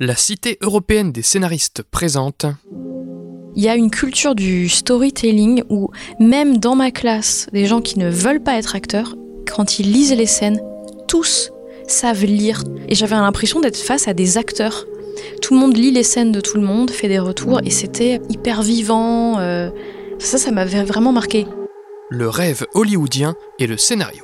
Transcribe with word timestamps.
La 0.00 0.16
Cité 0.16 0.58
européenne 0.60 1.12
des 1.12 1.22
scénaristes 1.22 1.84
présente. 1.88 2.46
Il 3.54 3.62
y 3.62 3.68
a 3.68 3.76
une 3.76 3.92
culture 3.92 4.34
du 4.34 4.68
storytelling 4.68 5.62
où 5.68 5.90
même 6.18 6.58
dans 6.58 6.74
ma 6.74 6.90
classe, 6.90 7.46
des 7.52 7.66
gens 7.66 7.80
qui 7.80 8.00
ne 8.00 8.10
veulent 8.10 8.42
pas 8.42 8.58
être 8.58 8.74
acteurs, 8.74 9.14
quand 9.48 9.78
ils 9.78 9.92
lisent 9.92 10.16
les 10.16 10.26
scènes, 10.26 10.60
tous 11.06 11.52
savent 11.86 12.24
lire. 12.24 12.64
Et 12.88 12.96
j'avais 12.96 13.14
l'impression 13.14 13.60
d'être 13.60 13.76
face 13.76 14.08
à 14.08 14.14
des 14.14 14.36
acteurs. 14.36 14.84
Tout 15.40 15.54
le 15.54 15.60
monde 15.60 15.76
lit 15.76 15.92
les 15.92 16.02
scènes 16.02 16.32
de 16.32 16.40
tout 16.40 16.56
le 16.56 16.64
monde, 16.64 16.90
fait 16.90 17.06
des 17.06 17.20
retours, 17.20 17.60
et 17.64 17.70
c'était 17.70 18.20
hyper 18.28 18.62
vivant. 18.62 19.38
euh, 19.38 19.70
Ça, 20.18 20.38
ça 20.38 20.50
m'avait 20.50 20.82
vraiment 20.82 21.12
marqué. 21.12 21.46
Le 22.10 22.28
rêve 22.28 22.66
hollywoodien 22.74 23.36
et 23.60 23.68
le 23.68 23.76
scénario. 23.76 24.23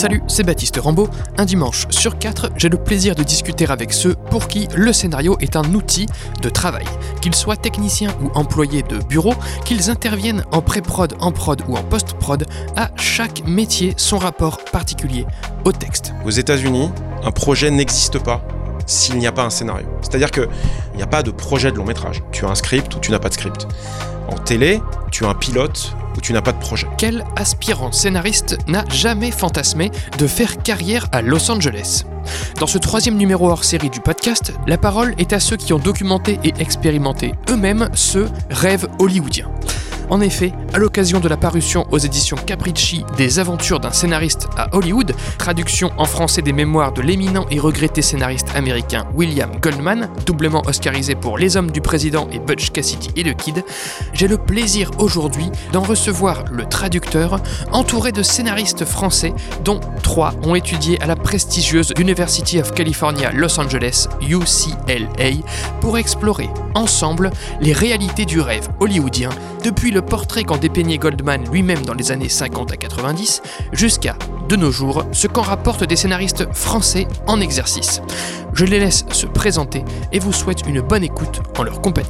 Salut, 0.00 0.22
c'est 0.28 0.44
Baptiste 0.44 0.78
Rambaud. 0.78 1.10
Un 1.36 1.44
dimanche 1.44 1.86
sur 1.90 2.18
quatre, 2.18 2.48
j'ai 2.56 2.70
le 2.70 2.78
plaisir 2.78 3.14
de 3.14 3.22
discuter 3.22 3.66
avec 3.68 3.92
ceux 3.92 4.14
pour 4.14 4.48
qui 4.48 4.66
le 4.74 4.94
scénario 4.94 5.36
est 5.40 5.56
un 5.56 5.74
outil 5.74 6.06
de 6.40 6.48
travail. 6.48 6.86
Qu'ils 7.20 7.34
soient 7.34 7.58
techniciens 7.58 8.08
ou 8.22 8.30
employés 8.32 8.82
de 8.82 8.96
bureau, 8.96 9.34
qu'ils 9.66 9.90
interviennent 9.90 10.42
en 10.52 10.62
pré-prod, 10.62 11.12
en 11.20 11.32
prod 11.32 11.62
ou 11.68 11.76
en 11.76 11.82
post-prod, 11.82 12.46
à 12.76 12.88
chaque 12.96 13.46
métier 13.46 13.92
son 13.98 14.16
rapport 14.16 14.64
particulier 14.72 15.26
au 15.66 15.72
texte. 15.72 16.14
Aux 16.24 16.30
États-Unis, 16.30 16.90
un 17.22 17.30
projet 17.30 17.70
n'existe 17.70 18.20
pas 18.20 18.40
s'il 18.86 19.18
n'y 19.18 19.26
a 19.26 19.32
pas 19.32 19.44
un 19.44 19.50
scénario. 19.50 19.86
C'est-à-dire 20.00 20.30
qu'il 20.30 20.48
n'y 20.96 21.02
a 21.02 21.06
pas 21.06 21.22
de 21.22 21.30
projet 21.30 21.72
de 21.72 21.76
long 21.76 21.84
métrage. 21.84 22.22
Tu 22.32 22.46
as 22.46 22.48
un 22.48 22.54
script 22.54 22.94
ou 22.94 23.00
tu 23.00 23.10
n'as 23.10 23.18
pas 23.18 23.28
de 23.28 23.34
script. 23.34 23.68
En 24.30 24.36
télé, 24.36 24.80
tu 25.10 25.24
as 25.24 25.28
un 25.28 25.34
pilote 25.34 25.94
ou 26.16 26.20
tu 26.20 26.32
n'as 26.32 26.42
pas 26.42 26.52
de 26.52 26.58
projet. 26.58 26.86
Quel 26.98 27.24
aspirant 27.36 27.92
scénariste 27.92 28.58
n'a 28.66 28.84
jamais 28.88 29.30
fantasmé 29.30 29.90
de 30.18 30.26
faire 30.26 30.62
carrière 30.62 31.06
à 31.12 31.22
Los 31.22 31.50
Angeles? 31.50 32.04
Dans 32.58 32.66
ce 32.66 32.78
troisième 32.78 33.16
numéro 33.16 33.48
hors 33.50 33.64
série 33.64 33.90
du 33.90 34.00
podcast, 34.00 34.52
la 34.66 34.78
parole 34.78 35.14
est 35.18 35.32
à 35.32 35.40
ceux 35.40 35.56
qui 35.56 35.72
ont 35.72 35.78
documenté 35.78 36.38
et 36.44 36.54
expérimenté 36.58 37.34
eux-mêmes 37.48 37.88
ce 37.94 38.26
rêve 38.50 38.86
hollywoodien. 38.98 39.50
En 40.10 40.20
effet, 40.20 40.52
à 40.74 40.78
l'occasion 40.78 41.20
de 41.20 41.28
la 41.28 41.36
parution 41.36 41.86
aux 41.92 41.98
éditions 41.98 42.36
Capricci 42.36 43.04
des 43.16 43.38
aventures 43.38 43.78
d'un 43.78 43.92
scénariste 43.92 44.48
à 44.56 44.74
Hollywood, 44.74 45.14
traduction 45.38 45.92
en 45.98 46.04
français 46.04 46.42
des 46.42 46.52
mémoires 46.52 46.92
de 46.92 47.00
l'éminent 47.00 47.46
et 47.52 47.60
regretté 47.60 48.02
scénariste 48.02 48.48
américain 48.56 49.06
William 49.14 49.50
Goldman, 49.60 50.08
doublement 50.26 50.62
oscarisé 50.66 51.14
pour 51.14 51.38
Les 51.38 51.56
Hommes 51.56 51.70
du 51.70 51.80
Président 51.80 52.28
et 52.32 52.40
Butch 52.40 52.70
Cassidy 52.70 53.10
et 53.14 53.22
le 53.22 53.34
Kid, 53.34 53.64
j'ai 54.12 54.26
le 54.26 54.36
plaisir 54.36 54.90
aujourd'hui 54.98 55.48
d'en 55.72 55.82
recevoir 55.82 56.44
le 56.50 56.64
traducteur, 56.64 57.40
entouré 57.70 58.10
de 58.10 58.24
scénaristes 58.24 58.84
français, 58.84 59.32
dont 59.64 59.78
trois 60.02 60.34
ont 60.42 60.56
étudié 60.56 61.00
à 61.00 61.06
la 61.06 61.14
prestigieuse 61.14 61.92
University 62.00 62.58
of 62.58 62.74
California 62.74 63.30
Los 63.32 63.60
Angeles, 63.60 64.08
UCLA, 64.20 65.30
pour 65.80 65.98
explorer 65.98 66.50
ensemble 66.74 67.30
les 67.60 67.72
réalités 67.72 68.24
du 68.24 68.40
rêve 68.40 68.68
hollywoodien, 68.80 69.30
depuis 69.62 69.90
le 69.90 69.99
portrait 70.02 70.44
qu'en 70.44 70.56
dépeignait 70.56 70.98
Goldman 70.98 71.44
lui-même 71.50 71.82
dans 71.82 71.94
les 71.94 72.12
années 72.12 72.28
50 72.28 72.72
à 72.72 72.76
90, 72.76 73.42
jusqu'à, 73.72 74.16
de 74.48 74.56
nos 74.56 74.70
jours, 74.70 75.04
ce 75.12 75.26
qu'en 75.26 75.42
rapportent 75.42 75.84
des 75.84 75.96
scénaristes 75.96 76.52
français 76.52 77.06
en 77.26 77.40
exercice. 77.40 78.02
Je 78.52 78.64
les 78.64 78.80
laisse 78.80 79.04
se 79.12 79.26
présenter 79.26 79.84
et 80.12 80.18
vous 80.18 80.32
souhaite 80.32 80.66
une 80.66 80.80
bonne 80.80 81.04
écoute 81.04 81.40
en 81.58 81.62
leur 81.62 81.80
compagnie. 81.80 82.08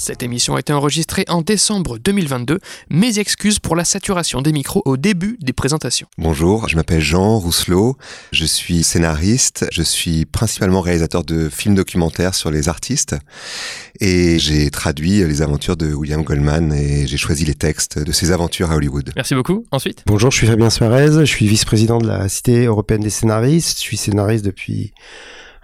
Cette 0.00 0.22
émission 0.22 0.56
a 0.56 0.60
été 0.60 0.72
enregistrée 0.72 1.26
en 1.28 1.42
décembre 1.42 1.98
2022. 1.98 2.58
Mes 2.88 3.18
excuses 3.18 3.58
pour 3.58 3.76
la 3.76 3.84
saturation 3.84 4.40
des 4.40 4.50
micros 4.50 4.80
au 4.86 4.96
début 4.96 5.36
des 5.42 5.52
présentations. 5.52 6.06
Bonjour, 6.16 6.70
je 6.70 6.76
m'appelle 6.76 7.02
Jean 7.02 7.38
Rousselot, 7.38 7.98
je 8.32 8.46
suis 8.46 8.82
scénariste, 8.82 9.66
je 9.70 9.82
suis 9.82 10.24
principalement 10.24 10.80
réalisateur 10.80 11.22
de 11.22 11.50
films 11.50 11.74
documentaires 11.74 12.34
sur 12.34 12.50
les 12.50 12.70
artistes 12.70 13.14
et 14.00 14.38
j'ai 14.38 14.70
traduit 14.70 15.22
les 15.22 15.42
aventures 15.42 15.76
de 15.76 15.92
William 15.92 16.22
Goldman 16.22 16.72
et 16.72 17.06
j'ai 17.06 17.18
choisi 17.18 17.44
les 17.44 17.54
textes 17.54 17.98
de 17.98 18.10
ses 18.10 18.32
aventures 18.32 18.70
à 18.70 18.76
Hollywood. 18.76 19.12
Merci 19.16 19.34
beaucoup. 19.34 19.66
Ensuite? 19.70 20.02
Bonjour, 20.06 20.30
je 20.30 20.38
suis 20.38 20.46
Fabien 20.46 20.70
Suarez, 20.70 21.12
je 21.12 21.24
suis 21.30 21.46
vice-président 21.46 21.98
de 21.98 22.06
la 22.06 22.26
Cité 22.30 22.64
européenne 22.64 23.02
des 23.02 23.10
scénaristes, 23.10 23.76
je 23.76 23.82
suis 23.82 23.98
scénariste 23.98 24.46
depuis 24.46 24.94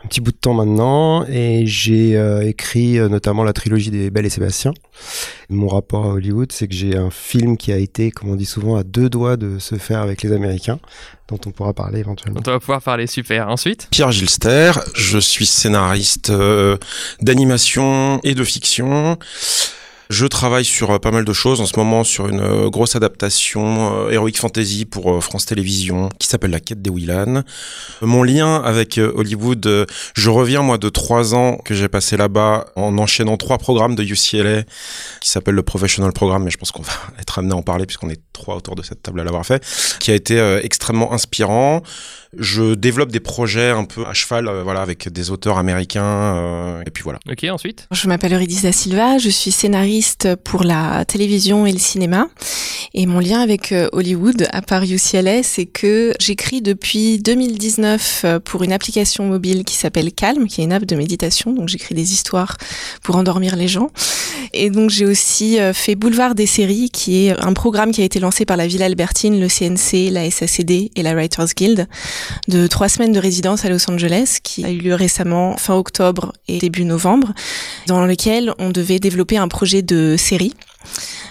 un 0.07 0.09
petit 0.09 0.21
bout 0.21 0.31
de 0.31 0.37
temps 0.37 0.55
maintenant 0.55 1.27
et 1.27 1.67
j'ai 1.67 2.17
euh, 2.17 2.47
écrit 2.47 2.97
euh, 2.97 3.09
notamment 3.09 3.43
la 3.43 3.53
trilogie 3.53 3.91
des 3.91 4.09
Belles 4.09 4.27
et 4.27 4.31
Sébastien. 4.31 4.73
Mon 5.51 5.67
rapport 5.67 6.05
à 6.05 6.09
Hollywood, 6.11 6.53
c'est 6.53 6.69
que 6.69 6.75
j'ai 6.75 6.97
un 6.97 7.11
film 7.11 7.57
qui 7.57 7.73
a 7.73 7.77
été, 7.77 8.13
comme 8.13 8.31
on 8.31 8.37
dit 8.37 8.47
souvent, 8.47 8.77
à 8.77 8.85
deux 8.85 9.11
doigts 9.11 9.37
de 9.37 9.59
se 9.59 9.75
faire 9.75 10.01
avec 10.01 10.23
les 10.23 10.31
Américains, 10.31 10.79
dont 11.27 11.41
on 11.45 11.51
pourra 11.51 11.73
parler 11.73 11.99
éventuellement. 11.99 12.41
On 12.47 12.51
va 12.51 12.61
pouvoir 12.61 12.83
parler 12.83 13.09
super. 13.09 13.49
Ensuite 13.49 13.89
Pierre 13.91 14.13
Gilster, 14.13 14.79
je 14.95 15.19
suis 15.19 15.47
scénariste 15.47 16.31
euh, 16.31 16.77
d'animation 17.21 18.21
et 18.23 18.37
de 18.37 18.45
fiction. 18.45 19.19
Je 20.09 20.27
travaille 20.27 20.65
sur 20.65 20.91
euh, 20.91 20.99
pas 20.99 21.11
mal 21.11 21.25
de 21.25 21.33
choses 21.33 21.61
en 21.61 21.67
ce 21.67 21.77
moment 21.77 22.05
sur 22.05 22.29
une 22.29 22.41
euh, 22.41 22.71
grosse 22.71 22.95
adaptation 22.95 24.07
euh, 24.07 24.11
Heroic 24.11 24.35
Fantasy 24.37 24.85
pour 24.85 25.13
euh, 25.13 25.21
France 25.21 25.47
Télévisions 25.47 26.11
qui 26.19 26.29
s'appelle 26.29 26.53
La 26.53 26.61
Quête 26.61 26.81
des 26.81 26.91
Willan. 26.91 27.43
Mon 28.03 28.23
lien 28.23 28.63
avec 28.63 28.99
euh, 28.99 29.13
Hollywood, 29.15 29.67
euh, 29.67 29.87
je 30.15 30.31
reviens 30.31 30.63
moi 30.63 30.79
de 30.79 30.89
trois 30.89 31.35
ans 31.35 31.57
que 31.65 31.75
j'ai 31.75 31.89
passé 31.89 32.17
là-bas 32.17 32.67
en 32.77 32.97
enchaînant 32.99 33.37
trois 33.37 33.59
programmes 33.59 33.97
de 33.97 34.05
UCLA 34.05 34.63
qui 35.21 35.31
s'appelle 35.31 35.55
le 35.55 35.63
Professional 35.63 36.13
Programme, 36.13 36.45
mais 36.45 36.51
je 36.51 36.59
pense 36.59 36.71
qu'on 36.71 36.83
va 36.83 36.93
être 37.21 37.39
amené 37.39 37.55
à 37.55 37.57
en 37.57 37.63
parler 37.63 37.87
puisqu'on 37.87 38.11
est 38.11 38.21
trois 38.33 38.57
autour 38.57 38.77
de 38.77 38.83
cette 38.83 39.03
table 39.03 39.21
à 39.21 39.25
l'avoir 39.25 39.45
fait, 39.45 39.65
qui 39.99 40.11
a 40.11 40.15
été 40.15 40.39
euh, 40.39 40.61
extrêmement 40.63 41.13
inspirant. 41.13 41.83
Je 42.39 42.75
développe 42.75 43.11
des 43.11 43.21
projets 43.21 43.71
un 43.71 43.85
peu 43.85 44.05
à 44.07 44.13
cheval, 44.13 44.47
euh, 44.47 44.63
voilà, 44.63 44.83
avec 44.83 45.09
des 45.09 45.31
auteurs 45.31 45.57
américains, 45.59 46.05
euh, 46.05 46.83
et 46.87 46.91
puis 46.91 47.03
voilà. 47.03 47.19
Ok, 47.31 47.45
ensuite? 47.45 47.87
Je 47.91 48.09
m'appelle 48.09 48.35
Eurydice 48.35 48.63
da 48.63 48.73
Silva, 48.73 49.17
je 49.19 49.31
suis 49.31 49.51
scénariste 49.51 49.96
pour 50.45 50.65
la 50.65 51.05
télévision 51.05 51.67
et 51.67 51.73
le 51.73 51.79
cinéma. 51.79 52.29
Et 52.95 53.05
mon 53.05 53.21
lien 53.21 53.41
avec 53.41 53.73
euh, 53.73 53.89
Hollywood, 53.93 54.49
à 54.53 54.63
part 54.63 54.83
UCLA, 54.83 55.43
c'est 55.43 55.67
que 55.67 56.15
j'écris 56.19 56.63
depuis 56.63 57.19
2019 57.19 58.23
euh, 58.25 58.41
pour 58.41 58.63
une 58.63 58.73
application 58.73 59.27
mobile 59.27 59.65
qui 59.65 59.75
s'appelle 59.75 60.13
Calm, 60.13 60.47
qui 60.47 60.63
est 60.63 60.65
une 60.65 60.73
app 60.73 60.87
de 60.87 60.97
méditation. 60.97 61.53
Donc 61.53 61.69
j'écris 61.69 61.95
des 61.95 62.13
histoires 62.15 62.57
pour 63.03 63.17
endormir 63.17 63.57
les 63.57 63.69
gens. 63.69 63.91
Et 64.55 64.71
donc 64.71 64.91
j'ai 64.91 65.05
aussi 65.05 65.59
euh, 65.59 65.73
fait 65.75 65.95
Boulevard 65.95 66.35
des 66.35 66.47
séries, 66.47 66.89
qui 66.91 67.27
est 67.27 67.39
un 67.39 67.53
programme 67.53 67.93
qui 67.93 68.01
a 68.01 68.05
été 68.05 68.19
lancé 68.19 68.47
par 68.47 68.57
la 68.57 68.67
Villa 68.67 68.87
Albertine, 68.87 69.39
le 69.39 69.49
CNC, 69.49 70.11
la 70.11 70.31
SACD 70.31 70.91
et 70.95 71.03
la 71.03 71.15
Writers 71.15 71.55
Guild, 71.55 71.89
de 72.49 72.67
trois 72.67 72.89
semaines 72.89 73.13
de 73.13 73.21
résidence 73.21 73.65
à 73.65 73.69
Los 73.69 73.91
Angeles, 73.91 74.39
qui 74.43 74.65
a 74.65 74.71
eu 74.71 74.79
lieu 74.79 74.95
récemment 74.95 75.57
fin 75.59 75.75
octobre 75.75 76.33
et 76.49 76.59
début 76.59 76.85
novembre, 76.85 77.35
dans 77.87 78.07
lequel 78.07 78.55
on 78.59 78.71
devait 78.71 79.01
développer 79.01 79.37
un 79.37 79.49
projet 79.49 79.83
de 79.87 80.17
série. 80.17 80.53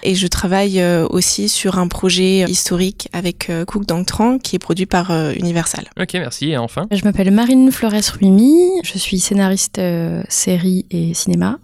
Et 0.04 0.14
je 0.14 0.28
travaille 0.28 0.80
euh, 0.82 1.08
aussi 1.10 1.50
sur 1.50 1.80
un 1.80 1.88
projet 1.88 2.42
historique 2.48 3.10
avec 3.12 3.50
euh, 3.50 3.66
Cook 3.66 3.86
Trang 4.06 4.38
qui 4.38 4.56
est 4.56 4.60
produit 4.60 4.86
par 4.86 5.10
euh, 5.10 5.34
Universal. 5.34 5.86
Ok, 6.00 6.14
merci. 6.14 6.52
Et 6.52 6.58
enfin? 6.58 6.86
Je 6.92 7.04
m'appelle 7.04 7.32
Marine 7.32 7.72
Flores-Ruimi, 7.72 8.82
je 8.84 9.00
suis 9.00 9.20
scénariste 9.20 9.80
euh, 9.80 10.22
série 10.30 10.86
et 10.92 11.16
cinéma 11.16 11.58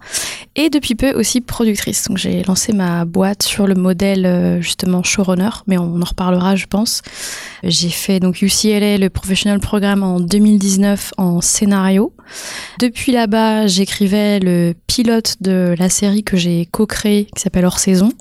et 0.56 0.70
depuis 0.70 0.96
peu 0.96 1.12
aussi 1.12 1.40
productrice. 1.40 2.08
Donc 2.08 2.18
j'ai 2.18 2.42
lancé 2.42 2.72
ma 2.72 3.04
boîte 3.04 3.44
sur 3.44 3.68
le 3.68 3.76
modèle 3.76 4.58
justement 4.60 5.04
showrunner, 5.04 5.50
mais 5.68 5.78
on 5.78 6.02
en 6.02 6.04
reparlera 6.04 6.56
je 6.56 6.66
pense. 6.66 7.02
J'ai 7.62 7.90
fait 7.90 8.18
donc 8.18 8.42
UCLA 8.42 8.98
le 8.98 9.08
professional 9.08 9.60
programme 9.60 10.02
en 10.02 10.18
2019 10.18 11.12
en 11.16 11.40
scénario. 11.40 12.12
Depuis 12.78 13.12
là-bas, 13.12 13.66
j'écrivais 13.66 14.40
le 14.40 14.74
pilote 14.86 15.36
de 15.40 15.74
la 15.78 15.88
série 15.88 16.22
que 16.22 16.36
j'ai 16.36 16.66
co-créée 16.66 17.26
qui 17.34 17.42
s'appelle 17.42 17.64
Hors 17.64 17.78
saison, 17.78 18.12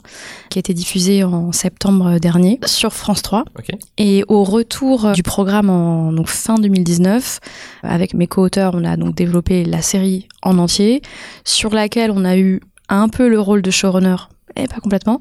qui 0.49 0.57
a 0.57 0.61
été 0.61 0.73
diffusée 0.73 1.23
en 1.23 1.51
septembre 1.51 2.19
dernier 2.19 2.59
sur 2.65 2.93
France 2.93 3.21
3. 3.21 3.45
Ok. 3.57 3.69
Et 3.97 4.23
au 4.27 4.43
retour 4.43 5.11
du 5.13 5.23
programme 5.23 5.69
en 5.69 6.11
donc, 6.11 6.27
fin 6.27 6.55
2019, 6.55 7.39
avec 7.83 8.13
mes 8.13 8.27
co-auteurs, 8.27 8.73
on 8.75 8.83
a 8.83 8.97
donc 8.97 9.15
développé 9.15 9.65
la 9.65 9.81
série 9.81 10.27
en 10.41 10.57
entier, 10.57 11.01
sur 11.43 11.73
laquelle 11.73 12.11
on 12.11 12.25
a 12.25 12.37
eu 12.37 12.61
un 12.89 13.07
peu 13.07 13.29
le 13.29 13.39
rôle 13.39 13.61
de 13.61 13.71
showrunner, 13.71 14.17
et 14.55 14.67
pas 14.67 14.79
complètement. 14.81 15.19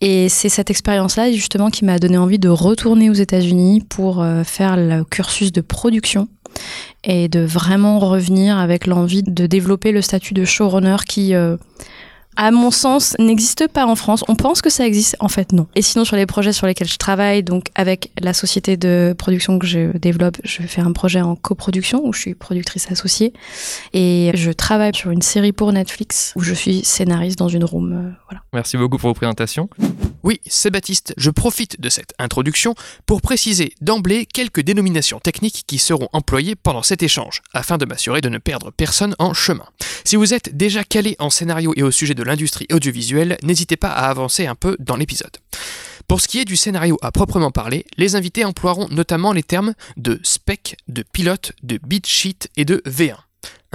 Et 0.00 0.28
c'est 0.28 0.48
cette 0.48 0.68
expérience-là 0.68 1.30
justement 1.30 1.70
qui 1.70 1.84
m'a 1.84 2.00
donné 2.00 2.18
envie 2.18 2.40
de 2.40 2.48
retourner 2.48 3.08
aux 3.08 3.14
États-Unis 3.14 3.82
pour 3.88 4.20
euh, 4.20 4.42
faire 4.42 4.76
le 4.76 5.04
cursus 5.04 5.52
de 5.52 5.60
production 5.60 6.26
et 7.04 7.28
de 7.28 7.40
vraiment 7.40 7.98
revenir 7.98 8.58
avec 8.58 8.86
l'envie 8.86 9.22
de 9.22 9.46
développer 9.46 9.92
le 9.92 10.02
statut 10.02 10.34
de 10.34 10.44
showrunner 10.44 10.96
qui, 11.08 11.34
euh, 11.34 11.56
à 12.36 12.50
mon 12.50 12.70
sens, 12.70 13.14
n'existe 13.18 13.68
pas 13.68 13.86
en 13.86 13.96
France. 13.96 14.24
On 14.28 14.36
pense 14.36 14.62
que 14.62 14.70
ça 14.70 14.86
existe, 14.86 15.16
en 15.20 15.28
fait 15.28 15.52
non. 15.52 15.66
Et 15.74 15.82
sinon, 15.82 16.04
sur 16.04 16.16
les 16.16 16.26
projets 16.26 16.52
sur 16.52 16.66
lesquels 16.66 16.88
je 16.88 16.96
travaille, 16.96 17.42
donc 17.42 17.66
avec 17.74 18.10
la 18.20 18.32
société 18.32 18.76
de 18.76 19.14
production 19.16 19.58
que 19.58 19.66
je 19.66 19.96
développe, 19.96 20.38
je 20.44 20.62
fais 20.62 20.80
un 20.80 20.92
projet 20.92 21.20
en 21.20 21.36
coproduction 21.36 22.02
où 22.04 22.12
je 22.12 22.20
suis 22.20 22.34
productrice 22.34 22.90
associée 22.90 23.32
et 23.92 24.30
je 24.34 24.50
travaille 24.50 24.94
sur 24.94 25.10
une 25.10 25.22
série 25.22 25.52
pour 25.52 25.72
Netflix 25.72 26.32
où 26.36 26.42
je 26.42 26.54
suis 26.54 26.84
scénariste 26.84 27.38
dans 27.38 27.48
une 27.48 27.64
room. 27.64 27.92
euh, 27.92 28.10
voilà. 28.28 28.42
Merci 28.52 28.76
beaucoup 28.76 28.98
pour 28.98 29.10
vos 29.10 29.14
présentations. 29.14 29.68
Oui, 30.22 30.40
c'est 30.46 30.70
Baptiste, 30.70 31.14
je 31.16 31.30
profite 31.30 31.80
de 31.80 31.88
cette 31.88 32.14
introduction 32.18 32.74
pour 33.06 33.22
préciser 33.22 33.74
d'emblée 33.80 34.24
quelques 34.24 34.60
dénominations 34.60 35.18
techniques 35.18 35.64
qui 35.66 35.78
seront 35.78 36.08
employées 36.12 36.54
pendant 36.54 36.82
cet 36.82 37.02
échange, 37.02 37.42
afin 37.52 37.76
de 37.76 37.84
m'assurer 37.84 38.20
de 38.20 38.28
ne 38.28 38.38
perdre 38.38 38.70
personne 38.70 39.16
en 39.18 39.34
chemin. 39.34 39.64
Si 40.04 40.14
vous 40.14 40.32
êtes 40.32 40.56
déjà 40.56 40.84
calé 40.84 41.16
en 41.18 41.28
scénario 41.28 41.72
et 41.76 41.82
au 41.82 41.90
sujet 41.90 42.14
de 42.14 42.21
l'industrie 42.22 42.66
audiovisuelle, 42.72 43.36
n'hésitez 43.42 43.76
pas 43.76 43.90
à 43.90 44.08
avancer 44.08 44.46
un 44.46 44.54
peu 44.54 44.76
dans 44.78 44.96
l'épisode. 44.96 45.36
Pour 46.08 46.20
ce 46.20 46.28
qui 46.28 46.40
est 46.40 46.44
du 46.44 46.56
scénario 46.56 46.98
à 47.02 47.12
proprement 47.12 47.50
parler, 47.50 47.86
les 47.96 48.16
invités 48.16 48.44
emploieront 48.44 48.88
notamment 48.90 49.32
les 49.32 49.42
termes 49.42 49.74
de 49.96 50.20
spec, 50.22 50.76
de 50.88 51.02
pilote, 51.02 51.52
de 51.62 51.78
beat 51.82 52.06
sheet 52.06 52.48
et 52.56 52.64
de 52.64 52.82
V1. 52.86 53.16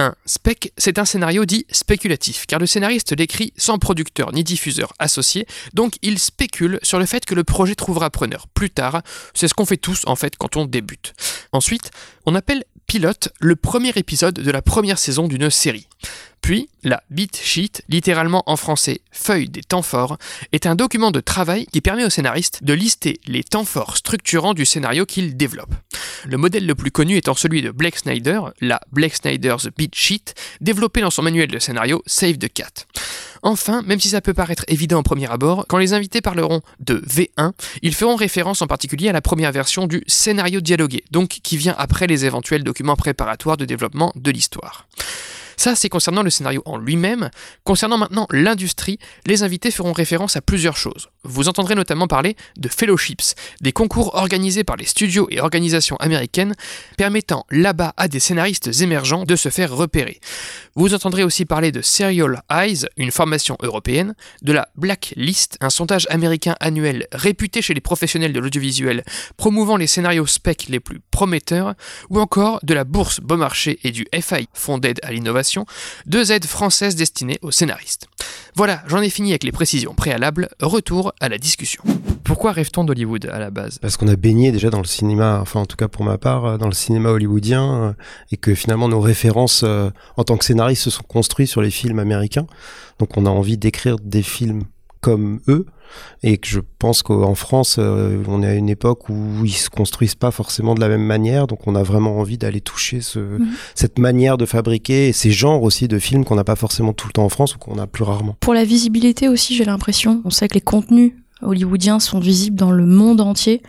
Un 0.00 0.14
spec, 0.26 0.72
c'est 0.78 1.00
un 1.00 1.04
scénario 1.04 1.44
dit 1.44 1.66
spéculatif, 1.72 2.46
car 2.46 2.60
le 2.60 2.66
scénariste 2.66 3.16
l'écrit 3.18 3.52
sans 3.56 3.78
producteur 3.78 4.32
ni 4.32 4.44
diffuseur 4.44 4.92
associé, 5.00 5.46
donc 5.74 5.96
il 6.02 6.20
spécule 6.20 6.78
sur 6.84 7.00
le 7.00 7.06
fait 7.06 7.26
que 7.26 7.34
le 7.34 7.42
projet 7.42 7.74
trouvera 7.74 8.08
preneur 8.08 8.46
plus 8.54 8.70
tard. 8.70 9.02
C'est 9.34 9.48
ce 9.48 9.54
qu'on 9.54 9.66
fait 9.66 9.76
tous 9.76 10.02
en 10.06 10.14
fait 10.14 10.36
quand 10.36 10.56
on 10.56 10.66
débute. 10.66 11.14
Ensuite, 11.50 11.90
on 12.26 12.36
appelle 12.36 12.64
pilote 12.86 13.30
le 13.40 13.56
premier 13.56 13.92
épisode 13.96 14.34
de 14.34 14.50
la 14.52 14.62
première 14.62 14.98
saison 15.00 15.26
d'une 15.26 15.50
série. 15.50 15.88
Puis, 16.40 16.68
la 16.82 17.02
beat 17.10 17.36
sheet, 17.36 17.82
littéralement 17.88 18.42
en 18.46 18.56
français 18.56 19.00
feuille 19.10 19.48
des 19.48 19.62
temps 19.62 19.82
forts, 19.82 20.18
est 20.52 20.66
un 20.66 20.74
document 20.74 21.10
de 21.10 21.20
travail 21.20 21.66
qui 21.66 21.80
permet 21.80 22.04
au 22.04 22.10
scénariste 22.10 22.64
de 22.64 22.72
lister 22.72 23.20
les 23.26 23.44
temps 23.44 23.64
forts 23.64 23.96
structurants 23.96 24.54
du 24.54 24.64
scénario 24.64 25.04
qu'il 25.04 25.36
développe. 25.36 25.74
Le 26.24 26.36
modèle 26.36 26.66
le 26.66 26.74
plus 26.74 26.90
connu 26.90 27.16
étant 27.16 27.34
celui 27.34 27.62
de 27.62 27.70
Blake 27.70 27.98
Snyder, 27.98 28.40
la 28.60 28.80
Blake 28.92 29.16
Snyder's 29.16 29.68
Beat 29.76 29.94
Sheet, 29.94 30.34
développée 30.60 31.00
dans 31.00 31.10
son 31.10 31.22
manuel 31.22 31.48
de 31.48 31.58
scénario 31.58 32.02
Save 32.06 32.38
the 32.38 32.52
Cat. 32.52 32.86
Enfin, 33.42 33.82
même 33.82 34.00
si 34.00 34.08
ça 34.08 34.20
peut 34.20 34.34
paraître 34.34 34.64
évident 34.68 34.98
au 34.98 35.02
premier 35.02 35.30
abord, 35.30 35.66
quand 35.68 35.78
les 35.78 35.92
invités 35.92 36.20
parleront 36.20 36.60
de 36.80 36.96
V1, 37.06 37.52
ils 37.82 37.94
feront 37.94 38.16
référence 38.16 38.62
en 38.62 38.66
particulier 38.66 39.08
à 39.08 39.12
la 39.12 39.20
première 39.20 39.52
version 39.52 39.86
du 39.86 40.02
scénario 40.06 40.60
dialogué, 40.60 41.04
donc 41.10 41.28
qui 41.28 41.56
vient 41.56 41.74
après 41.78 42.06
les 42.06 42.24
éventuels 42.24 42.64
documents 42.64 42.96
préparatoires 42.96 43.56
de 43.56 43.64
développement 43.64 44.12
de 44.16 44.30
l'histoire. 44.30 44.88
Ça, 45.58 45.74
c'est 45.74 45.88
concernant 45.88 46.22
le 46.22 46.30
scénario 46.30 46.62
en 46.66 46.78
lui-même. 46.78 47.30
Concernant 47.64 47.98
maintenant 47.98 48.28
l'industrie, 48.30 48.98
les 49.26 49.42
invités 49.42 49.72
feront 49.72 49.92
référence 49.92 50.36
à 50.36 50.40
plusieurs 50.40 50.76
choses. 50.76 51.08
Vous 51.28 51.48
entendrez 51.48 51.74
notamment 51.74 52.06
parler 52.06 52.36
de 52.56 52.68
fellowships, 52.68 53.34
des 53.60 53.72
concours 53.72 54.14
organisés 54.14 54.64
par 54.64 54.76
les 54.76 54.86
studios 54.86 55.28
et 55.30 55.40
organisations 55.40 55.96
américaines 55.96 56.54
permettant 56.96 57.44
là-bas 57.50 57.92
à 57.98 58.08
des 58.08 58.18
scénaristes 58.18 58.80
émergents 58.80 59.24
de 59.24 59.36
se 59.36 59.50
faire 59.50 59.74
repérer. 59.74 60.20
Vous 60.74 60.94
entendrez 60.94 61.24
aussi 61.24 61.44
parler 61.44 61.70
de 61.70 61.82
Serial 61.82 62.42
Eyes, 62.50 62.86
une 62.96 63.10
formation 63.10 63.58
européenne, 63.62 64.14
de 64.40 64.52
la 64.52 64.68
Black 64.76 65.12
List, 65.16 65.58
un 65.60 65.70
sondage 65.70 66.06
américain 66.08 66.56
annuel 66.60 67.06
réputé 67.12 67.60
chez 67.60 67.74
les 67.74 67.80
professionnels 67.82 68.32
de 68.32 68.40
l'audiovisuel, 68.40 69.04
promouvant 69.36 69.76
les 69.76 69.86
scénarios 69.86 70.26
spec 70.26 70.66
les 70.68 70.80
plus 70.80 71.00
prometteurs, 71.10 71.74
ou 72.08 72.20
encore 72.20 72.58
de 72.62 72.72
la 72.72 72.84
Bourse 72.84 73.20
Beaumarchais 73.20 73.78
et 73.84 73.90
du 73.90 74.06
FI, 74.14 74.48
Fonds 74.54 74.78
d'aide 74.78 75.00
à 75.02 75.12
l'innovation, 75.12 75.66
deux 76.06 76.32
aides 76.32 76.46
françaises 76.46 76.96
destinées 76.96 77.38
aux 77.42 77.50
scénaristes. 77.50 78.08
Voilà, 78.54 78.82
j'en 78.86 79.00
ai 79.00 79.10
fini 79.10 79.30
avec 79.30 79.44
les 79.44 79.52
précisions 79.52 79.94
préalables, 79.94 80.48
retour 80.60 81.12
à 81.20 81.28
la 81.28 81.38
discussion. 81.38 81.82
Pourquoi 82.24 82.52
rêve-t-on 82.52 82.84
d'Hollywood 82.84 83.26
à 83.32 83.38
la 83.38 83.50
base? 83.50 83.78
Parce 83.78 83.96
qu'on 83.96 84.08
a 84.08 84.16
baigné 84.16 84.52
déjà 84.52 84.68
dans 84.68 84.80
le 84.80 84.86
cinéma, 84.86 85.38
enfin 85.40 85.60
en 85.60 85.66
tout 85.66 85.76
cas 85.76 85.88
pour 85.88 86.04
ma 86.04 86.18
part, 86.18 86.44
euh, 86.44 86.56
dans 86.58 86.66
le 86.66 86.74
cinéma 86.74 87.08
hollywoodien, 87.08 87.82
euh, 87.82 87.92
et 88.32 88.36
que 88.36 88.54
finalement 88.54 88.88
nos 88.88 89.00
références 89.00 89.62
euh, 89.64 89.90
en 90.18 90.24
tant 90.24 90.36
que 90.36 90.44
scénaristes 90.44 90.82
se 90.82 90.90
sont 90.90 91.04
construites 91.04 91.48
sur 91.48 91.62
les 91.62 91.70
films 91.70 91.98
américains. 91.98 92.46
Donc 92.98 93.16
on 93.16 93.24
a 93.24 93.30
envie 93.30 93.56
d'écrire 93.56 93.96
des 93.98 94.22
films 94.22 94.64
comme 95.00 95.40
eux, 95.48 95.64
et 96.22 96.38
que 96.38 96.46
je 96.48 96.60
pense 96.78 97.02
qu'en 97.02 97.34
France, 97.34 97.76
euh, 97.78 98.22
on 98.28 98.42
est 98.42 98.46
à 98.48 98.54
une 98.54 98.68
époque 98.68 99.08
où 99.08 99.44
ils 99.44 99.52
se 99.52 99.70
construisent 99.70 100.14
pas 100.14 100.30
forcément 100.30 100.74
de 100.74 100.80
la 100.80 100.88
même 100.88 101.04
manière, 101.04 101.46
donc 101.46 101.66
on 101.66 101.74
a 101.74 101.82
vraiment 101.82 102.18
envie 102.18 102.38
d'aller 102.38 102.60
toucher 102.60 103.00
ce, 103.00 103.18
Mhm. 103.18 103.48
cette 103.74 103.98
manière 103.98 104.36
de 104.36 104.46
fabriquer, 104.46 105.08
et 105.08 105.12
ces 105.12 105.30
genres 105.30 105.62
aussi 105.62 105.88
de 105.88 105.98
films 105.98 106.24
qu'on 106.24 106.34
n'a 106.36 106.44
pas 106.44 106.56
forcément 106.56 106.92
tout 106.92 107.06
le 107.08 107.12
temps 107.12 107.24
en 107.24 107.28
France 107.28 107.54
ou 107.54 107.58
qu'on 107.58 107.78
a 107.78 107.86
plus 107.86 108.04
rarement. 108.04 108.36
Pour 108.40 108.54
la 108.54 108.64
visibilité 108.64 109.28
aussi, 109.28 109.54
j'ai 109.54 109.64
l'impression. 109.64 110.22
On 110.24 110.30
sait 110.30 110.48
que 110.48 110.54
les 110.54 110.60
contenus 110.60 111.12
hollywoodiens 111.42 112.00
sont 112.00 112.18
visibles 112.18 112.56
dans 112.56 112.72
le 112.72 112.84
monde 112.84 113.20
entier 113.20 113.62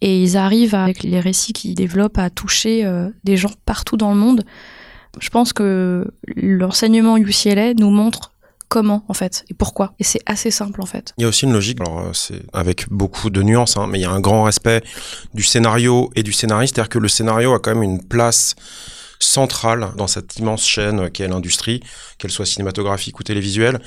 et 0.00 0.20
ils 0.22 0.36
arrivent 0.36 0.74
avec 0.74 1.04
les 1.04 1.20
récits 1.20 1.52
qu'ils 1.52 1.74
développent 1.76 2.18
à 2.18 2.30
toucher 2.30 2.84
euh, 2.84 3.08
des 3.22 3.36
gens 3.36 3.52
partout 3.64 3.96
dans 3.96 4.10
le 4.12 4.18
monde. 4.18 4.42
Je 5.20 5.28
pense 5.28 5.52
que 5.52 6.10
l'enseignement 6.36 7.16
UCLA 7.16 7.74
nous 7.74 7.90
montre 7.90 8.31
comment 8.72 9.04
en 9.08 9.12
fait 9.12 9.44
et 9.50 9.54
pourquoi 9.54 9.92
et 9.98 10.04
c'est 10.04 10.22
assez 10.24 10.50
simple 10.50 10.80
en 10.80 10.86
fait. 10.86 11.12
Il 11.18 11.22
y 11.22 11.24
a 11.26 11.28
aussi 11.28 11.44
une 11.44 11.52
logique, 11.52 11.78
alors 11.82 12.00
euh, 12.00 12.12
c'est 12.14 12.42
avec 12.54 12.88
beaucoup 12.90 13.28
de 13.28 13.42
nuances, 13.42 13.76
hein, 13.76 13.86
mais 13.86 13.98
il 13.98 14.02
y 14.02 14.06
a 14.06 14.10
un 14.10 14.20
grand 14.20 14.44
respect 14.44 14.82
du 15.34 15.42
scénario 15.42 16.10
et 16.16 16.22
du 16.22 16.32
scénariste, 16.32 16.76
c'est-à-dire 16.76 16.88
que 16.88 16.98
le 16.98 17.08
scénario 17.08 17.52
a 17.52 17.58
quand 17.58 17.74
même 17.74 17.82
une 17.82 18.02
place 18.02 18.54
centrale 19.22 19.90
dans 19.96 20.06
cette 20.06 20.36
immense 20.36 20.66
chaîne 20.66 21.10
qu'est 21.10 21.28
l'industrie, 21.28 21.80
qu'elle 22.18 22.30
soit 22.30 22.46
cinématographique 22.46 23.18
ou 23.20 23.22
télévisuelle. 23.22 23.80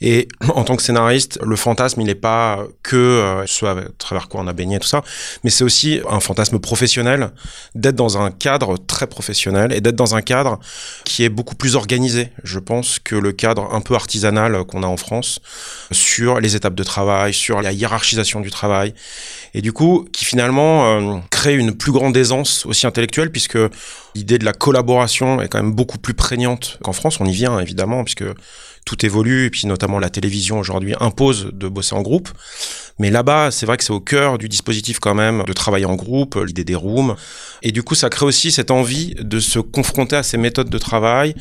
Et 0.00 0.28
en 0.54 0.64
tant 0.64 0.76
que 0.76 0.82
scénariste, 0.82 1.38
le 1.42 1.56
fantasme, 1.56 2.00
il 2.00 2.06
n'est 2.06 2.14
pas 2.14 2.64
que 2.82 2.96
euh, 2.96 3.46
ce 3.46 3.64
à 3.64 3.76
travers 3.98 4.28
quoi 4.28 4.40
on 4.40 4.48
a 4.48 4.52
baigné 4.52 4.78
tout 4.78 4.88
ça, 4.88 5.02
mais 5.44 5.50
c'est 5.50 5.64
aussi 5.64 6.00
un 6.10 6.20
fantasme 6.20 6.58
professionnel 6.58 7.30
d'être 7.74 7.94
dans 7.94 8.18
un 8.18 8.30
cadre 8.30 8.76
très 8.76 9.06
professionnel 9.06 9.72
et 9.72 9.80
d'être 9.80 9.96
dans 9.96 10.14
un 10.14 10.22
cadre 10.22 10.58
qui 11.04 11.24
est 11.24 11.28
beaucoup 11.28 11.54
plus 11.54 11.76
organisé, 11.76 12.30
je 12.42 12.58
pense, 12.58 12.98
que 12.98 13.14
le 13.14 13.32
cadre 13.32 13.72
un 13.72 13.80
peu 13.80 13.94
artisanal 13.94 14.64
qu'on 14.64 14.82
a 14.82 14.86
en 14.86 14.96
France 14.96 15.40
sur 15.90 16.40
les 16.40 16.56
étapes 16.56 16.74
de 16.74 16.82
travail, 16.82 17.32
sur 17.32 17.62
la 17.62 17.72
hiérarchisation 17.72 18.40
du 18.40 18.50
travail, 18.50 18.94
et 19.54 19.60
du 19.60 19.72
coup, 19.72 20.06
qui 20.12 20.24
finalement 20.24 20.86
euh, 20.86 21.18
crée 21.30 21.56
une 21.56 21.74
plus 21.74 21.92
grande 21.92 22.16
aisance 22.16 22.64
aussi 22.66 22.86
intellectuelle, 22.86 23.30
puisque 23.30 23.58
l'idée 24.14 24.38
de 24.38 24.44
la 24.44 24.52
collaboration 24.52 25.40
est 25.40 25.48
quand 25.48 25.62
même 25.62 25.72
beaucoup 25.72 25.98
plus 25.98 26.14
prégnante 26.14 26.78
qu'en 26.82 26.92
France. 26.92 27.20
On 27.20 27.26
y 27.26 27.32
vient 27.32 27.58
évidemment, 27.60 28.02
puisque 28.04 28.24
tout 28.84 29.04
évolue, 29.04 29.46
et 29.46 29.50
puis 29.50 29.66
notamment 29.66 29.98
la 29.98 30.10
télévision 30.10 30.58
aujourd'hui 30.58 30.94
impose 31.00 31.50
de 31.52 31.68
bosser 31.68 31.94
en 31.94 32.02
groupe. 32.02 32.30
Mais 32.98 33.10
là-bas, 33.10 33.50
c'est 33.50 33.66
vrai 33.66 33.76
que 33.76 33.84
c'est 33.84 33.92
au 33.92 34.00
cœur 34.00 34.38
du 34.38 34.48
dispositif 34.48 34.98
quand 35.00 35.14
même 35.14 35.42
de 35.46 35.52
travailler 35.52 35.86
en 35.86 35.94
groupe, 35.96 36.36
l'idée 36.36 36.64
des 36.64 36.74
rooms. 36.74 37.14
Et 37.62 37.72
du 37.72 37.82
coup, 37.82 37.94
ça 37.94 38.08
crée 38.10 38.26
aussi 38.26 38.50
cette 38.52 38.70
envie 38.70 39.14
de 39.20 39.40
se 39.40 39.58
confronter 39.58 40.16
à 40.16 40.22
ces 40.22 40.36
méthodes 40.36 40.70
de 40.70 40.78
travail 40.78 41.34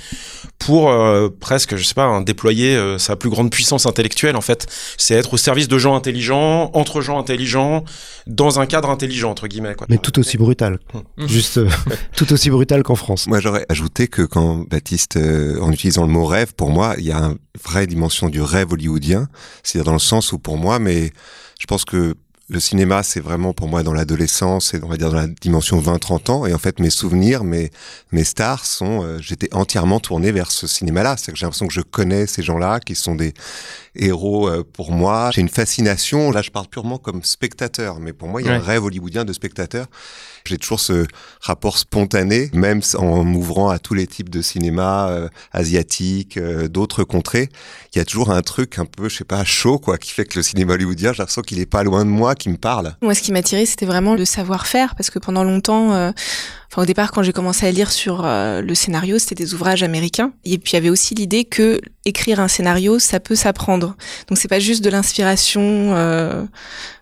pour 0.59 0.91
euh, 0.91 1.29
presque, 1.39 1.75
je 1.75 1.83
sais 1.83 1.93
pas, 1.93 2.05
hein, 2.05 2.21
déployer 2.21 2.75
euh, 2.75 2.97
sa 2.97 3.15
plus 3.15 3.29
grande 3.29 3.49
puissance 3.51 3.85
intellectuelle. 3.85 4.35
En 4.35 4.41
fait, 4.41 4.67
c'est 4.97 5.15
être 5.15 5.33
au 5.33 5.37
service 5.37 5.67
de 5.67 5.77
gens 5.77 5.95
intelligents, 5.95 6.69
entre 6.73 7.01
gens 7.01 7.19
intelligents, 7.19 7.83
dans 8.27 8.59
un 8.59 8.65
cadre 8.65 8.89
intelligent 8.89 9.31
entre 9.31 9.47
guillemets. 9.47 9.75
Quoi. 9.75 9.87
Mais 9.89 9.97
tout 9.97 10.17
aussi 10.19 10.37
brutal, 10.37 10.79
Mhm. 11.17 11.27
juste 11.27 11.57
euh, 11.57 11.67
tout 12.15 12.31
aussi 12.33 12.49
brutal 12.49 12.83
qu'en 12.83 12.95
France. 12.95 13.27
Moi, 13.27 13.39
j'aurais 13.39 13.65
ajouté 13.69 14.07
que 14.07 14.21
quand 14.21 14.65
Baptiste, 14.69 15.17
euh, 15.17 15.59
en 15.61 15.71
utilisant 15.71 16.03
le 16.05 16.11
mot 16.11 16.25
rêve, 16.25 16.53
pour 16.53 16.69
moi, 16.69 16.95
il 16.97 17.05
y 17.05 17.11
a 17.11 17.19
une 17.19 17.37
vraie 17.63 17.87
dimension 17.87 18.29
du 18.29 18.41
rêve 18.41 18.71
hollywoodien. 18.71 19.27
C'est-à-dire 19.63 19.85
dans 19.85 19.93
le 19.93 19.99
sens 19.99 20.31
où, 20.31 20.39
pour 20.39 20.57
moi, 20.57 20.79
mais 20.79 21.11
je 21.59 21.67
pense 21.67 21.85
que 21.85 22.15
le 22.51 22.59
cinéma, 22.59 23.01
c'est 23.01 23.21
vraiment 23.21 23.53
pour 23.53 23.69
moi 23.69 23.81
dans 23.81 23.93
l'adolescence 23.93 24.73
et 24.73 24.81
on 24.83 24.89
va 24.89 24.97
dire 24.97 25.09
dans 25.09 25.15
la 25.15 25.27
dimension 25.27 25.79
20-30 25.79 26.31
ans. 26.31 26.45
Et 26.45 26.53
en 26.53 26.57
fait, 26.57 26.81
mes 26.81 26.89
souvenirs, 26.89 27.45
mes, 27.45 27.71
mes 28.11 28.25
stars 28.25 28.65
sont, 28.65 29.05
euh, 29.05 29.19
j'étais 29.21 29.47
entièrement 29.53 30.01
tourné 30.01 30.33
vers 30.33 30.51
ce 30.51 30.67
cinéma-là. 30.67 31.15
C'est 31.17 31.31
que 31.31 31.37
j'ai 31.37 31.45
l'impression 31.45 31.67
que 31.67 31.73
je 31.73 31.79
connais 31.79 32.27
ces 32.27 32.43
gens-là, 32.43 32.81
qui 32.81 32.93
sont 32.95 33.15
des 33.15 33.33
héros 33.95 34.49
euh, 34.49 34.63
pour 34.63 34.91
moi. 34.91 35.31
J'ai 35.33 35.39
une 35.39 35.49
fascination. 35.49 36.29
Là, 36.31 36.41
je 36.41 36.51
parle 36.51 36.67
purement 36.67 36.97
comme 36.97 37.23
spectateur, 37.23 38.01
mais 38.01 38.11
pour 38.11 38.27
moi, 38.27 38.41
il 38.41 38.47
y 38.47 38.49
a 38.49 38.55
un 38.55 38.59
rêve 38.59 38.83
hollywoodien 38.83 39.23
de 39.23 39.31
spectateur. 39.31 39.87
J'ai 40.45 40.57
toujours 40.57 40.79
ce 40.79 41.05
rapport 41.39 41.77
spontané, 41.77 42.49
même 42.53 42.81
en 42.95 43.23
m'ouvrant 43.23 43.69
à 43.69 43.79
tous 43.79 43.93
les 43.93 44.07
types 44.07 44.29
de 44.29 44.41
cinéma 44.41 45.09
euh, 45.09 45.29
asiatique, 45.51 46.37
euh, 46.37 46.67
d'autres 46.67 47.03
contrées. 47.03 47.49
Il 47.93 47.99
y 47.99 48.01
a 48.01 48.05
toujours 48.05 48.31
un 48.31 48.41
truc 48.41 48.79
un 48.79 48.85
peu, 48.85 49.07
je 49.07 49.17
sais 49.17 49.23
pas, 49.23 49.43
chaud, 49.43 49.77
quoi, 49.77 49.97
qui 49.97 50.11
fait 50.11 50.25
que 50.25 50.39
le 50.39 50.43
cinéma 50.43 50.73
hollywoodien, 50.73 51.13
j'ai 51.13 51.19
l'impression 51.19 51.41
qu'il 51.41 51.59
est 51.59 51.65
pas 51.65 51.83
loin 51.83 52.05
de 52.05 52.09
moi, 52.09 52.35
qui 52.41 52.49
me 52.49 52.57
parle. 52.57 52.95
Moi, 53.01 53.13
ce 53.13 53.21
qui 53.21 53.31
m'attirait, 53.31 53.65
c'était 53.65 53.85
vraiment 53.85 54.15
le 54.15 54.25
savoir-faire, 54.25 54.95
parce 54.95 55.09
que 55.09 55.19
pendant 55.19 55.43
longtemps, 55.43 55.93
euh, 55.93 56.11
Enfin, 56.71 56.83
au 56.83 56.85
départ, 56.85 57.11
quand 57.11 57.21
j'ai 57.21 57.33
commencé 57.33 57.67
à 57.67 57.71
lire 57.71 57.91
sur 57.91 58.21
euh, 58.23 58.61
le 58.61 58.75
scénario, 58.75 59.19
c'était 59.19 59.35
des 59.35 59.53
ouvrages 59.53 59.83
américains. 59.83 60.31
Et 60.45 60.57
puis, 60.57 60.71
il 60.71 60.75
y 60.75 60.77
avait 60.77 60.89
aussi 60.89 61.13
l'idée 61.13 61.43
que 61.43 61.81
écrire 62.05 62.39
un 62.39 62.47
scénario, 62.47 62.97
ça 62.97 63.19
peut 63.19 63.35
s'apprendre. 63.35 63.97
Donc, 64.29 64.37
c'est 64.37 64.47
pas 64.47 64.59
juste 64.59 64.81
de 64.81 64.89
l'inspiration. 64.89 65.61
Euh, 65.61 66.45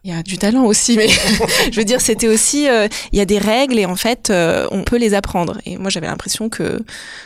il 0.03 0.11
y 0.11 0.13
a 0.15 0.23
du 0.23 0.39
talent 0.39 0.65
aussi, 0.65 0.97
mais 0.97 1.07
je 1.71 1.75
veux 1.75 1.83
dire, 1.83 2.01
c'était 2.01 2.27
aussi, 2.27 2.67
euh, 2.67 2.87
il 3.11 3.19
y 3.19 3.21
a 3.21 3.25
des 3.25 3.37
règles 3.37 3.77
et 3.77 3.85
en 3.85 3.95
fait, 3.95 4.33
on 4.71 4.81
peut 4.81 4.97
les 4.97 5.13
apprendre. 5.13 5.59
Et 5.67 5.77
moi, 5.77 5.91
j'avais 5.91 6.07
l'impression 6.07 6.49
que 6.49 6.81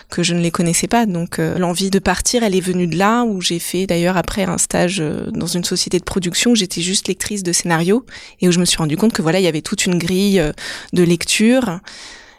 que 0.09 0.21
je 0.21 0.33
ne 0.33 0.41
les 0.41 0.51
connaissais 0.51 0.87
pas. 0.87 1.05
Donc, 1.05 1.37
l'envie 1.37 1.91
de 1.91 1.99
partir, 1.99 2.43
elle 2.43 2.57
est 2.57 2.61
venue 2.61 2.87
de 2.87 2.97
là 2.97 3.23
où 3.23 3.39
j'ai 3.39 3.59
fait 3.59 3.87
d'ailleurs 3.87 4.17
après 4.17 4.43
un 4.43 4.57
stage 4.57 5.01
dans 5.31 5.47
une 5.47 5.63
société 5.63 5.97
de 5.97 6.03
production 6.03 6.51
où 6.51 6.55
j'étais 6.55 6.81
juste 6.81 7.07
lectrice 7.07 7.41
de 7.41 7.53
scénario 7.53 8.05
et 8.41 8.49
où 8.49 8.51
je 8.51 8.59
me 8.59 8.65
suis 8.65 8.77
rendu 8.77 8.97
compte 8.97 9.13
que 9.13 9.21
voilà, 9.21 9.39
il 9.39 9.43
y 9.43 9.47
avait 9.47 9.61
toute 9.61 9.85
une 9.85 9.97
grille 9.97 10.43
de 10.91 11.03
lecture. 11.03 11.79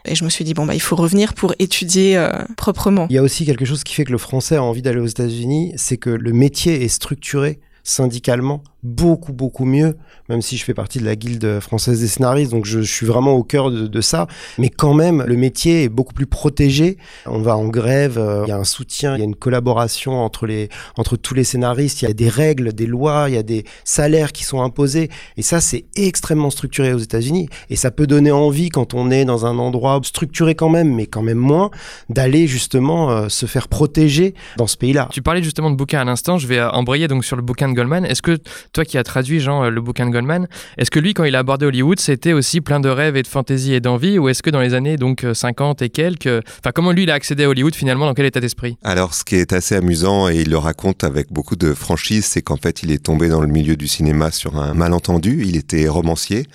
Et 0.06 0.14
je 0.14 0.24
me 0.24 0.30
suis 0.30 0.44
dit, 0.44 0.54
bon, 0.54 0.66
bah, 0.66 0.74
il 0.74 0.80
faut 0.80 0.96
revenir 0.96 1.34
pour 1.34 1.54
étudier 1.58 2.16
euh, 2.16 2.30
proprement. 2.56 3.06
Il 3.08 3.16
y 3.16 3.18
a 3.18 3.22
aussi 3.22 3.46
quelque 3.46 3.64
chose 3.64 3.84
qui 3.84 3.94
fait 3.94 4.04
que 4.04 4.12
le 4.12 4.18
français 4.18 4.56
a 4.56 4.62
envie 4.62 4.82
d'aller 4.82 5.00
aux 5.00 5.06
États-Unis, 5.06 5.72
c'est 5.76 5.96
que 5.96 6.10
le 6.10 6.32
métier 6.32 6.84
est 6.84 6.88
structuré 6.88 7.60
syndicalement 7.82 8.62
beaucoup 8.84 9.32
beaucoup 9.32 9.64
mieux, 9.64 9.96
même 10.28 10.42
si 10.42 10.56
je 10.56 10.64
fais 10.64 10.74
partie 10.74 10.98
de 10.98 11.04
la 11.04 11.16
guilde 11.16 11.58
française 11.60 12.00
des 12.00 12.06
scénaristes, 12.06 12.52
donc 12.52 12.66
je, 12.66 12.80
suis 12.80 13.06
vraiment 13.06 13.32
au 13.32 13.42
cœur 13.42 13.70
de, 13.70 14.00
ça. 14.00 14.26
Mais 14.58 14.68
quand 14.68 14.94
même, 14.94 15.24
le 15.26 15.36
métier 15.36 15.84
est 15.84 15.88
beaucoup 15.88 16.12
plus 16.12 16.26
protégé. 16.26 16.98
On 17.26 17.38
va 17.38 17.56
en 17.56 17.66
grève, 17.68 18.18
euh, 18.18 18.42
il 18.46 18.50
y 18.50 18.52
a 18.52 18.58
un 18.58 18.64
soutien, 18.64 19.14
il 19.16 19.18
y 19.18 19.22
a 19.22 19.24
une 19.24 19.34
collaboration 19.34 20.22
entre 20.22 20.46
les 20.46 20.68
entre 20.96 21.16
tous 21.16 21.34
les 21.34 21.44
scénaristes. 21.44 22.02
Il 22.02 22.04
y 22.04 22.10
a 22.10 22.14
des 22.14 22.28
règles, 22.28 22.72
des 22.74 22.86
lois, 22.86 23.26
il 23.28 23.34
y 23.34 23.38
a 23.38 23.42
des 23.42 23.64
salaires 23.84 24.32
qui 24.32 24.44
sont 24.44 24.62
imposés, 24.62 25.08
et 25.36 25.42
ça 25.42 25.60
c'est 25.60 25.86
extrêmement 25.96 26.50
structuré 26.50 26.92
aux 26.92 26.98
États-Unis. 26.98 27.48
Et 27.70 27.76
ça 27.76 27.90
peut 27.90 28.06
donner 28.06 28.32
envie 28.32 28.68
quand 28.68 28.94
on 28.94 29.10
est 29.10 29.24
dans 29.24 29.46
un 29.46 29.58
endroit 29.58 30.00
structuré 30.02 30.54
quand 30.54 30.68
même, 30.68 30.94
mais 30.94 31.06
quand 31.06 31.22
même 31.22 31.38
moins, 31.38 31.70
d'aller 32.10 32.46
justement 32.46 33.10
euh, 33.10 33.28
se 33.28 33.46
faire 33.46 33.68
protéger 33.68 34.34
dans 34.56 34.66
ce 34.66 34.76
pays-là. 34.76 35.08
Tu 35.10 35.22
parlais 35.22 35.42
justement 35.42 35.70
de 35.70 35.76
bouquin 35.76 36.00
à 36.00 36.04
l'instant. 36.04 36.38
Je 36.38 36.46
vais 36.46 36.58
euh, 36.58 36.70
embrayer 36.70 37.08
donc 37.08 37.24
sur 37.24 37.36
le 37.36 37.42
bouquin 37.42 37.68
de 37.68 37.74
Goldman. 37.74 38.04
Est-ce 38.04 38.22
que 38.22 38.38
toi 38.74 38.84
qui 38.84 38.98
as 38.98 39.04
traduit, 39.04 39.40
Jean, 39.40 39.70
le 39.70 39.80
bouquin 39.80 40.06
de 40.06 40.10
Goldman, 40.10 40.48
est-ce 40.76 40.90
que 40.90 40.98
lui, 40.98 41.14
quand 41.14 41.24
il 41.24 41.34
a 41.36 41.38
abordé 41.38 41.64
Hollywood, 41.64 41.98
c'était 42.00 42.32
aussi 42.32 42.60
plein 42.60 42.80
de 42.80 42.88
rêves 42.88 43.16
et 43.16 43.22
de 43.22 43.28
fantaisie 43.28 43.72
et 43.72 43.80
d'envie 43.80 44.18
Ou 44.18 44.28
est-ce 44.28 44.42
que 44.42 44.50
dans 44.50 44.60
les 44.60 44.74
années 44.74 44.96
donc 44.96 45.24
50 45.32 45.80
et 45.82 45.88
quelques, 45.88 46.26
enfin, 46.26 46.72
comment 46.74 46.92
lui, 46.92 47.04
il 47.04 47.10
a 47.10 47.14
accédé 47.14 47.44
à 47.44 47.48
Hollywood 47.48 47.74
finalement 47.74 48.06
Dans 48.06 48.14
quel 48.14 48.26
état 48.26 48.40
d'esprit? 48.40 48.76
Alors, 48.82 49.14
ce 49.14 49.24
qui 49.24 49.36
est 49.36 49.52
assez 49.52 49.76
amusant, 49.76 50.28
et 50.28 50.40
il 50.40 50.50
le 50.50 50.58
raconte 50.58 51.04
avec 51.04 51.32
beaucoup 51.32 51.56
de 51.56 51.72
franchise, 51.72 52.24
c'est 52.26 52.42
qu'en 52.42 52.56
fait, 52.56 52.82
il 52.82 52.90
est 52.90 53.02
tombé 53.02 53.28
dans 53.28 53.40
le 53.40 53.46
milieu 53.46 53.76
du 53.76 53.86
cinéma 53.86 54.30
sur 54.32 54.56
un 54.56 54.74
malentendu. 54.74 55.44
Il 55.46 55.56
était 55.56 55.88
romancier. 55.88 56.46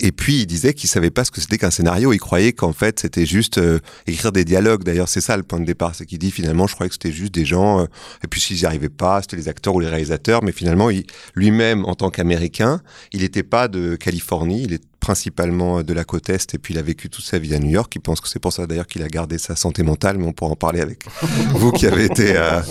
Et 0.00 0.12
puis, 0.12 0.40
il 0.40 0.46
disait 0.46 0.74
qu'il 0.74 0.90
savait 0.90 1.10
pas 1.10 1.24
ce 1.24 1.30
que 1.30 1.40
c'était 1.40 1.58
qu'un 1.58 1.70
scénario. 1.70 2.12
Il 2.12 2.18
croyait 2.18 2.52
qu'en 2.52 2.72
fait, 2.72 3.00
c'était 3.00 3.26
juste 3.26 3.58
euh, 3.58 3.78
écrire 4.06 4.32
des 4.32 4.44
dialogues. 4.44 4.84
D'ailleurs, 4.84 5.08
c'est 5.08 5.22
ça 5.22 5.36
le 5.36 5.42
point 5.42 5.60
de 5.60 5.64
départ. 5.64 5.94
C'est 5.94 6.04
qu'il 6.04 6.18
dit 6.18 6.30
finalement, 6.30 6.66
je 6.66 6.74
croyais 6.74 6.88
que 6.88 6.94
c'était 6.94 7.12
juste 7.12 7.34
des 7.34 7.46
gens. 7.46 7.80
Euh, 7.80 7.84
et 8.22 8.28
puis, 8.28 8.40
s'ils 8.40 8.58
n'y 8.58 8.66
arrivaient 8.66 8.88
pas, 8.90 9.22
c'était 9.22 9.36
les 9.36 9.48
acteurs 9.48 9.74
ou 9.74 9.80
les 9.80 9.88
réalisateurs. 9.88 10.42
Mais 10.44 10.52
finalement, 10.52 10.90
lui 11.34 11.50
même 11.54 11.84
en 11.86 11.94
tant 11.94 12.10
qu'Américain, 12.10 12.82
il 13.12 13.22
n'était 13.22 13.42
pas 13.42 13.68
de 13.68 13.96
Californie, 13.96 14.66
principalement 15.04 15.82
de 15.82 15.92
la 15.92 16.02
côte 16.02 16.30
Est 16.30 16.54
et 16.54 16.58
puis 16.58 16.72
il 16.72 16.78
a 16.78 16.82
vécu 16.82 17.10
toute 17.10 17.26
sa 17.26 17.38
vie 17.38 17.54
à 17.54 17.58
New 17.58 17.68
York. 17.68 17.92
Il 17.94 18.00
pense 18.00 18.22
que 18.22 18.28
c'est 18.28 18.38
pour 18.38 18.54
ça 18.54 18.66
d'ailleurs 18.66 18.86
qu'il 18.86 19.02
a 19.02 19.08
gardé 19.08 19.36
sa 19.36 19.54
santé 19.54 19.82
mentale, 19.82 20.16
mais 20.16 20.24
on 20.24 20.32
pourra 20.32 20.52
en 20.52 20.56
parler 20.56 20.80
avec 20.80 21.04
vous 21.50 21.72
qui 21.72 21.86
avez 21.86 22.06
été 22.06 22.38
euh, 22.38 22.62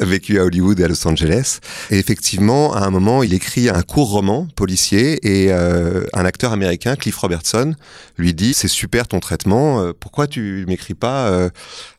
vécu 0.00 0.40
à 0.40 0.44
Hollywood 0.44 0.80
et 0.80 0.84
à 0.84 0.88
Los 0.88 1.06
Angeles. 1.06 1.58
Et 1.90 1.98
effectivement, 1.98 2.72
à 2.72 2.86
un 2.86 2.90
moment, 2.90 3.22
il 3.22 3.34
écrit 3.34 3.68
un 3.68 3.82
court 3.82 4.10
roman 4.12 4.48
policier 4.56 5.18
et 5.28 5.52
euh, 5.52 6.04
un 6.14 6.24
acteur 6.24 6.52
américain, 6.52 6.96
Cliff 6.96 7.18
Robertson, 7.18 7.74
lui 8.16 8.32
dit 8.32 8.54
c'est 8.54 8.66
super 8.66 9.06
ton 9.06 9.20
traitement, 9.20 9.82
euh, 9.82 9.92
pourquoi 9.92 10.26
tu 10.26 10.64
m'écris 10.66 10.94
pas 10.94 11.50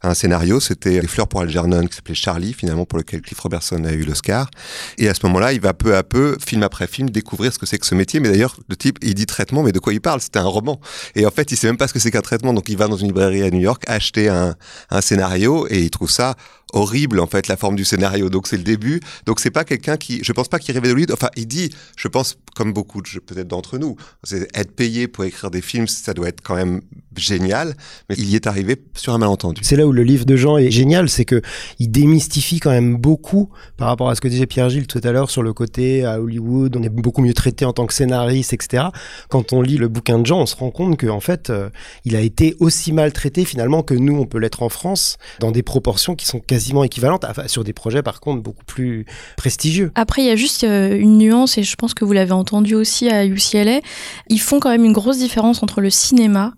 un 0.02 0.14
scénario? 0.16 0.60
C'était 0.60 1.00
Les 1.00 1.08
fleurs 1.08 1.28
pour 1.28 1.42
Algernon 1.42 1.86
qui 1.86 1.96
s'appelait 1.96 2.16
Charlie 2.16 2.54
finalement 2.54 2.86
pour 2.86 2.98
lequel 2.98 3.22
Cliff 3.22 3.40
Robertson 3.40 3.84
a 3.86 3.92
eu 3.92 4.02
l'Oscar. 4.02 4.50
Et 4.98 5.10
à 5.10 5.14
ce 5.14 5.24
moment-là, 5.28 5.54
il 5.54 5.62
va 5.62 5.76
peu 5.76 5.96
à 5.96 6.02
peu, 6.02 6.38
film 6.44 6.64
après 6.64 6.88
film, 6.88 7.12
découvrir 7.12 7.54
ce 7.54 7.60
que 7.60 7.68
c'est 7.68 7.78
que 7.78 7.86
ce 7.86 7.94
métier. 7.94 8.20
Mais 8.20 8.30
d'ailleurs, 8.30 8.58
le 8.68 8.76
type, 8.76 8.98
il 9.04 9.14
dit 9.14 9.28
traitement, 9.28 9.62
mais 9.62 9.75
de 9.76 9.80
quoi 9.80 9.94
il 9.94 10.02
parle 10.02 10.22
C'était 10.22 10.40
un 10.40 10.48
roman. 10.48 10.80
Et 11.16 11.26
en 11.26 11.32
fait, 11.32 11.52
il 11.52 11.58
sait 11.58 11.68
même 11.68 11.78
pas 11.78 11.88
ce 11.88 11.94
que 11.94 12.00
c'est 12.00 12.12
qu'un 12.12 12.22
traitement. 12.22 12.54
Donc, 12.54 12.70
il 12.70 12.78
va 12.78 12.88
dans 12.88 12.98
une 12.98 13.08
librairie 13.08 13.44
à 13.44 13.52
New 13.52 13.60
York 13.60 13.84
acheter 13.88 14.30
un, 14.30 14.56
un 14.90 15.02
scénario 15.02 15.68
et 15.70 15.80
il 15.80 15.90
trouve 15.92 16.10
ça 16.10 16.36
horrible 16.74 17.20
en 17.20 17.28
fait 17.28 17.48
la 17.48 17.58
forme 17.58 17.76
du 17.76 17.86
scénario. 17.86 18.30
Donc 18.30 18.48
c'est 18.48 18.58
le 18.58 18.64
début. 18.64 19.00
Donc 19.26 19.40
c'est 19.40 19.52
pas 19.52 19.64
quelqu'un 19.64 19.98
qui, 19.98 20.24
je 20.24 20.32
pense 20.34 20.48
pas 20.48 20.60
qu'il 20.60 20.74
rêvait 20.74 20.90
de 20.90 20.94
lui. 20.94 21.06
Enfin, 21.12 21.30
il 21.36 21.48
dit, 21.48 21.70
je 21.96 22.08
pense 22.08 22.38
comme 22.56 22.74
beaucoup 22.74 23.02
peut-être 23.02 23.48
d'entre 23.48 23.78
nous, 23.78 23.98
c'est 24.24 24.48
être 24.56 24.72
payé 24.76 25.08
pour 25.08 25.26
écrire 25.26 25.52
des 25.52 25.62
films, 25.62 25.88
ça 25.88 26.14
doit 26.14 26.30
être 26.30 26.42
quand 26.42 26.56
même 26.56 26.82
génial. 27.16 27.76
Mais 28.10 28.16
il 28.18 28.30
y 28.30 28.36
est 28.36 28.48
arrivé 28.48 28.78
sur 28.96 29.14
un 29.14 29.18
malentendu. 29.18 29.62
C'est 29.64 29.76
là 29.76 29.86
où 29.86 29.92
le 29.92 30.04
livre 30.04 30.26
de 30.26 30.36
Jean 30.36 30.58
est 30.58 30.72
génial, 30.72 31.10
c'est 31.10 31.26
que 31.26 31.42
il 31.80 31.92
démystifie 31.92 32.60
quand 32.60 32.72
même 32.72 32.98
beaucoup 32.98 33.50
par 33.78 33.88
rapport 33.88 34.10
à 34.10 34.16
ce 34.16 34.22
que 34.22 34.28
disait 34.28 34.46
Pierre 34.46 34.70
Gilles 34.70 34.88
tout 34.88 35.02
à 35.04 35.12
l'heure 35.12 35.30
sur 35.30 35.44
le 35.44 35.54
côté 35.54 36.06
à 36.06 36.22
Hollywood, 36.22 36.76
on 36.78 36.84
est 36.84 36.90
beaucoup 36.90 37.22
mieux 37.22 37.34
traité 37.34 37.66
en 37.66 37.74
tant 37.74 37.86
que 37.86 37.94
scénariste, 37.94 38.54
etc. 38.54 38.86
Quand 39.30 39.54
on 39.54 39.62
lit 39.62 39.78
le 39.78 39.88
bouquin 39.88 40.20
de 40.20 40.26
Jean, 40.26 40.42
on 40.42 40.46
se 40.46 40.56
rend 40.56 40.72
compte 40.72 41.00
qu'en 41.00 41.20
fait, 41.20 41.50
euh, 41.50 41.70
il 42.04 42.16
a 42.16 42.22
été 42.22 42.56
aussi 42.60 42.92
mal 42.94 43.12
traité 43.14 43.46
finalement 43.46 43.84
que 43.84 43.94
nous, 43.94 44.18
on 44.18 44.26
peut 44.26 44.40
l'être 44.40 44.64
en 44.64 44.70
France, 44.70 45.18
dans 45.40 45.52
des 45.52 45.64
proportions 45.64 46.16
qui 46.16 46.26
sont 46.26 46.40
quasiment 46.56 46.86
équivalente, 46.86 47.26
sur 47.48 47.66
des 47.66 47.74
projets 47.74 48.02
par 48.02 48.22
contre 48.22 48.42
beaucoup 48.42 48.64
plus 48.64 49.06
prestigieux. 49.36 49.92
Après, 49.96 50.22
il 50.22 50.28
y 50.28 50.32
a 50.32 50.38
juste 50.38 50.64
euh, 50.64 50.98
une 50.98 51.18
nuance, 51.18 51.58
et 51.58 51.64
je 51.64 51.76
pense 51.76 51.94
que 51.94 52.06
vous 52.06 52.14
l'avez 52.14 52.32
entendu 52.32 52.76
aussi 52.76 53.10
à 53.10 53.26
UCLA, 53.26 53.82
ils 54.30 54.40
font 54.40 54.62
quand 54.62 54.70
même 54.70 54.86
une 54.86 54.94
grosse 54.94 55.18
différence 55.18 55.62
entre 55.64 55.82
le 55.82 55.90
cinéma 55.90 56.54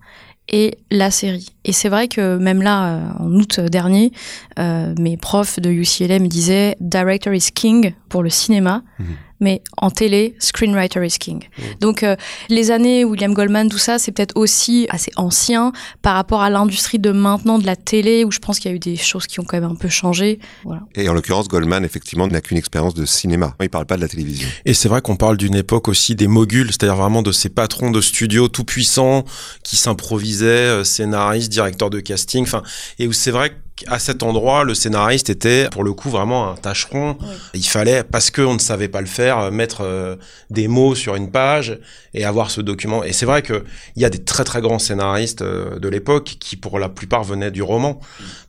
et 0.49 0.77
la 0.91 1.09
série. 1.09 1.49
Et 1.65 1.73
c'est 1.73 1.89
vrai 1.89 2.07
que 2.07 2.37
même 2.37 2.61
là, 2.61 2.85
euh, 2.85 3.09
en 3.17 3.31
août 3.33 3.59
dernier, 3.59 4.11
euh, 4.59 4.93
mes 4.99 5.17
profs 5.17 5.59
de 5.59 5.71
UCLA 5.71 6.19
me 6.19 6.27
disaient 6.27 6.77
Director 6.79 7.33
is 7.33 7.49
King 7.51 7.93
pour 8.07 8.21
le 8.21 8.29
cinéma. 8.29 8.83
Mhm 8.99 9.07
mais 9.39 9.61
en 9.77 9.91
télé, 9.91 10.35
screenwriter 10.39 11.05
is 11.05 11.17
king. 11.19 11.43
Mm. 11.43 11.61
Donc 11.79 12.03
euh, 12.03 12.15
les 12.49 12.71
années 12.71 13.03
William 13.05 13.33
Goldman, 13.33 13.69
tout 13.69 13.77
ça, 13.77 13.99
c'est 13.99 14.11
peut-être 14.11 14.35
aussi 14.35 14.87
assez 14.89 15.11
ancien 15.15 15.71
par 16.01 16.15
rapport 16.15 16.41
à 16.41 16.49
l'industrie 16.49 16.99
de 16.99 17.11
maintenant 17.11 17.59
de 17.59 17.65
la 17.65 17.75
télé, 17.75 18.23
où 18.23 18.31
je 18.31 18.39
pense 18.39 18.59
qu'il 18.59 18.71
y 18.71 18.73
a 18.73 18.75
eu 18.75 18.79
des 18.79 18.95
choses 18.95 19.27
qui 19.27 19.39
ont 19.39 19.43
quand 19.43 19.59
même 19.59 19.69
un 19.69 19.75
peu 19.75 19.89
changé. 19.89 20.39
Voilà. 20.63 20.81
Et 20.95 21.07
en 21.09 21.13
l'occurrence, 21.13 21.47
Goldman, 21.47 21.83
effectivement, 21.83 22.27
n'a 22.27 22.41
qu'une 22.41 22.57
expérience 22.57 22.93
de 22.93 23.05
cinéma. 23.05 23.55
Il 23.61 23.69
parle 23.69 23.85
pas 23.85 23.97
de 23.97 24.01
la 24.01 24.07
télévision. 24.07 24.47
Et 24.65 24.73
c'est 24.73 24.89
vrai 24.89 25.01
qu'on 25.01 25.15
parle 25.15 25.37
d'une 25.37 25.55
époque 25.55 25.87
aussi 25.87 26.15
des 26.15 26.27
moguls, 26.27 26.67
c'est-à-dire 26.67 26.95
vraiment 26.95 27.21
de 27.21 27.31
ces 27.31 27.49
patrons 27.49 27.91
de 27.91 28.01
studio 28.01 28.47
tout 28.47 28.63
puissants 28.63 29.23
qui 29.63 29.75
s'improvisaient, 29.75 30.47
euh, 30.47 30.83
scénaristes, 30.83 31.51
directeurs 31.51 31.89
de 31.89 31.99
casting, 31.99 32.43
enfin, 32.43 32.63
et 32.99 33.07
où 33.07 33.13
c'est 33.13 33.31
vrai 33.31 33.49
que 33.49 33.55
à 33.85 33.99
cet 33.99 34.23
endroit, 34.23 34.63
le 34.63 34.73
scénariste 34.73 35.29
était 35.29 35.69
pour 35.69 35.83
le 35.83 35.93
coup 35.93 36.09
vraiment 36.09 36.51
un 36.51 36.55
tâcheron. 36.55 37.17
Il 37.53 37.65
fallait, 37.65 38.03
parce 38.03 38.31
qu'on 38.31 38.55
ne 38.55 38.59
savait 38.59 38.87
pas 38.87 39.01
le 39.01 39.07
faire, 39.07 39.37
euh, 39.39 39.51
mettre 39.51 39.81
euh, 39.81 40.15
des 40.49 40.67
mots 40.67 40.95
sur 40.95 41.15
une 41.15 41.29
page 41.29 41.77
et 42.13 42.25
avoir 42.25 42.49
ce 42.49 42.61
document. 42.61 43.03
Et 43.03 43.13
c'est 43.13 43.25
vrai 43.25 43.41
qu'il 43.41 43.63
y 43.95 44.05
a 44.05 44.09
des 44.09 44.23
très 44.23 44.43
très 44.43 44.61
grands 44.61 44.79
scénaristes 44.79 45.41
euh, 45.41 45.77
de 45.79 45.87
l'époque 45.89 46.37
qui 46.39 46.55
pour 46.55 46.79
la 46.79 46.89
plupart 46.89 47.23
venaient 47.23 47.51
du 47.51 47.61
roman. 47.61 47.99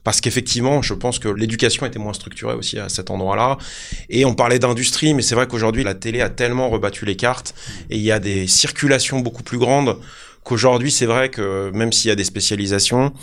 Parce 0.03 0.21
qu'effectivement, 0.21 0.81
je 0.81 0.93
pense 0.93 1.19
que 1.19 1.29
l'éducation 1.29 1.85
était 1.85 1.99
moins 1.99 2.13
structurée 2.13 2.55
aussi 2.55 2.79
à 2.79 2.89
cet 2.89 3.11
endroit-là. 3.11 3.57
Et 4.09 4.25
on 4.25 4.33
parlait 4.33 4.59
d'industrie, 4.59 5.13
mais 5.13 5.21
c'est 5.21 5.35
vrai 5.35 5.47
qu'aujourd'hui, 5.47 5.83
la 5.83 5.93
télé 5.93 6.21
a 6.21 6.29
tellement 6.29 6.69
rebattu 6.69 7.05
les 7.05 7.15
cartes 7.15 7.53
et 7.89 7.97
il 7.97 8.03
y 8.03 8.11
a 8.11 8.19
des 8.19 8.47
circulations 8.47 9.19
beaucoup 9.19 9.43
plus 9.43 9.57
grandes 9.57 9.97
qu'aujourd'hui, 10.43 10.89
c'est 10.89 11.05
vrai 11.05 11.29
que 11.29 11.69
même 11.73 11.91
s'il 11.91 12.09
y 12.09 12.11
a 12.11 12.15
des 12.15 12.23
spécialisations, 12.23 13.13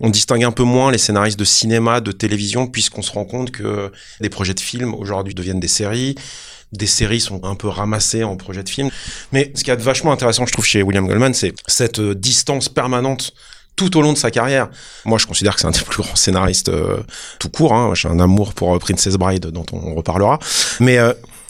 on 0.00 0.08
distingue 0.08 0.44
un 0.44 0.50
peu 0.50 0.62
moins 0.62 0.90
les 0.90 0.98
scénaristes 0.98 1.38
de 1.38 1.44
cinéma, 1.44 2.00
de 2.00 2.10
télévision, 2.10 2.66
puisqu'on 2.66 3.02
se 3.02 3.12
rend 3.12 3.24
compte 3.24 3.50
que 3.50 3.92
des 4.20 4.30
projets 4.30 4.54
de 4.54 4.60
films 4.60 4.94
aujourd'hui 4.94 5.34
deviennent 5.34 5.60
des 5.60 5.68
séries. 5.68 6.14
Des 6.72 6.86
séries 6.86 7.20
sont 7.20 7.44
un 7.44 7.54
peu 7.54 7.68
ramassées 7.68 8.24
en 8.24 8.36
projets 8.36 8.62
de 8.62 8.68
films. 8.68 8.90
Mais 9.32 9.52
ce 9.54 9.64
qui 9.64 9.70
est 9.70 9.76
vachement 9.76 10.12
intéressant, 10.12 10.46
je 10.46 10.52
trouve, 10.52 10.64
chez 10.64 10.82
William 10.82 11.06
Goldman, 11.06 11.34
c'est 11.34 11.52
cette 11.66 11.98
euh, 11.98 12.14
distance 12.14 12.68
permanente 12.68 13.32
tout 13.76 13.96
au 13.96 14.02
long 14.02 14.12
de 14.12 14.18
sa 14.18 14.30
carrière. 14.30 14.68
Moi, 15.04 15.18
je 15.18 15.26
considère 15.26 15.54
que 15.54 15.60
c'est 15.60 15.66
un 15.66 15.72
des 15.72 15.80
plus 15.80 16.02
grands 16.02 16.16
scénaristes 16.16 16.68
euh, 16.68 17.02
tout 17.38 17.48
court. 17.48 17.74
Hein. 17.74 17.92
J'ai 17.94 18.08
un 18.08 18.20
amour 18.20 18.54
pour 18.54 18.74
euh, 18.74 18.78
Princess 18.78 19.14
Bride, 19.14 19.46
dont 19.46 19.66
on 19.72 19.94
reparlera. 19.94 20.38
Mais 20.78 20.98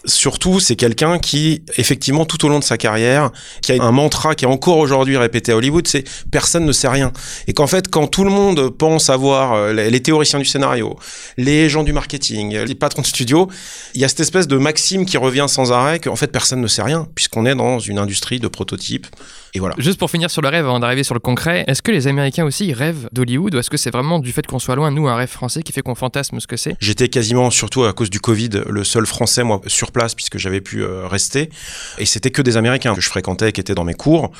Surtout, 0.05 0.61
c'est 0.61 0.77
quelqu'un 0.77 1.19
qui, 1.19 1.63
effectivement, 1.77 2.25
tout 2.25 2.45
au 2.47 2.49
long 2.49 2.59
de 2.59 2.65
sa 2.65 2.79
carrière, 2.79 3.31
qui 3.61 3.73
a 3.73 3.83
un 3.83 3.93
mantra 3.93 4.35
qui 4.35 4.45
est 4.45 4.49
encore 4.49 4.79
aujourd'hui 4.79 5.17
répété 5.17 5.53
à 5.53 5.57
Hollywood, 5.57 5.87
c'est 5.87 6.05
personne 6.31 6.65
ne 6.65 6.73
sait 6.73 6.89
rien. 6.89 7.13
Et 7.47 7.53
qu'en 7.53 7.67
fait, 7.67 7.89
quand 7.89 8.07
tout 8.07 8.25
le 8.25 8.31
monde 8.31 8.71
pense 8.71 9.11
avoir 9.11 9.53
euh, 9.53 9.73
les 9.73 10.03
théoriciens 10.03 10.39
du 10.39 10.45
scénario, 10.45 10.97
les 11.37 11.69
gens 11.69 11.83
du 11.83 11.93
marketing, 11.93 12.57
les 12.57 12.75
patrons 12.75 13.03
de 13.03 13.07
studio, 13.07 13.49
il 13.95 14.01
y 14.01 14.05
a 14.05 14.09
cette 14.09 14.21
espèce 14.21 14.49
de 14.49 14.57
maxime 14.57 15.05
qui 15.05 15.19
revient 15.19 15.47
sans 15.49 15.73
arrêt 15.73 16.01
qu'en 16.01 16.17
fait 16.17 16.29
personne 16.29 16.61
ne 16.61 16.67
sait 16.67 16.83
rien, 16.83 17.07
puisqu'on 17.15 17.45
est 17.45 17.55
dans 17.55 17.79
une 17.79 17.99
industrie 17.99 18.41
de 18.41 18.49
prototypes. 18.49 19.07
Et 19.55 19.59
voilà. 19.59 19.75
Juste 19.79 19.99
pour 19.99 20.11
finir 20.11 20.31
sur 20.31 20.43
le 20.43 20.49
rêve, 20.49 20.65
avant 20.65 20.79
d'arriver 20.79 21.03
sur 21.03 21.15
le 21.15 21.21
concret, 21.21 21.65
est-ce 21.67 21.83
que 21.83 21.91
les 21.91 22.07
Américains 22.07 22.45
aussi 22.45 22.73
rêvent 22.73 23.09
d'Hollywood 23.13 23.55
ou 23.55 23.59
est-ce 23.59 23.71
que 23.71 23.77
c'est 23.77 23.91
vraiment 23.91 24.21
du 24.21 24.33
fait 24.33 24.47
qu'on 24.47 24.61
soit 24.61 24.77
loin, 24.77 24.91
nous, 24.91 25.09
un 25.09 25.17
rêve 25.17 25.29
français 25.29 25.63
qui 25.63 25.73
fait 25.73 25.83
qu'on 25.83 25.97
fantasme 25.97 26.39
ce 26.39 26.47
que 26.47 26.57
c'est? 26.57 26.77
J'étais 26.79 27.09
quasiment, 27.09 27.51
surtout 27.51 27.85
à 27.85 27.93
cause 27.93 28.11
du 28.11 28.21
Covid, 28.21 28.51
le 28.69 28.85
seul 28.85 29.07
français, 29.07 29.43
moi, 29.43 29.61
sur 29.67 29.90
place 29.91 30.15
puisque 30.15 30.39
j'avais 30.39 30.61
pu 30.61 30.83
euh, 30.83 31.07
rester. 31.07 31.51
Et 31.99 32.07
c'était 32.07 32.31
que 32.31 32.43
des 32.43 32.57
Américains 32.57 32.95
que 32.95 33.01
je 33.01 33.09
fréquentais, 33.09 33.53
qui 33.53 33.61
étaient 33.61 33.75
dans 33.75 33.85
mes 33.85 33.95
cours. 33.95 34.31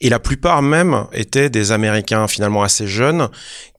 Et 0.00 0.08
la 0.08 0.18
plupart 0.18 0.62
même 0.62 1.06
étaient 1.12 1.50
des 1.50 1.72
Américains 1.72 2.28
finalement 2.28 2.62
assez 2.62 2.86
jeunes 2.86 3.28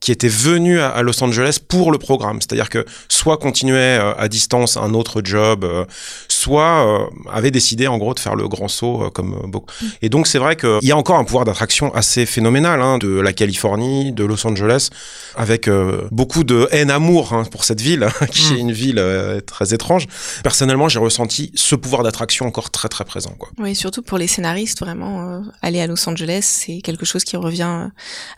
qui 0.00 0.12
étaient 0.12 0.28
venus 0.28 0.80
à, 0.80 1.02
Los 1.02 1.22
Angeles 1.22 1.58
pour 1.66 1.92
le 1.92 1.98
programme. 1.98 2.40
C'est-à-dire 2.40 2.70
que 2.70 2.84
soit 3.08 3.36
continuaient 3.36 3.98
euh, 4.00 4.14
à 4.16 4.28
distance 4.28 4.76
un 4.76 4.94
autre 4.94 5.20
job, 5.22 5.64
euh, 5.64 5.84
soit 6.40 7.10
avaient 7.30 7.50
décidé 7.50 7.86
en 7.86 7.98
gros 7.98 8.14
de 8.14 8.20
faire 8.20 8.34
le 8.34 8.48
grand 8.48 8.68
saut 8.68 9.10
comme 9.14 9.42
beaucoup. 9.46 9.72
Mm. 9.80 9.86
Et 10.02 10.08
donc 10.08 10.26
c'est 10.26 10.38
vrai 10.38 10.56
qu'il 10.56 10.78
y 10.82 10.92
a 10.92 10.96
encore 10.96 11.16
un 11.16 11.24
pouvoir 11.24 11.44
d'attraction 11.44 11.94
assez 11.94 12.26
phénoménal 12.26 12.80
hein, 12.80 12.98
de 12.98 13.20
la 13.20 13.32
Californie, 13.32 14.12
de 14.12 14.24
Los 14.24 14.46
Angeles, 14.46 14.90
avec 15.36 15.68
beaucoup 16.10 16.44
de 16.44 16.68
haine-amour 16.70 17.32
hein, 17.32 17.44
pour 17.50 17.64
cette 17.64 17.80
ville, 17.80 18.08
qui 18.30 18.54
est 18.54 18.56
mm. 18.56 18.60
une 18.60 18.72
ville 18.72 19.42
très 19.46 19.74
étrange. 19.74 20.06
Personnellement, 20.42 20.88
j'ai 20.88 20.98
ressenti 20.98 21.52
ce 21.54 21.74
pouvoir 21.74 22.02
d'attraction 22.02 22.46
encore 22.46 22.70
très 22.70 22.88
très 22.88 23.04
présent. 23.04 23.34
Quoi. 23.38 23.50
Oui, 23.58 23.74
surtout 23.74 24.02
pour 24.02 24.18
les 24.18 24.26
scénaristes, 24.26 24.80
vraiment, 24.80 25.22
euh, 25.22 25.40
aller 25.62 25.80
à 25.80 25.86
Los 25.86 26.08
Angeles, 26.08 26.40
c'est 26.42 26.80
quelque 26.80 27.04
chose 27.04 27.24
qui 27.24 27.36
revient 27.36 27.84
euh, 27.84 27.88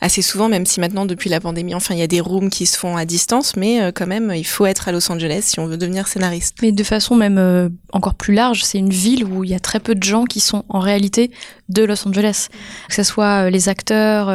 assez 0.01 0.23
souvent, 0.23 0.49
même 0.49 0.67
si 0.67 0.81
maintenant, 0.81 1.07
depuis 1.07 1.31
la 1.31 1.41
pandémie, 1.41 1.75
enfin, 1.75 1.95
il 1.95 2.01
y 2.01 2.03
a 2.03 2.07
des 2.07 2.21
rooms 2.21 2.51
qui 2.51 2.67
se 2.67 2.79
font 2.79 2.97
à 2.97 3.05
distance, 3.05 3.57
mais 3.57 3.81
euh, 3.81 3.93
quand 3.95 4.07
même, 4.07 4.33
il 4.35 4.47
faut 4.47 4.67
être 4.67 4.89
à 4.89 4.93
Los 4.93 5.11
Angeles 5.11 5.43
si 5.45 5.61
on 5.61 5.67
veut 5.67 5.77
devenir 5.77 6.09
scénariste. 6.09 6.57
Mais 6.63 6.73
de 6.73 6.85
façon 6.85 7.15
même 7.15 7.71
encore 7.93 8.15
plus 8.15 8.35
large, 8.35 8.65
c'est 8.65 8.79
une 8.79 8.91
ville 8.91 9.25
où 9.25 9.45
il 9.45 9.51
y 9.51 9.55
a 9.55 9.61
très 9.61 9.81
peu 9.81 9.95
de 9.95 10.03
gens 10.03 10.25
qui 10.25 10.41
sont 10.41 10.65
en 10.69 10.81
réalité 10.81 11.31
de 11.69 11.85
Los 11.85 12.07
Angeles. 12.07 12.49
Que 12.89 12.95
ce 12.95 13.03
soit 13.03 13.51
les 13.51 13.69
acteurs, 13.69 14.27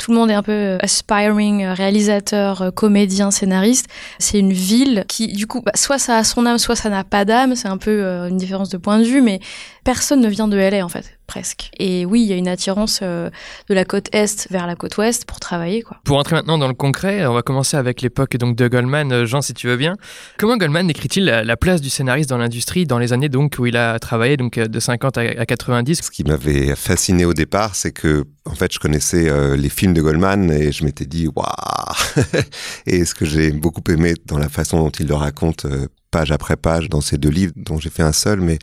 tout 0.00 0.10
le 0.10 0.16
monde 0.16 0.30
est 0.30 0.34
un 0.34 0.42
peu 0.42 0.78
aspiring, 0.80 1.66
réalisateur, 1.66 2.72
comédien, 2.74 3.30
scénariste. 3.30 3.86
C'est 4.18 4.38
une 4.38 4.52
ville 4.52 5.04
qui, 5.08 5.28
du 5.28 5.46
coup, 5.46 5.62
bah, 5.62 5.72
soit 5.74 5.98
ça 5.98 6.18
a 6.18 6.24
son 6.24 6.46
âme, 6.46 6.58
soit 6.58 6.76
ça 6.76 6.90
n'a 6.90 7.04
pas 7.04 7.24
d'âme. 7.24 7.56
C'est 7.56 7.68
un 7.68 7.78
peu 7.78 8.04
une 8.28 8.36
différence 8.36 8.68
de 8.68 8.76
point 8.76 8.98
de 8.98 9.04
vue, 9.04 9.22
mais 9.22 9.40
personne 9.84 10.20
ne 10.20 10.28
vient 10.28 10.48
de 10.48 10.56
LA 10.56 10.84
en 10.84 10.88
fait, 10.88 11.17
presque. 11.28 11.70
Et 11.78 12.04
oui, 12.06 12.22
il 12.22 12.26
y 12.26 12.32
a 12.32 12.36
une 12.36 12.48
attirance 12.48 13.00
euh, 13.02 13.30
de 13.68 13.74
la 13.74 13.84
côte 13.84 14.08
est 14.12 14.50
vers 14.50 14.66
la 14.66 14.74
côte 14.74 14.96
ouest 14.96 15.26
pour 15.26 15.38
travailler. 15.38 15.82
Quoi. 15.82 15.98
Pour 16.02 16.16
entrer 16.16 16.34
maintenant 16.34 16.58
dans 16.58 16.66
le 16.66 16.74
concret, 16.74 17.24
on 17.26 17.34
va 17.34 17.42
commencer 17.42 17.76
avec 17.76 18.02
l'époque 18.02 18.36
donc 18.36 18.56
de 18.56 18.66
Goldman. 18.66 19.12
Euh, 19.12 19.26
Jean, 19.26 19.42
si 19.42 19.54
tu 19.54 19.68
veux 19.68 19.76
bien, 19.76 19.96
comment 20.38 20.56
Goldman 20.56 20.88
décrit-il 20.88 21.26
la, 21.26 21.56
place 21.56 21.80
du 21.80 21.90
scénariste 21.90 22.30
dans 22.30 22.38
l'industrie 22.38 22.86
dans 22.86 22.98
les 22.98 23.12
années 23.12 23.28
donc 23.28 23.56
où 23.58 23.66
il 23.66 23.76
a 23.76 23.98
travaillé 23.98 24.36
donc 24.36 24.58
euh, 24.58 24.66
de 24.66 24.80
50 24.80 25.18
à, 25.18 25.46
90 25.46 26.00
Ce 26.02 26.10
qui 26.10 26.24
m'avait 26.24 26.74
fasciné 26.74 27.24
au 27.24 27.34
départ, 27.34 27.74
c'est 27.74 27.92
que 27.92 28.24
en 28.46 28.54
fait, 28.54 28.72
je 28.72 28.78
connaissais 28.78 29.30
les 29.58 29.68
films 29.68 29.92
de 29.92 30.00
Goldman 30.00 30.50
et 30.50 30.72
je 30.72 30.82
m'étais 30.82 31.04
dit 31.04 31.28
waouh. 31.28 32.24
et 32.86 33.04
ce 33.04 33.14
que 33.14 33.26
j'ai 33.26 33.50
beaucoup 33.50 33.82
aimé 33.90 34.14
dans 34.24 34.38
la 34.38 34.48
façon 34.48 34.78
dont 34.78 34.88
il 34.88 35.06
le 35.06 35.14
raconte 35.14 35.66
page 36.10 36.32
après 36.32 36.56
page 36.56 36.88
dans 36.88 37.00
ces 37.00 37.18
deux 37.18 37.28
livres 37.28 37.52
dont 37.56 37.78
j'ai 37.78 37.90
fait 37.90 38.02
un 38.02 38.12
seul, 38.12 38.40
mais 38.40 38.58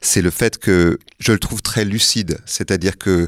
c'est 0.00 0.22
le 0.22 0.30
fait 0.30 0.58
que 0.58 0.98
je 1.18 1.32
le 1.32 1.38
trouve 1.38 1.62
très 1.62 1.84
lucide. 1.84 2.38
C'est-à-dire 2.46 2.98
que 2.98 3.26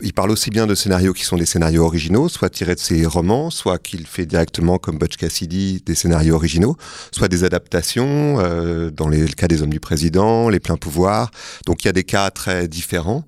il 0.00 0.12
parle 0.12 0.30
aussi 0.30 0.50
bien 0.50 0.66
de 0.66 0.76
scénarios 0.76 1.12
qui 1.12 1.24
sont 1.24 1.36
des 1.36 1.46
scénarios 1.46 1.84
originaux, 1.84 2.28
soit 2.28 2.50
tirés 2.50 2.76
de 2.76 2.80
ses 2.80 3.04
romans, 3.04 3.50
soit 3.50 3.78
qu'il 3.78 4.06
fait 4.06 4.26
directement, 4.26 4.78
comme 4.78 4.96
Butch 4.96 5.16
Cassidy, 5.16 5.82
des 5.84 5.96
scénarios 5.96 6.36
originaux, 6.36 6.76
soit 7.10 7.26
des 7.26 7.42
adaptations, 7.42 8.38
euh, 8.38 8.90
dans 8.90 9.08
les, 9.08 9.22
le 9.22 9.34
cas 9.34 9.48
des 9.48 9.62
Hommes 9.62 9.72
du 9.72 9.80
Président, 9.80 10.48
Les 10.48 10.60
Pleins 10.60 10.76
Pouvoirs. 10.76 11.32
Donc 11.66 11.82
il 11.82 11.86
y 11.86 11.90
a 11.90 11.92
des 11.92 12.04
cas 12.04 12.30
très 12.30 12.68
différents. 12.68 13.24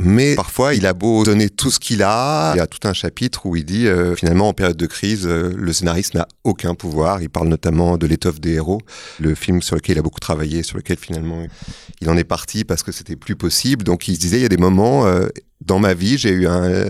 Mais 0.00 0.34
parfois, 0.36 0.74
il 0.74 0.86
a 0.86 0.94
beau 0.94 1.22
donner 1.22 1.50
tout 1.50 1.70
ce 1.70 1.78
qu'il 1.78 2.02
a, 2.02 2.52
il 2.54 2.58
y 2.58 2.60
a 2.60 2.66
tout 2.66 2.88
un 2.88 2.94
chapitre 2.94 3.44
où 3.44 3.56
il 3.56 3.64
dit 3.64 3.86
euh, 3.86 4.14
finalement 4.16 4.48
en 4.48 4.54
période 4.54 4.76
de 4.76 4.86
crise, 4.86 5.26
euh, 5.26 5.52
le 5.54 5.72
scénariste 5.74 6.14
n'a 6.14 6.26
aucun 6.44 6.74
pouvoir. 6.74 7.20
Il 7.20 7.28
parle 7.28 7.48
notamment 7.48 7.98
de 7.98 8.06
l'étoffe 8.06 8.40
des 8.40 8.54
héros, 8.54 8.80
le 9.20 9.34
film 9.34 9.60
sur 9.60 9.76
lequel 9.76 9.96
il 9.96 9.98
a 9.98 10.02
beaucoup 10.02 10.20
travaillé, 10.20 10.62
sur 10.62 10.78
lequel 10.78 10.96
finalement 10.96 11.44
il 12.00 12.08
en 12.08 12.16
est 12.16 12.24
parti 12.24 12.64
parce 12.64 12.82
que 12.82 12.90
c'était 12.90 13.16
plus 13.16 13.36
possible. 13.36 13.84
Donc 13.84 14.08
il 14.08 14.16
disait 14.16 14.38
il 14.38 14.42
y 14.42 14.46
a 14.46 14.48
des 14.48 14.56
moments 14.56 15.06
euh, 15.06 15.28
dans 15.60 15.78
ma 15.78 15.92
vie, 15.92 16.16
j'ai 16.16 16.30
eu 16.30 16.46
un, 16.46 16.86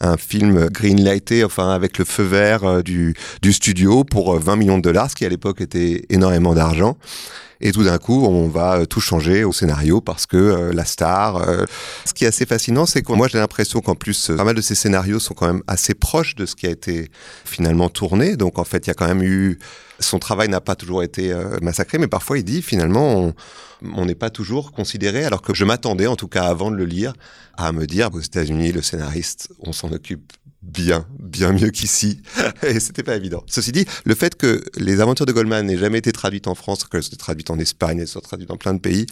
un 0.00 0.16
film 0.16 0.68
greenlighté, 0.70 1.44
enfin 1.44 1.70
avec 1.70 1.98
le 1.98 2.06
feu 2.06 2.24
vert 2.24 2.82
du, 2.82 3.14
du 3.42 3.52
studio 3.52 4.04
pour 4.04 4.38
20 4.38 4.56
millions 4.56 4.78
de 4.78 4.82
dollars, 4.82 5.10
ce 5.10 5.16
qui 5.16 5.26
à 5.26 5.28
l'époque 5.28 5.60
était 5.60 6.06
énormément 6.08 6.54
d'argent. 6.54 6.96
Et 7.60 7.72
tout 7.72 7.82
d'un 7.82 7.98
coup, 7.98 8.24
on 8.24 8.48
va 8.48 8.78
euh, 8.78 8.86
tout 8.86 9.00
changer 9.00 9.44
au 9.44 9.52
scénario 9.52 10.00
parce 10.00 10.26
que 10.26 10.36
euh, 10.36 10.72
la 10.72 10.84
star. 10.84 11.36
Euh, 11.36 11.64
ce 12.04 12.14
qui 12.14 12.24
est 12.24 12.28
assez 12.28 12.46
fascinant, 12.46 12.86
c'est 12.86 13.02
que 13.02 13.12
moi 13.12 13.28
j'ai 13.28 13.38
l'impression 13.38 13.80
qu'en 13.80 13.94
plus, 13.94 14.30
pas 14.36 14.44
mal 14.44 14.54
de 14.54 14.60
ces 14.60 14.74
scénarios 14.74 15.18
sont 15.18 15.34
quand 15.34 15.46
même 15.46 15.62
assez 15.66 15.94
proches 15.94 16.34
de 16.36 16.46
ce 16.46 16.54
qui 16.54 16.66
a 16.66 16.70
été 16.70 17.10
finalement 17.44 17.88
tourné. 17.88 18.36
Donc 18.36 18.58
en 18.58 18.64
fait, 18.64 18.86
il 18.86 18.88
y 18.88 18.90
a 18.90 18.94
quand 18.94 19.08
même 19.08 19.22
eu 19.22 19.58
son 20.00 20.20
travail 20.20 20.48
n'a 20.48 20.60
pas 20.60 20.76
toujours 20.76 21.02
été 21.02 21.34
massacré, 21.60 21.98
mais 21.98 22.06
parfois 22.06 22.38
il 22.38 22.44
dit 22.44 22.62
finalement 22.62 23.32
on 23.96 24.06
n'est 24.06 24.14
pas 24.14 24.30
toujours 24.30 24.70
considéré, 24.70 25.24
alors 25.24 25.42
que 25.42 25.54
je 25.54 25.64
m'attendais, 25.64 26.06
en 26.06 26.14
tout 26.14 26.28
cas 26.28 26.44
avant 26.44 26.70
de 26.70 26.76
le 26.76 26.84
lire, 26.84 27.14
à 27.56 27.72
me 27.72 27.84
dire 27.84 28.08
aux 28.12 28.20
États-Unis, 28.20 28.70
le 28.70 28.80
scénariste, 28.80 29.48
on 29.58 29.72
s'en 29.72 29.90
occupe 29.90 30.32
bien, 30.62 31.06
bien 31.18 31.52
mieux 31.52 31.70
qu'ici. 31.70 32.20
Et 32.62 32.80
c'était 32.80 33.02
pas 33.02 33.16
évident. 33.16 33.42
Ceci 33.46 33.72
dit, 33.72 33.84
le 34.04 34.14
fait 34.14 34.36
que 34.36 34.62
les 34.76 35.00
aventures 35.00 35.26
de 35.26 35.32
Goldman 35.32 35.66
n'aient 35.66 35.78
jamais 35.78 35.98
été 35.98 36.12
traduites 36.12 36.46
en 36.46 36.54
France, 36.54 36.84
qu'elles 36.84 37.02
soient 37.02 37.16
traduites 37.18 37.50
en 37.50 37.58
Espagne, 37.58 37.98
elles 38.00 38.08
soient 38.08 38.20
traduites 38.20 38.48
dans 38.48 38.56
plein 38.56 38.74
de 38.74 38.80
pays, 38.80 39.06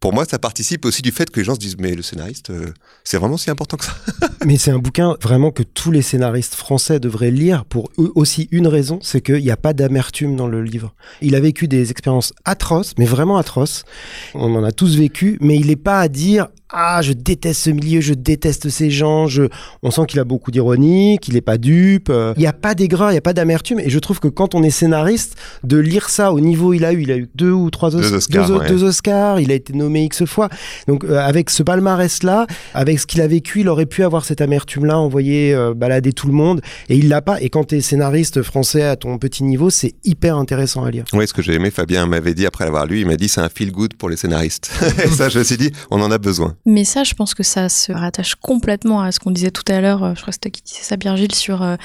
pour 0.00 0.14
moi, 0.14 0.24
ça 0.24 0.38
participe 0.38 0.86
aussi 0.86 1.02
du 1.02 1.12
fait 1.12 1.28
que 1.28 1.38
les 1.38 1.44
gens 1.44 1.54
se 1.54 1.58
disent 1.60 1.76
mais 1.78 1.94
le 1.94 2.00
scénariste, 2.00 2.48
euh, 2.48 2.72
c'est 3.04 3.18
vraiment 3.18 3.36
si 3.36 3.50
important 3.50 3.76
que 3.76 3.84
ça. 3.84 3.94
mais 4.46 4.56
c'est 4.56 4.70
un 4.70 4.78
bouquin 4.78 5.14
vraiment 5.20 5.50
que 5.50 5.62
tous 5.62 5.90
les 5.90 6.00
scénaristes 6.00 6.54
français 6.54 6.98
devraient 6.98 7.30
lire 7.30 7.66
pour 7.66 7.90
aussi 7.98 8.48
une 8.50 8.66
raison, 8.66 8.98
c'est 9.02 9.20
qu'il 9.20 9.42
n'y 9.42 9.50
a 9.50 9.58
pas 9.58 9.74
d'amertume 9.74 10.36
dans 10.36 10.48
le 10.48 10.62
livre. 10.62 10.94
Il 11.20 11.34
a 11.34 11.40
vécu 11.40 11.68
des 11.68 11.90
expériences 11.90 12.32
atroces, 12.46 12.94
mais 12.96 13.04
vraiment 13.04 13.36
atroces. 13.36 13.84
On 14.32 14.54
en 14.54 14.64
a 14.64 14.72
tous 14.72 14.96
vécu, 14.96 15.36
mais 15.42 15.56
il 15.56 15.66
n'est 15.66 15.76
pas 15.76 16.00
à 16.00 16.08
dire 16.08 16.48
ah, 16.72 17.02
je 17.02 17.12
déteste 17.12 17.62
ce 17.62 17.70
milieu, 17.70 18.00
je 18.00 18.14
déteste 18.14 18.68
ces 18.68 18.90
gens. 18.90 19.26
Je... 19.26 19.44
On 19.82 19.90
sent 19.90 20.02
qu'il 20.06 20.20
a 20.20 20.24
beaucoup 20.24 20.50
d'ironie, 20.50 21.18
qu'il 21.18 21.34
n'est 21.34 21.40
pas 21.40 21.58
dupe. 21.58 22.08
Euh. 22.10 22.32
Il 22.36 22.40
n'y 22.40 22.46
a 22.46 22.52
pas 22.52 22.74
d'aigreur, 22.74 23.10
il 23.10 23.14
n'y 23.14 23.18
a 23.18 23.22
pas 23.22 23.32
d'amertume. 23.32 23.80
Et 23.80 23.90
je 23.90 23.98
trouve 23.98 24.20
que 24.20 24.28
quand 24.28 24.54
on 24.54 24.62
est 24.62 24.70
scénariste, 24.70 25.36
de 25.64 25.78
lire 25.78 26.08
ça 26.08 26.32
au 26.32 26.40
niveau 26.40 26.72
il 26.72 26.84
a 26.84 26.92
eu, 26.92 27.02
il 27.02 27.10
a 27.10 27.16
eu 27.16 27.28
deux 27.34 27.50
ou 27.50 27.70
trois 27.70 27.90
deux 27.90 28.84
Oscars, 28.84 29.40
il 29.40 29.50
a 29.50 29.54
été 29.54 29.72
nommé 29.72 30.04
X 30.04 30.24
fois. 30.24 30.48
Donc 30.86 31.04
euh, 31.04 31.18
avec 31.18 31.50
ce 31.50 31.62
palmarès-là, 31.62 32.46
avec 32.74 33.00
ce 33.00 33.06
qu'il 33.06 33.20
a 33.20 33.26
vécu, 33.26 33.60
il 33.60 33.68
aurait 33.68 33.86
pu 33.86 34.04
avoir 34.04 34.24
cette 34.24 34.40
amertume-là, 34.40 34.98
envoyer 34.98 35.54
euh, 35.54 35.74
balader 35.74 36.12
tout 36.12 36.26
le 36.26 36.32
monde. 36.32 36.60
Et 36.88 36.96
il 36.96 37.08
l'a 37.08 37.22
pas. 37.22 37.40
Et 37.40 37.50
quand 37.50 37.64
tu 37.64 37.76
es 37.76 37.80
scénariste 37.80 38.42
français 38.42 38.82
à 38.82 38.96
ton 38.96 39.18
petit 39.18 39.44
niveau, 39.44 39.70
c'est 39.70 39.94
hyper 40.04 40.36
intéressant 40.36 40.84
à 40.84 40.90
lire. 40.90 41.04
Oui, 41.12 41.26
ce 41.26 41.34
que 41.34 41.42
j'ai 41.42 41.54
aimé, 41.54 41.70
Fabien 41.70 42.06
m'avait 42.06 42.34
dit 42.34 42.46
après 42.46 42.64
l'avoir 42.64 42.86
lu, 42.86 43.00
il 43.00 43.06
m'a 43.06 43.16
dit 43.16 43.28
c'est 43.28 43.40
un 43.40 43.48
feel 43.48 43.72
good 43.72 43.94
pour 43.94 44.08
les 44.08 44.16
scénaristes. 44.16 44.70
et 45.04 45.08
ça, 45.08 45.28
je 45.28 45.40
me 45.40 45.44
suis 45.44 45.56
dit, 45.56 45.72
on 45.90 46.00
en 46.00 46.10
a 46.10 46.18
besoin. 46.18 46.54
Mais 46.66 46.84
ça, 46.84 47.04
je 47.04 47.14
pense 47.14 47.34
que 47.34 47.42
ça 47.42 47.68
se 47.68 47.90
rattache 47.92 48.34
complètement 48.34 49.00
à 49.00 49.12
ce 49.12 49.18
qu'on 49.18 49.30
disait 49.30 49.50
tout 49.50 49.64
à 49.72 49.80
l'heure, 49.80 50.04
euh, 50.04 50.12
je 50.14 50.20
crois 50.20 50.30
que 50.30 50.34
c'était 50.34 50.50
qui 50.50 50.62
disait 50.62 50.82
ça, 50.82 50.96
Birgile, 50.96 51.34
sur 51.34 51.62
euh, 51.62 51.76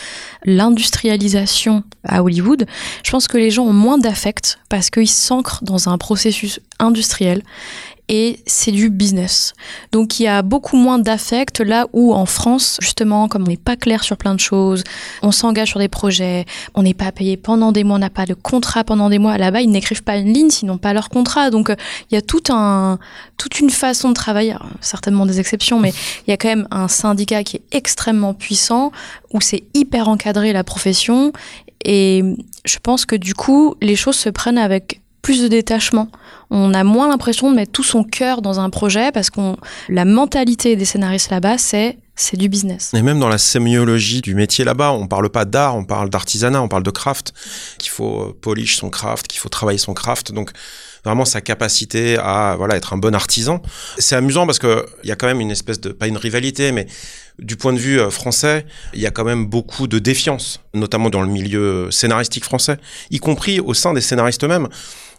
l'industrialisation 0.43 1.83
à 2.03 2.23
Hollywood. 2.23 2.65
Je 3.03 3.11
pense 3.11 3.27
que 3.27 3.37
les 3.37 3.51
gens 3.51 3.63
ont 3.63 3.73
moins 3.73 3.97
d'affect 3.97 4.59
parce 4.69 4.89
qu'ils 4.89 5.09
s'ancrent 5.09 5.63
dans 5.63 5.89
un 5.89 5.97
processus 5.97 6.59
industriel 6.79 7.41
et 8.07 8.39
c'est 8.45 8.71
du 8.71 8.89
business. 8.89 9.53
Donc 9.91 10.19
il 10.19 10.23
y 10.23 10.27
a 10.27 10.41
beaucoup 10.41 10.77
moins 10.77 10.99
d'affect 10.99 11.59
là 11.59 11.87
où 11.93 12.13
en 12.13 12.25
France, 12.25 12.77
justement, 12.81 13.27
comme 13.27 13.43
on 13.43 13.47
n'est 13.47 13.57
pas 13.57 13.75
clair 13.75 14.03
sur 14.03 14.17
plein 14.17 14.35
de 14.35 14.39
choses, 14.39 14.83
on 15.23 15.31
s'engage 15.31 15.69
sur 15.69 15.79
des 15.79 15.87
projets, 15.87 16.45
on 16.75 16.83
n'est 16.83 16.93
pas 16.93 17.11
payé 17.11 17.37
pendant 17.37 17.71
des 17.71 17.83
mois, 17.83 17.95
on 17.95 17.99
n'a 17.99 18.09
pas 18.09 18.25
de 18.25 18.33
contrat 18.33 18.83
pendant 18.83 19.09
des 19.09 19.17
mois. 19.17 19.37
Là-bas, 19.37 19.61
ils 19.61 19.69
n'écrivent 19.69 20.03
pas 20.03 20.17
une 20.17 20.31
ligne, 20.31 20.49
sinon 20.49 20.77
pas 20.77 20.93
leur 20.93 21.09
contrat. 21.09 21.49
Donc 21.49 21.69
euh, 21.69 21.75
il 22.11 22.15
y 22.15 22.17
a 22.17 22.21
tout 22.21 22.43
un, 22.49 22.99
toute 23.37 23.59
une 23.59 23.71
façon 23.71 24.09
de 24.09 24.13
travailler, 24.13 24.55
certainement 24.81 25.25
des 25.25 25.39
exceptions, 25.39 25.79
mais 25.79 25.93
il 26.27 26.31
y 26.31 26.33
a 26.33 26.37
quand 26.37 26.49
même 26.49 26.67
un 26.71 26.87
syndicat 26.87 27.43
qui 27.43 27.57
est 27.57 27.63
extrêmement 27.71 28.33
puissant, 28.33 28.91
où 29.33 29.41
c'est 29.41 29.63
hyper 29.73 30.09
encadré 30.09 30.53
la 30.53 30.63
profession. 30.63 31.33
Et 31.83 32.23
je 32.65 32.77
pense 32.81 33.05
que 33.05 33.15
du 33.15 33.33
coup, 33.33 33.75
les 33.81 33.95
choses 33.95 34.15
se 34.15 34.29
prennent 34.29 34.57
avec 34.57 35.01
plus 35.25 35.41
de 35.41 35.47
détachement. 35.47 36.07
On 36.51 36.75
a 36.75 36.83
moins 36.83 37.09
l'impression 37.09 37.49
de 37.49 37.55
mettre 37.55 37.71
tout 37.71 37.83
son 37.83 38.03
cœur 38.03 38.43
dans 38.43 38.59
un 38.59 38.69
projet 38.69 39.11
parce 39.11 39.31
qu'on 39.31 39.57
la 39.89 40.05
mentalité 40.05 40.75
des 40.75 40.85
scénaristes 40.85 41.31
là-bas, 41.31 41.57
c'est 41.57 41.97
c'est 42.15 42.37
du 42.37 42.47
business. 42.47 42.91
Et 42.93 43.01
même 43.01 43.19
dans 43.19 43.27
la 43.27 43.39
sémiologie 43.39 44.21
du 44.21 44.35
métier 44.35 44.63
là-bas, 44.63 44.91
on 44.91 45.07
parle 45.07 45.29
pas 45.29 45.43
d'art, 45.43 45.75
on 45.75 45.83
parle 45.83 46.09
d'artisanat, 46.11 46.61
on 46.61 46.69
parle 46.69 46.83
de 46.83 46.91
craft, 46.91 47.33
qu'il 47.79 47.89
faut 47.89 48.21
euh, 48.21 48.37
polish 48.39 48.77
son 48.77 48.89
craft, 48.89 49.27
qu'il 49.27 49.39
faut 49.39 49.49
travailler 49.49 49.79
son 49.79 49.95
craft. 49.95 50.31
Donc 50.31 50.51
vraiment 51.03 51.25
sa 51.25 51.41
capacité 51.41 52.17
à 52.17 52.55
voilà 52.55 52.75
être 52.75 52.93
un 52.93 52.97
bon 52.97 53.15
artisan. 53.15 53.63
C'est 53.97 54.15
amusant 54.15 54.45
parce 54.45 54.59
que 54.59 54.85
il 55.03 55.09
y 55.09 55.11
a 55.11 55.15
quand 55.15 55.27
même 55.27 55.41
une 55.41 55.51
espèce 55.51 55.81
de 55.81 55.89
pas 55.89 56.05
une 56.07 56.17
rivalité, 56.17 56.71
mais 56.71 56.85
du 57.39 57.57
point 57.57 57.73
de 57.73 57.79
vue 57.79 57.99
euh, 57.99 58.11
français, 58.11 58.65
il 58.93 59.01
y 59.01 59.07
a 59.07 59.11
quand 59.11 59.25
même 59.25 59.47
beaucoup 59.47 59.87
de 59.87 59.97
défiance, 59.97 60.61
notamment 60.75 61.09
dans 61.09 61.21
le 61.21 61.27
milieu 61.27 61.89
scénaristique 61.89 62.45
français, 62.45 62.77
y 63.09 63.17
compris 63.17 63.59
au 63.59 63.73
sein 63.73 63.93
des 63.93 64.01
scénaristes 64.01 64.43
eux-mêmes 64.43 64.69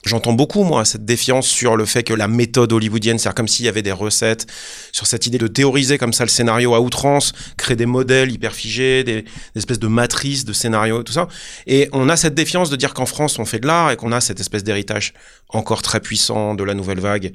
J'entends 0.06 0.32
beaucoup, 0.32 0.62
moi, 0.62 0.84
cette 0.84 1.04
défiance 1.04 1.48
sur 1.48 1.76
le 1.76 1.84
fait 1.84 2.04
que 2.04 2.14
la 2.14 2.28
méthode 2.28 2.72
hollywoodienne, 2.72 3.18
c'est 3.18 3.34
comme 3.34 3.48
s'il 3.48 3.66
y 3.66 3.68
avait 3.68 3.82
des 3.82 3.92
recettes, 3.92 4.46
sur 4.92 5.06
cette 5.06 5.26
idée 5.26 5.38
de 5.38 5.48
théoriser 5.48 5.98
comme 5.98 6.12
ça 6.12 6.24
le 6.24 6.30
scénario 6.30 6.74
à 6.74 6.80
outrance, 6.80 7.32
créer 7.56 7.76
des 7.76 7.86
modèles 7.86 8.30
hyper 8.30 8.54
figés, 8.54 9.02
des, 9.02 9.22
des 9.22 9.28
espèces 9.56 9.80
de 9.80 9.88
matrices 9.88 10.44
de 10.44 10.52
scénarios, 10.52 11.02
tout 11.02 11.12
ça. 11.12 11.26
Et 11.66 11.88
on 11.92 12.08
a 12.08 12.16
cette 12.16 12.34
défiance 12.34 12.70
de 12.70 12.76
dire 12.76 12.94
qu'en 12.94 13.06
France, 13.06 13.38
on 13.40 13.44
fait 13.44 13.58
de 13.58 13.66
l'art 13.66 13.90
et 13.90 13.96
qu'on 13.96 14.12
a 14.12 14.20
cette 14.20 14.38
espèce 14.38 14.62
d'héritage 14.62 15.12
encore 15.48 15.82
très 15.82 15.98
puissant 15.98 16.54
de 16.54 16.62
la 16.62 16.74
nouvelle 16.74 17.00
vague 17.00 17.32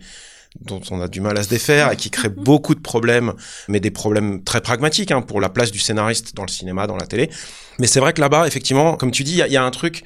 dont 0.59 0.81
on 0.91 1.01
a 1.01 1.07
du 1.07 1.21
mal 1.21 1.37
à 1.37 1.43
se 1.43 1.49
défaire 1.49 1.91
et 1.91 1.95
qui 1.95 2.09
crée 2.09 2.29
beaucoup 2.35 2.75
de 2.75 2.81
problèmes, 2.81 3.33
mais 3.67 3.79
des 3.79 3.91
problèmes 3.91 4.43
très 4.43 4.61
pragmatiques 4.61 5.11
hein, 5.11 5.21
pour 5.21 5.41
la 5.41 5.49
place 5.49 5.71
du 5.71 5.79
scénariste 5.79 6.35
dans 6.35 6.43
le 6.43 6.49
cinéma, 6.49 6.87
dans 6.87 6.97
la 6.97 7.07
télé. 7.07 7.29
Mais 7.79 7.87
c'est 7.87 7.99
vrai 7.99 8.13
que 8.13 8.21
là-bas, 8.21 8.47
effectivement, 8.47 8.95
comme 8.95 9.11
tu 9.11 9.23
dis, 9.23 9.41
il 9.45 9.51
y, 9.51 9.57
a 9.57 9.63
un 9.63 9.71
truc 9.71 10.03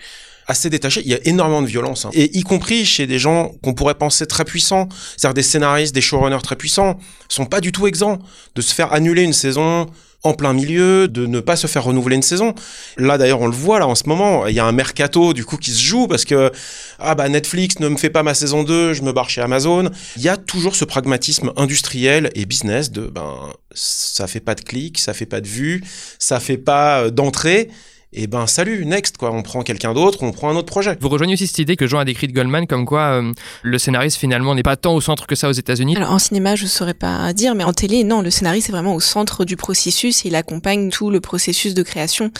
assez 0.47 0.69
détaché. 0.69 1.01
Il 1.03 1.09
y 1.09 1.13
a 1.13 1.19
énormément 1.25 1.61
de 1.61 1.67
violence, 1.67 2.05
hein. 2.05 2.11
et 2.13 2.37
y 2.37 2.43
compris 2.43 2.85
chez 2.85 3.07
des 3.07 3.19
gens 3.19 3.51
qu'on 3.63 3.73
pourrait 3.73 3.95
penser 3.95 4.25
très 4.25 4.45
puissants, 4.45 4.87
c'est-à-dire 5.17 5.33
des 5.33 5.43
scénaristes, 5.43 5.93
des 5.93 6.01
showrunners 6.01 6.41
très 6.43 6.55
puissants, 6.55 6.99
sont 7.29 7.45
pas 7.45 7.61
du 7.61 7.71
tout 7.71 7.87
exempts 7.87 8.19
de 8.55 8.61
se 8.61 8.73
faire 8.73 8.93
annuler 8.93 9.23
une 9.23 9.33
saison 9.33 9.87
en 10.25 10.33
plein 10.33 10.53
milieu, 10.53 11.07
de 11.07 11.27
ne 11.27 11.39
pas 11.39 11.55
se 11.55 11.67
faire 11.67 11.83
renouveler 11.83 12.15
une 12.15 12.23
saison. 12.23 12.55
Là 12.97 13.17
d'ailleurs 13.17 13.41
on 13.41 13.47
le 13.47 13.53
voit 13.53 13.79
là 13.79 13.87
en 13.87 13.95
ce 13.95 14.09
moment, 14.09 14.47
il 14.47 14.55
y 14.55 14.59
a 14.59 14.65
un 14.65 14.71
mercato 14.71 15.33
du 15.33 15.45
coup 15.45 15.57
qui 15.57 15.71
se 15.71 15.81
joue 15.81 16.07
parce 16.07 16.25
que 16.25 16.51
ah 16.99 17.15
bah 17.15 17.29
Netflix 17.29 17.79
ne 17.79 17.87
me 17.87 17.97
fait 17.97 18.09
pas 18.09 18.23
ma 18.23 18.33
saison 18.33 18.63
2, 18.63 18.93
je 18.93 19.03
me 19.03 19.13
barre 19.13 19.29
chez 19.29 19.41
Amazon. 19.41 19.89
Il 20.17 20.23
y 20.23 20.29
a 20.29 20.37
toujours 20.37 20.75
ce 20.75 20.83
pragmatisme 20.83 21.53
industriel 21.57 22.31
et 22.33 22.45
business 22.45 22.91
de 22.91 23.01
ben 23.01 23.53
ça 23.73 24.25
fait 24.27 24.39
pas 24.39 24.55
de 24.55 24.61
clics, 24.61 24.97
ça 24.97 25.13
fait 25.13 25.25
pas 25.25 25.41
de 25.41 25.47
vues, 25.47 25.83
ça 26.17 26.39
fait 26.39 26.57
pas 26.57 27.03
euh, 27.03 27.09
d'entrée 27.11 27.69
et 28.15 28.27
ben 28.27 28.47
salut, 28.47 28.85
next 28.85 29.17
quoi, 29.17 29.31
on 29.31 29.41
prend 29.41 29.61
quelqu'un 29.61 29.93
d'autre, 29.93 30.19
on 30.23 30.31
prend 30.31 30.49
un 30.49 30.55
autre 30.55 30.67
projet. 30.67 30.97
Vous 31.01 31.09
rejoignez 31.09 31.33
aussi 31.33 31.47
cette 31.47 31.59
idée 31.59 31.75
que 31.75 31.85
Jean 31.85 31.99
a 31.99 32.05
décrite 32.05 32.31
Goldman 32.31 32.65
comme 32.65 32.85
quoi 32.85 33.21
euh, 33.21 33.33
le 33.61 33.77
scénariste 33.77 34.17
finalement 34.17 34.55
n'est 34.55 34.63
pas 34.63 34.77
tant 34.77 34.95
au 34.95 35.01
centre 35.01 35.27
que 35.27 35.35
ça 35.35 35.49
aux 35.49 35.53
États-Unis. 35.53 35.97
Alors 35.97 36.11
en 36.11 36.19
cinéma, 36.19 36.55
je 36.55 36.65
saurais 36.65 36.93
pas 36.93 37.33
dire, 37.33 37.55
mais 37.55 37.65
en 37.65 37.73
télé, 37.73 38.05
non, 38.05 38.21
le 38.21 38.29
scénariste 38.29 38.69
est 38.69 38.71
vraiment 38.71 38.95
au 38.95 39.01
centre 39.01 39.43
du 39.43 39.57
processus 39.57 40.25
et 40.25 40.29
il 40.29 40.35
accompagne 40.35 40.89
tout 40.89 41.09
le 41.09 41.19
processus 41.19 41.73
de 41.73 41.83
création. 41.83 42.31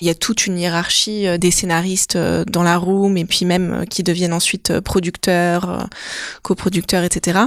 Il 0.00 0.06
y 0.06 0.10
a 0.10 0.14
toute 0.14 0.46
une 0.46 0.58
hiérarchie 0.58 1.28
euh, 1.28 1.36
des 1.36 1.50
scénaristes 1.50 2.16
euh, 2.16 2.44
dans 2.46 2.62
la 2.62 2.78
room 2.78 3.18
et 3.18 3.26
puis 3.26 3.44
même 3.44 3.84
qui 3.90 4.02
deviennent 4.02 4.32
ensuite 4.32 4.80
producteurs, 4.80 5.88
coproducteurs, 6.42 7.04
etc. 7.04 7.38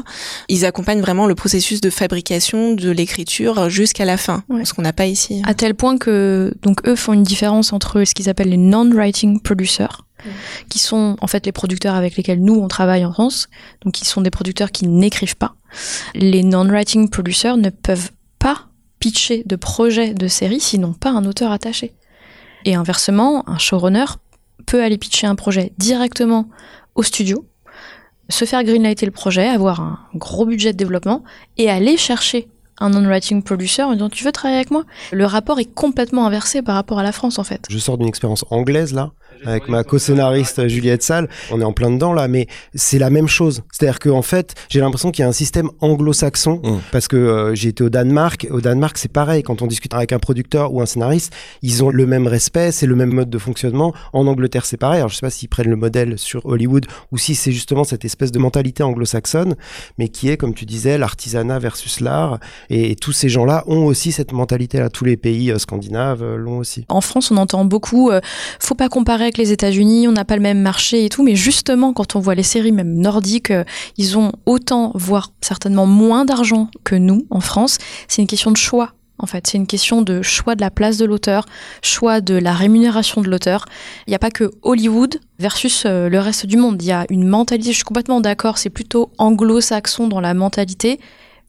Ils 0.50 0.66
accompagnent 0.66 1.02
vraiment 1.02 1.26
le 1.26 1.34
processus 1.34 1.82
de 1.82 1.90
fabrication 1.90 2.74
de 2.74 2.92
l'écriture 2.92 3.70
jusqu'à 3.72 4.06
la 4.06 4.18
fin, 4.18 4.44
ce 4.64 4.74
qu'on 4.74 4.84
n'a 4.84 4.94
pas 4.94 5.08
ici. 5.08 5.42
À 5.46 5.56
tel 5.56 5.74
point 5.74 5.98
que 5.98 6.54
donc 6.62 6.88
eux 6.88 6.96
font 6.96 7.14
une 7.14 7.24
différence 7.24 7.55
entre 7.74 8.04
ce 8.04 8.14
qu'ils 8.14 8.30
appellent 8.30 8.50
les 8.50 8.58
non-writing 8.58 9.42
producers, 9.42 10.06
qui 10.70 10.80
sont 10.80 11.16
en 11.22 11.28
fait 11.28 11.46
les 11.46 11.52
producteurs 11.52 11.96
avec 11.96 12.16
lesquels 12.18 12.42
nous 12.42 12.56
on 12.56 12.68
travaille 12.68 13.06
en 13.06 13.14
France, 13.14 13.48
donc 13.82 13.94
qui 13.94 14.06
sont 14.06 14.22
des 14.22 14.32
producteurs 14.32 14.72
qui 14.72 14.88
n'écrivent 14.88 15.38
pas. 15.38 15.56
Les 16.14 16.44
non-writing 16.44 17.10
producers 17.10 17.58
ne 17.58 17.70
peuvent 17.70 18.12
pas 18.40 18.68
pitcher 19.00 19.44
de 19.46 19.56
projet 19.56 20.14
de 20.14 20.28
série 20.28 20.60
s'ils 20.60 20.82
n'ont 20.82 20.94
pas 20.94 21.12
un 21.12 21.26
auteur 21.26 21.52
attaché. 21.52 21.94
Et 22.64 22.76
inversement, 22.76 23.48
un 23.48 23.58
showrunner 23.58 24.06
peut 24.66 24.84
aller 24.84 24.98
pitcher 24.98 25.28
un 25.28 25.36
projet 25.36 25.74
directement 25.78 26.50
au 26.96 27.04
studio, 27.04 27.46
se 28.30 28.46
faire 28.46 28.64
greenlighter 28.64 29.06
le 29.06 29.12
projet, 29.12 29.48
avoir 29.48 29.82
un 29.82 30.00
gros 30.16 30.46
budget 30.46 30.74
de 30.74 30.78
développement 30.78 31.24
et 31.58 31.70
aller 31.70 31.98
chercher 31.98 32.48
un 32.80 32.90
non-writing 32.90 33.44
producer 33.44 33.84
en 33.84 33.94
disant 33.94 34.10
tu 34.10 34.24
veux 34.24 34.32
travailler 34.32 34.58
avec 34.60 34.72
moi 34.72 34.84
Le 35.12 35.26
rapport 35.26 35.60
est 35.60 35.74
complètement 35.74 36.26
inversé 36.26 36.62
par 36.62 36.76
rapport 36.76 37.00
à 37.00 37.04
la 37.04 37.12
France 37.12 37.40
en 37.40 37.44
fait. 37.44 37.66
Je 37.70 37.78
sors 37.78 37.98
d'une 37.98 38.08
expérience 38.08 38.46
anglaise 38.50 38.94
là, 38.94 39.12
avec 39.46 39.70
ma 39.70 39.84
co-scénariste 39.84 40.68
Juliette 40.68 41.04
Salle. 41.04 41.30
On 41.52 41.62
est 41.62 41.64
en 41.64 41.74
plein 41.74 41.92
dedans 41.92 42.14
là, 42.14 42.28
mais 42.28 42.48
c'est 42.74 43.00
la 43.00 43.10
même 43.10 43.28
chose. 43.28 43.62
C'est-à-dire 43.72 44.00
qu'en 44.00 44.22
fait, 44.22 44.56
j'ai 44.70 44.80
l'impression 44.80 45.12
qu'il 45.12 45.24
y 45.24 45.26
a 45.26 45.30
un 45.30 45.34
système 45.34 45.70
anglo-saxon 45.82 46.62
mmh. 46.64 46.78
parce 46.92 47.08
que 47.08 47.16
euh, 47.16 47.56
j'ai 47.56 47.70
été 47.70 47.84
au 47.84 47.90
Danemark. 47.90 48.48
Au 48.50 48.62
Danemark, 48.62 48.98
c'est 48.98 49.12
pareil. 49.12 49.44
Quand 49.44 49.62
on 49.62 49.68
discute 49.68 49.94
avec 49.94 50.12
un 50.12 50.20
producteur 50.20 50.74
ou 50.74 50.82
un 50.82 50.86
scénariste, 50.86 51.34
ils 51.62 51.84
ont 51.84 51.90
le 51.90 52.06
même 52.06 52.28
respect, 52.28 52.72
c'est 52.72 52.86
le 52.86 52.96
même 52.96 53.14
mode 53.14 53.30
de 53.30 53.38
fonctionnement. 53.38 53.94
En 54.14 54.28
Angleterre, 54.28 54.66
c'est 54.66 54.78
pareil. 54.78 55.00
Alors 55.00 55.10
je 55.10 55.16
sais 55.16 55.26
pas 55.26 55.30
s'ils 55.30 55.50
prennent 55.50 55.70
le 55.70 55.76
modèle 55.76 56.18
sur 56.18 56.46
Hollywood 56.46 56.86
ou 57.12 57.18
si 57.18 57.36
c'est 57.36 57.52
justement 57.52 57.84
cette 57.84 58.06
espèce 58.06 58.32
de 58.32 58.40
mentalité 58.40 58.84
anglo-saxonne, 58.84 59.56
mais 59.98 60.10
qui 60.10 60.30
est, 60.30 60.38
comme 60.38 60.54
tu 60.54 60.66
disais, 60.66 60.98
l'artisanat 60.98 61.60
versus 61.60 62.00
l'art. 62.00 62.40
Et, 62.70 62.96
tous 62.96 63.12
ces 63.12 63.30
gens-là 63.30 63.64
ont 63.68 63.86
aussi 63.86 64.12
cette 64.14 64.32
mentalité-là. 64.32 64.90
Tous 64.90 65.04
les 65.04 65.18
pays 65.18 65.52
euh, 65.52 65.60
scandinaves 65.60 66.24
euh, 66.24 66.38
l'ont 66.38 66.60
aussi. 66.60 66.86
En 66.88 67.02
France, 67.02 67.30
on 67.30 67.38
entend 67.38 67.66
beaucoup. 67.66 68.10
faut 68.60 68.76
pas 68.76 68.90
comparer 68.90 69.26
les 69.38 69.52
États-Unis, 69.52 70.08
on 70.08 70.12
n'a 70.12 70.26
pas 70.26 70.36
le 70.36 70.42
même 70.42 70.62
marché 70.62 71.06
et 71.06 71.10
tout, 71.10 71.24
mais 71.24 71.36
justement, 71.36 71.94
quand 71.94 72.16
on 72.16 72.20
voit 72.20 72.36
les 72.36 72.44
séries 72.44 72.72
même 72.72 72.96
nordiques, 72.96 73.52
euh, 73.52 73.64
ils 73.98 74.18
ont 74.18 74.32
autant, 74.46 74.92
voire 74.96 75.32
certainement 75.42 75.86
moins 75.86 76.26
d'argent 76.26 76.70
que 76.84 76.96
nous 76.96 77.26
en 77.30 77.40
France. 77.40 77.78
C'est 78.08 78.22
une 78.22 78.28
question 78.28 78.52
de 78.52 78.58
choix. 78.58 78.94
En 79.18 79.28
fait, 79.28 79.48
c'est 79.48 79.58
une 79.58 79.68
question 79.68 80.02
de 80.02 80.22
choix 80.22 80.56
de 80.56 80.62
la 80.62 80.70
place 80.70 80.98
de 80.98 81.06
l'auteur, 81.06 81.46
choix 81.82 82.20
de 82.20 82.36
la 82.36 82.54
rémunération 82.54 83.22
de 83.22 83.30
l'auteur. 83.30 83.66
Il 84.08 84.12
n'y 84.12 84.16
a 84.16 84.20
pas 84.20 84.32
que 84.32 84.52
Hollywood 84.62 85.20
versus 85.40 85.84
euh, 85.86 86.10
le 86.10 86.20
reste 86.20 86.46
du 86.46 86.58
monde. 86.58 86.82
Il 86.82 86.88
y 86.88 86.92
a 86.92 87.06
une 87.10 87.26
mentalité, 87.26 87.72
je 87.72 87.78
suis 87.78 87.86
complètement 87.86 88.20
d'accord, 88.20 88.58
c'est 88.58 88.70
plutôt 88.70 89.12
anglo-saxon 89.18 90.08
dans 90.08 90.20
la 90.20 90.34
mentalité 90.34 91.00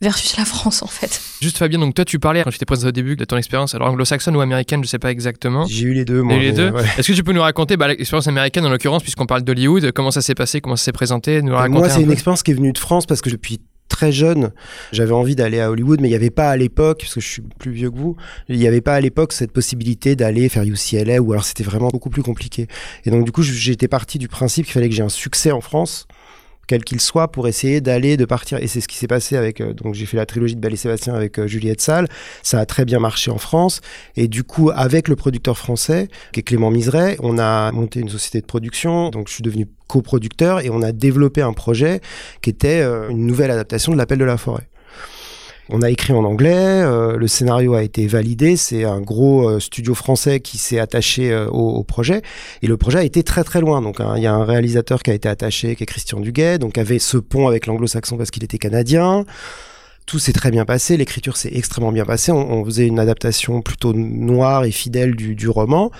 versus 0.00 0.36
la 0.36 0.44
France 0.44 0.82
en 0.82 0.86
fait. 0.86 1.20
Juste 1.40 1.58
Fabien, 1.58 1.78
donc 1.78 1.94
toi 1.94 2.04
tu 2.04 2.18
parlais 2.18 2.42
quand 2.42 2.50
je 2.50 2.58
t'ai 2.58 2.64
présenté 2.64 2.88
au 2.88 2.92
début 2.92 3.16
de 3.16 3.24
ton 3.24 3.36
expérience, 3.36 3.74
alors 3.74 3.88
anglo-saxonne 3.88 4.36
ou 4.36 4.40
américaine, 4.40 4.82
je 4.84 4.88
sais 4.88 4.98
pas 4.98 5.10
exactement. 5.10 5.66
J'ai 5.66 5.84
eu 5.84 5.94
les 5.94 6.04
deux 6.04 6.22
moi. 6.22 6.36
les 6.36 6.52
deux. 6.52 6.72
Est-ce 6.98 7.08
que 7.08 7.12
tu 7.12 7.24
peux 7.24 7.32
nous 7.32 7.42
raconter 7.42 7.76
bah, 7.76 7.88
l'expérience 7.88 8.28
américaine 8.28 8.64
en 8.66 8.70
l'occurrence 8.70 9.02
puisqu'on 9.02 9.26
parle 9.26 9.42
d'Hollywood, 9.42 9.92
comment 9.92 10.10
ça 10.10 10.22
s'est 10.22 10.34
passé, 10.34 10.60
comment 10.60 10.76
ça 10.76 10.84
s'est 10.84 10.92
présenté, 10.92 11.42
nous 11.42 11.54
raconter 11.54 11.78
Moi 11.78 11.88
c'est 11.88 12.02
une 12.02 12.12
expérience 12.12 12.42
qui 12.42 12.50
est 12.52 12.54
venue 12.54 12.72
de 12.72 12.78
France 12.78 13.06
parce 13.06 13.20
que 13.20 13.30
depuis 13.30 13.60
très 13.88 14.12
jeune, 14.12 14.52
j'avais 14.92 15.12
envie 15.12 15.36
d'aller 15.36 15.60
à 15.60 15.70
Hollywood, 15.70 16.00
mais 16.00 16.08
il 16.08 16.10
n'y 16.10 16.16
avait 16.16 16.30
pas 16.30 16.50
à 16.50 16.56
l'époque, 16.56 17.00
parce 17.00 17.14
que 17.14 17.20
je 17.20 17.28
suis 17.28 17.42
plus 17.42 17.70
vieux 17.70 17.90
que 17.90 17.96
vous, 17.96 18.16
il 18.48 18.58
n'y 18.58 18.66
avait 18.66 18.80
pas 18.80 18.94
à 18.94 19.00
l'époque 19.00 19.32
cette 19.32 19.52
possibilité 19.52 20.16
d'aller 20.16 20.48
faire 20.48 20.64
UCLA, 20.64 21.20
ou 21.20 21.32
alors 21.32 21.44
c'était 21.44 21.64
vraiment 21.64 21.88
beaucoup 21.88 22.10
plus 22.10 22.22
compliqué. 22.22 22.66
Et 23.04 23.10
donc 23.10 23.24
du 23.24 23.32
coup, 23.32 23.42
j'étais 23.42 23.88
parti 23.88 24.18
du 24.18 24.28
principe 24.28 24.66
qu'il 24.66 24.74
fallait 24.74 24.88
que 24.88 24.94
j'ai 24.94 25.02
un 25.02 25.08
succès 25.08 25.52
en 25.52 25.60
France 25.60 26.06
quel 26.66 26.84
qu'il 26.84 27.00
soit, 27.00 27.28
pour 27.28 27.48
essayer 27.48 27.80
d'aller, 27.80 28.16
de 28.16 28.24
partir. 28.24 28.58
Et 28.58 28.66
c'est 28.66 28.80
ce 28.80 28.88
qui 28.88 28.96
s'est 28.96 29.06
passé 29.06 29.36
avec. 29.36 29.60
Euh, 29.60 29.72
donc, 29.72 29.94
j'ai 29.94 30.06
fait 30.06 30.16
la 30.16 30.26
trilogie 30.26 30.56
de 30.56 30.60
Belle 30.60 30.74
et 30.74 30.76
Sébastien 30.76 31.14
avec 31.14 31.38
euh, 31.38 31.46
Juliette 31.46 31.80
Salle. 31.80 32.08
Ça 32.42 32.60
a 32.60 32.66
très 32.66 32.84
bien 32.84 32.98
marché 32.98 33.30
en 33.30 33.38
France. 33.38 33.80
Et 34.16 34.28
du 34.28 34.44
coup, 34.44 34.70
avec 34.74 35.08
le 35.08 35.16
producteur 35.16 35.56
français, 35.58 36.08
qui 36.32 36.40
est 36.40 36.42
Clément 36.42 36.70
Miseret, 36.70 37.16
on 37.20 37.38
a 37.38 37.72
monté 37.72 38.00
une 38.00 38.08
société 38.08 38.40
de 38.40 38.46
production. 38.46 39.10
Donc, 39.10 39.28
je 39.28 39.34
suis 39.34 39.42
devenu 39.42 39.66
coproducteur 39.88 40.60
et 40.60 40.70
on 40.70 40.82
a 40.82 40.92
développé 40.92 41.42
un 41.42 41.52
projet 41.52 42.00
qui 42.42 42.50
était 42.50 42.80
euh, 42.80 43.08
une 43.08 43.26
nouvelle 43.26 43.50
adaptation 43.50 43.92
de 43.92 43.98
L'Appel 43.98 44.18
de 44.18 44.24
la 44.24 44.36
forêt. 44.36 44.68
On 45.68 45.82
a 45.82 45.90
écrit 45.90 46.12
en 46.12 46.22
anglais, 46.22 46.54
euh, 46.54 47.16
le 47.16 47.26
scénario 47.26 47.74
a 47.74 47.82
été 47.82 48.06
validé, 48.06 48.56
c'est 48.56 48.84
un 48.84 49.00
gros 49.00 49.48
euh, 49.48 49.58
studio 49.58 49.96
français 49.96 50.38
qui 50.38 50.58
s'est 50.58 50.78
attaché 50.78 51.32
euh, 51.32 51.48
au, 51.48 51.82
projet, 51.82 52.22
et 52.62 52.68
le 52.68 52.76
projet 52.76 52.98
a 53.00 53.02
été 53.02 53.24
très 53.24 53.42
très 53.42 53.60
loin. 53.60 53.82
Donc 53.82 54.00
il 54.16 54.22
y 54.22 54.26
a 54.26 54.32
un 54.32 54.44
réalisateur 54.44 55.02
qui 55.02 55.10
a 55.10 55.14
été 55.14 55.28
attaché, 55.28 55.74
qui 55.74 55.82
est 55.82 55.86
Christian 55.86 56.20
Duguay, 56.20 56.58
donc 56.58 56.78
avait 56.78 57.00
ce 57.00 57.16
pont 57.16 57.48
avec 57.48 57.66
l'anglo-saxon 57.66 58.16
parce 58.16 58.30
qu'il 58.30 58.44
était 58.44 58.58
canadien. 58.58 59.24
Tout 60.06 60.20
s'est 60.20 60.32
très 60.32 60.52
bien 60.52 60.64
passé, 60.64 60.96
l'écriture 60.96 61.36
s'est 61.36 61.50
extrêmement 61.52 61.90
bien 61.90 62.04
passée. 62.04 62.30
On, 62.30 62.64
faisait 62.64 62.86
une 62.86 63.00
adaptation 63.00 63.60
plutôt 63.60 63.92
noire 63.92 64.64
et 64.64 64.70
fidèle 64.70 65.16
du, 65.16 65.34
du 65.34 65.48
roman. 65.48 65.90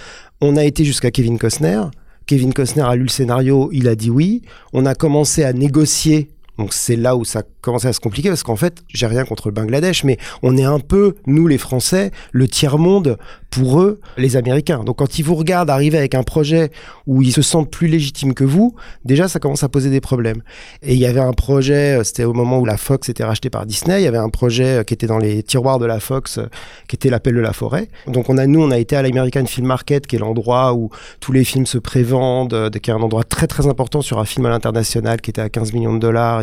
On 0.41 0.57
a 0.57 0.63
été 0.63 0.85
jusqu'à 0.85 1.11
Kevin 1.11 1.39
Costner. 1.39 1.83
Kevin 2.27 2.53
Costner 2.53 2.83
a 2.83 2.95
lu 2.95 3.03
le 3.03 3.09
scénario, 3.09 3.69
il 3.73 3.89
a 3.89 3.97
dit 3.97 4.11
oui. 4.11 4.43
On 4.73 4.87
a 4.87 4.95
commencé 4.95 5.43
à 5.43 5.53
négocier 5.53 6.29
donc 6.59 6.73
c'est 6.73 6.97
là 6.97 7.17
où 7.17 7.25
ça 7.25 7.43
commençait 7.61 7.89
à 7.89 7.93
se 7.93 8.01
compliquer 8.01 8.29
parce 8.29 8.43
qu'en 8.43 8.57
fait, 8.57 8.83
j'ai 8.89 9.07
rien 9.07 9.25
contre 9.25 9.49
le 9.49 9.55
Bangladesh, 9.55 10.05
mais 10.05 10.19
on 10.43 10.57
est 10.57 10.65
un 10.65 10.79
peu, 10.79 11.15
nous 11.27 11.47
les 11.47 11.59
Français, 11.59 12.13
le 12.33 12.49
tiers-monde 12.49 13.19
pour 13.51 13.81
eux, 13.81 14.01
les 14.17 14.37
Américains. 14.37 14.85
Donc 14.85 14.99
quand 14.99 15.19
ils 15.19 15.23
vous 15.23 15.35
regardent 15.35 15.71
arriver 15.71 15.99
avec 15.99 16.15
un 16.15 16.23
projet 16.23 16.71
où 17.07 17.23
ils 17.23 17.33
se 17.33 17.43
sentent 17.43 17.71
plus 17.71 17.89
légitimes 17.89 18.35
que 18.35 18.45
vous, 18.45 18.75
déjà 19.05 19.29
ça 19.29 19.39
commence 19.39 19.63
à 19.63 19.69
poser 19.69 19.91
des 19.91 20.01
problèmes. 20.01 20.43
Et 20.83 20.95
il 20.95 20.99
y 20.99 21.07
avait 21.07 21.21
un 21.21 21.33
projet, 21.33 21.99
euh, 21.99 22.05
c'était 22.05 22.25
au 22.25 22.33
moment 22.33 22.59
où 22.59 22.65
la 22.65 22.77
Fox 22.77 23.09
était 23.09 23.25
rachetée 23.25 23.51
par 23.51 23.67
Disney, 23.67 24.01
il 24.01 24.05
y 24.05 24.09
avait 24.09 24.19
un 24.19 24.29
projet 24.29 24.79
euh, 24.79 24.83
qui 24.83 24.95
était 24.95 25.07
dans 25.07 25.19
les 25.19 25.43
tiroirs 25.43 25.79
de 25.79 25.87
la 25.87 26.01
Fox, 26.01 26.39
euh, 26.39 26.47
qui 26.89 26.97
était 26.97 27.11
l'appel 27.11 27.35
de 27.35 27.41
la 27.41 27.53
forêt. 27.53 27.89
Donc 28.07 28.31
on 28.31 28.39
a, 28.39 28.47
nous, 28.47 28.63
on 28.63 28.71
a 28.71 28.79
été 28.79 28.97
à 28.97 29.03
l'American 29.03 29.47
Film 29.47 29.67
Market, 29.67 30.07
qui 30.07 30.17
est 30.17 30.19
l'endroit 30.19 30.75
où 30.75 30.91
tous 31.21 31.33
les 31.33 31.45
films 31.45 31.67
se 31.67 31.79
prévendent, 31.79 32.71
qui 32.81 32.91
est 32.91 32.95
un 32.95 33.01
endroit 33.01 33.25
très 33.25 33.47
très 33.47 33.67
important 33.67 34.03
sur 34.03 34.19
un 34.19 34.25
film 34.25 34.47
à 34.47 34.51
l'international 34.51 35.21
qui 35.21 35.31
était 35.31 35.43
à 35.43 35.49
15 35.49 35.73
millions 35.73 35.95
de 35.95 35.99
dollars, 35.99 36.41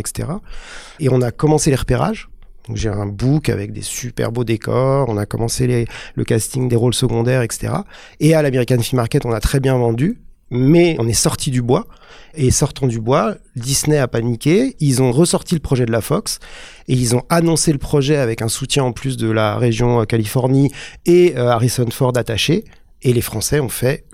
Et 1.00 1.10
on 1.10 1.22
a 1.22 1.32
commencé 1.32 1.70
les 1.70 1.76
repérages. 1.76 2.30
J'ai 2.74 2.90
un 2.90 3.06
book 3.06 3.50
avec 3.50 3.74
des 3.74 3.82
super 3.82 4.32
beaux 4.32 4.46
décors. 4.46 5.10
On 5.10 5.18
a 5.18 5.26
commencé 5.26 5.86
le 6.16 6.24
casting 6.24 6.70
des 6.70 6.76
rôles 6.76 6.94
secondaires, 6.94 7.42
etc. 7.42 7.74
Et 8.20 8.36
à 8.36 8.42
l'American 8.42 8.80
Film 8.80 8.98
Market, 8.98 9.26
on 9.26 9.32
a 9.32 9.40
très 9.40 9.60
bien 9.60 9.78
vendu. 9.78 10.20
Mais 10.50 10.96
on 11.00 11.08
est 11.08 11.14
sorti 11.14 11.52
du 11.52 11.62
bois. 11.62 11.88
Et 12.36 12.52
sortant 12.52 12.88
du 12.88 13.02
bois, 13.02 13.36
Disney 13.56 13.98
a 13.98 14.08
paniqué. 14.08 14.76
Ils 14.80 15.02
ont 15.02 15.12
ressorti 15.12 15.56
le 15.56 15.62
projet 15.62 15.86
de 15.86 15.92
la 15.92 16.02
Fox. 16.02 16.40
Et 16.88 16.94
ils 16.94 17.16
ont 17.16 17.24
annoncé 17.30 17.72
le 17.72 17.80
projet 17.80 18.18
avec 18.18 18.42
un 18.42 18.48
soutien 18.48 18.84
en 18.84 18.92
plus 18.92 19.18
de 19.18 19.30
la 19.30 19.58
région 19.58 20.02
euh, 20.02 20.06
Californie 20.06 20.72
et 21.06 21.34
euh, 21.38 21.50
Harrison 21.50 21.90
Ford 21.90 22.14
attaché. 22.16 22.66
Et 23.02 23.14
les 23.14 23.22
Français 23.22 23.60
ont 23.60 23.70
fait, 23.70 24.06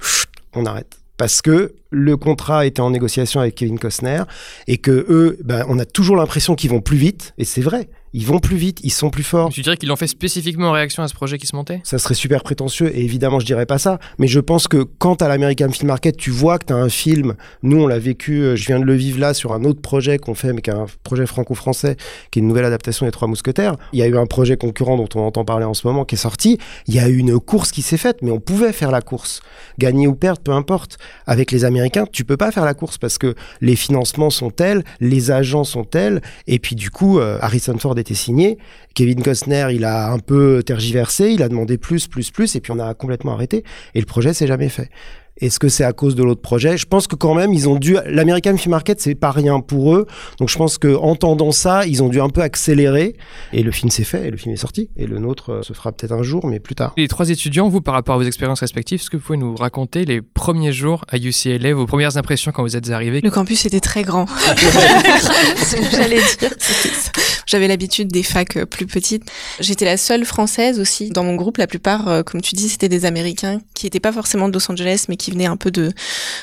on 0.54 0.65
arrête 0.65 0.98
parce 1.19 1.41
que 1.41 1.75
le 1.89 2.15
contrat 2.15 2.65
était 2.65 2.79
en 2.79 2.91
négociation 2.91 3.41
avec 3.41 3.55
Kevin 3.55 3.77
Costner 3.77 4.23
et 4.67 4.77
que 4.77 5.05
eux, 5.10 5.38
ben, 5.43 5.65
on 5.67 5.77
a 5.77 5.84
toujours 5.84 6.15
l'impression 6.15 6.55
qu'ils 6.55 6.69
vont 6.69 6.79
plus 6.79 6.95
vite, 6.95 7.34
et 7.38 7.43
c'est 7.43 7.62
vrai. 7.62 7.89
Ils 8.11 8.25
vont 8.25 8.39
plus 8.39 8.57
vite, 8.57 8.79
ils 8.83 8.91
sont 8.91 9.11
plus 9.11 9.23
forts. 9.23 9.49
Tu 9.49 9.61
dirais 9.61 9.77
qu'ils 9.77 9.89
l'ont 9.89 9.95
fait 9.95 10.07
spécifiquement 10.07 10.69
en 10.69 10.71
réaction 10.71 11.03
à 11.03 11.07
ce 11.07 11.13
projet 11.13 11.37
qui 11.37 11.45
se 11.45 11.55
montait? 11.55 11.79
Ça 11.83 11.99
serait 11.99 12.15
super 12.15 12.41
prétentieux 12.41 12.89
et 12.95 13.03
évidemment 13.03 13.39
je 13.39 13.45
dirais 13.45 13.67
pas 13.67 13.77
ça, 13.77 13.99
mais 14.17 14.27
je 14.27 14.39
pense 14.39 14.67
que 14.67 14.83
quand 14.97 15.21
à 15.21 15.27
l'American 15.27 15.69
Film 15.69 15.89
Market 15.89 16.17
tu 16.17 16.31
vois 16.31 16.57
que 16.57 16.65
tu 16.65 16.73
as 16.73 16.77
un 16.77 16.89
film, 16.89 17.35
nous 17.61 17.83
on 17.83 17.87
l'a 17.87 17.99
vécu, 17.99 18.41
euh, 18.41 18.55
je 18.55 18.65
viens 18.65 18.79
de 18.79 18.85
le 18.85 18.95
vivre 18.95 19.19
là 19.19 19.35
sur 19.35 19.53
un 19.53 19.63
autre 19.63 19.81
projet 19.81 20.17
qu'on 20.17 20.33
fait 20.33 20.53
mais 20.53 20.61
qui 20.61 20.71
est 20.71 20.73
un 20.73 20.87
projet 21.03 21.27
franco-français 21.27 21.97
qui 22.31 22.39
est 22.39 22.41
une 22.41 22.47
nouvelle 22.47 22.65
adaptation 22.65 23.05
des 23.05 23.11
Trois 23.11 23.27
Mousquetaires. 23.27 23.75
Il 23.93 23.99
y 23.99 24.01
a 24.01 24.07
eu 24.07 24.17
un 24.17 24.25
projet 24.25 24.57
concurrent 24.57 24.97
dont 24.97 25.09
on 25.13 25.21
entend 25.21 25.45
parler 25.45 25.65
en 25.65 25.75
ce 25.75 25.85
moment 25.85 26.03
qui 26.03 26.15
est 26.15 26.19
sorti, 26.19 26.57
il 26.87 26.95
y 26.95 26.99
a 26.99 27.07
eu 27.07 27.17
une 27.17 27.39
course 27.39 27.71
qui 27.71 27.83
s'est 27.83 27.97
faite 27.97 28.17
mais 28.23 28.31
on 28.31 28.39
pouvait 28.39 28.73
faire 28.73 28.89
la 28.89 29.01
course. 29.01 29.41
Gagner 29.77 30.07
ou 30.07 30.15
perdre, 30.15 30.41
peu 30.41 30.51
importe. 30.51 30.97
Avec 31.27 31.51
les 31.51 31.63
Américains, 31.63 32.05
tu 32.11 32.25
peux 32.25 32.37
pas 32.37 32.51
faire 32.51 32.65
la 32.65 32.73
course 32.73 32.97
parce 32.97 33.19
que 33.19 33.35
les 33.61 33.75
financements 33.75 34.31
sont 34.31 34.49
tels, 34.49 34.83
les 34.99 35.29
agents 35.29 35.63
sont 35.63 35.83
tels 35.83 36.21
et 36.47 36.57
puis 36.57 36.75
du 36.75 36.89
coup 36.89 37.19
euh, 37.19 37.37
Harrison 37.41 37.77
Ford 37.77 37.98
était 37.99 38.13
signé. 38.13 38.57
Kevin 38.95 39.21
Costner, 39.21 39.67
il 39.71 39.85
a 39.85 40.12
un 40.12 40.19
peu 40.19 40.63
tergiversé, 40.63 41.31
il 41.31 41.43
a 41.43 41.49
demandé 41.49 41.77
plus, 41.77 42.07
plus, 42.07 42.31
plus, 42.31 42.55
et 42.55 42.62
puis 42.62 42.71
on 42.71 42.79
a 42.79 42.93
complètement 42.93 43.33
arrêté. 43.33 43.63
Et 43.95 43.99
le 43.99 44.05
projet 44.05 44.33
s'est 44.33 44.47
jamais 44.47 44.69
fait. 44.69 44.89
Est-ce 45.41 45.57
que 45.57 45.69
c'est 45.69 45.85
à 45.85 45.93
cause 45.93 46.15
de 46.15 46.23
l'autre 46.23 46.41
projet? 46.41 46.77
Je 46.77 46.85
pense 46.85 47.07
que 47.07 47.15
quand 47.15 47.33
même, 47.33 47.53
ils 47.53 47.69
ont 47.69 47.75
dû. 47.75 47.95
L'American 48.05 48.57
Film 48.57 48.71
Market, 48.71 48.99
c'est 48.99 49.15
pas 49.15 49.31
rien 49.31 49.62
pour 49.62 49.95
eux. 49.95 50.05
Donc 50.38 50.49
je 50.49 50.57
pense 50.57 50.77
que 50.77 50.95
entendant 50.95 51.51
ça, 51.51 51.85
ils 51.85 52.03
ont 52.03 52.09
dû 52.09 52.19
un 52.19 52.29
peu 52.29 52.41
accélérer. 52.41 53.15
Et 53.53 53.63
le 53.63 53.71
film 53.71 53.89
s'est 53.89 54.03
fait, 54.03 54.27
et 54.27 54.31
le 54.31 54.38
film 54.38 54.53
est 54.53 54.57
sorti. 54.57 54.89
Et 54.97 55.07
le 55.07 55.17
nôtre 55.17 55.51
euh, 55.51 55.62
se 55.62 55.71
fera 55.71 55.93
peut-être 55.93 56.12
un 56.12 56.23
jour, 56.23 56.45
mais 56.45 56.59
plus 56.59 56.75
tard. 56.75 56.93
Les 56.97 57.07
trois 57.07 57.29
étudiants, 57.29 57.69
vous, 57.69 57.79
par 57.79 57.93
rapport 57.93 58.15
à 58.15 58.17
vos 58.17 58.25
expériences 58.25 58.59
respectives, 58.59 58.99
est-ce 58.99 59.09
que 59.09 59.15
vous 59.15 59.23
pouvez 59.23 59.38
nous 59.38 59.55
raconter 59.55 60.03
les 60.03 60.21
premiers 60.21 60.73
jours 60.73 61.05
à 61.07 61.17
UCLA, 61.17 61.73
vos 61.73 61.85
premières 61.85 62.17
impressions 62.17 62.51
quand 62.51 62.63
vous 62.63 62.75
êtes 62.75 62.89
arrivés? 62.89 63.21
Le 63.21 63.31
campus 63.31 63.65
était 63.65 63.79
très 63.79 64.03
grand. 64.03 64.25
J'allais 65.91 66.19
dire. 66.19 66.49
J'avais 67.49 67.67
l'habitude 67.67 68.09
des 68.09 68.21
facs 68.21 68.57
euh, 68.57 68.65
plus 68.67 68.85
petites. 68.85 69.23
J'étais 69.59 69.85
la 69.85 69.97
seule 69.97 70.23
française 70.23 70.79
aussi 70.79 71.09
dans 71.09 71.23
mon 71.23 71.33
groupe. 71.33 71.57
La 71.57 71.65
plupart, 71.65 72.07
euh, 72.07 72.21
comme 72.21 72.41
tu 72.41 72.53
dis, 72.53 72.69
c'était 72.69 72.89
des 72.89 73.05
Américains 73.05 73.59
qui 73.73 73.88
n'étaient 73.88 73.99
pas 73.99 74.12
forcément 74.12 74.47
de 74.49 74.53
Los 74.53 74.71
Angeles, 74.71 75.05
mais 75.09 75.15
qui 75.15 75.31
venaient 75.31 75.47
un 75.47 75.57
peu 75.57 75.71
de 75.71 75.91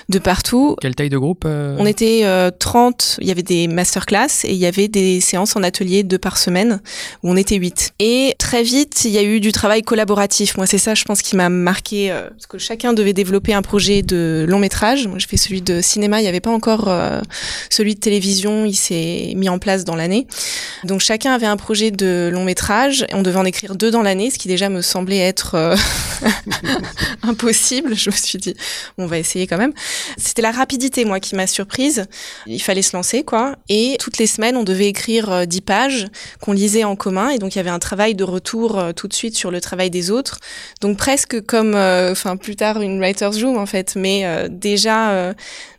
de 0.09 0.19
partout. 0.19 0.75
Quelle 0.81 0.97
taille 0.97 1.09
de 1.09 1.17
groupe 1.17 1.45
euh 1.47 1.77
On 1.79 1.87
était 1.87 2.23
euh, 2.25 2.51
30. 2.51 3.19
Il 3.21 3.29
y 3.29 3.31
avait 3.31 3.45
des 3.45 3.69
masterclass 3.69 4.45
et 4.45 4.53
il 4.53 4.59
y 4.59 4.67
avait 4.67 4.89
des 4.89 5.21
séances 5.21 5.55
en 5.55 5.63
atelier 5.63 6.03
deux 6.03 6.19
par 6.19 6.39
semaine 6.39 6.81
où 7.23 7.31
on 7.31 7.37
était 7.37 7.55
8. 7.55 7.93
Et 8.01 8.35
très 8.37 8.65
vite, 8.65 9.05
il 9.05 9.13
y 9.13 9.19
a 9.19 9.23
eu 9.23 9.39
du 9.39 9.53
travail 9.53 9.83
collaboratif. 9.83 10.57
Moi, 10.57 10.67
c'est 10.67 10.79
ça, 10.79 10.97
je 10.97 11.05
pense, 11.05 11.23
qui 11.23 11.37
m'a 11.37 11.51
marqué 11.51 12.11
euh, 12.11 12.31
parce 12.31 12.47
que 12.49 12.59
chacun 12.59 12.95
devait 12.95 13.13
développer 13.13 13.55
un 13.55 13.63
projet 13.63 14.03
de 14.03 14.45
long 14.49 14.59
métrage. 14.59 15.07
Moi, 15.07 15.19
je 15.21 15.29
fais 15.29 15.37
celui 15.37 15.63
de 15.63 15.81
cinéma. 15.81 16.19
Il 16.19 16.23
n'y 16.23 16.29
avait 16.29 16.41
pas 16.41 16.51
encore 16.51 16.91
celui 17.71 17.95
de 17.95 18.01
télévision. 18.01 18.65
Il 18.65 18.75
s'est 18.75 19.35
mis 19.37 19.49
en 19.49 19.61
place 19.61 19.85
dans 19.85 19.95
l'année. 19.95 20.27
Donc 20.83 20.96
chacun 21.01 21.33
avait 21.33 21.47
un 21.47 21.57
projet 21.57 21.91
de 21.91 22.31
long 22.33 22.45
métrage. 22.45 23.05
Et 23.09 23.15
on 23.15 23.23
devait 23.23 23.39
en 23.39 23.45
écrire 23.45 23.75
deux 23.75 23.91
dans 23.91 24.03
l'année, 24.03 24.31
ce 24.31 24.39
qui 24.39 24.49
déjà 24.49 24.69
me 24.69 24.83
semblait 24.83 25.19
être 25.19 25.55
euh, 25.55 25.77
impossible. 27.23 27.95
Je 27.95 28.11
me 28.11 28.15
suis 28.15 28.39
dit, 28.39 28.55
on 28.99 29.07
va 29.07 29.19
essayer 29.19 29.47
quand 29.47 29.59
même. 29.59 29.73
C'était 30.17 30.43
la 30.43 30.51
rapidité, 30.51 31.05
moi, 31.05 31.21
qui 31.21 31.35
m'a 31.35 31.47
surprise. 31.47 32.07
Il 32.47 32.61
fallait 32.61 32.83
se 32.83 32.97
lancer, 32.97 33.25
quoi. 33.25 33.57
Et 33.69 33.97
toutes 34.01 34.19
les 34.19 34.27
semaines, 34.27 34.57
on 34.57 34.65
devait 34.65 34.87
écrire 34.87 35.31
euh, 35.31 35.45
10 35.45 35.61
pages 35.63 36.09
qu'on 36.41 36.53
lisait 36.53 36.85
en 36.85 36.97
commun. 36.97 37.31
Et 37.31 37.39
donc, 37.39 37.55
il 37.55 37.59
y 37.59 37.61
avait 37.61 37.71
un 37.71 37.79
travail 37.79 38.15
de 38.15 38.25
retour 38.25 38.79
euh, 38.79 38.93
tout 38.93 39.09
de 39.09 39.15
suite 39.15 39.37
sur 39.37 39.51
le 39.51 39.61
travail 39.61 39.91
des 39.91 40.11
autres. 40.11 40.39
Donc, 40.81 40.97
presque 40.97 41.41
comme, 41.47 41.75
enfin, 41.75 42.37
plus 42.37 42.57
tard, 42.57 42.81
une 42.81 43.01
writer's 43.01 43.43
room, 43.43 43.59
en 43.59 43.67
fait. 43.67 43.95
Mais 43.97 44.49
déjà, 44.51 45.35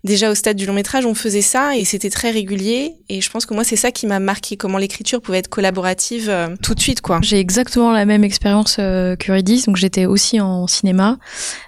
déjà 0.08 0.32
au 0.32 0.36
stade 0.36 0.58
du 0.58 0.66
long 0.66 0.74
métrage, 0.74 1.06
on 1.06 1.14
faisait 1.14 1.44
ça 1.44 1.76
et 1.78 1.86
c'était 1.86 2.10
très 2.10 2.32
régulier. 2.32 2.96
Et 3.10 3.22
je 3.22 3.30
pense 3.30 3.46
que 3.46 3.54
moi, 3.54 3.64
c'est 3.64 3.76
ça 3.76 3.92
qui 3.92 4.08
m'a 4.08 4.20
marqué, 4.20 4.58
comment 4.58 4.80
l'écriture 4.80 5.22
pouvait 5.22 5.38
être 5.38 5.50
collaborative 5.50 6.30
euh, 6.30 6.56
tout 6.64 6.74
de 6.74 6.80
suite, 6.80 7.02
quoi. 7.02 7.20
J'ai 7.22 7.40
exactement 7.40 7.92
la 7.92 8.06
même 8.06 8.24
expérience 8.24 8.78
euh, 8.80 9.16
qu'Eurydice, 9.16 9.66
donc 9.68 9.76
j'étais 9.76 10.08
aussi 10.08 10.42
en 10.42 10.66
cinéma. 10.66 11.20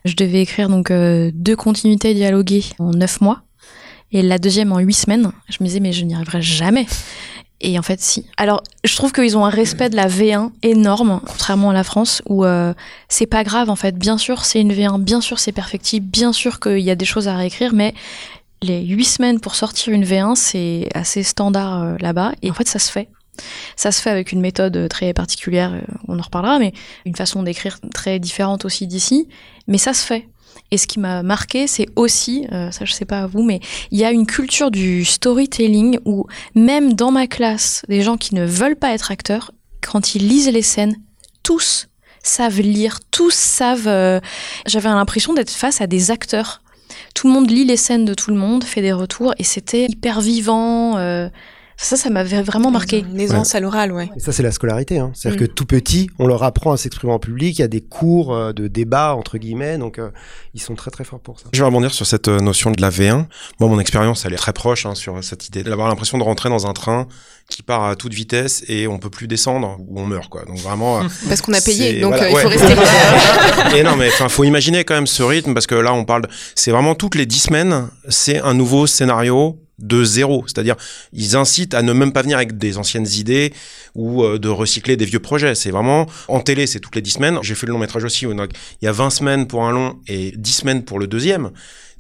Je 0.06 0.16
devais 0.16 0.42
écrire 0.42 0.70
donc 0.70 0.90
euh, 0.90 1.30
deux 1.36 1.56
continuités 1.56 2.16
dialoguées 2.16 2.66
en 2.80 2.92
neuf 2.92 3.22
mois 3.22 3.44
et 4.12 4.24
la 4.24 4.40
deuxième 4.40 4.72
en 4.72 4.80
huit 4.80 4.94
semaines. 4.94 5.32
Je 5.50 5.58
me 5.60 5.68
disais 5.68 5.80
mais 5.80 5.92
je 5.92 6.04
n'y 6.04 6.16
arriverai 6.16 6.42
jamais. 6.42 6.88
Et 7.62 7.78
en 7.78 7.82
fait, 7.82 8.00
si. 8.00 8.26
Alors, 8.38 8.64
je 8.86 8.96
trouve 8.96 9.12
qu'ils 9.12 9.38
ont 9.38 9.46
un 9.46 9.50
respect 9.50 9.90
de 9.90 9.96
la 9.96 10.08
V1 10.08 10.52
énorme, 10.64 11.20
contrairement 11.26 11.72
à 11.72 11.74
la 11.74 11.84
France, 11.84 12.22
où 12.28 12.46
euh, 12.46 12.74
c'est 13.10 13.26
pas 13.26 13.44
grave, 13.44 13.70
en 13.70 13.76
fait. 13.76 13.98
Bien 13.98 14.18
sûr, 14.18 14.46
c'est 14.46 14.62
une 14.62 14.72
V1, 14.72 15.02
bien 15.02 15.20
sûr, 15.20 15.40
c'est 15.40 15.52
perfectible, 15.52 16.06
bien 16.06 16.32
sûr 16.32 16.60
qu'il 16.60 16.80
y 16.80 16.90
a 16.90 16.96
des 16.96 17.06
choses 17.06 17.28
à 17.28 17.36
réécrire, 17.36 17.74
mais 17.74 17.94
les 18.62 18.86
huit 18.86 19.06
semaines 19.06 19.40
pour 19.42 19.56
sortir 19.56 19.94
une 19.94 20.06
V1, 20.06 20.36
c'est 20.36 20.88
assez 20.94 21.24
standard 21.24 21.84
euh, 21.84 21.96
là-bas. 22.00 22.32
Et 22.42 22.50
en 22.50 22.54
fait, 22.54 22.68
ça 22.68 22.80
se 22.80 22.92
fait. 22.92 23.10
Ça 23.76 23.92
se 23.92 24.02
fait 24.02 24.10
avec 24.10 24.32
une 24.32 24.42
méthode 24.42 24.88
très 24.90 25.14
particulière, 25.14 25.74
euh, 25.74 25.82
on 26.08 26.18
en 26.18 26.22
reparlera, 26.22 26.60
mais 26.60 26.74
une 27.06 27.16
façon 27.16 27.44
d'écrire 27.44 27.80
très 27.94 28.20
différente 28.20 28.64
aussi 28.64 28.88
d'ici. 28.88 29.28
Mais 29.68 29.78
ça 29.78 29.94
se 29.94 30.06
fait. 30.06 30.28
Et 30.72 30.78
ce 30.78 30.86
qui 30.88 31.00
m'a 31.00 31.24
marqué, 31.24 31.66
c'est 31.66 31.88
aussi, 31.96 32.46
euh, 32.52 32.70
ça 32.72 32.86
je 32.86 32.94
sais 32.94 33.06
pas 33.06 33.22
à 33.22 33.28
vous, 33.28 33.42
mais 33.44 33.60
il 33.92 33.98
y 33.98 34.06
a 34.06 34.12
une 34.12 34.28
culture 34.28 34.70
du 34.70 35.04
storytelling 35.04 36.00
où 36.06 36.28
même 36.54 36.94
dans 36.94 37.12
ma 37.12 37.26
classe, 37.28 37.84
des 37.90 38.02
gens 38.02 38.18
qui 38.18 38.36
ne 38.36 38.46
veulent 38.46 38.76
pas 38.76 38.94
être 38.94 39.10
acteurs, 39.12 39.52
quand 39.82 40.14
ils 40.16 40.28
lisent 40.28 40.50
les 40.50 40.62
scènes, 40.62 40.96
tous 41.44 41.88
savent 42.22 42.60
lire, 42.62 43.00
tous 43.12 43.34
savent. 43.34 43.88
euh, 43.88 44.20
J'avais 44.68 44.90
l'impression 44.90 45.34
d'être 45.34 45.50
face 45.50 45.82
à 45.82 45.88
des 45.88 46.12
acteurs. 46.12 46.62
Tout 47.16 47.28
le 47.28 47.34
monde 47.34 47.50
lit 47.50 47.66
les 47.66 47.78
scènes 47.78 48.06
de 48.06 48.14
tout 48.14 48.30
le 48.30 48.38
monde, 48.38 48.64
fait 48.64 48.82
des 48.82 48.92
retours, 48.94 49.34
et 49.40 49.44
c'était 49.44 49.86
hyper 49.90 50.22
vivant. 50.22 50.98
euh, 50.98 51.30
ça, 51.82 51.96
ça 51.96 52.10
m'avait 52.10 52.42
vraiment 52.42 52.72
marqué. 52.72 53.00
Une 53.10 53.20
aisance 53.20 53.56
à 53.56 53.60
l'oral, 53.60 53.92
ouais. 53.92 54.10
Et 54.16 54.20
ça, 54.20 54.32
c'est 54.32 54.44
la 54.44 54.52
scolarité. 54.52 55.00
Hein. 55.00 55.12
C'est-à-dire 55.14 55.42
Mm. 55.42 55.48
que 55.48 55.52
tout 55.52 55.66
petit, 55.66 56.10
on 56.20 56.28
leur 56.28 56.44
apprend 56.44 56.74
à 56.74 56.78
s'exprimer 56.78 57.14
en 57.14 57.20
public. 57.20 57.58
Il 57.58 57.62
y 57.62 57.66
a 57.66 57.68
des 57.70 57.82
cours 57.82 58.34
euh, 58.36 58.52
de 58.52 58.68
débat, 58.68 59.16
entre 59.16 59.38
guillemets. 59.38 59.78
Donc, 59.78 59.98
euh, 59.98 60.10
ils 60.54 60.62
sont 60.62 60.76
très, 60.76 60.92
très 60.92 61.04
forts 61.04 61.20
pour 61.22 61.40
ça. 61.40 61.46
Je 61.54 61.60
vais 61.60 61.66
rebondir 61.66 61.94
sur 61.94 62.06
cette 62.06 62.28
euh, 62.28 62.40
notion 62.40 62.72
de 62.72 62.82
la 62.82 62.90
V1. 62.90 63.26
Moi, 63.60 63.70
mon 63.70 63.80
expérience, 63.80 64.26
elle 64.26 64.34
est 64.34 64.38
très 64.38 64.54
proche 64.54 64.86
hein, 64.86 64.94
sur 64.96 65.24
cette 65.24 65.48
idée 65.48 65.64
d'avoir 65.64 65.88
l'impression 65.88 66.18
de 66.18 66.24
rentrer 66.24 66.50
dans 66.50 66.68
un 66.68 66.74
train 66.74 67.08
qui 67.50 67.64
part 67.64 67.84
à 67.86 67.96
toute 67.96 68.14
vitesse 68.14 68.64
et 68.68 68.88
on 68.88 69.00
peut 69.00 69.10
plus 69.10 69.28
descendre 69.28 69.78
ou 69.88 70.00
on 70.00 70.06
meurt, 70.06 70.30
quoi. 70.30 70.44
Donc 70.46 70.58
vraiment. 70.58 71.00
Parce 71.30 71.42
qu'on 71.42 71.54
a 71.54 71.62
payé, 71.62 72.02
donc 72.02 72.12
voilà, 72.14 72.26
euh, 72.26 72.30
il 72.30 72.36
ouais. 72.36 72.42
faut 72.44 72.50
rester. 72.50 73.78
et 73.78 73.84
non, 73.84 73.96
mais 73.96 74.10
enfin, 74.10 74.30
faut 74.30 74.44
imaginer 74.44 74.84
quand 74.84 74.94
même 74.96 75.08
ce 75.08 75.24
rythme 75.24 75.54
parce 75.54 75.66
que 75.66 75.76
là, 75.76 75.94
on 75.94 76.04
parle. 76.06 76.24
de- 76.24 76.30
C'est 76.56 76.72
vraiment 76.72 76.94
toutes 76.94 77.16
les 77.16 77.26
dix 77.26 77.40
semaines, 77.40 77.88
c'est 78.10 78.40
un 78.42 78.54
nouveau 78.54 78.86
scénario 78.86 79.58
de 79.80 80.04
zéro. 80.04 80.44
C'est-à-dire, 80.48 80.76
ils 81.14 81.36
incitent 81.36 81.74
à 81.74 81.82
ne 81.82 81.94
même 81.94 82.12
pas 82.12 82.22
venir 82.22 82.38
avec 82.38 82.58
des 82.58 82.78
anciennes 82.78 83.08
idées 83.08 83.54
ou 83.96 84.24
euh, 84.24 84.38
de 84.38 84.50
recycler 84.50 84.98
des 84.98 85.06
vieux 85.06 85.20
projets. 85.20 85.56
C'est 85.56 85.72
vraiment 85.72 86.08
en 86.28 86.40
télé, 86.40 86.68
c'est 86.68 86.80
toutes 86.80 86.96
les 86.96 87.02
dix 87.02 87.12
semaines. 87.12 87.40
J'ai 87.42 87.56
fait 87.56 87.68
le 87.68 87.74
long 87.74 87.80
métrage 87.80 88.04
aussi. 88.04 88.26
il 88.26 88.86
y 88.86 88.88
a 88.88 88.92
20 88.92 89.10
semaines 89.10 89.48
pour 89.48 89.66
un 89.66 89.72
long 89.72 90.00
et 90.08 90.34
10 90.36 90.52
semaines 90.52 90.84
pour 90.84 91.00
le 91.00 91.08
deuxième. 91.08 91.52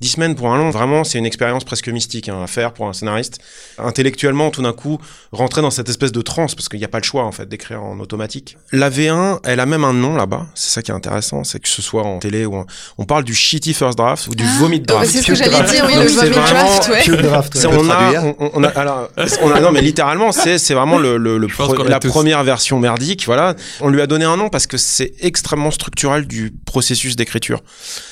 10 0.01 0.07
semaines 0.09 0.35
pour 0.35 0.47
un 0.51 0.57
long, 0.57 0.69
vraiment, 0.69 1.03
c'est 1.03 1.17
une 1.17 1.25
expérience 1.25 1.63
presque 1.63 1.87
mystique 1.89 2.29
hein, 2.29 2.41
à 2.43 2.47
faire 2.47 2.73
pour 2.73 2.87
un 2.87 2.93
scénariste. 2.93 3.39
Intellectuellement, 3.77 4.49
tout 4.51 4.61
d'un 4.61 4.73
coup, 4.73 4.97
rentrer 5.31 5.61
dans 5.61 5.71
cette 5.71 5.89
espèce 5.89 6.11
de 6.11 6.21
transe, 6.21 6.55
parce 6.55 6.69
qu'il 6.69 6.79
n'y 6.79 6.85
a 6.85 6.89
pas 6.89 6.99
le 6.99 7.03
choix, 7.03 7.23
en 7.25 7.31
fait, 7.31 7.47
d'écrire 7.47 7.83
en 7.83 7.99
automatique. 7.99 8.57
La 8.71 8.89
V1, 8.89 9.39
elle 9.43 9.59
a 9.59 9.65
même 9.65 9.83
un 9.83 9.93
nom 9.93 10.15
là-bas. 10.15 10.47
C'est 10.55 10.69
ça 10.71 10.81
qui 10.81 10.91
est 10.91 10.93
intéressant, 10.93 11.43
c'est 11.43 11.59
que 11.59 11.67
ce 11.69 11.81
soit 11.81 12.03
en 12.03 12.19
télé 12.19 12.45
ou 12.45 12.55
en... 12.55 12.65
On 12.97 13.05
parle 13.05 13.23
du 13.23 13.33
shitty 13.33 13.73
first 13.73 13.97
draft 13.97 14.27
ou 14.27 14.35
du 14.35 14.45
vomit 14.57 14.81
Ah, 14.89 14.93
draft. 14.93 15.09
c'est 15.11 15.21
ce 15.21 15.27
que 15.27 15.35
j'allais 15.35 15.63
dire, 15.69 15.85
oui, 15.87 15.95
Donc, 15.95 16.03
le 16.03 16.09
vomit 16.09 16.29
draft, 16.31 16.89
ouais. 16.89 17.17
Draft, 17.21 17.55
ouais. 17.55 17.65
On, 17.67 17.89
a, 17.89 18.23
on, 18.39 18.51
on 18.53 18.63
a, 18.63 18.67
alors, 18.69 19.09
on 19.41 19.51
a, 19.51 19.59
non 19.59 19.71
mais 19.71 19.81
littéralement 19.81 20.31
c'est 20.31 20.57
c'est 20.57 20.73
vraiment 20.73 20.97
le, 20.97 21.17
le, 21.17 21.37
le 21.37 21.47
pro- 21.47 21.83
la 21.83 21.99
tous. 21.99 22.09
première 22.09 22.43
version 22.43 22.79
merdique 22.79 23.25
voilà 23.25 23.55
on 23.81 23.89
lui 23.89 24.01
a 24.01 24.07
donné 24.07 24.25
un 24.25 24.37
nom 24.37 24.49
parce 24.49 24.67
que 24.67 24.77
c'est 24.77 25.13
extrêmement 25.21 25.71
structural 25.71 26.25
du 26.27 26.51
processus 26.65 27.15
d'écriture 27.15 27.61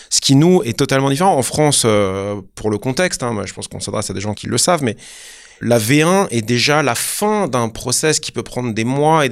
ce 0.09 0.21
qui 0.21 0.35
nous 0.35 0.61
est 0.63 0.77
totalement 0.77 1.09
différent 1.09 1.35
en 1.35 1.41
France 1.43 1.83
euh, 1.85 2.41
pour 2.55 2.69
le 2.69 2.77
contexte 2.77 3.23
hein, 3.23 3.35
je 3.45 3.53
pense 3.53 3.67
qu'on 3.67 3.79
s'adresse 3.79 4.09
à 4.09 4.13
des 4.13 4.21
gens 4.21 4.33
qui 4.33 4.47
le 4.47 4.57
savent 4.57 4.83
mais 4.83 4.95
la 5.59 5.79
V1 5.79 6.27
est 6.29 6.43
déjà 6.43 6.83
la 6.83 6.93
fin 6.93 7.47
d'un 7.47 7.67
process 7.69 8.19
qui 8.19 8.31
peut 8.31 8.43
prendre 8.43 8.75
des 8.75 8.83
mois 8.83 9.25
et- 9.25 9.31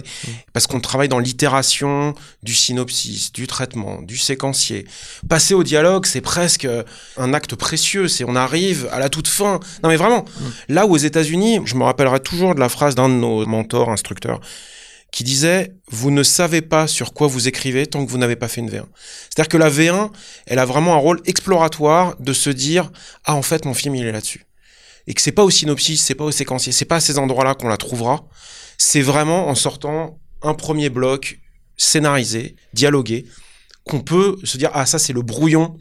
parce 0.53 0.65
qu'on 0.65 0.79
travaille 0.79 1.07
dans 1.07 1.19
l'itération 1.19 2.15
du 2.41 2.55
synopsis, 2.55 3.31
du 3.31 3.45
traitement, 3.45 4.01
du 4.01 4.17
séquencier. 4.17 4.87
Passer 5.29 5.53
au 5.53 5.61
dialogue, 5.63 6.07
c'est 6.07 6.21
presque 6.21 6.67
un 7.17 7.33
acte 7.35 7.53
précieux. 7.53 8.07
C'est 8.07 8.23
on 8.23 8.35
arrive 8.35 8.89
à 8.91 8.97
la 8.97 9.09
toute 9.09 9.27
fin. 9.27 9.59
Non 9.83 9.89
mais 9.89 9.97
vraiment, 9.97 10.25
là 10.67 10.87
où 10.87 10.93
aux 10.95 10.97
États-Unis, 10.97 11.59
je 11.65 11.75
me 11.75 11.83
rappellerai 11.83 12.19
toujours 12.21 12.55
de 12.55 12.59
la 12.59 12.69
phrase 12.69 12.95
d'un 12.95 13.07
de 13.07 13.13
nos 13.13 13.45
mentors, 13.45 13.91
instructeurs, 13.91 14.39
qui 15.15 15.23
disait 15.23 15.71
vous 15.87 16.11
ne 16.11 16.23
savez 16.23 16.61
pas 16.61 16.87
sur 16.87 17.13
quoi 17.13 17.27
vous 17.27 17.47
écrivez 17.47 17.87
tant 17.87 18.05
que 18.05 18.11
vous 18.11 18.17
n'avez 18.17 18.35
pas 18.35 18.49
fait 18.49 18.59
une 18.59 18.69
V1. 18.69 18.83
C'est-à-dire 19.29 19.47
que 19.47 19.55
la 19.55 19.69
V1, 19.69 20.11
elle 20.45 20.59
a 20.59 20.65
vraiment 20.65 20.93
un 20.93 20.97
rôle 20.97 21.21
exploratoire 21.23 22.17
de 22.19 22.33
se 22.33 22.49
dire 22.49 22.91
ah 23.23 23.33
en 23.33 23.41
fait 23.41 23.63
mon 23.63 23.73
film 23.73 23.95
il 23.95 24.05
est 24.05 24.11
là-dessus 24.11 24.45
et 25.07 25.13
que 25.13 25.21
c'est 25.21 25.31
pas 25.31 25.45
au 25.45 25.49
synopsis, 25.49 26.03
c'est 26.03 26.15
pas 26.15 26.25
au 26.25 26.31
séquencier, 26.31 26.73
c'est 26.73 26.83
pas 26.83 26.97
à 26.97 26.99
ces 26.99 27.17
endroits-là 27.17 27.55
qu'on 27.55 27.69
la 27.69 27.77
trouvera. 27.77 28.25
C'est 28.77 29.01
vraiment 29.01 29.47
en 29.47 29.55
sortant 29.55 30.19
un 30.41 30.53
premier 30.53 30.89
bloc 30.89 31.39
scénarisé, 31.77 32.57
dialogué, 32.73 33.25
qu'on 33.85 34.01
peut 34.01 34.35
se 34.43 34.57
dire 34.57 34.71
ah 34.73 34.85
ça 34.85 34.99
c'est 34.99 35.13
le 35.13 35.21
brouillon, 35.21 35.77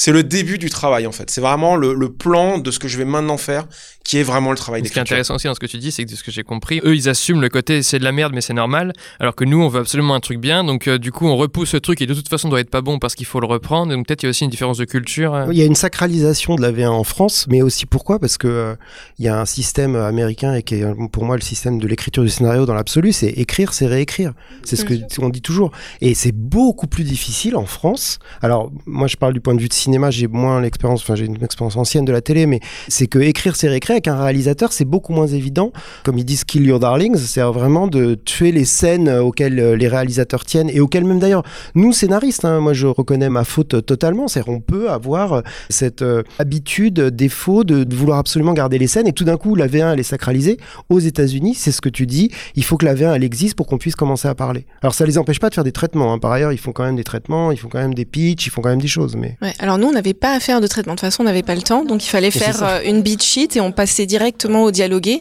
c'est 0.00 0.12
le 0.12 0.22
début 0.22 0.58
du 0.58 0.70
travail 0.70 1.08
en 1.08 1.12
fait. 1.12 1.28
C'est 1.28 1.40
vraiment 1.40 1.74
le, 1.74 1.92
le, 1.92 2.08
plan 2.08 2.58
de 2.58 2.70
ce 2.70 2.78
que 2.78 2.86
je 2.86 2.96
vais 2.98 3.04
maintenant 3.04 3.36
faire 3.36 3.66
qui 4.04 4.16
est 4.16 4.22
vraiment 4.22 4.52
le 4.52 4.56
travail 4.56 4.86
Ce 4.86 4.92
qui 4.92 4.98
est 4.98 5.02
intéressant 5.02 5.34
aussi 5.34 5.48
dans 5.48 5.54
ce 5.54 5.60
que 5.60 5.66
tu 5.66 5.76
dis, 5.76 5.90
c'est 5.90 6.04
que 6.04 6.10
de 6.10 6.16
ce 6.16 6.22
que 6.22 6.30
j'ai 6.30 6.44
compris, 6.44 6.80
eux 6.84 6.94
ils 6.94 7.08
assument 7.08 7.40
le 7.40 7.48
côté 7.48 7.82
c'est 7.82 7.98
de 7.98 8.04
la 8.04 8.12
merde 8.12 8.32
mais 8.32 8.40
c'est 8.40 8.54
normal, 8.54 8.92
alors 9.18 9.34
que 9.34 9.44
nous 9.44 9.60
on 9.60 9.68
veut 9.68 9.80
absolument 9.80 10.14
un 10.14 10.20
truc 10.20 10.38
bien, 10.38 10.62
donc 10.62 10.86
euh, 10.86 10.98
du 10.98 11.10
coup 11.10 11.26
on 11.26 11.36
repousse 11.36 11.70
ce 11.70 11.76
truc 11.78 12.00
et 12.00 12.06
de 12.06 12.14
toute 12.14 12.28
façon 12.28 12.48
doit 12.48 12.60
être 12.60 12.70
pas 12.70 12.80
bon 12.80 13.00
parce 13.00 13.16
qu'il 13.16 13.26
faut 13.26 13.40
le 13.40 13.46
reprendre. 13.46 13.92
Donc 13.92 14.06
peut-être 14.06 14.22
il 14.22 14.26
y 14.26 14.28
a 14.28 14.30
aussi 14.30 14.44
une 14.44 14.50
différence 14.50 14.78
de 14.78 14.84
culture. 14.84 15.34
euh. 15.34 15.46
Il 15.50 15.58
y 15.58 15.62
a 15.62 15.66
une 15.66 15.74
sacralisation 15.74 16.54
de 16.54 16.62
la 16.62 16.70
V1 16.70 16.88
en 16.88 17.04
France, 17.04 17.46
mais 17.50 17.60
aussi 17.60 17.84
pourquoi? 17.84 18.20
Parce 18.20 18.38
que 18.38 18.46
euh, 18.46 18.74
il 19.18 19.24
y 19.24 19.28
a 19.28 19.38
un 19.38 19.46
système 19.46 19.96
américain 19.96 20.54
et 20.54 20.62
qui 20.62 20.76
est 20.76 20.84
pour 21.10 21.24
moi 21.24 21.34
le 21.34 21.42
système 21.42 21.80
de 21.80 21.88
l'écriture 21.88 22.22
du 22.22 22.30
scénario 22.30 22.66
dans 22.66 22.74
l'absolu, 22.74 23.12
c'est 23.12 23.30
écrire, 23.30 23.72
c'est 23.74 23.88
réécrire. 23.88 24.32
C'est 24.62 24.76
ce 24.76 24.84
que 24.84 24.94
on 25.20 25.28
dit 25.28 25.42
toujours. 25.42 25.72
Et 26.00 26.14
c'est 26.14 26.32
beaucoup 26.32 26.86
plus 26.86 27.04
difficile 27.04 27.56
en 27.56 27.66
France. 27.66 28.20
Alors 28.42 28.70
moi 28.86 29.08
je 29.08 29.16
parle 29.16 29.34
du 29.34 29.40
point 29.40 29.56
de 29.56 29.60
vue 29.60 29.68
de 29.68 29.74
cinéma, 29.74 29.87
j'ai 30.10 30.26
moins 30.26 30.60
l'expérience, 30.60 31.02
enfin 31.02 31.14
j'ai 31.14 31.26
une 31.26 31.42
expérience 31.42 31.76
ancienne 31.76 32.04
de 32.04 32.12
la 32.12 32.20
télé, 32.20 32.46
mais 32.46 32.60
c'est 32.88 33.06
que 33.06 33.18
écrire, 33.18 33.56
c'est 33.56 33.68
réécrire. 33.68 33.94
Avec 33.94 34.08
un 34.08 34.22
réalisateur, 34.22 34.72
c'est 34.72 34.84
beaucoup 34.84 35.12
moins 35.12 35.26
évident. 35.26 35.72
Comme 36.04 36.18
ils 36.18 36.24
disent, 36.24 36.44
kill 36.44 36.66
your 36.66 36.78
darlings, 36.78 37.16
c'est 37.16 37.40
vraiment 37.40 37.86
de 37.86 38.14
tuer 38.14 38.52
les 38.52 38.64
scènes 38.64 39.08
auxquelles 39.08 39.58
euh, 39.58 39.76
les 39.76 39.88
réalisateurs 39.88 40.44
tiennent 40.44 40.70
et 40.70 40.80
auxquelles 40.80 41.04
même 41.04 41.18
d'ailleurs 41.18 41.42
nous 41.74 41.92
scénaristes, 41.92 42.44
hein, 42.44 42.60
moi 42.60 42.72
je 42.72 42.86
reconnais 42.86 43.28
ma 43.28 43.44
faute 43.44 43.84
totalement. 43.86 44.28
C'est 44.28 44.42
on 44.48 44.60
peut 44.60 44.90
avoir 44.90 45.42
cette 45.68 46.02
euh, 46.02 46.22
habitude, 46.38 47.00
défaut 47.00 47.64
de, 47.64 47.86
vouloir 47.94 48.18
absolument 48.18 48.52
garder 48.52 48.78
les 48.78 48.86
scènes 48.86 49.06
et 49.06 49.12
tout 49.12 49.24
d'un 49.24 49.36
coup 49.36 49.54
la 49.54 49.66
V1 49.66 49.92
elle 49.94 50.00
est 50.00 50.04
sacralisée. 50.04 50.58
Aux 50.88 51.00
États-Unis, 51.00 51.54
c'est 51.54 51.72
ce 51.72 51.80
que 51.80 51.88
tu 51.88 52.06
dis, 52.06 52.30
il 52.54 52.64
faut 52.64 52.76
que 52.76 52.84
la 52.84 52.94
V1 52.94 53.14
elle 53.14 53.24
existe 53.24 53.56
pour 53.56 53.66
qu'on 53.66 53.78
puisse 53.78 53.96
commencer 53.96 54.28
à 54.28 54.34
parler. 54.34 54.66
Alors 54.82 54.94
ça 54.94 55.06
les 55.06 55.18
empêche 55.18 55.40
pas 55.40 55.48
de 55.48 55.54
faire 55.54 55.64
des 55.64 55.72
traitements. 55.72 56.12
Hein. 56.12 56.18
Par 56.18 56.32
ailleurs, 56.32 56.52
ils 56.52 56.58
font 56.58 56.72
quand 56.72 56.84
même 56.84 56.96
des 56.96 57.04
traitements, 57.04 57.52
ils 57.52 57.58
font 57.58 57.68
quand 57.68 57.78
même 57.78 57.94
des 57.94 58.04
pitchs, 58.04 58.46
ils 58.46 58.50
font 58.50 58.60
quand 58.60 58.70
même 58.70 58.80
des 58.80 58.88
choses. 58.88 59.16
Mais 59.16 59.36
nous 59.78 59.88
on 59.88 59.92
n'avait 59.92 60.14
pas 60.14 60.32
à 60.32 60.40
faire 60.40 60.60
de 60.60 60.66
traitement. 60.66 60.94
De 60.94 60.98
toute 60.98 61.06
façon, 61.06 61.22
on 61.22 61.26
n'avait 61.26 61.42
pas 61.42 61.54
le 61.54 61.62
temps, 61.62 61.84
donc 61.84 62.04
il 62.04 62.08
fallait 62.08 62.30
faire 62.30 62.62
euh, 62.62 62.80
une 62.84 63.02
beat 63.02 63.22
sheet 63.22 63.56
et 63.56 63.60
on 63.60 63.72
passait 63.72 64.06
directement 64.06 64.62
au 64.64 64.70
dialogué. 64.70 65.20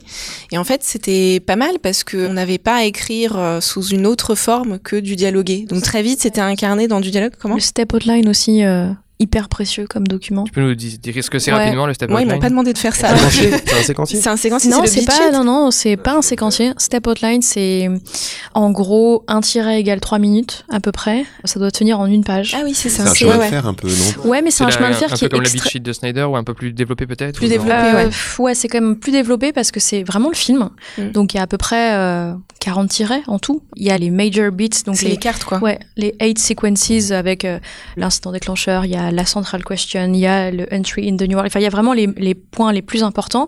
Et 0.51 0.57
en 0.57 0.63
fait, 0.63 0.83
c'était 0.83 1.39
pas 1.39 1.55
mal 1.55 1.79
parce 1.81 2.03
que 2.03 2.27
on 2.27 2.33
n'avait 2.33 2.57
pas 2.57 2.75
à 2.75 2.83
écrire 2.83 3.37
euh, 3.37 3.61
sous 3.61 3.85
une 3.87 4.05
autre 4.05 4.35
forme 4.35 4.79
que 4.79 4.95
du 4.95 5.15
dialogué. 5.15 5.65
Donc 5.69 5.83
très 5.83 6.03
vite, 6.03 6.21
c'était 6.21 6.41
incarné 6.41 6.87
dans 6.87 6.99
du 6.99 7.11
dialogue. 7.11 7.33
Comment? 7.39 7.55
Le 7.55 7.61
step 7.61 7.93
outline 7.93 8.27
aussi. 8.29 8.63
Euh 8.63 8.89
hyper 9.19 9.49
précieux 9.49 9.87
comme 9.89 10.07
document. 10.07 10.43
Tu 10.43 10.51
peux 10.51 10.61
nous 10.61 10.75
dire 10.75 11.23
ce 11.23 11.29
que 11.29 11.39
c'est 11.39 11.51
ouais. 11.51 11.57
rapidement 11.57 11.87
le 11.87 11.93
step 11.93 12.09
outline 12.09 12.27
Ouais, 12.27 12.31
ils 12.31 12.35
m'ont 12.35 12.41
pas 12.41 12.49
demandé 12.49 12.73
de 12.73 12.77
faire 12.77 12.95
ça. 12.95 13.15
c'est 13.29 13.73
un 13.73 13.81
séquencier. 13.81 14.19
C'est 14.21 14.29
un 14.29 14.37
séquencier. 14.37 14.69
Non, 14.69 14.83
c'est 14.85 15.05
pas. 15.05 15.31
Non, 15.31 15.43
non, 15.43 15.71
c'est 15.71 15.97
pas 15.97 16.17
un 16.17 16.21
séquencier. 16.21 16.71
Step 16.77 17.07
outline, 17.07 17.41
c'est 17.41 17.89
en 18.53 18.71
gros 18.71 19.23
un 19.27 19.41
tiret 19.41 19.79
égale 19.79 19.99
3 19.99 20.19
minutes 20.19 20.65
à 20.69 20.79
peu 20.79 20.91
près. 20.91 21.25
Ça 21.45 21.59
doit 21.59 21.71
tenir 21.71 21.99
en 21.99 22.05
une 22.05 22.23
page. 22.23 22.55
Ah 22.57 22.61
oui, 22.63 22.73
c'est 22.73 22.89
ça. 22.89 23.03
C'est 23.03 23.09
un 23.09 23.13
chemin 23.31 23.37
de 23.37 23.49
fer 23.49 23.65
un 23.65 23.73
peu, 23.73 23.87
non 23.87 24.29
Ouais, 24.29 24.41
mais 24.41 24.51
c'est 24.51 24.63
un 24.63 24.69
chemin 24.69 24.89
de 24.89 24.95
fer 24.95 25.11
un 25.11 25.15
qui 25.15 25.23
peu 25.23 25.29
comme 25.29 25.41
est 25.41 25.45
la 25.45 25.51
beat 25.51 25.67
sheet 25.67 25.79
de 25.79 25.93
Snyder 25.93 26.23
ou 26.23 26.35
un 26.35 26.43
peu 26.43 26.53
plus 26.53 26.73
développé 26.73 27.07
peut-être. 27.07 27.35
Plus 27.35 27.49
développé, 27.49 27.93
ouais. 27.93 28.09
Ouais, 28.39 28.53
c'est 28.53 28.67
quand 28.67 28.81
même 28.81 28.97
plus 28.97 29.11
développé 29.11 29.51
parce 29.51 29.71
que 29.71 29.79
c'est 29.79 30.03
vraiment 30.03 30.29
le 30.29 30.35
film. 30.35 30.69
Mm. 30.97 31.11
Donc 31.11 31.33
il 31.33 31.37
y 31.37 31.39
a 31.39 31.43
à 31.43 31.47
peu 31.47 31.57
près 31.57 31.95
euh, 31.95 32.33
40 32.59 32.89
tirets 32.89 33.23
en 33.27 33.39
tout. 33.39 33.61
Il 33.75 33.85
y 33.85 33.91
a 33.91 33.97
les 33.97 34.09
major 34.09 34.51
beats, 34.51 34.83
donc 34.85 35.01
les, 35.01 35.09
les, 35.09 35.17
cartes 35.17 35.43
quoi. 35.43 35.59
Ouais, 35.59 35.79
les 35.95 36.13
8 36.21 36.37
sequences 36.39 37.11
avec 37.11 37.45
euh, 37.45 37.59
l'instant 37.95 38.31
déclencheur. 38.31 38.85
Il 38.85 38.91
y 38.91 38.95
a 38.95 39.06
la 39.11 39.25
central 39.25 39.63
question, 39.63 40.11
il 40.13 40.19
y 40.19 40.27
a 40.27 40.51
le 40.51 40.71
entry 40.73 41.09
in 41.09 41.17
the 41.17 41.23
new 41.23 41.35
world. 41.35 41.47
Enfin, 41.47 41.59
il 41.59 41.63
y 41.63 41.67
a 41.67 41.69
vraiment 41.69 41.93
les, 41.93 42.07
les 42.17 42.35
points 42.35 42.71
les 42.71 42.81
plus 42.81 43.03
importants. 43.03 43.47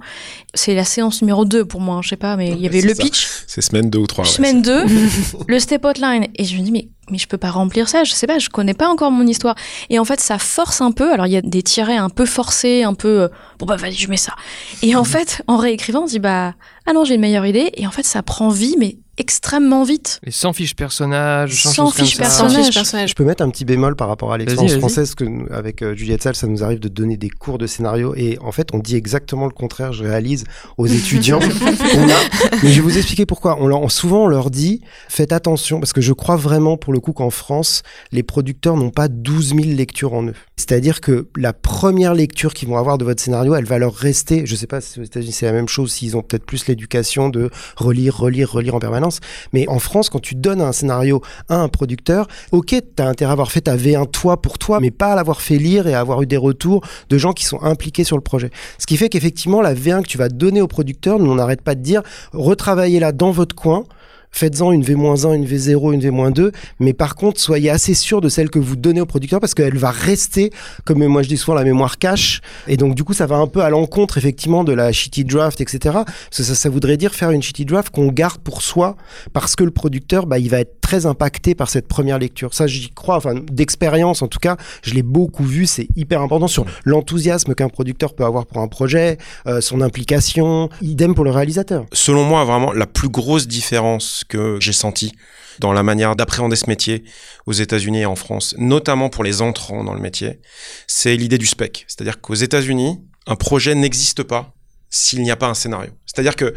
C'est 0.53 0.75
la 0.75 0.83
séance 0.83 1.21
numéro 1.21 1.45
2 1.45 1.65
pour 1.65 1.81
moi, 1.81 1.99
je 2.03 2.09
sais 2.09 2.15
pas, 2.17 2.35
mais 2.35 2.49
il 2.49 2.59
y 2.61 2.67
avait 2.67 2.81
le 2.81 2.93
ça. 2.93 3.03
pitch. 3.03 3.27
C'est 3.47 3.61
semaine 3.61 3.89
2 3.89 3.99
ou 3.99 4.07
3. 4.07 4.25
Semaine 4.25 4.61
2, 4.61 4.85
le 5.47 5.59
step 5.59 5.85
outline. 5.85 6.27
Et 6.35 6.43
je 6.43 6.57
me 6.57 6.61
dis, 6.61 6.71
mais 6.71 6.87
mais 7.11 7.17
je 7.17 7.27
peux 7.27 7.37
pas 7.37 7.49
remplir 7.49 7.89
ça, 7.89 8.03
je 8.03 8.11
sais 8.11 8.27
pas, 8.27 8.39
je 8.39 8.49
connais 8.49 8.73
pas 8.73 8.87
encore 8.87 9.11
mon 9.11 9.25
histoire. 9.25 9.55
Et 9.89 9.99
en 9.99 10.05
fait, 10.05 10.19
ça 10.19 10.37
force 10.37 10.81
un 10.81 10.91
peu. 10.91 11.11
Alors, 11.11 11.25
il 11.25 11.33
y 11.33 11.37
a 11.37 11.41
des 11.41 11.63
tirets 11.63 11.97
un 11.97 12.09
peu 12.09 12.25
forcés, 12.25 12.83
un 12.83 12.93
peu, 12.93 13.21
euh, 13.21 13.27
bon 13.57 13.65
bah 13.65 13.75
vas-y, 13.75 13.93
je 13.95 14.09
mets 14.09 14.17
ça. 14.17 14.35
Et 14.81 14.95
en 14.95 15.03
fait, 15.03 15.41
en 15.47 15.57
réécrivant, 15.57 16.03
on 16.03 16.07
se 16.07 16.11
dit, 16.13 16.19
bah, 16.19 16.53
ah 16.85 16.93
non, 16.93 17.05
j'ai 17.05 17.15
une 17.15 17.21
meilleure 17.21 17.45
idée. 17.45 17.71
Et 17.75 17.87
en 17.87 17.91
fait, 17.91 18.03
ça 18.03 18.21
prend 18.23 18.49
vie, 18.49 18.75
mais 18.77 18.97
extrêmement 19.19 19.83
vite. 19.83 20.19
Et 20.25 20.31
sans 20.31 20.53
fiche 20.53 20.75
personnage, 20.75 21.63
sans 21.63 21.91
fiche 21.91 22.17
personnage. 22.17 22.73
personnage. 22.73 23.09
Je 23.09 23.15
peux 23.15 23.25
mettre 23.25 23.43
un 23.43 23.49
petit 23.49 23.65
bémol 23.65 23.95
par 23.95 24.07
rapport 24.07 24.31
à 24.31 24.37
l'expérience 24.37 24.77
française 24.77 25.13
que 25.13 25.25
nous, 25.25 25.45
avec 25.51 25.81
euh, 25.81 25.93
Juliette 25.93 26.23
Salle, 26.23 26.35
ça 26.35 26.47
nous 26.47 26.63
arrive 26.63 26.79
de 26.79 26.87
donner 26.87 27.17
des 27.17 27.29
cours 27.29 27.57
de 27.57 27.67
scénario 27.67 28.15
et 28.15 28.39
en 28.39 28.51
fait, 28.51 28.69
on 28.73 28.79
dit 28.79 28.95
exactement 28.95 29.45
le 29.45 29.51
contraire. 29.51 29.91
Je 29.91 30.03
réalise 30.03 30.45
aux 30.77 30.87
étudiants. 30.87 31.39
on 31.95 32.09
a, 32.09 32.49
mais 32.63 32.69
je 32.69 32.75
vais 32.75 32.81
vous 32.81 32.97
expliquer 32.97 33.25
pourquoi. 33.25 33.57
On 33.59 33.67
leur, 33.67 33.91
souvent, 33.91 34.23
on 34.23 34.27
leur 34.27 34.49
dit, 34.49 34.81
faites 35.09 35.33
attention 35.33 35.79
parce 35.79 35.91
que 35.91 36.01
je 36.01 36.13
crois 36.13 36.37
vraiment 36.37 36.77
pour 36.77 36.93
le 36.93 37.01
coup 37.01 37.11
qu'en 37.11 37.29
France, 37.29 37.83
les 38.13 38.23
producteurs 38.23 38.77
n'ont 38.77 38.91
pas 38.91 39.09
12 39.09 39.55
000 39.55 39.59
lectures 39.75 40.13
en 40.13 40.23
eux. 40.23 40.33
C'est-à-dire 40.55 41.01
que 41.01 41.27
la 41.35 41.51
première 41.51 42.13
lecture 42.13 42.53
qu'ils 42.53 42.69
vont 42.69 42.77
avoir 42.77 42.97
de 42.97 43.03
votre 43.03 43.21
scénario, 43.21 43.55
elle 43.55 43.65
va 43.65 43.79
leur 43.79 43.93
rester. 43.93 44.45
Je 44.45 44.55
sais 44.55 44.67
pas 44.67 44.79
si 44.79 44.99
aux 44.99 45.03
États-Unis 45.03 45.33
c'est 45.33 45.45
la 45.45 45.51
même 45.51 45.67
chose, 45.67 45.91
s'ils 45.91 46.15
ont 46.15 46.21
peut-être 46.21 46.45
plus 46.45 46.67
l'éducation 46.67 47.29
de 47.29 47.49
relire, 47.75 48.17
relire, 48.17 48.51
relire 48.51 48.75
en 48.75 48.79
permanence. 48.79 49.08
Mais 49.53 49.67
en 49.67 49.79
France, 49.79 50.09
quand 50.09 50.19
tu 50.19 50.35
donnes 50.35 50.61
un 50.61 50.71
scénario 50.71 51.21
à 51.47 51.55
un 51.55 51.67
producteur, 51.67 52.27
ok, 52.51 52.75
t'as 52.95 53.07
intérêt 53.07 53.29
à 53.29 53.33
avoir 53.33 53.51
fait 53.51 53.61
ta 53.61 53.75
V1 53.75 54.09
toi 54.11 54.41
pour 54.41 54.57
toi, 54.57 54.79
mais 54.79 54.91
pas 54.91 55.13
à 55.13 55.15
l'avoir 55.15 55.41
fait 55.41 55.57
lire 55.57 55.87
et 55.87 55.93
à 55.93 55.99
avoir 55.99 56.21
eu 56.21 56.27
des 56.27 56.37
retours 56.37 56.81
de 57.09 57.17
gens 57.17 57.33
qui 57.33 57.45
sont 57.45 57.61
impliqués 57.61 58.03
sur 58.03 58.17
le 58.17 58.23
projet. 58.23 58.49
Ce 58.77 58.85
qui 58.85 58.97
fait 58.97 59.09
qu'effectivement, 59.09 59.61
la 59.61 59.73
V1 59.73 60.03
que 60.03 60.07
tu 60.07 60.17
vas 60.17 60.29
donner 60.29 60.61
au 60.61 60.67
producteur, 60.67 61.19
nous 61.19 61.31
on 61.31 61.35
n'arrête 61.35 61.61
pas 61.61 61.75
de 61.75 61.81
dire, 61.81 62.01
retravaillez-la 62.33 63.11
dans 63.11 63.31
votre 63.31 63.55
coin 63.55 63.83
faites-en 64.31 64.71
une 64.71 64.83
V-1, 64.83 65.35
une 65.35 65.45
V0, 65.45 65.93
une 65.93 65.99
V-2, 65.99 66.51
mais 66.79 66.93
par 66.93 67.15
contre, 67.15 67.39
soyez 67.39 67.69
assez 67.69 67.93
sûr 67.93 68.21
de 68.21 68.29
celle 68.29 68.49
que 68.49 68.59
vous 68.59 68.75
donnez 68.75 69.01
au 69.01 69.05
producteur 69.05 69.39
parce 69.39 69.53
qu'elle 69.53 69.77
va 69.77 69.91
rester, 69.91 70.51
comme 70.85 71.05
moi 71.05 71.23
je 71.23 71.29
dis 71.29 71.37
souvent, 71.37 71.55
la 71.55 71.63
mémoire 71.63 71.97
cache. 71.97 72.41
Et 72.67 72.77
donc, 72.77 72.95
du 72.95 73.03
coup, 73.03 73.13
ça 73.13 73.25
va 73.25 73.37
un 73.37 73.47
peu 73.47 73.61
à 73.61 73.69
l'encontre, 73.69 74.17
effectivement, 74.17 74.63
de 74.63 74.73
la 74.73 74.91
shitty 74.91 75.23
draft, 75.23 75.61
etc. 75.61 75.99
Ça 76.31 76.69
voudrait 76.69 76.97
dire 76.97 77.13
faire 77.13 77.31
une 77.31 77.41
shitty 77.41 77.65
draft 77.65 77.93
qu'on 77.93 78.07
garde 78.07 78.39
pour 78.39 78.61
soi 78.61 78.95
parce 79.33 79.55
que 79.55 79.63
le 79.63 79.71
producteur, 79.71 80.25
bah, 80.25 80.39
il 80.39 80.49
va 80.49 80.59
être 80.59 80.81
très 80.81 81.05
impacté 81.05 81.55
par 81.55 81.69
cette 81.69 81.87
première 81.87 82.19
lecture. 82.19 82.53
Ça, 82.53 82.67
j'y 82.67 82.89
crois, 82.89 83.15
enfin, 83.15 83.35
d'expérience, 83.51 84.21
en 84.21 84.27
tout 84.27 84.39
cas, 84.39 84.57
je 84.81 84.93
l'ai 84.93 85.03
beaucoup 85.03 85.43
vu, 85.43 85.65
c'est 85.65 85.87
hyper 85.95 86.21
important 86.21 86.47
sur 86.47 86.65
l'enthousiasme 86.85 87.53
qu'un 87.53 87.69
producteur 87.69 88.13
peut 88.13 88.25
avoir 88.25 88.45
pour 88.45 88.61
un 88.61 88.67
projet, 88.67 89.17
euh, 89.47 89.61
son 89.61 89.81
implication, 89.81 90.69
idem 90.81 91.13
pour 91.13 91.23
le 91.23 91.31
réalisateur. 91.31 91.85
Selon 91.93 92.23
moi, 92.23 92.43
vraiment, 92.43 92.71
la 92.71 92.87
plus 92.87 93.09
grosse 93.09 93.47
différence 93.47 94.18
que 94.23 94.59
j'ai 94.59 94.73
senti 94.73 95.13
dans 95.59 95.73
la 95.73 95.83
manière 95.83 96.15
d'appréhender 96.15 96.55
ce 96.55 96.67
métier 96.67 97.03
aux 97.45 97.53
États-Unis 97.53 98.01
et 98.01 98.05
en 98.05 98.15
France, 98.15 98.55
notamment 98.57 99.09
pour 99.09 99.23
les 99.23 99.41
entrants 99.41 99.83
dans 99.83 99.93
le 99.93 99.99
métier, 99.99 100.39
c'est 100.87 101.15
l'idée 101.15 101.37
du 101.37 101.45
spec. 101.45 101.85
C'est-à-dire 101.87 102.21
qu'aux 102.21 102.35
États-Unis, 102.35 102.99
un 103.27 103.35
projet 103.35 103.75
n'existe 103.75 104.23
pas 104.23 104.53
s'il 104.89 105.21
n'y 105.21 105.31
a 105.31 105.35
pas 105.35 105.47
un 105.47 105.53
scénario. 105.53 105.91
C'est-à-dire 106.05 106.35
que 106.35 106.53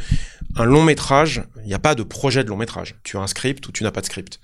un 0.57 0.65
long 0.65 0.83
métrage, 0.83 1.45
il 1.63 1.67
n'y 1.67 1.75
a 1.75 1.79
pas 1.79 1.95
de 1.95 2.03
projet 2.03 2.45
de 2.45 2.49
long 2.49 2.57
métrage. 2.57 2.97
Tu 3.05 3.17
as 3.17 3.21
un 3.21 3.27
script 3.27 3.67
ou 3.67 3.73
tu 3.73 3.83
n'as 3.83 3.91
pas 3.91 4.01
de 4.01 4.07
script. 4.07 4.41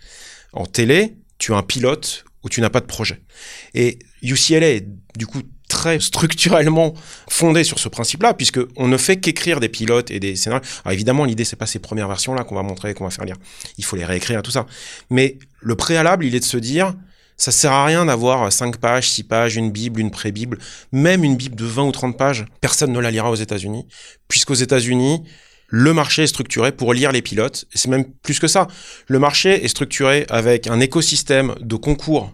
En 0.53 0.67
télé, 0.67 1.17
tu 1.39 1.55
as 1.55 1.57
un 1.57 1.63
pilote 1.63 2.25
ou 2.43 2.49
tu 2.49 2.61
n'as 2.61 2.71
pas 2.71 2.81
de 2.81 2.87
projet. 2.87 3.23
Et 3.75 3.99
UCLA 4.23 4.81
du 5.17 5.27
coup 5.27 5.43
très 5.79 6.01
structurellement 6.01 6.93
fondé 7.31 7.63
sur 7.63 7.79
ce 7.79 7.89
principe-là, 7.89 8.35
puisque 8.35 8.59
on 8.77 8.89
ne 8.89 8.97
fait 8.97 9.19
qu'écrire 9.19 9.61
des 9.61 9.69
pilotes 9.69 10.11
et 10.11 10.19
des 10.19 10.35
scénarios. 10.35 10.65
Alors 10.85 10.93
évidemment, 10.93 11.25
l'idée 11.25 11.45
c'est 11.45 11.55
pas 11.55 11.67
ces 11.67 11.79
premières 11.79 12.09
versions-là 12.09 12.43
qu'on 12.43 12.57
va 12.57 12.65
montrer, 12.65 12.95
qu'on 12.95 13.05
va 13.05 13.11
faire 13.11 13.25
lire. 13.25 13.37
Il 13.77 13.85
faut 13.85 13.95
les 13.95 14.05
réécrire, 14.05 14.43
tout 14.43 14.51
ça. 14.51 14.67
Mais 15.09 15.39
le 15.61 15.77
préalable, 15.77 16.25
il 16.25 16.35
est 16.35 16.41
de 16.41 16.45
se 16.45 16.57
dire, 16.57 16.95
ça 17.37 17.53
sert 17.53 17.71
à 17.71 17.85
rien 17.85 18.07
d'avoir 18.07 18.53
5 18.53 18.79
pages, 18.79 19.09
6 19.09 19.23
pages, 19.23 19.55
une 19.55 19.71
bible, 19.71 20.01
une 20.01 20.11
pré-bible, 20.11 20.59
même 20.91 21.23
une 21.23 21.37
bible 21.37 21.55
de 21.55 21.65
20 21.65 21.85
ou 21.85 21.93
30 21.93 22.19
pages. 22.19 22.45
Personne 22.61 22.93
ne 22.93 22.99
la 22.99 23.13
lira 23.13 23.31
aux 23.31 23.37
États-Unis, 23.37 23.87
puisqu'aux 24.27 24.55
États-Unis, 24.55 25.23
le 25.69 25.93
marché 25.93 26.25
est 26.25 26.27
structuré 26.27 26.73
pour 26.73 26.93
lire 26.93 27.13
les 27.13 27.23
pilotes. 27.23 27.67
C'est 27.73 27.89
même 27.89 28.05
plus 28.05 28.41
que 28.41 28.49
ça. 28.49 28.67
Le 29.07 29.21
marché 29.21 29.65
est 29.65 29.69
structuré 29.69 30.27
avec 30.29 30.67
un 30.67 30.81
écosystème 30.81 31.55
de 31.61 31.77
concours, 31.77 32.33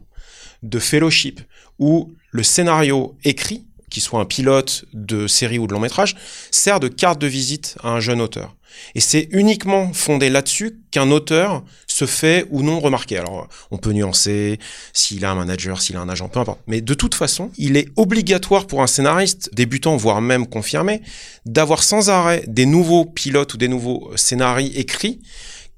de 0.63 0.79
fellowship, 0.79 1.43
où 1.79 2.13
le 2.31 2.43
scénario 2.43 3.17
écrit, 3.25 3.65
qui 3.91 4.01
soit 4.01 4.21
un 4.21 4.25
pilote 4.25 4.85
de 4.93 5.27
série 5.27 5.59
ou 5.59 5.67
de 5.67 5.73
long 5.73 5.81
métrage, 5.81 6.17
sert 6.51 6.81
de 6.81 6.89
carte 6.89 7.21
de 7.21 7.27
visite 7.27 7.77
à 7.83 7.91
un 7.91 8.01
jeune 8.01 8.21
auteur. 8.21 8.55
Et 8.95 9.01
c'est 9.01 9.29
uniquement 9.31 9.93
fondé 9.93 10.31
là-dessus 10.31 10.81
qu'un 10.91 11.11
auteur 11.11 11.63
se 11.87 12.07
fait 12.07 12.47
ou 12.51 12.63
non 12.63 12.81
remarquer. 12.81 13.19
Alors, 13.19 13.49
on 13.71 13.79
peut 13.79 13.93
nuancer 13.93 14.59
s'il 14.93 15.25
a 15.25 15.31
un 15.31 15.35
manager, 15.37 15.81
s'il 15.81 15.97
a 15.97 16.01
un 16.01 16.09
agent, 16.09 16.29
peu 16.29 16.41
importe. 16.41 16.61
Mais 16.67 16.81
de 16.81 16.95
toute 16.95 17.15
façon, 17.15 17.51
il 17.57 17.77
est 17.77 17.89
obligatoire 17.97 18.67
pour 18.67 18.83
un 18.83 18.87
scénariste 18.87 19.51
débutant, 19.53 19.97
voire 19.97 20.21
même 20.21 20.47
confirmé, 20.47 21.03
d'avoir 21.47 21.83
sans 21.83 22.11
arrêt 22.11 22.45
des 22.47 22.67
nouveaux 22.67 23.05
pilotes 23.05 23.55
ou 23.55 23.57
des 23.57 23.69
nouveaux 23.69 24.11
scénarios 24.17 24.71
écrits 24.75 25.21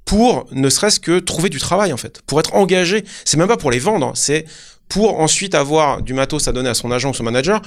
pour 0.05 0.47
ne 0.53 0.71
serait-ce 0.71 1.01
que 1.01 1.19
trouver 1.19 1.49
du 1.49 1.59
travail, 1.59 1.93
en 1.93 1.97
fait. 1.97 2.23
Pour 2.23 2.39
être 2.39 2.55
engagé. 2.55 3.05
C'est 3.25 3.37
même 3.37 3.49
pas 3.49 3.57
pour 3.57 3.73
les 3.73 3.81
vendre, 3.81 4.13
c'est 4.15 4.47
pour 4.89 5.21
ensuite 5.21 5.55
avoir 5.55 6.03
du 6.03 6.15
matos 6.15 6.49
à 6.49 6.53
donner 6.53 6.69
à 6.69 6.75
son 6.75 6.91
agent 6.91 7.11
ou 7.11 7.15
son 7.15 7.25
manager 7.25 7.61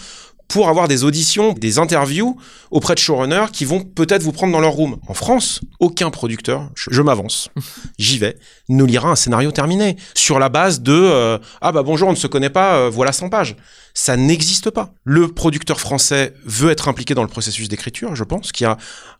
pour 0.49 0.67
avoir 0.67 0.87
des 0.87 1.03
auditions, 1.03 1.53
des 1.53 1.77
interviews 1.77 2.35
auprès 2.71 2.95
de 2.95 2.99
showrunners 2.99 3.51
qui 3.53 3.65
vont 3.65 3.83
peut-être 3.83 4.23
vous 4.23 4.31
prendre 4.31 4.51
dans 4.51 4.59
leur 4.59 4.71
room. 4.71 4.97
En 5.07 5.13
France, 5.13 5.61
aucun 5.79 6.09
producteur, 6.09 6.69
je, 6.75 7.01
m'avance, 7.03 7.49
j'y 7.99 8.17
vais, 8.17 8.35
ne 8.67 8.83
lira 8.83 9.09
un 9.09 9.15
scénario 9.15 9.51
terminé 9.51 9.95
sur 10.15 10.39
la 10.39 10.49
base 10.49 10.81
de 10.81 10.91
euh, 10.91 11.37
ah 11.61 11.71
bah 11.71 11.83
bonjour, 11.83 12.09
on 12.09 12.13
ne 12.13 12.17
se 12.17 12.25
connaît 12.25 12.49
pas, 12.49 12.77
euh, 12.77 12.89
voilà 12.89 13.13
100 13.13 13.29
pages. 13.29 13.55
Ça 13.93 14.17
n'existe 14.17 14.71
pas. 14.71 14.91
Le 15.03 15.27
producteur 15.27 15.79
français 15.79 16.33
veut 16.45 16.71
être 16.71 16.87
impliqué 16.87 17.13
dans 17.13 17.23
le 17.23 17.29
processus 17.29 17.69
d'écriture, 17.69 18.15
je 18.15 18.23
pense, 18.23 18.51
qu'il 18.51 18.65
y 18.65 18.67
a 18.67 18.77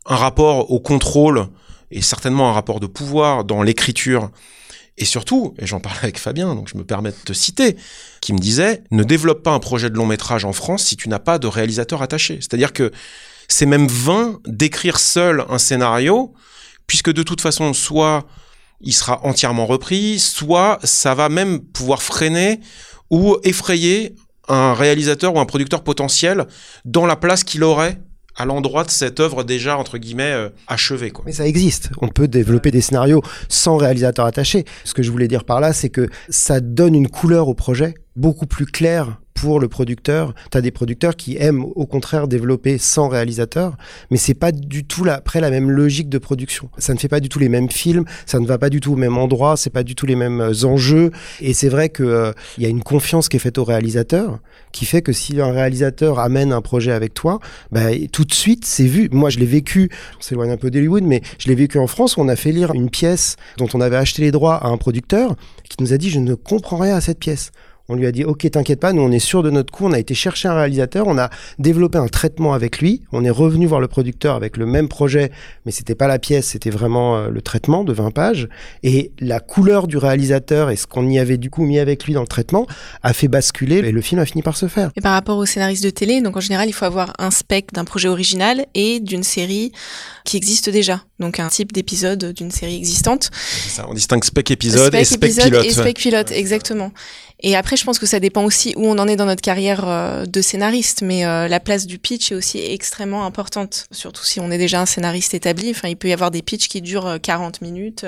un 0.08 0.16
rapport 0.16 0.72
au 0.72 0.80
contrôle 0.80 1.48
et 1.92 2.02
certainement 2.02 2.50
un 2.50 2.54
rapport 2.54 2.80
de 2.80 2.88
pouvoir 2.88 3.44
dans 3.44 3.62
l'écriture 3.62 4.32
et 5.00 5.06
surtout, 5.06 5.56
et 5.58 5.66
j'en 5.66 5.80
parlais 5.80 6.00
avec 6.04 6.20
Fabien, 6.20 6.54
donc 6.54 6.70
je 6.70 6.78
me 6.78 6.84
permets 6.84 7.12
de 7.12 7.18
te 7.26 7.34
citer, 7.34 7.78
qui 8.22 8.34
me 8.34 8.38
disait, 8.38 8.84
ne 8.92 9.04
développe 9.04 9.44
pas 9.44 9.52
un 9.52 9.60
projet 9.60 9.90
de 9.90 9.96
long 9.96 10.06
métrage 10.06 10.46
en 10.46 10.54
France 10.54 10.84
si 10.84 10.98
tu 10.98 11.10
n'as 11.10 11.20
pas 11.20 11.40
de 11.40 11.48
réalisateur 11.48 12.02
attaché. 12.02 12.36
C'est-à-dire 12.42 12.74
que 12.74 12.92
c'est 13.48 13.66
même 13.66 13.88
vain 13.88 14.40
d'écrire 14.46 15.00
seul 15.00 15.46
un 15.50 15.58
scénario, 15.58 16.34
puisque 16.86 17.12
de 17.12 17.24
toute 17.24 17.42
façon, 17.42 17.74
soit 17.74 18.26
il 18.82 18.94
sera 18.94 19.26
entièrement 19.26 19.66
repris, 19.66 20.20
soit 20.20 20.80
ça 20.84 21.16
va 21.16 21.30
même 21.30 21.60
pouvoir 21.60 22.02
freiner 22.02 22.60
ou 23.10 23.38
effrayer 23.44 24.16
un 24.48 24.74
réalisateur 24.74 25.36
ou 25.36 25.40
un 25.40 25.46
producteur 25.46 25.84
potentiel 25.84 26.48
dans 26.86 27.06
la 27.06 27.16
place 27.16 27.44
qu'il 27.44 27.64
aurait 27.64 28.00
à 28.36 28.46
l'endroit 28.46 28.84
de 28.84 28.90
cette 28.90 29.20
œuvre 29.20 29.44
déjà 29.44 29.78
entre 29.78 29.98
guillemets 29.98 30.32
euh, 30.32 30.50
achevée. 30.68 31.12
Quoi. 31.12 31.24
Mais 31.26 31.34
ça 31.34 31.48
existe. 31.48 31.90
On 32.02 32.08
peut 32.08 32.28
développer 32.28 32.72
des 32.72 32.82
scénarios 32.82 33.22
sans 33.48 33.78
réalisateur 33.78 34.26
attaché. 34.26 34.66
Ce 34.84 34.94
que 34.94 35.04
je 35.04 35.12
voulais 35.12 35.28
dire 35.28 35.44
par 35.44 35.60
là, 35.60 35.74
c'est 35.74 35.90
que 35.90 36.08
ça 36.30 36.60
donne 36.60 36.96
une 36.96 37.10
couleur 37.10 37.48
au 37.48 37.54
projet 37.54 37.94
beaucoup 38.16 38.46
plus 38.46 38.66
claire 38.66 39.20
pour 39.40 39.60
le 39.60 39.70
producteur. 39.70 40.34
Tu 40.52 40.58
as 40.58 40.62
des 40.62 40.72
producteurs 40.72 41.16
qui 41.16 41.38
aiment 41.38 41.64
au 41.76 41.86
contraire 41.86 42.28
développer 42.28 42.78
sans 42.78 43.08
réalisateur, 43.08 43.78
mais 44.12 44.18
c'est 44.18 44.34
pas 44.34 44.52
du 44.52 44.84
tout 44.84 45.04
la, 45.04 45.16
après 45.16 45.40
la 45.40 45.50
même 45.50 45.72
logique 45.72 46.10
de 46.10 46.18
production. 46.18 46.70
Ça 46.78 46.94
ne 46.94 47.00
fait 47.00 47.08
pas 47.08 47.22
du 47.22 47.30
tout 47.30 47.40
les 47.40 47.48
mêmes 47.48 47.70
films, 47.70 48.04
ça 48.26 48.40
ne 48.40 48.46
va 48.46 48.58
pas 48.58 48.70
du 48.70 48.82
tout 48.82 48.94
au 48.94 48.96
même 48.98 49.18
endroit, 49.18 49.56
c'est 49.56 49.70
pas 49.70 49.84
du 49.84 49.96
tout 49.96 50.06
les 50.06 50.16
mêmes 50.16 50.42
euh, 50.42 50.66
enjeux. 50.66 51.12
Et 51.40 51.54
c'est 51.54 51.70
vrai 51.70 51.88
que 51.90 52.04
euh, 52.04 52.34
il 52.58 52.64
y 52.64 52.66
a 52.66 52.70
une 52.70 52.84
confiance 52.84 53.30
qui 53.30 53.38
est 53.38 53.40
faite 53.40 53.58
au 53.58 53.64
réalisateur, 53.64 54.40
qui 54.74 54.86
fait 54.86 55.02
que 55.02 55.14
si 55.14 55.40
un 55.40 55.52
réalisateur 55.52 56.20
amène 56.20 56.52
un 56.52 56.62
projet 56.62 56.92
avec 56.92 57.14
toi, 57.14 57.40
bah, 57.72 57.92
tout 58.12 58.26
de 58.26 58.34
suite 58.34 58.66
c'est 58.66 58.86
vu. 58.86 59.08
Moi 59.12 59.30
je 59.30 59.40
l'ai 59.40 59.46
vécu, 59.46 59.90
on 60.18 60.22
s'éloigne 60.22 60.52
un 60.52 60.58
peu 60.58 60.70
d'Hollywood, 60.70 61.04
mais 61.04 61.22
je 61.38 61.48
l'ai 61.48 61.56
vécu 61.56 61.78
en 61.80 61.88
France 61.88 62.18
où 62.18 62.22
on 62.22 62.28
a 62.28 62.36
fait 62.36 62.52
lire 62.52 62.74
une 62.74 62.90
pièce 62.90 63.38
dont 63.58 63.70
on 63.74 63.80
avait 63.80 63.96
acheté 63.96 64.22
les 64.22 64.32
droits 64.32 64.56
à 64.56 64.68
un 64.68 64.78
producteur 64.78 65.36
qui 65.70 65.78
nous 65.80 65.94
a 65.94 65.98
dit 65.98 66.10
je 66.10 66.20
ne 66.20 66.36
comprends 66.36 66.78
rien 66.78 66.96
à 66.96 67.02
cette 67.02 67.20
pièce. 67.20 67.52
On 67.90 67.96
lui 67.96 68.06
a 68.06 68.12
dit, 68.12 68.24
OK, 68.24 68.50
t'inquiète 68.50 68.80
pas, 68.80 68.94
nous 68.94 69.02
on 69.02 69.12
est 69.12 69.20
sûr 69.20 69.44
de 69.44 69.50
notre 69.50 69.74
coup. 69.74 69.86
On 69.86 69.92
a 69.92 70.00
été 70.00 70.14
chercher 70.14 70.48
un 70.48 70.54
réalisateur, 70.54 71.08
on 71.08 71.18
a 71.18 71.30
développé 71.58 71.98
un 71.98 72.08
traitement 72.08 72.54
avec 72.54 72.80
lui. 72.80 73.02
On 73.12 73.26
est 73.26 73.30
revenu 73.30 73.66
voir 73.66 73.82
le 73.82 73.88
producteur 73.88 74.36
avec 74.36 74.58
le 74.58 74.66
même 74.66 74.88
projet, 74.88 75.32
mais 75.66 75.72
c'était 75.72 75.96
pas 75.96 76.08
la 76.08 76.20
pièce, 76.20 76.48
c'était 76.48 76.70
vraiment 76.70 77.18
euh, 77.18 77.30
le 77.30 77.42
traitement 77.42 77.84
de 77.84 77.92
20 77.92 78.12
pages. 78.12 78.48
Et 78.84 79.12
la 79.20 79.40
couleur 79.40 79.88
du 79.88 79.98
réalisateur 79.98 80.70
et 80.70 80.76
ce 80.76 80.88
qu'on 80.88 81.10
y 81.10 81.20
avait 81.20 81.38
du 81.38 81.50
coup 81.50 81.64
mis 81.64 81.80
avec 81.80 82.06
lui 82.06 82.14
dans 82.14 82.22
le 82.22 82.28
traitement 82.28 82.68
a 83.04 83.14
fait 83.14 83.28
basculer 83.28 83.78
et 83.78 83.92
le 83.92 84.02
film 84.02 84.22
a 84.22 84.26
fini 84.26 84.44
par 84.44 84.56
se 84.56 84.68
faire. 84.68 84.92
Et 84.96 85.02
par 85.02 85.14
rapport 85.14 85.38
aux 85.38 85.46
scénaristes 85.46 85.84
de 85.84 85.90
télé, 85.90 86.22
donc 86.22 86.38
en 86.38 86.42
général, 86.42 86.70
il 86.70 86.74
faut 86.74 86.86
avoir 86.86 87.14
un 87.18 87.32
spec 87.32 87.74
d'un 87.74 87.86
projet 87.86 88.08
original 88.08 88.66
et 88.76 89.00
d'une 89.00 89.24
série 89.24 89.72
qui 90.26 90.38
existe 90.38 90.70
déjà. 90.70 91.04
Donc 91.20 91.40
un 91.40 91.48
type 91.48 91.72
d'épisode 91.72 92.34
d'une 92.34 92.52
série 92.52 92.78
existante. 92.78 93.32
Ça, 93.34 93.86
on 93.90 93.94
distingue 93.94 94.24
spec 94.24 94.52
épisode 94.52 94.94
et 94.96 95.04
spec 95.04 95.34
pilote. 95.34 95.66
Et 95.66 95.72
spec 95.72 95.98
pilote, 95.98 96.32
exactement. 96.32 96.92
Et 97.42 97.56
après, 97.56 97.78
je 97.78 97.86
pense 97.86 98.00
que 98.00 98.06
ça 98.06 98.20
dépend 98.20 98.44
aussi 98.44 98.74
où 98.76 98.86
on 98.86 98.98
en 98.98 99.08
est 99.08 99.16
dans 99.16 99.26
notre 99.26 99.42
carrière 99.42 99.88
euh, 99.88 100.26
de 100.26 100.42
scénariste, 100.42 101.02
mais 101.02 101.26
euh, 101.26 101.48
la 101.48 101.62
place 101.62 101.88
du 101.88 101.98
pitch 101.98 102.32
est 102.32 102.36
aussi 102.36 102.60
extrêmement 102.60 103.26
importante, 103.26 103.88
surtout 103.92 104.26
si 104.26 104.42
on 104.42 104.52
est 104.52 104.58
déjà 104.58 104.82
un 104.82 104.86
scénariste 104.86 105.34
établi. 105.34 105.72
Enfin, 105.72 105.88
il 105.88 105.96
peut 105.96 106.10
y 106.10 106.14
avoir 106.14 106.32
des 106.32 106.42
pitchs 106.42 106.68
qui 106.68 106.82
durent 106.82 107.18
40 107.22 107.60
euh, 107.62 107.66
minutes, 107.66 108.06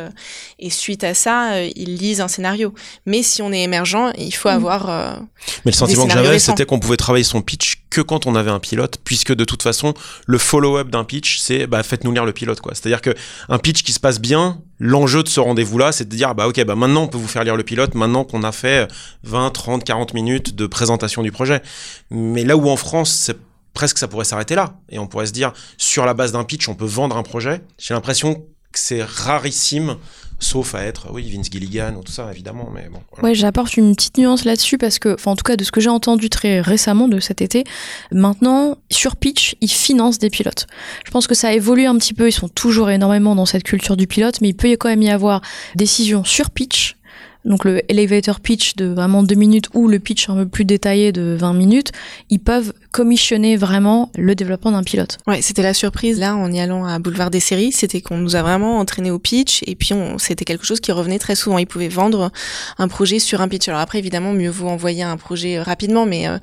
et 0.60 0.70
suite 0.70 1.06
à 1.06 1.14
ça, 1.14 1.64
ils 1.64 1.96
lisent 1.96 2.20
un 2.20 2.28
scénario. 2.28 2.74
Mais 3.06 3.24
si 3.24 3.42
on 3.42 3.54
est 3.54 3.62
émergent, 3.62 4.12
il 4.18 4.34
faut 4.34 4.50
mm. 4.50 4.54
avoir. 4.54 5.22
mais 5.66 5.72
le 5.72 5.78
sentiment 5.78 6.08
que 6.08 6.14
j'avais, 6.14 6.40
c'était 6.40 6.66
qu'on 6.66 6.80
pouvait 6.80 6.98
travailler 6.98 7.24
son 7.24 7.42
pitch 7.42 7.81
que 7.92 8.02
quand 8.02 8.26
on 8.26 8.34
avait 8.34 8.50
un 8.50 8.60
pilote, 8.60 8.98
puisque 9.04 9.34
de 9.34 9.46
toute 9.46 9.62
façon, 9.62 9.94
le 10.26 10.40
follow-up 10.40 10.90
d'un 10.90 11.04
pitch, 11.04 11.38
c'est 11.38 11.68
bah, 11.68 11.84
faites-nous 11.84 12.12
lire 12.12 12.26
le 12.26 12.34
pilote, 12.34 12.60
quoi. 12.62 12.74
C'est-à-dire 12.74 13.02
que 13.02 13.14
un 13.50 13.60
pitch 13.60 13.84
qui 13.84 13.92
se 13.92 14.00
passe 14.00 14.20
bien, 14.20 14.60
l'enjeu 14.80 15.22
de 15.22 15.28
ce 15.28 15.40
rendez-vous-là, 15.40 15.92
c'est 15.92 16.06
de 16.06 16.16
dire, 16.16 16.34
bah 16.34 16.48
ok, 16.48 16.64
bah 16.64 16.76
maintenant 16.76 17.04
on 17.04 17.08
peut 17.08 17.20
vous 17.20 17.28
faire 17.28 17.44
lire 17.44 17.56
le 17.56 17.64
pilote, 17.64 17.94
maintenant 17.94 18.24
qu'on 18.24 18.42
a 18.42 18.52
fait 18.52 18.88
20, 19.24 19.52
30, 19.52 19.84
40 19.84 20.14
minutes 20.16 20.56
de 20.56 20.66
présentation 20.66 21.22
du 21.22 21.32
projet. 21.32 21.62
Mais 22.10 22.44
là 22.44 22.58
où 22.58 22.70
en 22.70 22.78
France, 22.78 23.12
c'est 23.12 23.38
presque 23.74 23.98
ça 23.98 24.08
pourrait 24.08 24.26
s'arrêter 24.26 24.56
là. 24.56 24.80
Et 24.90 24.98
on 24.98 25.08
pourrait 25.08 25.28
se 25.28 25.34
dire, 25.34 25.54
sur 25.78 26.06
la 26.06 26.14
base 26.14 26.32
d'un 26.32 26.46
pitch, 26.46 26.68
on 26.70 26.76
peut 26.76 26.86
vendre 26.86 27.18
un 27.18 27.24
projet. 27.24 27.62
J'ai 27.78 27.94
l'impression 27.94 28.36
que 28.36 28.80
c'est 28.80 29.04
rarissime 29.04 29.98
sauf 30.42 30.76
à 30.76 30.84
être, 30.84 31.08
oui, 31.14 31.32
Vince 31.32 31.50
Gilligan 31.50 31.96
ou 31.96 32.04
tout 32.04 32.12
ça, 32.12 32.30
évidemment. 32.32 32.70
Mais 32.74 32.90
bon, 32.92 33.00
Ouais, 33.24 33.34
j'apporte 33.34 33.78
une 33.78 33.96
petite 33.96 34.18
nuance 34.18 34.44
là-dessus 34.44 34.78
parce 34.78 35.00
que, 35.00 35.16
en 35.26 35.36
tout 35.36 35.44
cas, 35.44 35.56
de 35.56 35.64
ce 35.64 35.72
que 35.72 35.80
j'ai 35.80 35.90
entendu 35.90 36.30
très 36.30 36.60
récemment 36.60 37.08
de 37.08 37.20
cet 37.20 37.42
été, 37.42 37.64
maintenant, 38.12 38.78
sur 38.90 39.16
Pitch, 39.16 39.56
ils 39.62 39.72
financent 39.72 40.20
des 40.20 40.30
pilotes. 40.30 40.68
Je 41.06 41.12
pense 41.12 41.28
que 41.28 41.36
ça 41.36 41.50
a 41.50 41.54
évolué 41.54 41.86
un 41.86 41.98
petit 41.98 42.14
peu, 42.14 42.28
ils 42.28 42.34
sont 42.34 42.50
toujours 42.50 42.90
énormément 42.90 43.36
dans 43.36 43.46
cette 43.46 43.64
culture 43.64 43.96
du 43.96 44.08
pilote, 44.08 44.42
mais 44.42 44.50
il 44.50 44.56
peut 44.56 44.70
quand 44.72 44.90
même 44.90 45.04
y 45.04 45.10
avoir 45.10 45.42
décision 45.76 46.24
sur 46.24 46.50
Pitch 46.50 46.98
donc 47.46 47.66
le 47.66 47.82
elevator 47.92 48.40
pitch 48.40 48.76
de 48.76 48.86
vraiment 48.86 49.24
deux 49.24 49.36
minutes 49.36 49.70
ou 49.74 49.88
le 49.88 50.00
pitch 50.00 50.30
un 50.30 50.36
peu 50.36 50.48
plus 50.48 50.66
détaillé 50.66 51.12
de 51.12 51.36
20 51.40 51.54
minutes, 51.54 51.92
ils 52.30 52.40
peuvent 52.40 52.74
commissionner 52.92 53.56
vraiment 53.56 54.12
le 54.16 54.36
développement 54.36 54.72
d'un 54.72 54.84
pilote. 54.84 55.18
Ouais, 55.28 55.42
c'était 55.42 55.64
la 55.64 55.74
surprise 55.74 56.20
là 56.20 56.36
en 56.36 56.52
y 56.52 56.60
allant 56.60 56.86
à 56.86 57.00
Boulevard 57.00 57.32
des 57.32 57.40
séries, 57.40 57.72
c'était 57.72 58.02
qu'on 58.02 58.18
nous 58.18 58.36
a 58.36 58.42
vraiment 58.42 58.80
entraîné 58.80 59.12
au 59.12 59.20
pitch 59.20 59.62
et 59.66 59.76
puis 59.76 59.92
c'était 60.18 60.46
quelque 60.46 60.66
chose 60.66 60.80
qui 60.80 60.92
revenait 60.92 61.20
très 61.20 61.36
souvent. 61.36 61.58
Ils 61.58 61.66
pouvaient 61.66 61.88
vendre 61.88 62.32
un 62.78 62.88
projet 62.88 63.20
sur 63.20 63.42
un 63.42 63.48
pitch. 63.48 63.68
Alors 63.68 63.82
après 63.82 64.00
évidemment 64.00 64.34
mieux 64.34 64.50
vaut 64.50 64.70
envoyer 64.70 65.04
un 65.04 65.18
projet 65.18 65.58
euh, 65.58 65.64
rapidement, 65.64 66.06
mais 66.06 66.28
euh, 66.28 66.38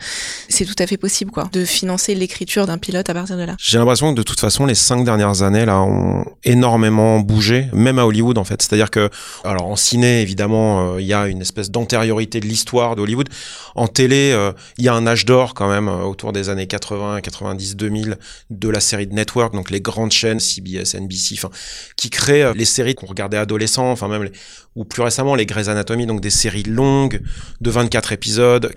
c'est 0.49 0.65
tout 0.65 0.77
à 0.79 0.87
fait 0.87 0.97
possible 0.97 1.31
quoi, 1.31 1.49
de 1.53 1.65
financer 1.65 2.15
l'écriture 2.15 2.67
d'un 2.67 2.79
pilote 2.79 3.09
à 3.09 3.15
partir 3.15 3.37
de 3.37 3.45
là. 3.45 3.55
J'ai 3.59 3.79
l'impression 3.79 4.13
que 4.13 4.19
de 4.19 4.23
toute 4.23 4.41
façon 4.41 4.67
les 4.67 4.75
cinq 4.75 5.05
dernières 5.05 5.43
années 5.43 5.65
là 5.65 5.81
ont 5.81 6.25
énormément 6.45 7.21
bougé, 7.21 7.67
même 7.73 7.99
à 7.99 8.07
Hollywood 8.07 8.39
en 8.39 8.45
fait. 8.45 8.63
C'est-à-dire 8.63 8.91
que 8.91 9.11
alors 9.45 9.67
en 9.67 9.77
ciné 9.77 10.23
évidemment 10.23 10.95
euh, 10.95 11.01
il 11.01 11.07
y 11.07 11.15
a 11.15 11.27
une 11.29 11.41
espèce 11.41 11.71
d'antériorité 11.71 12.41
de 12.41 12.47
l'histoire 12.47 12.97
d'Hollywood. 12.97 13.29
En 13.75 13.87
télé, 13.87 14.33
euh, 14.33 14.53
il 14.79 14.85
y 14.85 14.89
a 14.89 14.95
un 14.95 15.07
âge 15.07 15.25
d'or 15.25 15.55
quand 15.55 15.69
même 15.69 15.89
euh, 15.89 16.03
autour 16.03 16.33
des 16.33 16.38
années 16.49 16.67
80, 16.67 17.21
90, 17.21 17.77
2000 17.77 18.19
de 18.51 18.69
la 18.69 18.81
série 18.81 19.07
de 19.07 19.15
network, 19.15 19.55
donc 19.55 19.71
les 19.71 19.81
grandes 19.81 20.13
chaînes 20.13 20.41
CBS, 20.41 20.95
NBC, 20.95 21.35
enfin 21.35 21.51
qui 21.97 22.11
créent 22.11 22.55
les 22.55 22.65
séries 22.65 22.95
qu'on 22.95 23.07
regardait 23.07 23.37
adolescents, 23.37 23.91
enfin 23.91 24.09
même 24.09 24.31
ou 24.77 24.85
plus 24.85 25.03
récemment 25.03 25.35
les 25.35 25.47
Grey's 25.47 25.69
Anatomy, 25.69 26.07
donc 26.07 26.21
des 26.21 26.31
séries 26.31 26.63
longues 26.63 27.21
de 27.61 27.71
24 27.71 28.13
épisodes. 28.13 28.73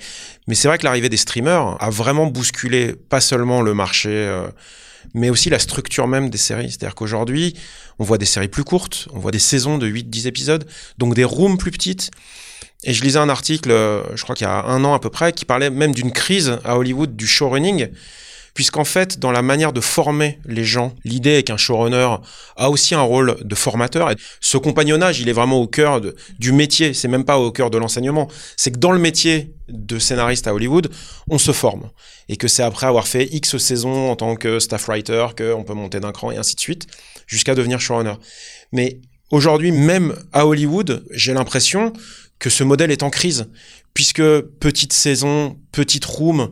Mais 0.47 0.55
c'est 0.55 0.67
vrai 0.67 0.77
que 0.77 0.83
l'arrivée 0.83 1.09
des 1.09 1.17
streamers 1.17 1.77
a 1.79 1.89
vraiment 1.89 2.25
bousculé 2.25 2.95
pas 3.09 3.21
seulement 3.21 3.61
le 3.61 3.73
marché 3.73 4.29
mais 5.13 5.29
aussi 5.29 5.49
la 5.49 5.59
structure 5.59 6.07
même 6.07 6.29
des 6.29 6.37
séries. 6.37 6.69
C'est-à-dire 6.69 6.95
qu'aujourd'hui, 6.95 7.55
on 7.99 8.03
voit 8.03 8.17
des 8.17 8.25
séries 8.25 8.47
plus 8.47 8.63
courtes, 8.63 9.07
on 9.13 9.19
voit 9.19 9.31
des 9.31 9.39
saisons 9.39 9.77
de 9.77 9.87
8-10 9.87 10.27
épisodes, 10.27 10.65
donc 10.97 11.15
des 11.15 11.23
rooms 11.23 11.57
plus 11.57 11.71
petites. 11.71 12.11
Et 12.83 12.93
je 12.93 13.03
lisais 13.03 13.19
un 13.19 13.29
article, 13.29 13.71
euh, 13.71 14.01
je 14.15 14.23
crois 14.23 14.35
qu'il 14.35 14.45
y 14.45 14.49
a 14.49 14.63
un 14.65 14.83
an 14.83 14.93
à 14.93 14.99
peu 14.99 15.09
près, 15.09 15.33
qui 15.33 15.45
parlait 15.45 15.69
même 15.69 15.93
d'une 15.93 16.11
crise 16.11 16.57
à 16.63 16.77
Hollywood 16.77 17.15
du 17.15 17.27
showrunning 17.27 17.89
puisqu'en 18.53 18.83
fait, 18.83 19.19
dans 19.19 19.31
la 19.31 19.41
manière 19.41 19.73
de 19.73 19.81
former 19.81 20.39
les 20.45 20.63
gens, 20.63 20.93
l'idée 21.03 21.37
est 21.37 21.43
qu'un 21.43 21.57
showrunner 21.57 22.17
a 22.57 22.69
aussi 22.69 22.95
un 22.95 23.01
rôle 23.01 23.37
de 23.41 23.55
formateur. 23.55 24.11
Ce 24.39 24.57
compagnonnage, 24.57 25.19
il 25.21 25.29
est 25.29 25.33
vraiment 25.33 25.59
au 25.59 25.67
cœur 25.67 26.01
du 26.39 26.51
métier, 26.51 26.93
c'est 26.93 27.07
même 27.07 27.23
pas 27.23 27.39
au 27.39 27.51
cœur 27.51 27.69
de 27.69 27.77
l'enseignement. 27.77 28.27
C'est 28.57 28.71
que 28.71 28.79
dans 28.79 28.91
le 28.91 28.99
métier 28.99 29.53
de 29.69 29.99
scénariste 29.99 30.47
à 30.47 30.53
Hollywood, 30.53 30.91
on 31.29 31.37
se 31.37 31.51
forme. 31.51 31.89
Et 32.27 32.37
que 32.37 32.47
c'est 32.47 32.63
après 32.63 32.87
avoir 32.87 33.07
fait 33.07 33.25
X 33.31 33.57
saisons 33.57 34.11
en 34.11 34.15
tant 34.15 34.35
que 34.35 34.59
staff 34.59 34.85
writer 34.87 35.27
qu'on 35.37 35.63
peut 35.63 35.73
monter 35.73 35.99
d'un 35.99 36.11
cran 36.11 36.31
et 36.31 36.37
ainsi 36.37 36.55
de 36.55 36.61
suite, 36.61 36.87
jusqu'à 37.27 37.55
devenir 37.55 37.79
showrunner. 37.79 38.15
Mais 38.71 38.99
aujourd'hui, 39.31 39.71
même 39.71 40.15
à 40.33 40.45
Hollywood, 40.45 41.05
j'ai 41.11 41.33
l'impression 41.33 41.93
que 42.41 42.49
ce 42.49 42.63
modèle 42.63 42.91
est 42.91 43.03
en 43.03 43.11
crise, 43.11 43.45
puisque 43.93 44.23
petite 44.59 44.93
saison, 44.93 45.57
petite 45.71 46.03
room, 46.03 46.49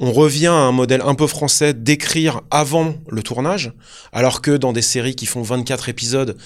on 0.00 0.12
revient 0.12 0.48
à 0.48 0.52
un 0.52 0.72
modèle 0.72 1.00
un 1.00 1.14
peu 1.14 1.28
français 1.28 1.74
d'écrire 1.74 2.42
avant 2.50 2.96
le 3.08 3.22
tournage, 3.22 3.72
alors 4.12 4.42
que 4.42 4.56
dans 4.56 4.72
des 4.72 4.82
séries 4.82 5.14
qui 5.14 5.26
font 5.26 5.42
24 5.42 5.88
épisodes, 5.88 6.36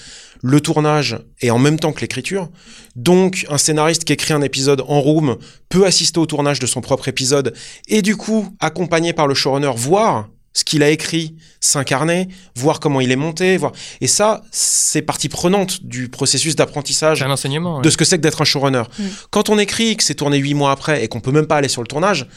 le 0.43 0.61
tournage 0.61 1.17
est 1.41 1.49
en 1.49 1.57
même 1.57 1.79
temps 1.79 1.91
que 1.91 2.01
l'écriture. 2.01 2.49
Donc, 2.95 3.47
un 3.49 3.57
scénariste 3.57 4.03
qui 4.03 4.13
écrit 4.13 4.33
un 4.33 4.41
épisode 4.43 4.83
en 4.87 5.01
room 5.01 5.37
peut 5.69 5.85
assister 5.85 6.19
au 6.19 6.27
tournage 6.27 6.59
de 6.59 6.67
son 6.67 6.81
propre 6.81 7.07
épisode 7.07 7.55
et 7.87 8.03
du 8.03 8.15
coup, 8.15 8.55
accompagné 8.59 9.11
par 9.11 9.27
le 9.27 9.33
showrunner, 9.33 9.71
voir 9.75 10.29
ce 10.53 10.63
qu'il 10.63 10.83
a 10.83 10.89
écrit 10.89 11.35
s'incarner, 11.59 12.27
voir 12.55 12.79
comment 12.79 13.01
il 13.01 13.11
est 13.11 13.17
monté, 13.17 13.57
voir. 13.57 13.71
Et 14.01 14.07
ça, 14.07 14.43
c'est 14.51 15.01
partie 15.01 15.29
prenante 15.29 15.83
du 15.83 16.09
processus 16.09 16.55
d'apprentissage. 16.55 17.21
De 17.81 17.89
ce 17.89 17.97
que 17.97 18.05
c'est 18.05 18.17
que 18.17 18.21
d'être 18.21 18.41
un 18.41 18.45
showrunner. 18.45 18.83
Mm. 18.97 19.03
Quand 19.31 19.49
on 19.49 19.57
écrit, 19.57 19.97
que 19.97 20.03
c'est 20.03 20.15
tourné 20.15 20.37
huit 20.37 20.53
mois 20.53 20.71
après 20.71 21.03
et 21.03 21.07
qu'on 21.07 21.21
peut 21.21 21.31
même 21.31 21.47
pas 21.47 21.57
aller 21.57 21.67
sur 21.67 21.81
le 21.81 21.87
tournage, 21.87 22.27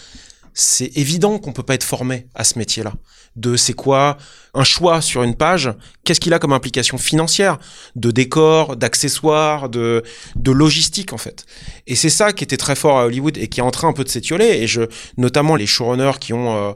c'est 0.55 0.97
évident 0.97 1.39
qu'on 1.39 1.53
peut 1.53 1.63
pas 1.63 1.75
être 1.75 1.85
formé 1.85 2.29
à 2.35 2.43
ce 2.43 2.59
métier-là. 2.59 2.95
De 3.37 3.57
c'est 3.57 3.75
quoi 3.75 4.17
un 4.55 4.65
choix 4.65 5.03
sur 5.03 5.23
une 5.23 5.35
page, 5.35 5.71
qu'est-ce 6.05 6.21
qu'il 6.21 6.33
a 6.33 6.39
comme 6.39 6.55
implication 6.55 6.97
financière, 6.97 7.59
de 7.95 8.11
décor, 8.11 8.77
d'accessoires, 8.77 9.69
de, 9.69 10.03
de 10.37 10.51
logistique 10.51 11.13
en 11.13 11.19
fait. 11.19 11.45
Et 11.87 11.95
c'est 11.95 12.09
ça 12.09 12.33
qui 12.33 12.43
était 12.43 12.57
très 12.57 12.75
fort 12.75 12.99
à 12.99 13.05
Hollywood 13.05 13.37
et 13.37 13.49
qui 13.49 13.61
est 13.61 13.63
en 13.63 13.71
train 13.71 13.89
un 13.89 13.93
peu 13.93 14.05
de 14.05 14.09
s'étioler. 14.09 14.47
Et 14.47 14.67
je, 14.67 14.81
notamment 15.19 15.57
les 15.57 15.67
showrunners 15.67 16.19
qui 16.19 16.33
ont 16.33 16.75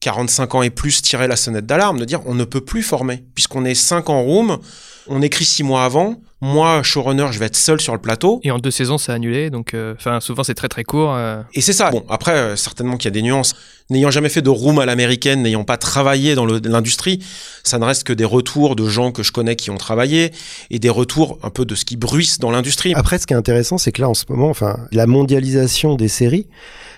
45 0.00 0.54
euh, 0.54 0.58
ans 0.58 0.62
et 0.62 0.70
plus 0.70 1.02
tiré 1.02 1.28
la 1.28 1.36
sonnette 1.36 1.66
d'alarme, 1.66 1.98
de 1.98 2.04
dire 2.04 2.20
on 2.26 2.34
ne 2.34 2.44
peut 2.44 2.60
plus 2.60 2.82
former 2.82 3.24
puisqu'on 3.34 3.64
est 3.64 3.74
5 3.74 4.10
en 4.10 4.22
room, 4.22 4.58
on 5.06 5.22
écrit 5.22 5.44
6 5.44 5.62
mois 5.62 5.84
avant, 5.84 6.20
moi, 6.42 6.82
showrunner, 6.82 7.26
je 7.32 7.38
vais 7.38 7.46
être 7.46 7.56
seul 7.56 7.80
sur 7.82 7.92
le 7.92 7.98
plateau. 7.98 8.40
Et 8.44 8.50
en 8.50 8.58
deux 8.58 8.70
saisons, 8.70 8.96
c'est 8.96 9.12
annulé, 9.12 9.50
donc 9.50 9.74
euh, 9.74 9.94
enfin 9.98 10.20
souvent 10.20 10.42
c'est 10.42 10.54
très 10.54 10.68
très 10.68 10.84
court. 10.84 11.12
Euh. 11.14 11.42
Et 11.52 11.60
c'est 11.60 11.74
ça. 11.74 11.90
Bon, 11.90 12.02
après, 12.08 12.32
euh, 12.32 12.56
certainement 12.56 12.96
qu'il 12.96 13.04
y 13.06 13.08
a 13.08 13.10
des 13.12 13.20
nuances. 13.20 13.54
N'ayant 13.90 14.10
jamais 14.10 14.30
fait 14.30 14.40
de 14.40 14.48
room 14.48 14.78
à 14.78 14.86
l'américaine, 14.86 15.42
n'ayant 15.42 15.64
pas 15.64 15.76
travaillé 15.76 16.34
dans 16.34 16.46
l'industrie, 16.46 17.18
ça 17.64 17.78
ne 17.78 17.84
reste 17.84 18.04
que 18.04 18.12
des 18.12 18.24
retours 18.24 18.76
de 18.76 18.88
gens 18.88 19.12
que 19.12 19.22
je 19.22 19.32
connais 19.32 19.56
qui 19.56 19.70
ont 19.70 19.76
travaillé 19.76 20.32
et 20.70 20.78
des 20.78 20.88
retours 20.88 21.38
un 21.42 21.50
peu 21.50 21.64
de 21.64 21.74
ce 21.74 21.84
qui 21.84 21.96
bruisse 21.96 22.38
dans 22.38 22.52
l'industrie. 22.52 22.94
Après, 22.94 23.18
ce 23.18 23.26
qui 23.26 23.34
est 23.34 23.36
intéressant, 23.36 23.78
c'est 23.78 23.90
que 23.92 24.00
là, 24.00 24.08
en 24.08 24.14
ce 24.14 24.24
moment, 24.28 24.48
enfin, 24.48 24.78
la 24.92 25.06
mondialisation 25.06 25.96
des 25.96 26.08
séries 26.08 26.46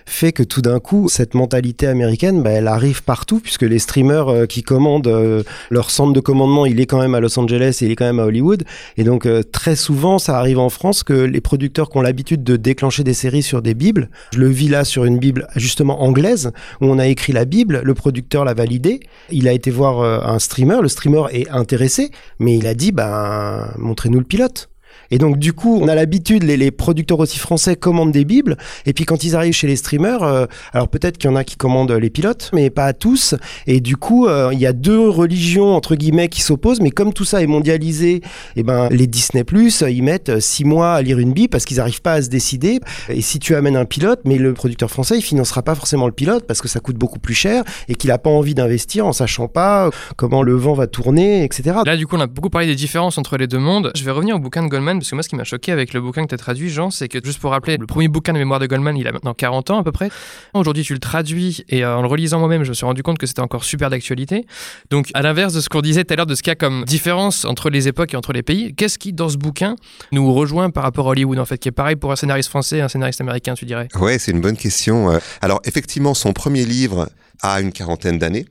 fait 0.07 0.32
que 0.32 0.42
tout 0.42 0.62
d'un 0.62 0.80
coup, 0.80 1.09
cette 1.09 1.34
mentalité 1.34 1.86
américaine, 1.86 2.42
bah, 2.42 2.50
elle 2.50 2.68
arrive 2.68 3.03
partout, 3.03 3.40
puisque 3.40 3.62
les 3.62 3.78
streamers 3.78 4.28
euh, 4.28 4.46
qui 4.46 4.62
commandent, 4.62 5.07
euh, 5.07 5.42
leur 5.70 5.90
centre 5.90 6.12
de 6.12 6.20
commandement, 6.20 6.66
il 6.66 6.80
est 6.80 6.86
quand 6.86 7.00
même 7.00 7.14
à 7.14 7.20
Los 7.20 7.38
Angeles 7.38 7.78
et 7.80 7.86
il 7.86 7.90
est 7.90 7.96
quand 7.96 8.05
même 8.05 8.20
à 8.20 8.24
Hollywood. 8.24 8.64
Et 8.96 9.05
donc, 9.05 9.26
euh, 9.26 9.42
très 9.42 9.76
souvent, 9.76 10.18
ça 10.18 10.38
arrive 10.38 10.59
en 10.59 10.68
France 10.68 11.03
que 11.03 11.12
les 11.12 11.40
producteurs 11.40 11.90
qui 11.90 11.98
ont 11.98 12.03
l'habitude 12.03 12.44
de 12.44 12.57
déclencher 12.57 13.05
des 13.05 13.14
séries 13.14 13.42
sur 13.42 13.62
des 13.62 13.74
bibles, 13.74 14.11
je 14.32 14.38
le 14.38 14.48
vis 14.48 14.68
là 14.68 14.84
sur 14.84 15.05
une 15.05 15.18
bible 15.18 15.46
justement 15.57 16.03
anglaise, 16.03 16.53
où 16.80 16.86
on 16.86 16.98
a 16.98 17.07
écrit 17.07 17.32
la 17.32 17.44
bible, 17.44 17.80
le 17.82 17.94
producteur 17.94 18.44
l'a 18.44 18.55
validé, 18.55 19.00
il 19.30 19.48
a 19.48 19.53
été 19.53 19.70
voir 19.70 20.03
un 20.03 20.38
streamer, 20.38 20.78
le 20.82 20.88
streamer 20.88 21.24
est 21.32 21.48
intéressé, 21.50 22.11
mais 22.38 22.57
il 22.57 22.66
a 22.66 22.74
dit, 22.74 22.92
ben, 22.92 23.72
montrez-nous 23.78 24.18
le 24.18 24.24
pilote. 24.24 24.71
Et 25.12 25.18
donc 25.18 25.38
du 25.38 25.52
coup, 25.52 25.78
on 25.80 25.88
a 25.88 25.94
l'habitude, 25.94 26.42
les, 26.42 26.56
les, 26.56 26.70
producteurs 26.70 27.20
aussi 27.20 27.38
français 27.38 27.76
commandent 27.76 28.12
des 28.12 28.24
bibles, 28.24 28.56
et 28.86 28.94
puis 28.94 29.04
quand 29.04 29.22
ils 29.22 29.36
arrivent 29.36 29.52
chez 29.52 29.66
les 29.66 29.76
streamers, 29.76 30.22
euh, 30.22 30.46
alors 30.72 30.88
peut-être 30.88 31.18
qu'il 31.18 31.30
y 31.30 31.32
en 31.32 31.36
a 31.36 31.44
qui 31.44 31.56
commandent 31.56 31.92
les 31.92 32.08
pilotes, 32.08 32.50
mais 32.54 32.70
pas 32.70 32.94
tous. 32.94 33.34
Et 33.66 33.80
du 33.80 33.96
coup, 33.96 34.26
euh, 34.26 34.50
il 34.52 34.58
y 34.58 34.66
a 34.66 34.72
deux 34.72 35.08
religions 35.08 35.76
entre 35.76 35.96
guillemets 35.96 36.28
qui 36.28 36.40
s'opposent, 36.40 36.80
mais 36.80 36.90
comme 36.90 37.12
tout 37.12 37.26
ça 37.26 37.42
est 37.42 37.46
mondialisé, 37.46 38.22
eh 38.56 38.62
ben 38.62 38.88
les 38.88 39.06
Disney 39.06 39.44
Plus, 39.44 39.84
ils 39.86 40.02
mettent 40.02 40.40
six 40.40 40.64
mois 40.64 40.94
à 40.94 41.02
lire 41.02 41.18
une 41.18 41.34
bible 41.34 41.50
parce 41.50 41.66
qu'ils 41.66 41.76
n'arrivent 41.76 42.00
pas 42.00 42.14
à 42.14 42.22
se 42.22 42.30
décider. 42.30 42.80
Et 43.10 43.20
si 43.20 43.38
tu 43.38 43.54
amènes 43.54 43.76
un 43.76 43.84
pilote, 43.84 44.20
mais 44.24 44.38
le 44.38 44.54
producteur 44.54 44.90
français, 44.90 45.18
il 45.18 45.22
financera 45.22 45.62
pas 45.62 45.74
forcément 45.74 46.06
le 46.06 46.12
pilote 46.12 46.46
parce 46.46 46.62
que 46.62 46.68
ça 46.68 46.80
coûte 46.80 46.96
beaucoup 46.96 47.18
plus 47.18 47.34
cher 47.34 47.64
et 47.88 47.96
qu'il 47.96 48.10
a 48.10 48.18
pas 48.18 48.30
envie 48.30 48.54
d'investir 48.54 49.06
en 49.06 49.12
sachant 49.12 49.46
pas 49.46 49.90
comment 50.16 50.42
le 50.42 50.54
vent 50.54 50.72
va 50.72 50.86
tourner, 50.86 51.44
etc. 51.44 51.76
Là, 51.84 51.98
du 51.98 52.06
coup, 52.06 52.16
on 52.16 52.20
a 52.20 52.26
beaucoup 52.26 52.48
parlé 52.48 52.66
des 52.66 52.74
différences 52.74 53.18
entre 53.18 53.36
les 53.36 53.46
deux 53.46 53.58
mondes. 53.58 53.92
Je 53.94 54.04
vais 54.04 54.10
revenir 54.10 54.36
au 54.36 54.38
bouquin 54.38 54.62
de 54.62 54.68
Goldman 54.68 55.01
parce 55.03 55.11
que 55.11 55.16
moi, 55.16 55.22
ce 55.24 55.28
qui 55.28 55.34
m'a 55.34 55.42
choqué 55.42 55.72
avec 55.72 55.94
le 55.94 56.00
bouquin 56.00 56.22
que 56.22 56.28
tu 56.28 56.34
as 56.36 56.38
traduit, 56.38 56.70
Jean, 56.70 56.92
c'est 56.92 57.09
que, 57.09 57.18
juste 57.24 57.40
pour 57.40 57.50
rappeler, 57.50 57.76
le 57.76 57.86
premier 57.86 58.07
bouquin 58.07 58.32
de 58.32 58.38
mémoire 58.38 58.61
de 58.61 58.66
Goldman, 58.66 58.96
il 58.96 59.09
a 59.09 59.12
maintenant 59.12 59.34
40 59.34 59.70
ans 59.70 59.78
à 59.80 59.82
peu 59.82 59.90
près. 59.90 60.11
Aujourd'hui, 60.55 60.84
tu 60.84 60.92
le 60.92 61.00
traduis 61.00 61.64
et 61.68 61.84
euh, 61.84 61.96
en 61.96 62.03
le 62.03 62.07
relisant 62.07 62.38
moi-même, 62.38 62.62
je 62.62 62.68
me 62.68 62.74
suis 62.74 62.86
rendu 62.86 63.03
compte 63.03 63.18
que 63.18 63.26
c'était 63.26 63.40
encore 63.40 63.64
super 63.64 63.90
d'actualité. 63.90 64.46
Donc, 64.90 65.11
à 65.14 65.22
l'inverse 65.22 65.55
de 65.55 65.61
ce 65.61 65.68
qu'on 65.68 65.80
disait 65.80 66.05
tout 66.05 66.12
à 66.12 66.16
l'heure, 66.16 66.26
de 66.26 66.36
ce 66.36 66.42
qu'il 66.42 66.50
y 66.50 66.53
a 66.53 66.57
comme 66.57 66.84
différence 66.84 67.44
entre 67.44 67.68
les 67.68 67.88
époques 67.88 68.14
et 68.14 68.16
entre 68.16 68.32
les 68.32 68.44
pays, 68.44 68.74
qu'est-ce 68.76 68.96
qui, 68.96 69.12
dans 69.12 69.28
ce 69.28 69.38
bouquin, 69.38 69.74
nous 70.12 70.32
rejoint 70.32 70.70
par 70.70 70.84
rapport 70.84 71.09
à 71.09 71.11
Hollywood, 71.11 71.40
en 71.40 71.44
fait, 71.44 71.59
qui 71.59 71.68
est 71.68 71.72
pareil 71.72 71.96
pour 71.96 72.12
un 72.12 72.16
scénariste 72.16 72.48
français 72.48 72.78
et 72.78 72.80
un 72.82 72.88
scénariste 72.88 73.20
américain, 73.20 73.55
tu 73.55 73.64
dirais? 73.64 73.88
Ouais, 73.96 74.20
c'est 74.20 74.30
une 74.30 74.40
bonne 74.40 74.57
question. 74.57 75.11
Euh. 75.11 75.18
Alors, 75.40 75.61
effectivement, 75.64 76.14
son 76.14 76.32
premier 76.32 76.64
livre 76.64 77.09
a 77.43 77.61
une 77.61 77.72
quarantaine 77.72 78.18
d'années. 78.18 78.47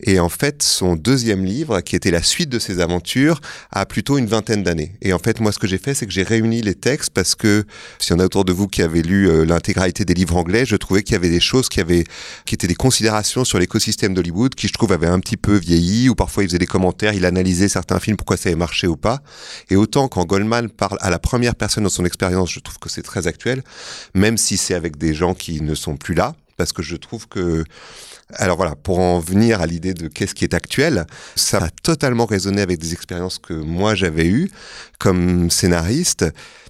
Et 0.00 0.20
en 0.20 0.28
fait, 0.28 0.62
son 0.62 0.96
deuxième 0.96 1.44
livre, 1.44 1.80
qui 1.80 1.96
était 1.96 2.10
la 2.10 2.22
suite 2.22 2.48
de 2.48 2.58
ses 2.58 2.80
aventures, 2.80 3.40
a 3.70 3.86
plutôt 3.86 4.18
une 4.18 4.26
vingtaine 4.26 4.62
d'années. 4.62 4.92
Et 5.02 5.12
en 5.12 5.18
fait, 5.18 5.40
moi, 5.40 5.52
ce 5.52 5.58
que 5.58 5.66
j'ai 5.66 5.78
fait, 5.78 5.94
c'est 5.94 6.06
que 6.06 6.12
j'ai 6.12 6.22
réuni 6.22 6.62
les 6.62 6.74
textes 6.74 7.10
parce 7.10 7.34
que 7.34 7.64
s'il 7.98 8.12
y 8.12 8.16
en 8.16 8.20
a 8.20 8.24
autour 8.24 8.44
de 8.44 8.52
vous 8.52 8.68
qui 8.68 8.82
avaient 8.82 9.02
lu 9.02 9.28
euh, 9.28 9.44
l'intégralité 9.44 10.04
des 10.04 10.14
livres 10.14 10.36
anglais, 10.36 10.64
je 10.64 10.76
trouvais 10.76 11.02
qu'il 11.02 11.12
y 11.12 11.16
avait 11.16 11.28
des 11.28 11.40
choses 11.40 11.68
qui 11.68 11.80
avaient, 11.80 12.04
qui 12.44 12.54
étaient 12.54 12.66
des 12.66 12.74
considérations 12.74 13.44
sur 13.44 13.58
l'écosystème 13.58 14.14
d'Hollywood 14.14 14.54
qui, 14.54 14.68
je 14.68 14.72
trouve, 14.72 14.92
avaient 14.92 15.06
un 15.06 15.20
petit 15.20 15.36
peu 15.36 15.56
vieilli 15.56 16.08
ou 16.08 16.14
parfois 16.14 16.44
il 16.44 16.48
faisait 16.48 16.58
des 16.58 16.66
commentaires, 16.66 17.12
il 17.12 17.24
analysait 17.24 17.68
certains 17.68 18.00
films, 18.00 18.16
pourquoi 18.16 18.36
ça 18.36 18.48
avait 18.48 18.56
marché 18.56 18.86
ou 18.86 18.96
pas. 18.96 19.20
Et 19.70 19.76
autant 19.76 20.08
quand 20.08 20.24
Goldman 20.24 20.70
parle 20.70 20.98
à 21.00 21.10
la 21.10 21.18
première 21.18 21.54
personne 21.54 21.84
dans 21.84 21.90
son 21.90 22.04
expérience, 22.04 22.52
je 22.52 22.60
trouve 22.60 22.78
que 22.78 22.88
c'est 22.88 23.02
très 23.02 23.26
actuel, 23.26 23.62
même 24.14 24.36
si 24.36 24.56
c'est 24.56 24.74
avec 24.74 24.96
des 24.96 25.14
gens 25.14 25.34
qui 25.34 25.60
ne 25.60 25.74
sont 25.74 25.96
plus 25.96 26.14
là 26.14 26.34
parce 26.56 26.72
que 26.72 26.82
je 26.82 26.96
trouve 26.96 27.28
que 27.28 27.64
alors 28.34 28.56
voilà, 28.56 28.74
pour 28.74 28.98
en 28.98 29.20
venir 29.20 29.60
à 29.60 29.66
l'idée 29.66 29.94
de 29.94 30.08
qu'est-ce 30.08 30.34
qui 30.34 30.44
est 30.44 30.54
actuel, 30.54 31.06
ça 31.36 31.58
a 31.58 31.68
totalement 31.70 32.26
résonné 32.26 32.60
avec 32.60 32.78
des 32.78 32.92
expériences 32.92 33.38
que 33.38 33.54
moi 33.54 33.94
j'avais 33.94 34.26
eues 34.26 34.50
comme 34.98 35.50
scénariste 35.50 36.24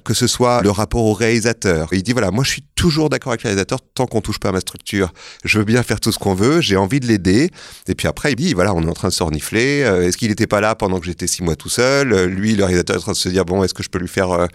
que 0.06 0.14
ce 0.14 0.28
soit 0.28 0.62
le 0.62 0.70
rapport 0.70 1.04
au 1.04 1.12
réalisateur. 1.12 1.88
Il 1.90 2.02
dit 2.04 2.12
voilà, 2.12 2.30
moi 2.30 2.44
je 2.44 2.50
suis 2.50 2.64
toujours 2.76 3.10
d'accord 3.10 3.32
avec 3.32 3.42
le 3.42 3.48
réalisateur 3.48 3.80
tant 3.94 4.06
qu'on 4.06 4.20
touche 4.20 4.38
pas 4.38 4.50
à 4.50 4.52
ma 4.52 4.60
structure. 4.60 5.12
Je 5.44 5.58
veux 5.58 5.64
bien 5.64 5.82
faire 5.82 5.98
tout 5.98 6.12
ce 6.12 6.18
qu'on 6.18 6.34
veut, 6.34 6.60
j'ai 6.60 6.76
envie 6.76 7.00
de 7.00 7.06
l'aider. 7.06 7.50
Et 7.88 7.96
puis 7.96 8.06
après, 8.06 8.32
il 8.32 8.36
dit 8.36 8.54
voilà, 8.54 8.72
on 8.72 8.82
est 8.82 8.88
en 8.88 8.92
train 8.92 9.08
de 9.08 9.12
se 9.12 9.24
renifler. 9.24 9.82
Euh, 9.82 10.06
est-ce 10.06 10.16
qu'il 10.16 10.28
n'était 10.28 10.46
pas 10.46 10.60
là 10.60 10.76
pendant 10.76 11.00
que 11.00 11.06
j'étais 11.06 11.26
six 11.26 11.42
mois 11.42 11.56
tout 11.56 11.68
seul? 11.68 12.12
Euh, 12.12 12.26
Lui, 12.26 12.54
le 12.54 12.64
réalisateur 12.64 12.94
est 12.94 12.98
en 13.00 13.02
train 13.02 13.12
de 13.12 13.16
se 13.16 13.28
dire 13.28 13.44
bon, 13.44 13.64
est-ce 13.64 13.74
que 13.74 13.82
je 13.82 13.88
peux 13.88 13.98
lui 13.98 14.08
faire 14.08 14.30
euh, 14.30 14.46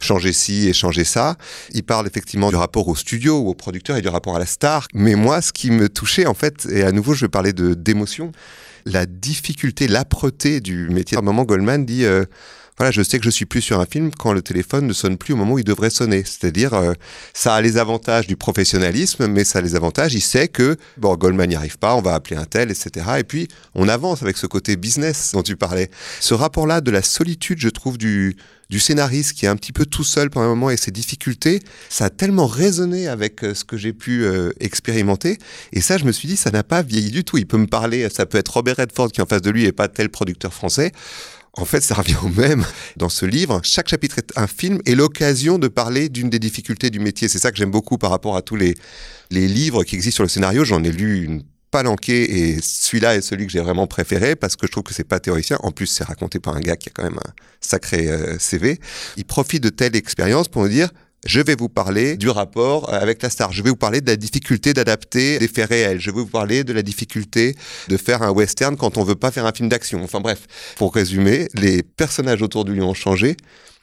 changer 0.00 0.32
ci 0.32 0.68
et 0.68 0.72
changer 0.72 1.04
ça? 1.04 1.36
Il 1.72 1.82
parle 1.82 2.06
effectivement 2.06 2.48
du 2.48 2.56
rapport 2.56 2.88
au 2.88 2.96
studio 2.96 3.36
au 3.36 3.54
producteur 3.54 3.98
et 3.98 4.02
du 4.02 4.08
rapport 4.08 4.36
à 4.36 4.38
la 4.38 4.46
star. 4.46 4.86
Mais 4.94 5.16
moi, 5.16 5.42
ce 5.42 5.52
qui 5.52 5.70
me 5.70 5.90
touchait 5.90 6.24
en 6.24 6.34
fait, 6.34 6.43
et 6.70 6.82
à 6.82 6.92
nouveau, 6.92 7.14
je 7.14 7.24
vais 7.24 7.30
parler 7.30 7.52
d'émotion, 7.52 8.32
la 8.86 9.06
difficulté, 9.06 9.88
l'âpreté 9.88 10.60
du 10.60 10.88
métier. 10.88 11.16
À 11.16 11.20
un 11.20 11.24
moment, 11.24 11.44
Goldman 11.44 11.84
dit 11.84 12.04
voilà, 12.76 12.90
je 12.90 13.02
sais 13.02 13.18
que 13.18 13.24
je 13.24 13.30
suis 13.30 13.46
plus 13.46 13.60
sur 13.60 13.78
un 13.78 13.86
film 13.86 14.10
quand 14.10 14.32
le 14.32 14.42
téléphone 14.42 14.88
ne 14.88 14.92
sonne 14.92 15.16
plus 15.16 15.32
au 15.32 15.36
moment 15.36 15.54
où 15.54 15.58
il 15.60 15.64
devrait 15.64 15.90
sonner. 15.90 16.24
C'est-à-dire, 16.24 16.74
euh, 16.74 16.92
ça 17.32 17.54
a 17.54 17.60
les 17.60 17.76
avantages 17.76 18.26
du 18.26 18.36
professionnalisme, 18.36 19.28
mais 19.28 19.44
ça 19.44 19.60
a 19.60 19.62
les 19.62 19.76
avantages. 19.76 20.14
Il 20.14 20.20
sait 20.20 20.48
que, 20.48 20.76
bon, 20.96 21.14
Goldman 21.14 21.48
n'y 21.48 21.54
arrive 21.54 21.78
pas, 21.78 21.94
on 21.94 22.02
va 22.02 22.14
appeler 22.14 22.36
un 22.36 22.46
tel, 22.46 22.72
etc. 22.72 23.06
Et 23.18 23.24
puis, 23.24 23.46
on 23.76 23.86
avance 23.88 24.22
avec 24.22 24.36
ce 24.36 24.48
côté 24.48 24.74
business 24.74 25.30
dont 25.34 25.44
tu 25.44 25.56
parlais. 25.56 25.88
Ce 26.18 26.34
rapport-là 26.34 26.80
de 26.80 26.90
la 26.90 27.02
solitude, 27.02 27.60
je 27.60 27.68
trouve, 27.68 27.96
du, 27.96 28.36
du 28.70 28.80
scénariste 28.80 29.32
qui 29.34 29.46
est 29.46 29.48
un 29.48 29.56
petit 29.56 29.72
peu 29.72 29.86
tout 29.86 30.04
seul 30.04 30.30
pendant 30.30 30.46
un 30.46 30.50
moment 30.50 30.70
et 30.70 30.76
ses 30.76 30.90
difficultés, 30.90 31.60
ça 31.88 32.06
a 32.06 32.10
tellement 32.10 32.46
résonné 32.46 33.08
avec 33.08 33.44
euh, 33.44 33.54
ce 33.54 33.64
que 33.64 33.76
j'ai 33.76 33.92
pu 33.92 34.24
euh, 34.24 34.50
expérimenter. 34.60 35.38
Et 35.72 35.80
ça, 35.80 35.98
je 35.98 36.04
me 36.04 36.12
suis 36.12 36.28
dit, 36.28 36.36
ça 36.36 36.50
n'a 36.50 36.62
pas 36.62 36.82
vieilli 36.82 37.10
du 37.10 37.24
tout. 37.24 37.36
Il 37.38 37.46
peut 37.46 37.58
me 37.58 37.66
parler, 37.66 38.08
ça 38.10 38.26
peut 38.26 38.38
être 38.38 38.48
Robert 38.48 38.76
Redford 38.76 39.12
qui 39.12 39.20
est 39.20 39.22
en 39.22 39.26
face 39.26 39.42
de 39.42 39.50
lui 39.50 39.64
et 39.64 39.72
pas 39.72 39.88
tel 39.88 40.08
producteur 40.08 40.52
français. 40.52 40.92
En 41.56 41.64
fait, 41.64 41.82
ça 41.82 41.94
revient 41.94 42.16
au 42.22 42.28
même. 42.28 42.64
Dans 42.96 43.08
ce 43.08 43.26
livre, 43.26 43.60
chaque 43.62 43.88
chapitre 43.88 44.18
est 44.18 44.32
un 44.36 44.48
film 44.48 44.80
et 44.86 44.94
l'occasion 44.94 45.58
de 45.58 45.68
parler 45.68 46.08
d'une 46.08 46.28
des 46.28 46.40
difficultés 46.40 46.90
du 46.90 46.98
métier. 46.98 47.28
C'est 47.28 47.38
ça 47.38 47.52
que 47.52 47.56
j'aime 47.56 47.70
beaucoup 47.70 47.96
par 47.96 48.10
rapport 48.10 48.36
à 48.36 48.42
tous 48.42 48.56
les, 48.56 48.74
les 49.30 49.46
livres 49.46 49.84
qui 49.84 49.94
existent 49.94 50.16
sur 50.16 50.24
le 50.24 50.28
scénario. 50.28 50.64
J'en 50.64 50.82
ai 50.82 50.90
lu 50.90 51.24
une 51.24 51.42
et 52.08 52.58
celui-là 52.62 53.16
est 53.16 53.20
celui 53.20 53.46
que 53.46 53.52
j'ai 53.52 53.60
vraiment 53.60 53.86
préféré 53.86 54.36
parce 54.36 54.56
que 54.56 54.66
je 54.66 54.72
trouve 54.72 54.84
que 54.84 54.94
c'est 54.94 55.08
pas 55.08 55.18
théoricien. 55.18 55.58
En 55.62 55.72
plus, 55.72 55.86
c'est 55.86 56.04
raconté 56.04 56.38
par 56.38 56.54
un 56.54 56.60
gars 56.60 56.76
qui 56.76 56.88
a 56.88 56.92
quand 56.94 57.02
même 57.02 57.18
un 57.18 57.32
sacré 57.60 58.08
euh, 58.08 58.38
CV. 58.38 58.78
Il 59.16 59.24
profite 59.24 59.62
de 59.62 59.70
telle 59.70 59.96
expérience 59.96 60.48
pour 60.48 60.62
nous 60.62 60.68
dire 60.68 60.90
je 61.26 61.40
vais 61.40 61.56
vous 61.56 61.70
parler 61.70 62.16
du 62.16 62.28
rapport 62.28 62.92
euh, 62.92 63.00
avec 63.00 63.22
la 63.22 63.30
star. 63.30 63.50
Je 63.52 63.62
vais 63.62 63.70
vous 63.70 63.76
parler 63.76 64.00
de 64.00 64.06
la 64.06 64.16
difficulté 64.16 64.74
d'adapter 64.74 65.38
des 65.38 65.48
faits 65.48 65.68
réels. 65.68 66.00
Je 66.00 66.10
vais 66.10 66.20
vous 66.20 66.26
parler 66.26 66.64
de 66.64 66.72
la 66.72 66.82
difficulté 66.82 67.56
de 67.88 67.96
faire 67.96 68.22
un 68.22 68.30
western 68.30 68.76
quand 68.76 68.98
on 68.98 69.04
veut 69.04 69.14
pas 69.14 69.30
faire 69.30 69.46
un 69.46 69.52
film 69.52 69.68
d'action. 69.68 70.02
Enfin 70.04 70.20
bref, 70.20 70.46
pour 70.76 70.94
résumer, 70.94 71.48
les 71.54 71.82
personnages 71.82 72.42
autour 72.42 72.64
de 72.64 72.72
lui 72.72 72.82
ont 72.82 72.94
changé, 72.94 73.36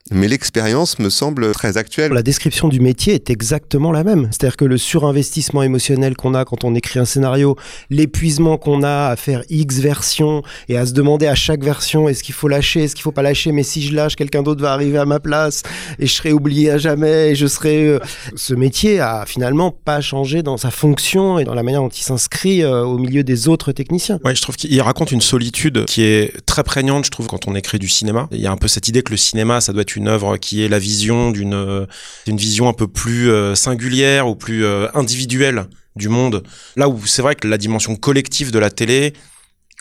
mais 0.09 0.27
l'expérience 0.27 0.99
me 0.99 1.09
semble 1.09 1.51
très 1.51 1.77
actuelle. 1.77 2.11
La 2.11 2.23
description 2.23 2.67
du 2.67 2.79
métier 2.79 3.13
est 3.13 3.29
exactement 3.29 3.91
la 3.91 4.03
même. 4.03 4.27
C'est-à-dire 4.31 4.57
que 4.57 4.65
le 4.65 4.77
surinvestissement 4.77 5.63
émotionnel 5.63 6.15
qu'on 6.15 6.33
a 6.33 6.43
quand 6.45 6.63
on 6.63 6.73
écrit 6.75 6.99
un 6.99 7.05
scénario, 7.05 7.55
l'épuisement 7.89 8.57
qu'on 8.57 8.83
a 8.83 9.09
à 9.09 9.15
faire 9.15 9.43
X 9.49 9.79
versions 9.79 10.41
et 10.69 10.77
à 10.77 10.85
se 10.85 10.93
demander 10.93 11.27
à 11.27 11.35
chaque 11.35 11.63
version 11.63 12.09
est-ce 12.09 12.23
qu'il 12.23 12.33
faut 12.33 12.47
lâcher, 12.47 12.83
est-ce 12.83 12.95
qu'il 12.95 13.03
faut 13.03 13.11
pas 13.11 13.21
lâcher, 13.21 13.51
mais 13.51 13.63
si 13.63 13.81
je 13.81 13.93
lâche, 13.93 14.15
quelqu'un 14.15 14.41
d'autre 14.41 14.61
va 14.61 14.73
arriver 14.73 14.97
à 14.97 15.05
ma 15.05 15.19
place 15.19 15.63
et 15.99 16.07
je 16.07 16.13
serai 16.13 16.33
oublié 16.33 16.71
à 16.71 16.77
jamais 16.77 17.31
et 17.31 17.35
je 17.35 17.47
serai... 17.47 17.85
Euh, 17.87 17.99
ce 18.35 18.53
métier 18.53 18.99
a 18.99 19.25
finalement 19.25 19.71
pas 19.71 20.01
changé 20.01 20.41
dans 20.41 20.57
sa 20.57 20.71
fonction 20.71 21.39
et 21.39 21.43
dans 21.43 21.53
la 21.53 21.63
manière 21.63 21.81
dont 21.81 21.89
il 21.89 22.03
s'inscrit 22.03 22.63
euh, 22.63 22.83
au 22.83 22.97
milieu 22.97 23.23
des 23.23 23.47
autres 23.47 23.71
techniciens. 23.71 24.19
Ouais, 24.23 24.35
je 24.35 24.41
trouve 24.41 24.55
qu'il 24.55 24.81
raconte 24.81 25.11
une 25.11 25.21
solitude 25.21 25.85
qui 25.85 26.03
est 26.03 26.45
très 26.45 26.63
prégnante, 26.63 27.05
je 27.05 27.11
trouve, 27.11 27.27
quand 27.27 27.47
on 27.47 27.55
écrit 27.55 27.79
du 27.79 27.87
cinéma. 27.87 28.27
Il 28.31 28.41
y 28.41 28.47
a 28.47 28.51
un 28.51 28.57
peu 28.57 28.67
cette 28.67 28.87
idée 28.87 29.03
que 29.03 29.11
le 29.11 29.17
cinéma, 29.17 29.61
ça 29.61 29.73
doit 29.73 29.83
être 29.83 29.90
une 29.95 30.07
œuvre 30.07 30.37
qui 30.37 30.63
est 30.63 30.69
la 30.69 30.79
vision 30.79 31.31
d'une 31.31 31.87
une 32.27 32.37
vision 32.37 32.67
un 32.67 32.73
peu 32.73 32.87
plus 32.87 33.29
euh, 33.29 33.55
singulière 33.55 34.27
ou 34.27 34.35
plus 34.35 34.65
euh, 34.65 34.87
individuelle 34.93 35.65
du 35.95 36.09
monde. 36.09 36.43
Là 36.75 36.87
où 36.87 37.05
c'est 37.05 37.21
vrai 37.21 37.35
que 37.35 37.47
la 37.47 37.57
dimension 37.57 37.95
collective 37.95 38.51
de 38.51 38.59
la 38.59 38.69
télé 38.69 39.13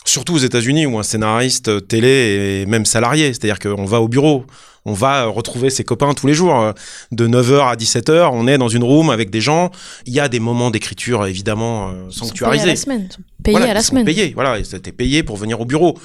Surtout 0.05 0.33
aux 0.33 0.39
États-Unis 0.39 0.85
où 0.85 0.97
un 0.97 1.03
scénariste 1.03 1.87
télé 1.87 2.63
est 2.63 2.65
même 2.65 2.85
salarié, 2.85 3.27
c'est-à-dire 3.27 3.59
qu'on 3.59 3.85
va 3.85 4.01
au 4.01 4.07
bureau, 4.07 4.45
on 4.85 4.93
va 4.93 5.25
retrouver 5.25 5.69
ses 5.69 5.83
copains 5.83 6.13
tous 6.13 6.27
les 6.27 6.33
jours. 6.33 6.73
De 7.11 7.27
9h 7.27 7.69
à 7.69 7.75
17h, 7.75 8.29
on 8.33 8.47
est 8.47 8.57
dans 8.57 8.67
une 8.67 8.83
room 8.83 9.09
avec 9.09 9.29
des 9.29 9.41
gens. 9.41 9.69
Il 10.05 10.13
y 10.13 10.19
a 10.19 10.27
des 10.27 10.39
moments 10.39 10.71
d'écriture 10.71 11.25
évidemment 11.27 11.89
euh, 11.89 12.09
sanctuarisés. 12.09 12.63
Payés 12.63 12.71
à 12.71 12.73
la 12.73 12.75
semaine. 12.75 13.09
Payés 13.43 13.57
Voilà, 13.57 13.71
à 13.71 13.73
la 13.75 13.81
semaine. 13.81 14.05
Payés, 14.05 14.31
voilà, 14.33 14.59
étaient 14.59 14.91
payés 14.91 15.23
pour 15.23 15.37
venir 15.37 15.61
au 15.61 15.65
bureau. 15.65 15.97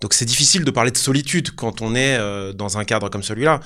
Donc 0.00 0.14
c'est 0.14 0.24
difficile 0.24 0.64
de 0.64 0.70
parler 0.70 0.90
de 0.90 0.96
solitude 0.96 1.50
quand 1.54 1.82
on 1.82 1.94
est 1.94 2.16
euh, 2.18 2.52
dans 2.52 2.78
un 2.78 2.84
cadre 2.84 3.08
comme 3.10 3.22
celui-là. 3.22 3.60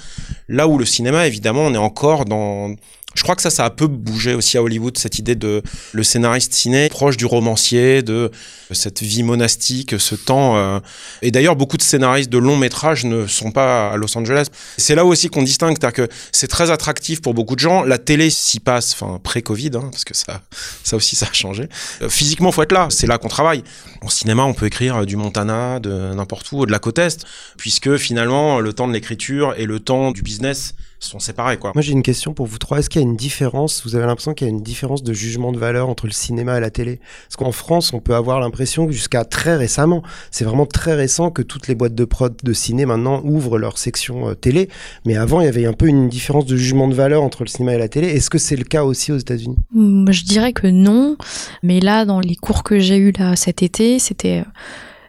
Là 0.49 0.67
où 0.67 0.79
le 0.79 0.85
cinéma, 0.85 1.27
évidemment, 1.27 1.63
on 1.63 1.75
est 1.75 1.79
encore 1.79 2.25
dans... 2.25 2.75
Je 3.17 3.23
crois 3.23 3.35
que 3.35 3.43
ça, 3.43 3.51
ça 3.51 3.65
a 3.65 3.71
peu 3.71 3.87
bougé 3.87 4.35
aussi 4.35 4.59
à 4.59 4.63
Hollywood, 4.63 4.97
cette 4.99 5.19
idée 5.19 5.35
de 5.35 5.63
le 5.93 6.03
scénariste 6.05 6.53
ciné 6.53 6.89
proche 6.89 7.17
du 7.17 7.27
romancier, 7.27 8.03
de 8.03 8.31
cette 8.71 9.03
vie 9.03 9.23
monastique, 9.23 9.99
ce 9.99 10.15
temps. 10.15 10.57
euh. 10.57 10.81
Et 11.23 11.31
d'ailleurs, 11.31 11.57
beaucoup 11.57 11.77
de 11.77 11.83
scénaristes 11.83 12.31
de 12.31 12.39
longs 12.39 12.57
métrages 12.57 13.05
ne 13.05 13.27
sont 13.27 13.51
pas 13.51 13.91
à 13.91 13.97
Los 13.97 14.17
Angeles. 14.17 14.47
C'est 14.77 14.95
là 14.95 15.05
aussi 15.05 15.29
qu'on 15.29 15.43
distingue, 15.43 15.77
c'est-à-dire 15.81 16.07
que 16.07 16.13
c'est 16.33 16.49
très 16.49 16.71
attractif 16.71 17.21
pour 17.23 17.35
beaucoup 17.35 17.55
de 17.55 17.61
gens. 17.61 17.83
La 17.83 17.99
télé 17.99 18.31
s'y 18.31 18.61
passe, 18.61 18.93
enfin 18.93 19.19
pré-Covid, 19.23 19.71
hein, 19.75 19.89
parce 19.91 20.05
que 20.05 20.15
ça, 20.15 20.43
ça 20.85 20.97
aussi, 20.97 21.17
ça 21.17 21.27
a 21.31 21.33
changé. 21.33 21.69
Euh, 22.03 22.09
physiquement, 22.09 22.53
faut 22.53 22.63
être 22.63 22.73
là. 22.73 22.89
C'est 22.91 23.07
là 23.07 23.19
qu'on 23.19 23.29
travaille. 23.29 23.63
En 24.03 24.09
cinéma, 24.09 24.45
on 24.45 24.55
peut 24.55 24.67
écrire 24.67 25.07
du 25.07 25.17
Montana, 25.17 25.81
de 25.81 26.15
n'importe 26.15 26.53
où, 26.53 26.67
de 26.67 26.71
la 26.71 26.79
côte 26.79 26.99
est, 26.99 27.25
puisque 27.57 27.97
finalement, 27.97 28.61
le 28.61 28.73
temps 28.73 28.89
de 28.89 28.93
l'écriture 28.93 29.55
et 29.57 29.65
le 29.65 29.81
temps 29.81 30.13
du 30.13 30.23
business 30.23 30.75
sont 30.99 31.19
séparés, 31.19 31.59
quoi. 31.59 31.73
Moi, 31.75 31.83
j'ai 31.83 31.93
une 31.93 32.03
question 32.03 32.33
pour 32.33 32.47
vous 32.47 32.59
trois. 32.59 32.79
Est-ce 32.79 32.91
qu'il 32.91 33.01
y 33.01 33.05
a 33.05 33.09
une 33.09 33.17
différence 33.17 33.83
Vous 33.85 33.97
avez 33.97 34.07
l'impression 34.07 34.35
qu'il 34.35 34.47
y 34.47 34.51
a 34.51 34.53
une 34.53 34.63
différence 34.63 35.03
de 35.03 35.13
jugement 35.13 35.53
de 35.53 35.59
valeur 35.59 35.89
entre 35.89 36.07
le 36.07 36.13
cinéma 36.13 36.57
et 36.57 36.61
la 36.61 36.71
télé? 36.71 37.01
Parce 37.27 37.37
qu'en 37.37 37.53
France, 37.53 37.93
on 37.93 38.01
peut 38.01 38.15
avoir 38.15 38.41
l'impression 38.41 38.87
que 38.87 38.93
jusqu'à 38.93 39.25
très 39.25 39.57
récemment, 39.57 40.03
c'est 40.31 40.45
vraiment 40.45 40.67
très 40.67 40.95
récent 40.95 41.31
que 41.31 41.43
toutes 41.43 41.69
les 41.69 41.75
boîtes 41.75 41.95
de 41.95 42.05
prod 42.05 42.35
de 42.43 42.53
ciné 42.53 42.87
maintenant 42.87 43.21
ouvrent 43.25 43.59
leur 43.59 43.79
section 43.79 44.29
euh, 44.31 44.35
télé. 44.35 44.69
Mais 45.05 45.17
avant, 45.17 45.41
il 45.41 45.45
y 45.45 45.49
avait 45.49 45.67
un 45.67 45.73
peu 45.73 45.87
une 45.87 46.09
différence 46.09 46.47
de 46.47 46.57
jugement 46.57 46.89
de 46.89 46.95
valeur 46.95 47.23
entre 47.23 47.43
le 47.43 47.49
cinéma 47.49 47.75
et 47.75 47.79
la 47.79 47.89
télé. 47.89 48.09
Est-ce 48.09 48.31
que 48.31 48.39
c'est 48.39 48.57
le 48.57 48.65
cas 48.65 48.85
aussi 48.85 49.13
aux 49.13 49.19
États-Unis? 49.19 49.57
Mm, 49.73 50.11
Je 50.11 50.25
dirais 50.25 50.53
que 50.53 50.67
non, 50.67 51.17
mais 51.63 51.81
là, 51.81 52.05
dans 52.05 52.21
les 52.21 52.37
cours 52.37 52.63
que 52.63 52.79
j'ai 52.79 52.97
eus 52.97 53.13
là 53.19 53.37
cet 53.37 53.63
été, 53.63 53.99
c'était 53.99 54.41
euh, 54.41 54.51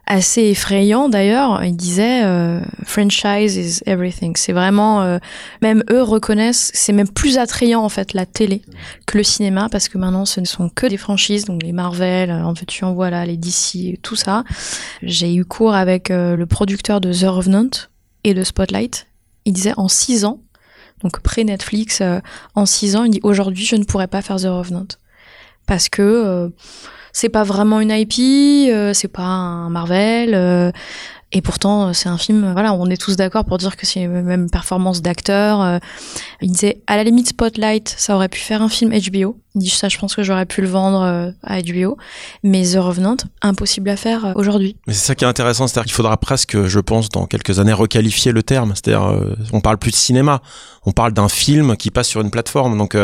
assez 0.07 0.43
effrayant 0.43 1.09
d'ailleurs. 1.09 1.63
Ils 1.63 1.75
disaient 1.75 2.23
euh, 2.23 2.61
franchise 2.85 3.55
is 3.57 3.81
everything. 3.85 4.35
C'est 4.35 4.53
vraiment, 4.53 5.01
euh, 5.03 5.19
même 5.61 5.83
eux 5.91 6.01
reconnaissent, 6.01 6.71
c'est 6.73 6.93
même 6.93 7.09
plus 7.09 7.37
attrayant 7.37 7.83
en 7.83 7.89
fait 7.89 8.13
la 8.13 8.25
télé 8.25 8.61
que 9.05 9.17
le 9.17 9.23
cinéma 9.23 9.67
parce 9.69 9.89
que 9.89 9.97
maintenant 9.97 10.25
ce 10.25 10.39
ne 10.39 10.45
sont 10.45 10.69
que 10.69 10.87
des 10.87 10.97
franchises, 10.97 11.45
donc 11.45 11.61
les 11.61 11.73
Marvel, 11.73 12.31
euh, 12.31 12.43
en 12.43 12.53
veux-tu 12.53 12.85
en 12.85 12.93
voilà, 12.93 13.25
les 13.25 13.37
DC, 13.37 13.99
tout 14.01 14.15
ça. 14.15 14.43
J'ai 15.03 15.35
eu 15.35 15.45
cours 15.45 15.75
avec 15.75 16.09
le 16.09 16.45
producteur 16.45 17.01
de 17.01 17.11
The 17.11 17.27
Revenant 17.27 17.69
et 18.23 18.33
de 18.33 18.43
Spotlight. 18.43 19.07
Il 19.45 19.53
disait 19.53 19.73
en 19.77 19.87
six 19.87 20.25
ans, 20.25 20.39
donc 21.03 21.19
pré-Netflix, 21.19 22.01
euh, 22.01 22.19
en 22.55 22.65
six 22.65 22.95
ans, 22.95 23.03
il 23.03 23.11
dit 23.11 23.19
aujourd'hui 23.23 23.65
je 23.65 23.75
ne 23.75 23.83
pourrais 23.83 24.07
pas 24.07 24.21
faire 24.21 24.37
The 24.37 24.45
Revenant 24.45 24.87
parce 25.65 25.89
que 25.89 26.49
c'est 27.17 27.29
pas 27.29 27.43
vraiment 27.43 27.79
une 27.79 27.89
IP, 27.89 28.69
euh, 28.71 28.93
c'est 28.93 29.07
pas 29.07 29.23
un 29.23 29.71
Marvel. 29.71 30.35
euh, 30.35 30.71
et 31.31 31.41
pourtant, 31.41 31.87
euh, 31.87 31.93
c'est 31.93 32.09
un 32.09 32.17
film, 32.19 32.43
euh, 32.43 32.51
voilà, 32.53 32.73
on 32.73 32.85
est 32.91 33.01
tous 33.01 33.15
d'accord 33.15 33.43
pour 33.43 33.57
dire 33.57 33.75
que 33.75 33.87
c'est 33.87 34.05
même 34.05 34.51
performance 34.51 35.01
d'acteur. 35.01 35.79
Il 36.41 36.51
disait, 36.51 36.83
à 36.85 36.95
la 36.95 37.03
limite, 37.03 37.29
Spotlight, 37.29 37.91
ça 37.97 38.15
aurait 38.15 38.29
pu 38.29 38.39
faire 38.39 38.61
un 38.61 38.69
film 38.69 38.91
HBO. 38.91 39.35
Il 39.55 39.61
dit, 39.61 39.69
ça, 39.69 39.89
je 39.89 39.97
pense 39.97 40.15
que 40.15 40.21
j'aurais 40.21 40.45
pu 40.45 40.61
le 40.61 40.67
vendre 40.67 41.33
à 41.41 41.61
HBO. 41.63 41.97
Mais 42.43 42.61
The 42.63 42.77
Revenant, 42.77 43.17
impossible 43.41 43.89
à 43.89 43.97
faire 43.97 44.33
aujourd'hui. 44.35 44.77
Mais 44.85 44.93
c'est 44.93 45.07
ça 45.07 45.15
qui 45.15 45.25
est 45.25 45.27
intéressant, 45.27 45.65
c'est-à-dire 45.65 45.87
qu'il 45.87 45.95
faudra 45.95 46.17
presque, 46.17 46.65
je 46.65 46.79
pense, 46.79 47.09
dans 47.09 47.25
quelques 47.25 47.57
années, 47.57 47.73
requalifier 47.73 48.31
le 48.31 48.43
terme. 48.43 48.73
C'est-à-dire, 48.75 49.11
on 49.53 49.59
parle 49.59 49.79
plus 49.79 49.91
de 49.91 49.95
cinéma, 49.95 50.43
on 50.85 50.91
parle 50.91 51.13
d'un 51.13 51.29
film 51.29 51.77
qui 51.77 51.89
passe 51.89 52.07
sur 52.09 52.21
une 52.21 52.29
plateforme. 52.29 52.77
Donc, 52.77 52.95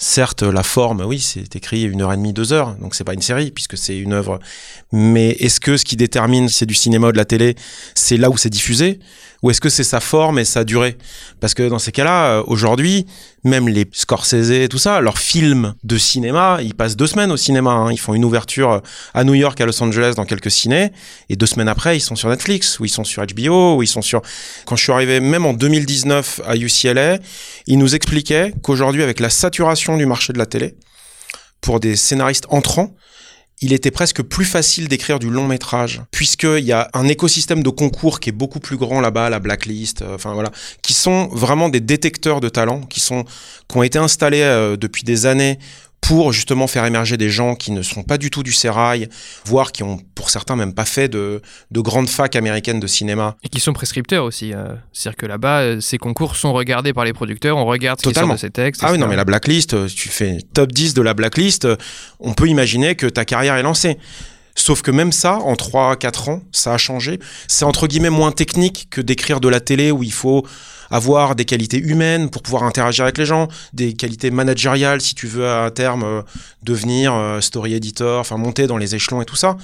certes, 0.00 0.42
la 0.42 0.62
forme, 0.62 1.02
oui, 1.02 1.20
c'est 1.20 1.54
écrit 1.54 1.82
une 1.82 2.00
heure 2.00 2.12
et 2.12 2.16
demie, 2.16 2.32
deux 2.32 2.52
heures, 2.52 2.74
donc 2.76 2.94
c'est 2.94 3.04
pas 3.04 3.12
une 3.12 3.22
série 3.22 3.50
puisque 3.50 3.76
c'est 3.76 3.96
une 3.96 4.14
œuvre. 4.14 4.40
Mais 4.92 5.30
est-ce 5.32 5.60
que 5.60 5.76
ce 5.76 5.84
qui 5.84 5.96
détermine 5.96 6.48
si 6.48 6.56
c'est 6.56 6.66
du 6.66 6.74
cinéma 6.74 7.08
ou 7.08 7.12
de 7.12 7.18
la 7.18 7.26
télé, 7.26 7.54
c'est 7.94 8.16
là 8.16 8.30
où 8.30 8.36
c'est 8.36 8.50
diffusé, 8.50 8.98
ou 9.42 9.50
est-ce 9.50 9.60
que 9.60 9.68
c'est 9.68 9.84
sa 9.84 10.00
forme 10.00 10.38
et 10.38 10.44
sa 10.44 10.64
durée? 10.64 10.98
Parce 11.40 11.54
que 11.54 11.68
dans 11.68 11.78
ces 11.78 11.92
cas-là, 11.92 12.38
euh, 12.38 12.42
aujourd'hui, 12.46 13.06
même 13.44 13.68
les 13.68 13.86
Scorsese 13.92 14.50
et 14.50 14.68
tout 14.68 14.78
ça, 14.78 15.00
leurs 15.00 15.18
films 15.18 15.74
de 15.82 15.96
cinéma, 15.96 16.58
ils 16.62 16.74
passent 16.74 16.96
deux 16.96 17.06
semaines 17.06 17.32
au 17.32 17.36
cinéma. 17.36 17.70
hein. 17.70 17.90
Ils 17.90 17.98
font 17.98 18.12
une 18.14 18.24
ouverture 18.24 18.82
à 19.14 19.24
New 19.24 19.34
York, 19.34 19.58
à 19.60 19.66
Los 19.66 19.82
Angeles, 19.82 20.12
dans 20.16 20.26
quelques 20.26 20.50
cinés, 20.50 20.92
et 21.30 21.36
deux 21.36 21.46
semaines 21.46 21.68
après, 21.68 21.96
ils 21.96 22.00
sont 22.00 22.16
sur 22.16 22.28
Netflix, 22.28 22.78
ou 22.80 22.84
ils 22.84 22.90
sont 22.90 23.04
sur 23.04 23.24
HBO, 23.24 23.76
ou 23.76 23.82
ils 23.82 23.86
sont 23.86 24.02
sur. 24.02 24.20
Quand 24.66 24.76
je 24.76 24.82
suis 24.82 24.92
arrivé, 24.92 25.20
même 25.20 25.46
en 25.46 25.54
2019 25.54 26.42
à 26.46 26.56
UCLA, 26.56 27.18
ils 27.66 27.78
nous 27.78 27.94
expliquaient 27.94 28.52
qu'aujourd'hui, 28.62 29.02
avec 29.02 29.20
la 29.20 29.30
saturation 29.30 29.96
du 29.96 30.04
marché 30.04 30.32
de 30.32 30.38
la 30.38 30.46
télé, 30.46 30.74
pour 31.62 31.80
des 31.80 31.96
scénaristes 31.96 32.46
entrants, 32.50 32.94
il 33.62 33.72
était 33.72 33.90
presque 33.90 34.22
plus 34.22 34.44
facile 34.44 34.88
d'écrire 34.88 35.18
du 35.18 35.28
long 35.28 35.46
métrage, 35.46 36.02
puisqu'il 36.10 36.64
y 36.64 36.72
a 36.72 36.88
un 36.94 37.06
écosystème 37.08 37.62
de 37.62 37.68
concours 37.68 38.20
qui 38.20 38.30
est 38.30 38.32
beaucoup 38.32 38.60
plus 38.60 38.76
grand 38.76 39.00
là-bas, 39.00 39.28
la 39.28 39.38
blacklist, 39.38 40.02
euh, 40.02 40.14
enfin 40.14 40.32
voilà, 40.32 40.50
qui 40.82 40.94
sont 40.94 41.28
vraiment 41.28 41.68
des 41.68 41.80
détecteurs 41.80 42.40
de 42.40 42.48
talents, 42.48 42.80
qui 42.82 43.00
sont, 43.00 43.24
qui 43.68 43.76
ont 43.76 43.82
été 43.82 43.98
installés 43.98 44.40
euh, 44.40 44.76
depuis 44.76 45.04
des 45.04 45.26
années 45.26 45.58
pour 46.00 46.32
justement 46.32 46.66
faire 46.66 46.84
émerger 46.86 47.16
des 47.16 47.30
gens 47.30 47.54
qui 47.54 47.70
ne 47.72 47.82
sont 47.82 48.02
pas 48.02 48.18
du 48.18 48.30
tout 48.30 48.42
du 48.42 48.52
sérail, 48.52 49.08
voire 49.44 49.70
qui 49.70 49.82
ont, 49.82 49.98
pour 50.14 50.30
certains, 50.30 50.56
même 50.56 50.72
pas 50.74 50.84
fait 50.84 51.08
de, 51.08 51.40
de 51.70 51.80
grandes 51.80 52.08
facs 52.08 52.34
américaines 52.36 52.80
de 52.80 52.86
cinéma. 52.86 53.36
Et 53.44 53.48
qui 53.48 53.60
sont 53.60 53.72
prescripteurs 53.72 54.24
aussi. 54.24 54.52
euh, 54.52 54.74
C'est-à-dire 54.92 55.16
que 55.16 55.26
là-bas, 55.26 55.60
euh, 55.60 55.80
ces 55.80 55.98
concours 55.98 56.36
sont 56.36 56.52
regardés 56.52 56.92
par 56.92 57.04
les 57.04 57.12
producteurs, 57.12 57.56
on 57.58 57.64
regarde 57.66 57.98
ce 58.00 58.02
qui 58.02 58.08
sort 58.08 58.14
Totalement. 58.14 58.34
de 58.34 58.40
ces 58.40 58.50
textes. 58.50 58.82
Ah 58.84 58.92
oui, 58.92 58.98
non, 58.98 59.06
mais 59.06 59.16
la 59.16 59.24
blacklist, 59.24 59.74
euh, 59.74 59.86
tu 59.88 60.08
fais 60.08 60.38
top 60.54 60.72
10 60.72 60.94
de 60.94 61.02
la 61.02 61.14
blacklist, 61.14 61.68
on 62.18 62.32
peut 62.32 62.48
imaginer 62.48 62.94
que 62.96 63.06
ta 63.06 63.24
carrière 63.24 63.54
est 63.56 63.62
lancée. 63.62 63.98
Sauf 64.54 64.82
que 64.82 64.90
même 64.90 65.12
ça, 65.12 65.38
en 65.38 65.54
3-4 65.54 66.30
ans, 66.30 66.42
ça 66.52 66.74
a 66.74 66.78
changé. 66.78 67.18
C'est 67.48 67.64
entre 67.64 67.86
guillemets 67.86 68.10
moins 68.10 68.32
technique 68.32 68.88
que 68.90 69.00
d'écrire 69.00 69.40
de 69.40 69.48
la 69.48 69.60
télé 69.60 69.90
où 69.90 70.02
il 70.02 70.12
faut 70.12 70.46
avoir 70.90 71.36
des 71.36 71.44
qualités 71.44 71.78
humaines 71.78 72.30
pour 72.30 72.42
pouvoir 72.42 72.64
interagir 72.64 73.04
avec 73.04 73.16
les 73.16 73.26
gens, 73.26 73.48
des 73.72 73.92
qualités 73.94 74.30
managériales 74.30 75.00
si 75.00 75.14
tu 75.14 75.26
veux 75.26 75.48
à 75.48 75.70
terme 75.70 76.02
euh, 76.02 76.22
devenir 76.62 77.14
euh, 77.14 77.40
story 77.40 77.74
editor, 77.74 78.20
enfin 78.20 78.36
monter 78.36 78.66
dans 78.66 78.76
les 78.76 78.94
échelons 78.94 79.22
et 79.22 79.24
tout 79.24 79.36
ça. 79.36 79.56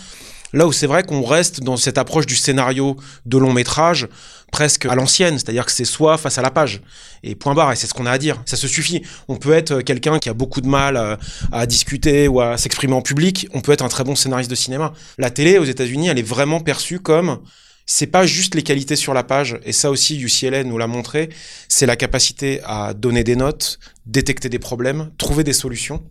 Là 0.52 0.66
où 0.66 0.72
c'est 0.72 0.86
vrai 0.86 1.02
qu'on 1.02 1.24
reste 1.24 1.60
dans 1.60 1.76
cette 1.76 1.98
approche 1.98 2.26
du 2.26 2.36
scénario 2.36 2.96
de 3.26 3.36
long 3.38 3.52
métrage 3.52 4.08
presque 4.52 4.86
à 4.86 4.94
l'ancienne, 4.94 5.38
c'est-à-dire 5.38 5.66
que 5.66 5.72
c'est 5.72 5.84
soit 5.84 6.18
face 6.18 6.38
à 6.38 6.42
la 6.42 6.50
page 6.50 6.80
et 7.22 7.34
point 7.34 7.54
barre, 7.54 7.72
et 7.72 7.76
c'est 7.76 7.86
ce 7.86 7.94
qu'on 7.94 8.06
a 8.06 8.10
à 8.10 8.18
dire. 8.18 8.42
Ça 8.46 8.56
se 8.56 8.68
suffit. 8.68 9.02
On 9.28 9.36
peut 9.36 9.52
être 9.52 9.72
euh, 9.72 9.82
quelqu'un 9.82 10.18
qui 10.18 10.28
a 10.28 10.34
beaucoup 10.34 10.60
de 10.60 10.68
mal 10.68 10.96
à, 10.96 11.18
à 11.52 11.66
discuter 11.66 12.28
ou 12.28 12.40
à 12.40 12.56
s'exprimer 12.56 12.94
en 12.94 13.02
public, 13.02 13.48
on 13.52 13.60
peut 13.60 13.72
être 13.72 13.84
un 13.84 13.88
très 13.88 14.04
bon 14.04 14.14
scénariste 14.14 14.50
de 14.50 14.54
cinéma. 14.54 14.92
La 15.18 15.30
télé 15.30 15.58
aux 15.58 15.64
États-Unis, 15.64 16.08
elle 16.08 16.18
est 16.18 16.22
vraiment 16.22 16.60
perçue 16.60 17.00
comme 17.00 17.38
c'est 17.86 18.08
pas 18.08 18.26
juste 18.26 18.54
les 18.56 18.62
qualités 18.62 18.96
sur 18.96 19.14
la 19.14 19.22
page, 19.22 19.58
et 19.64 19.72
ça 19.72 19.90
aussi 19.90 20.20
UCLA 20.20 20.64
nous 20.64 20.76
l'a 20.76 20.88
montré, 20.88 21.30
c'est 21.68 21.86
la 21.86 21.96
capacité 21.96 22.60
à 22.64 22.94
donner 22.94 23.22
des 23.22 23.36
notes, 23.36 23.78
détecter 24.06 24.48
des 24.48 24.58
problèmes, 24.58 25.10
trouver 25.18 25.44
des 25.44 25.52
solutions. 25.52 26.02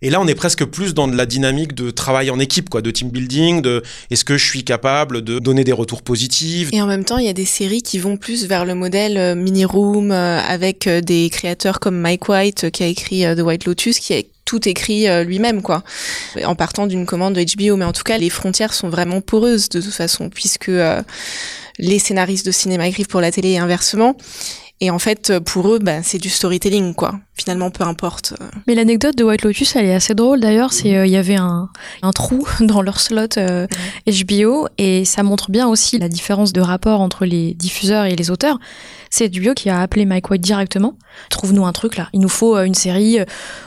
Et 0.00 0.10
là, 0.10 0.20
on 0.20 0.26
est 0.26 0.34
presque 0.34 0.64
plus 0.64 0.94
dans 0.94 1.08
de 1.08 1.16
la 1.16 1.26
dynamique 1.26 1.74
de 1.74 1.90
travail 1.90 2.30
en 2.30 2.38
équipe, 2.38 2.70
quoi, 2.70 2.82
de 2.82 2.90
team 2.90 3.10
building, 3.10 3.62
de 3.62 3.82
est-ce 4.10 4.24
que 4.24 4.36
je 4.36 4.44
suis 4.44 4.64
capable 4.64 5.22
de 5.22 5.38
donner 5.38 5.64
des 5.64 5.72
retours 5.72 6.02
positifs. 6.02 6.70
Et 6.72 6.80
en 6.80 6.86
même 6.86 7.04
temps, 7.04 7.18
il 7.18 7.26
y 7.26 7.30
a 7.30 7.34
des 7.34 7.44
séries 7.44 7.82
qui 7.82 7.98
vont 7.98 8.16
plus 8.16 8.46
vers 8.46 8.64
le 8.64 8.74
modèle 8.74 9.16
euh, 9.18 9.34
mini-room 9.34 10.12
euh, 10.12 10.38
avec 10.38 10.86
euh, 10.86 11.00
des 11.00 11.28
créateurs 11.30 11.80
comme 11.80 11.98
Mike 11.98 12.28
White 12.28 12.70
qui 12.70 12.84
a 12.84 12.86
écrit 12.86 13.24
The 13.36 13.40
White 13.40 13.64
Lotus, 13.64 13.98
qui 13.98 14.14
a 14.14 14.18
tout 14.48 14.66
écrit 14.66 15.06
euh, 15.08 15.24
lui-même, 15.24 15.60
quoi, 15.60 15.82
en 16.42 16.54
partant 16.54 16.86
d'une 16.86 17.04
commande 17.04 17.34
de 17.34 17.42
HBO. 17.44 17.76
Mais 17.76 17.84
en 17.84 17.92
tout 17.92 18.02
cas, 18.02 18.16
les 18.16 18.30
frontières 18.30 18.72
sont 18.72 18.88
vraiment 18.88 19.20
poreuses 19.20 19.68
de 19.68 19.78
toute 19.78 19.92
façon, 19.92 20.30
puisque 20.30 20.70
euh, 20.70 21.02
les 21.78 21.98
scénaristes 21.98 22.46
de 22.46 22.50
cinéma 22.50 22.88
écrivent 22.88 23.08
pour 23.08 23.20
la 23.20 23.30
télé 23.30 23.50
et 23.50 23.58
inversement. 23.58 24.16
Et 24.80 24.90
en 24.90 24.98
fait, 24.98 25.38
pour 25.40 25.68
eux, 25.72 25.78
bah, 25.80 26.02
c'est 26.04 26.18
du 26.18 26.28
storytelling, 26.28 26.94
quoi. 26.94 27.18
Finalement, 27.34 27.70
peu 27.70 27.84
importe. 27.84 28.34
euh. 28.40 28.44
Mais 28.66 28.74
l'anecdote 28.74 29.16
de 29.16 29.24
White 29.24 29.42
Lotus, 29.42 29.74
elle 29.76 29.86
est 29.86 29.94
assez 29.94 30.14
drôle 30.14 30.40
d'ailleurs. 30.40 30.72
C'est 30.72 30.96
euh, 30.96 31.06
il 31.06 31.12
y 31.12 31.16
avait 31.16 31.36
un, 31.36 31.68
un 32.02 32.10
trou 32.12 32.46
dans 32.60 32.82
leur 32.82 32.98
slot 33.00 33.38
euh, 33.38 33.66
HBO 34.06 34.66
et 34.78 35.04
ça 35.04 35.22
montre 35.22 35.50
bien 35.50 35.68
aussi 35.68 35.98
la 35.98 36.08
différence 36.08 36.52
de 36.52 36.60
rapport 36.60 37.00
entre 37.00 37.24
les 37.26 37.54
diffuseurs 37.54 38.04
et 38.06 38.16
les 38.16 38.30
auteurs. 38.30 38.58
C'est 39.10 39.28
Dubio 39.28 39.54
qui 39.54 39.70
a 39.70 39.80
appelé 39.80 40.04
Mike 40.04 40.30
White 40.30 40.42
directement. 40.42 40.94
Trouve-nous 41.30 41.64
un 41.64 41.72
truc 41.72 41.96
là. 41.96 42.08
Il 42.12 42.20
nous 42.20 42.28
faut 42.28 42.56
euh, 42.56 42.64
une 42.64 42.74
série. 42.74 43.20
euh, 43.20 43.24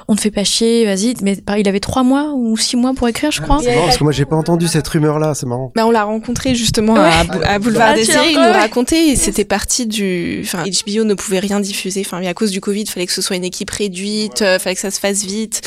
On 0.08 0.14
ne 0.16 0.20
fait 0.20 0.32
pas 0.32 0.44
chier. 0.44 0.86
Vas-y. 0.86 1.16
Mais 1.22 1.38
il 1.58 1.68
avait 1.68 1.80
trois 1.80 2.04
mois 2.04 2.34
ou 2.36 2.56
six 2.58 2.76
mois 2.78 2.94
pour 2.94 3.08
écrire, 3.08 3.32
je 3.32 3.42
crois. 3.42 3.60
C'est 3.62 3.74
marrant 3.74 3.86
parce 3.86 3.98
que 3.98 4.04
moi 4.04 4.14
j'ai 4.14 4.26
pas 4.26 4.36
entendu 4.36 4.68
cette 4.68 4.88
rumeur 4.88 5.18
là, 5.20 5.34
c'est 5.34 5.46
marrant. 5.46 5.72
Bah, 5.76 5.86
on 5.86 5.92
l'a 5.92 6.04
rencontré 6.04 6.56
justement 6.56 6.94
Ouais. 6.94 7.00
à, 7.00 7.24
Bou- 7.24 7.40
à 7.44 7.60
Boulevard 7.60 7.90
Ah, 7.92 7.96
des 7.96 8.04
séries. 8.06 8.32
Il 8.34 8.36
nous 8.38 8.54
racontait 8.54 9.10
et 9.10 9.16
c'était 9.16 9.46
parti 9.46 9.88
du. 9.88 10.42
Enfin, 10.44 10.64
HBO 10.66 11.01
ne 11.04 11.14
pouvait 11.14 11.40
rien 11.40 11.60
diffuser. 11.60 12.02
Enfin, 12.06 12.20
mais 12.20 12.28
à 12.28 12.34
cause 12.34 12.52
du 12.52 12.62
Covid, 12.62 12.82
il 12.82 12.90
fallait 12.90 13.06
que 13.06 13.14
ce 13.14 13.22
soit 13.22 13.36
une 13.36 13.44
équipe 13.44 13.70
réduite, 13.70 14.42
euh, 14.42 14.60
fallait 14.60 14.76
que 14.76 14.82
ça 14.82 14.92
se 14.92 15.00
fasse 15.00 15.24
vite. 15.24 15.62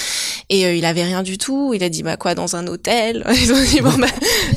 Et 0.51 0.67
euh, 0.67 0.75
il 0.75 0.85
avait 0.85 1.05
rien 1.05 1.23
du 1.23 1.39
tout. 1.39 1.73
Il 1.75 1.83
a 1.83 1.89
dit 1.89 2.03
bah 2.03 2.17
quoi 2.17 2.35
dans 2.35 2.57
un 2.57 2.67
hôtel? 2.67 3.25
Ils 3.43 3.53
ont 3.53 3.63
dit 3.63 3.81
bon 3.81 3.93
bah 3.93 4.07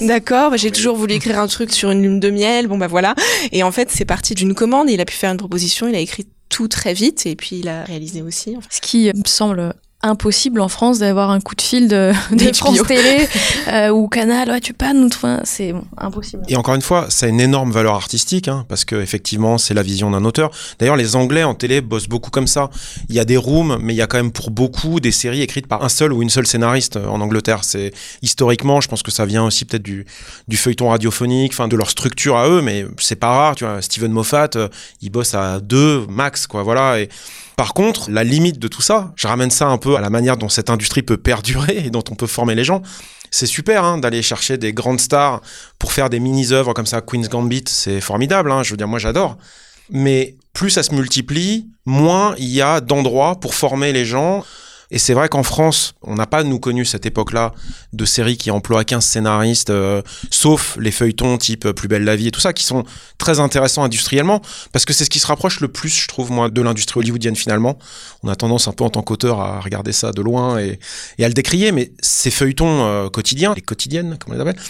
d'accord. 0.01 0.51
bah, 0.51 0.57
J'ai 0.57 0.71
toujours 0.71 0.95
voulu 0.95 1.13
écrire 1.15 1.39
un 1.39 1.47
truc 1.47 1.71
sur 1.71 1.91
une 1.91 2.01
lune 2.01 2.19
de 2.19 2.29
miel. 2.29 2.67
Bon 2.67 2.77
bah 2.77 2.87
voilà. 2.87 3.15
Et 3.51 3.63
en 3.63 3.71
fait, 3.71 3.89
c'est 3.91 4.05
parti 4.05 4.35
d'une 4.35 4.53
commande. 4.53 4.89
Il 4.89 5.01
a 5.01 5.05
pu 5.05 5.15
faire 5.15 5.31
une 5.31 5.37
proposition. 5.37 5.87
Il 5.87 5.95
a 5.95 5.99
écrit 5.99 6.27
tout 6.49 6.67
très 6.67 6.93
vite 6.93 7.25
et 7.25 7.35
puis 7.35 7.59
il 7.59 7.67
a 7.67 7.83
réalisé 7.83 8.21
aussi. 8.21 8.55
Enfin, 8.57 8.67
Ce 8.71 8.81
qui 8.81 9.07
me 9.13 9.27
semble 9.27 9.73
impossible 10.03 10.61
en 10.61 10.67
France 10.67 10.99
d'avoir 10.99 11.31
un 11.31 11.41
coup 11.41 11.55
de 11.55 11.61
fil 11.61 11.87
de, 11.87 12.11
de. 12.31 12.55
France 12.55 12.81
Télé 12.87 13.27
euh, 13.67 13.89
ou 13.89 14.07
Canal. 14.07 14.49
Ouais, 14.49 14.59
tu 14.59 14.73
peux 14.73 14.85
pas 14.85 14.93
nous. 14.93 15.07
enfin, 15.07 15.41
C'est 15.43 15.73
bon, 15.73 15.83
impossible. 15.97 16.43
Et 16.47 16.55
encore 16.55 16.75
une 16.75 16.81
fois, 16.81 17.07
ça 17.09 17.25
a 17.25 17.29
une 17.29 17.39
énorme 17.41 17.71
valeur 17.71 17.95
artistique, 17.95 18.47
hein, 18.47 18.65
parce 18.69 18.85
que 18.85 18.95
effectivement, 18.95 19.57
c'est 19.57 19.73
la 19.73 19.81
vision 19.81 20.11
d'un 20.11 20.23
auteur. 20.23 20.51
D'ailleurs, 20.79 20.95
les 20.95 21.15
Anglais 21.15 21.43
en 21.43 21.55
télé 21.55 21.81
bossent 21.81 22.07
beaucoup 22.07 22.29
comme 22.29 22.47
ça. 22.47 22.69
Il 23.09 23.15
y 23.15 23.19
a 23.19 23.25
des 23.25 23.37
rooms, 23.37 23.79
mais 23.81 23.93
il 23.93 23.97
y 23.97 24.01
a 24.01 24.07
quand 24.07 24.17
même 24.17 24.31
pour 24.31 24.51
beaucoup 24.51 24.99
des 24.99 25.11
séries 25.11 25.41
écrites 25.41 25.67
par 25.67 25.83
un 25.83 25.89
seul 25.89 26.13
ou 26.13 26.21
une 26.21 26.29
seule 26.29 26.45
scénariste 26.45 26.97
euh, 26.97 27.07
en 27.07 27.19
Angleterre. 27.19 27.63
C'est 27.63 27.91
historiquement, 28.21 28.81
je 28.81 28.87
pense 28.87 29.01
que 29.01 29.11
ça 29.11 29.25
vient 29.25 29.45
aussi 29.45 29.65
peut-être 29.65 29.83
du, 29.83 30.05
du 30.47 30.57
feuilleton 30.57 30.89
radiophonique, 30.89 31.53
enfin 31.53 31.67
de 31.67 31.75
leur 31.75 31.89
structure 31.89 32.37
à 32.37 32.47
eux, 32.47 32.61
mais 32.61 32.85
c'est 32.99 33.15
pas 33.15 33.29
rare. 33.29 33.55
Tu 33.55 33.65
vois, 33.65 33.81
Steven 33.81 34.11
Moffat, 34.11 34.49
euh, 34.55 34.67
il 35.01 35.09
bosse 35.09 35.33
à 35.33 35.59
deux 35.59 36.05
max, 36.07 36.45
quoi. 36.45 36.61
Voilà. 36.61 36.99
Et 36.99 37.09
par 37.57 37.73
contre, 37.73 38.11
la 38.11 38.23
limite 38.23 38.59
de 38.59 38.67
tout 38.67 38.83
ça, 38.83 39.11
je 39.15 39.27
ramène 39.27 39.49
ça 39.49 39.65
un 39.65 39.79
peu 39.79 39.95
à 39.95 39.99
la 39.99 40.11
manière 40.11 40.37
dont 40.37 40.47
cette 40.47 40.69
industrie 40.69 41.01
peut 41.01 41.17
perdurer 41.17 41.85
et 41.85 41.89
dont 41.89 42.03
on 42.11 42.15
peut 42.15 42.27
former 42.27 42.53
les 42.53 42.63
gens. 42.63 42.83
C'est 43.31 43.47
super 43.47 43.83
hein, 43.83 43.97
d'aller 43.97 44.21
chercher 44.21 44.59
des 44.59 44.73
grandes 44.73 44.99
stars 44.99 45.41
pour 45.79 45.91
faire 45.91 46.11
des 46.11 46.19
mini-œuvres 46.19 46.73
comme 46.75 46.85
ça. 46.85 47.01
Queen's 47.01 47.29
Gambit, 47.29 47.63
c'est 47.67 47.99
formidable. 47.99 48.51
Hein, 48.51 48.61
je 48.61 48.69
veux 48.69 48.77
dire, 48.77 48.87
moi 48.87 48.99
j'adore. 48.99 49.37
Mais 49.89 50.35
plus 50.53 50.69
ça 50.69 50.83
se 50.83 50.93
multiplie, 50.93 51.67
moins 51.87 52.35
il 52.37 52.49
y 52.49 52.61
a 52.61 52.79
d'endroits 52.79 53.39
pour 53.39 53.55
former 53.55 53.91
les 53.91 54.05
gens. 54.05 54.45
Et 54.89 54.99
c'est 54.99 55.13
vrai 55.13 55.27
qu'en 55.27 55.43
France, 55.43 55.95
on 56.01 56.15
n'a 56.15 56.27
pas, 56.27 56.43
nous, 56.43 56.59
connu 56.59 56.85
cette 56.85 57.05
époque-là 57.05 57.53
de 57.91 58.05
séries 58.05 58.37
qui 58.37 58.51
emploient 58.51 58.85
15 58.85 59.03
scénaristes, 59.03 59.69
euh, 59.69 60.01
sauf 60.31 60.77
les 60.79 60.91
feuilletons 60.91 61.37
type 61.37 61.65
euh, 61.65 61.73
Plus 61.73 61.87
belle 61.87 62.03
la 62.03 62.15
vie 62.15 62.27
et 62.27 62.31
tout 62.31 62.39
ça, 62.39 62.53
qui 62.53 62.63
sont 62.63 62.85
très 63.17 63.39
intéressants 63.39 63.83
industriellement, 63.83 64.41
parce 64.71 64.85
que 64.85 64.93
c'est 64.93 65.03
ce 65.03 65.09
qui 65.09 65.19
se 65.19 65.27
rapproche 65.27 65.59
le 65.59 65.67
plus, 65.67 65.89
je 65.89 66.07
trouve, 66.07 66.31
moi, 66.31 66.49
de 66.49 66.61
l'industrie 66.61 66.99
hollywoodienne 66.99 67.35
finalement. 67.35 67.77
On 68.23 68.29
a 68.29 68.35
tendance 68.35 68.67
un 68.67 68.73
peu 68.73 68.85
en 68.85 68.89
tant 68.89 69.01
qu'auteur 69.01 69.41
à 69.41 69.59
regarder 69.59 69.91
ça 69.91 70.11
de 70.11 70.21
loin 70.21 70.57
et, 70.59 70.79
à 71.19 71.27
le 71.27 71.33
décrier, 71.33 71.71
mais 71.71 71.91
ces 71.99 72.31
feuilletons 72.31 72.85
euh, 72.85 73.09
quotidiens, 73.09 73.53
les 73.55 73.61
quotidiennes, 73.61 74.17
comme 74.19 74.33
on 74.33 74.35
les 74.35 74.41
appelle, 74.41 74.61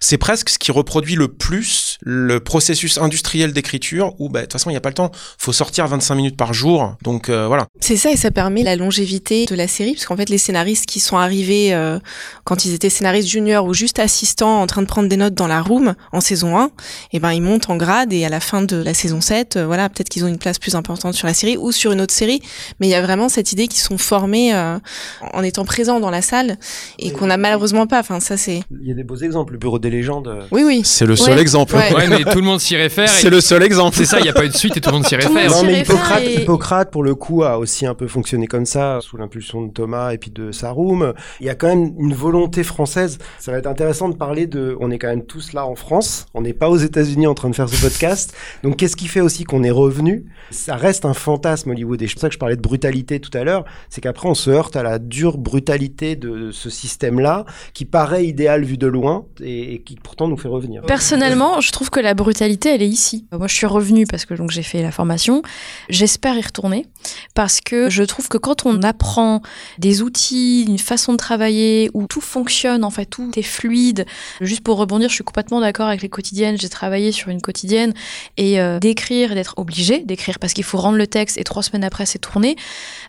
c'est 0.00 0.18
presque 0.18 0.48
ce 0.50 0.58
qui 0.58 0.72
reproduit 0.72 1.16
le 1.16 1.28
plus 1.28 1.98
le 2.02 2.40
processus 2.40 2.98
industriel 2.98 3.52
d'écriture 3.52 4.14
où 4.18 4.28
bah, 4.28 4.40
de 4.40 4.44
toute 4.44 4.52
façon 4.52 4.70
il 4.70 4.74
n'y 4.74 4.78
a 4.78 4.80
pas 4.80 4.90
le 4.90 4.94
temps. 4.94 5.10
Faut 5.38 5.52
sortir 5.52 5.86
25 5.86 6.14
minutes 6.14 6.36
par 6.36 6.52
jour 6.52 6.96
donc 7.02 7.28
euh, 7.28 7.46
voilà. 7.46 7.66
C'est 7.80 7.96
ça 7.96 8.10
et 8.10 8.16
ça 8.16 8.30
permet 8.30 8.62
la 8.62 8.76
longévité 8.76 9.46
de 9.46 9.54
la 9.54 9.68
série 9.68 9.92
parce 9.94 10.06
qu'en 10.06 10.16
fait 10.16 10.28
les 10.28 10.38
scénaristes 10.38 10.86
qui 10.86 11.00
sont 11.00 11.16
arrivés 11.16 11.74
euh, 11.74 11.98
quand 12.44 12.64
ils 12.64 12.74
étaient 12.74 12.90
scénaristes 12.90 13.28
juniors 13.28 13.64
ou 13.64 13.74
juste 13.74 13.98
assistants 13.98 14.60
en 14.60 14.66
train 14.66 14.82
de 14.82 14.86
prendre 14.86 15.08
des 15.08 15.16
notes 15.16 15.34
dans 15.34 15.46
la 15.46 15.60
room 15.60 15.94
en 16.12 16.20
saison 16.20 16.58
1, 16.58 16.70
et 17.12 17.20
ben 17.20 17.32
ils 17.32 17.42
montent 17.42 17.70
en 17.70 17.76
grade 17.76 18.12
et 18.12 18.24
à 18.24 18.28
la 18.28 18.40
fin 18.40 18.62
de 18.62 18.76
la 18.76 18.94
saison 18.94 19.20
7, 19.20 19.56
euh, 19.56 19.66
voilà, 19.66 19.88
peut-être 19.88 20.08
qu'ils 20.08 20.24
ont 20.24 20.28
une 20.28 20.38
place 20.38 20.58
plus 20.58 20.74
importante 20.74 21.14
sur 21.14 21.26
la 21.26 21.34
série 21.34 21.56
ou 21.56 21.72
sur 21.72 21.92
une 21.92 22.00
autre 22.00 22.14
série, 22.14 22.40
mais 22.80 22.86
il 22.86 22.90
y 22.90 22.94
a 22.94 23.02
vraiment 23.02 23.28
cette 23.28 23.52
idée 23.52 23.68
qu'ils 23.68 23.80
sont 23.80 23.98
formés 23.98 24.54
euh, 24.54 24.78
en 25.32 25.42
étant 25.42 25.64
présents 25.64 26.00
dans 26.00 26.10
la 26.10 26.22
salle 26.22 26.58
et 26.98 27.12
qu'on 27.12 27.30
a 27.30 27.36
malheureusement 27.36 27.86
pas, 27.86 28.00
enfin 28.00 28.20
ça 28.20 28.36
c'est 28.36 28.62
Il 28.70 28.88
y 28.88 28.92
a 28.92 28.94
des 28.94 29.04
beaux 29.04 29.16
exemples, 29.16 29.52
le 29.52 29.58
bureau 29.58 29.78
des 29.78 29.87
légendes. 29.90 30.28
euh, 30.28 30.42
Oui 30.50 30.62
oui. 30.64 30.82
c'est 30.84 31.06
le 31.06 31.16
seul 31.16 31.34
Ouais. 31.34 31.40
exemple 31.40 31.74
Ouais. 31.76 31.94
Ouais, 31.94 32.08
mais 32.08 32.24
tout 32.24 32.38
le 32.38 32.44
monde 32.44 32.60
s'y 32.60 32.76
réfère. 32.76 33.08
c'est 33.08 33.26
et- 33.28 33.30
le 33.30 33.40
seul 33.40 33.62
exemple 33.62 33.96
C'est 33.96 34.04
ça, 34.04 34.18
il 34.18 34.22
n'y 34.24 34.28
a 34.28 34.32
pas 34.32 34.44
eu 34.44 34.48
de 34.48 34.56
suite 34.56 34.76
et 34.76 34.80
tout 34.80 34.90
le 34.90 34.96
monde 34.96 35.06
s'y 35.06 35.16
réfère. 35.16 35.50
Non 35.50 35.62
mais 35.64 35.80
Hippocrate, 35.80 36.22
et- 36.22 36.42
Hippocrate 36.42 36.90
pour 36.90 37.02
le 37.02 37.14
coup 37.14 37.42
a 37.44 37.58
aussi 37.58 37.86
un 37.86 37.94
peu 37.94 38.06
fonctionné 38.08 38.46
comme 38.46 38.66
ça 38.66 38.98
sous 39.00 39.16
l'impulsion 39.16 39.62
de 39.62 39.72
Thomas 39.72 40.12
et 40.12 40.18
puis 40.18 40.30
de 40.30 40.52
Sarum. 40.52 41.12
Il 41.40 41.46
y 41.46 41.50
a 41.50 41.54
quand 41.54 41.68
même 41.68 41.92
une 41.98 42.14
volonté 42.14 42.62
française. 42.64 43.18
Ça 43.38 43.52
va 43.52 43.58
être 43.58 43.66
intéressant 43.66 44.08
de 44.08 44.16
parler 44.16 44.46
de. 44.46 44.76
On 44.80 44.90
est 44.90 44.98
quand 44.98 45.08
même 45.08 45.24
tous 45.24 45.52
là 45.52 45.66
en 45.66 45.74
France. 45.74 46.26
On 46.34 46.42
n'est 46.42 46.52
pas 46.54 46.68
aux 46.68 46.76
États-Unis 46.76 47.26
en 47.26 47.34
train 47.34 47.50
de 47.50 47.54
faire 47.54 47.68
ce 47.68 47.80
podcast. 47.80 48.34
Donc 48.62 48.76
qu'est-ce 48.76 48.96
qui 48.96 49.08
fait 49.08 49.20
aussi 49.20 49.44
qu'on 49.44 49.62
est 49.62 49.70
revenu? 49.70 50.24
Ça 50.50 50.76
reste 50.76 51.04
un 51.04 51.14
fantasme 51.14 51.70
Hollywood. 51.70 52.00
Et 52.02 52.06
c'est 52.08 52.14
pour 52.14 52.20
ça 52.22 52.28
que 52.28 52.34
je 52.34 52.38
parlais 52.38 52.56
de 52.56 52.62
brutalité 52.62 53.20
tout 53.20 53.36
à 53.36 53.44
l'heure. 53.44 53.64
C'est 53.90 54.00
qu'après 54.00 54.28
on 54.28 54.34
se 54.34 54.50
heurte 54.50 54.76
à 54.76 54.82
la 54.82 54.98
dure 54.98 55.38
brutalité 55.38 56.16
de 56.16 56.50
ce 56.50 56.70
système-là 56.70 57.44
qui 57.74 57.84
paraît 57.84 58.26
idéal 58.26 58.64
vu 58.64 58.76
de 58.78 58.86
loin 58.86 59.24
et, 59.42 59.77
qui 59.84 59.96
pourtant 59.96 60.28
nous 60.28 60.36
fait 60.36 60.48
revenir. 60.48 60.82
Personnellement, 60.82 61.60
je 61.60 61.72
trouve 61.72 61.90
que 61.90 62.00
la 62.00 62.14
brutalité, 62.14 62.74
elle 62.74 62.82
est 62.82 62.88
ici. 62.88 63.26
Moi, 63.32 63.46
je 63.46 63.54
suis 63.54 63.66
revenue 63.66 64.06
parce 64.06 64.24
que 64.24 64.34
j'ai 64.48 64.62
fait 64.62 64.82
la 64.82 64.90
formation. 64.90 65.42
J'espère 65.88 66.36
y 66.36 66.42
retourner 66.42 66.86
parce 67.34 67.60
que 67.60 67.90
je 67.90 68.02
trouve 68.02 68.28
que 68.28 68.38
quand 68.38 68.66
on 68.66 68.82
apprend 68.82 69.42
des 69.78 70.02
outils, 70.02 70.64
une 70.66 70.78
façon 70.78 71.12
de 71.12 71.18
travailler 71.18 71.90
où 71.94 72.06
tout 72.06 72.20
fonctionne, 72.20 72.84
en 72.84 72.90
fait, 72.90 73.06
tout 73.06 73.30
est 73.36 73.42
fluide. 73.42 74.06
Juste 74.40 74.62
pour 74.62 74.78
rebondir, 74.78 75.08
je 75.08 75.14
suis 75.14 75.24
complètement 75.24 75.60
d'accord 75.60 75.88
avec 75.88 76.02
les 76.02 76.08
quotidiennes. 76.08 76.58
J'ai 76.58 76.68
travaillé 76.68 77.12
sur 77.12 77.28
une 77.28 77.40
quotidienne 77.40 77.92
et 78.36 78.60
euh, 78.60 78.78
d'écrire 78.78 79.32
et 79.32 79.34
d'être 79.34 79.54
obligé 79.56 80.00
d'écrire 80.00 80.38
parce 80.38 80.52
qu'il 80.52 80.64
faut 80.64 80.78
rendre 80.78 80.98
le 80.98 81.06
texte 81.06 81.38
et 81.38 81.44
trois 81.44 81.62
semaines 81.62 81.84
après 81.84 82.06
c'est 82.06 82.18
tourné. 82.18 82.56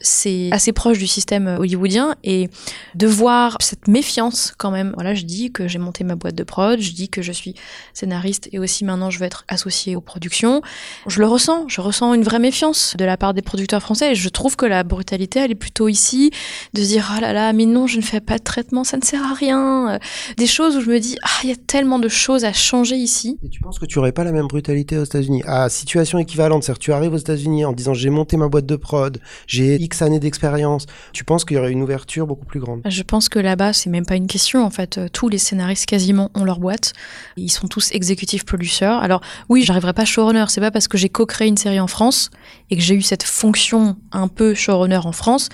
C'est 0.01 0.49
assez 0.51 0.73
proche 0.73 0.97
du 0.97 1.07
système 1.07 1.47
hollywoodien 1.59 2.15
et 2.23 2.49
de 2.95 3.07
voir 3.07 3.57
cette 3.59 3.87
méfiance 3.87 4.53
quand 4.57 4.71
même. 4.71 4.91
Voilà, 4.95 5.13
je 5.13 5.23
dis 5.23 5.51
que 5.51 5.67
j'ai 5.67 5.79
monté 5.79 6.03
ma 6.03 6.15
boîte 6.15 6.35
de 6.35 6.43
prod, 6.43 6.58
je 6.77 6.91
dis 6.93 7.09
que 7.09 7.21
je 7.21 7.31
suis 7.31 7.55
scénariste 7.93 8.49
et 8.51 8.59
aussi 8.59 8.85
maintenant 8.85 9.09
je 9.09 9.19
veux 9.19 9.25
être 9.25 9.45
associée 9.47 9.95
aux 9.95 10.01
productions. 10.01 10.61
Je 11.07 11.19
le 11.19 11.27
ressens, 11.27 11.67
je 11.67 11.81
ressens 11.81 12.13
une 12.13 12.23
vraie 12.23 12.39
méfiance 12.39 12.95
de 12.97 13.05
la 13.05 13.17
part 13.17 13.33
des 13.33 13.41
producteurs 13.41 13.81
français 13.81 14.11
et 14.11 14.15
je 14.15 14.29
trouve 14.29 14.55
que 14.55 14.65
la 14.65 14.83
brutalité 14.83 15.39
elle 15.39 15.51
est 15.51 15.55
plutôt 15.55 15.87
ici 15.87 16.31
de 16.73 16.81
se 16.81 16.87
dire 16.87 17.11
ah 17.15 17.21
là 17.21 17.33
là 17.33 17.53
mais 17.53 17.65
non 17.65 17.87
je 17.87 17.97
ne 17.97 18.03
fais 18.03 18.21
pas 18.21 18.37
de 18.37 18.43
traitement 18.43 18.83
ça 18.83 18.97
ne 18.97 19.03
sert 19.03 19.23
à 19.23 19.33
rien 19.33 19.99
des 20.37 20.47
choses 20.47 20.75
où 20.75 20.81
je 20.81 20.89
me 20.89 20.99
dis 20.99 21.17
ah 21.23 21.29
il 21.43 21.49
y 21.49 21.53
a 21.53 21.55
tellement 21.55 21.99
de 21.99 22.07
choses 22.07 22.45
à 22.45 22.53
changer 22.53 22.95
ici 22.95 23.37
Et 23.43 23.49
tu 23.49 23.59
penses 23.61 23.79
que 23.79 23.85
tu 23.85 23.99
aurais 23.99 24.11
pas 24.11 24.23
la 24.23 24.31
même 24.31 24.47
brutalité 24.47 24.97
aux 24.97 25.03
États-Unis? 25.03 25.43
À 25.45 25.69
situation 25.69 26.17
équivalente, 26.17 26.63
c'est-à-dire 26.63 26.79
tu 26.79 26.93
arrives 26.93 27.13
aux 27.13 27.17
États-Unis 27.17 27.65
en 27.65 27.73
disant 27.73 27.93
j'ai 27.93 28.09
monté 28.09 28.37
ma 28.37 28.47
boîte 28.47 28.65
de 28.65 28.75
prod, 28.75 29.19
j'ai 29.47 29.75
X 29.75 30.01
années 30.01 30.19
d'expérience. 30.19 30.85
Tu 31.13 31.23
penses 31.23 31.45
qu'il 31.45 31.57
y 31.57 31.59
aurait 31.59 31.71
une 31.71 31.81
ouverture 31.81 32.27
beaucoup 32.27 32.45
plus 32.45 32.59
grande? 32.59 32.81
Je 32.85 33.03
pense 33.03 33.29
que 33.29 33.39
là-bas, 33.39 33.73
c'est 33.73 33.89
même 33.89 34.05
pas 34.05 34.15
une 34.15 34.27
question. 34.27 34.63
En 34.63 34.69
fait, 34.69 34.99
tous 35.13 35.29
les 35.29 35.37
scénaristes 35.37 35.85
quasiment 35.85 36.29
ont 36.35 36.43
boîte. 36.57 36.93
Ils 37.37 37.51
sont 37.51 37.67
tous 37.67 37.91
exécutifs 37.91 38.45
producers. 38.45 38.97
Alors 39.03 39.21
oui, 39.49 39.61
j'arriverai 39.61 39.93
pas 39.93 40.05
showrunner. 40.05 40.45
C'est 40.47 40.61
pas 40.61 40.71
parce 40.71 40.87
que 40.87 40.97
j'ai 40.97 41.09
co-créé 41.09 41.47
une 41.47 41.57
série 41.57 41.79
en 41.79 41.85
France 41.85 42.31
et 42.71 42.75
que 42.75 42.81
j'ai 42.81 42.95
eu 42.95 43.03
cette 43.03 43.21
fonction 43.21 43.97
un 44.11 44.27
peu 44.27 44.55
showrunner 44.55 45.01
en 45.05 45.11
France. 45.11 45.49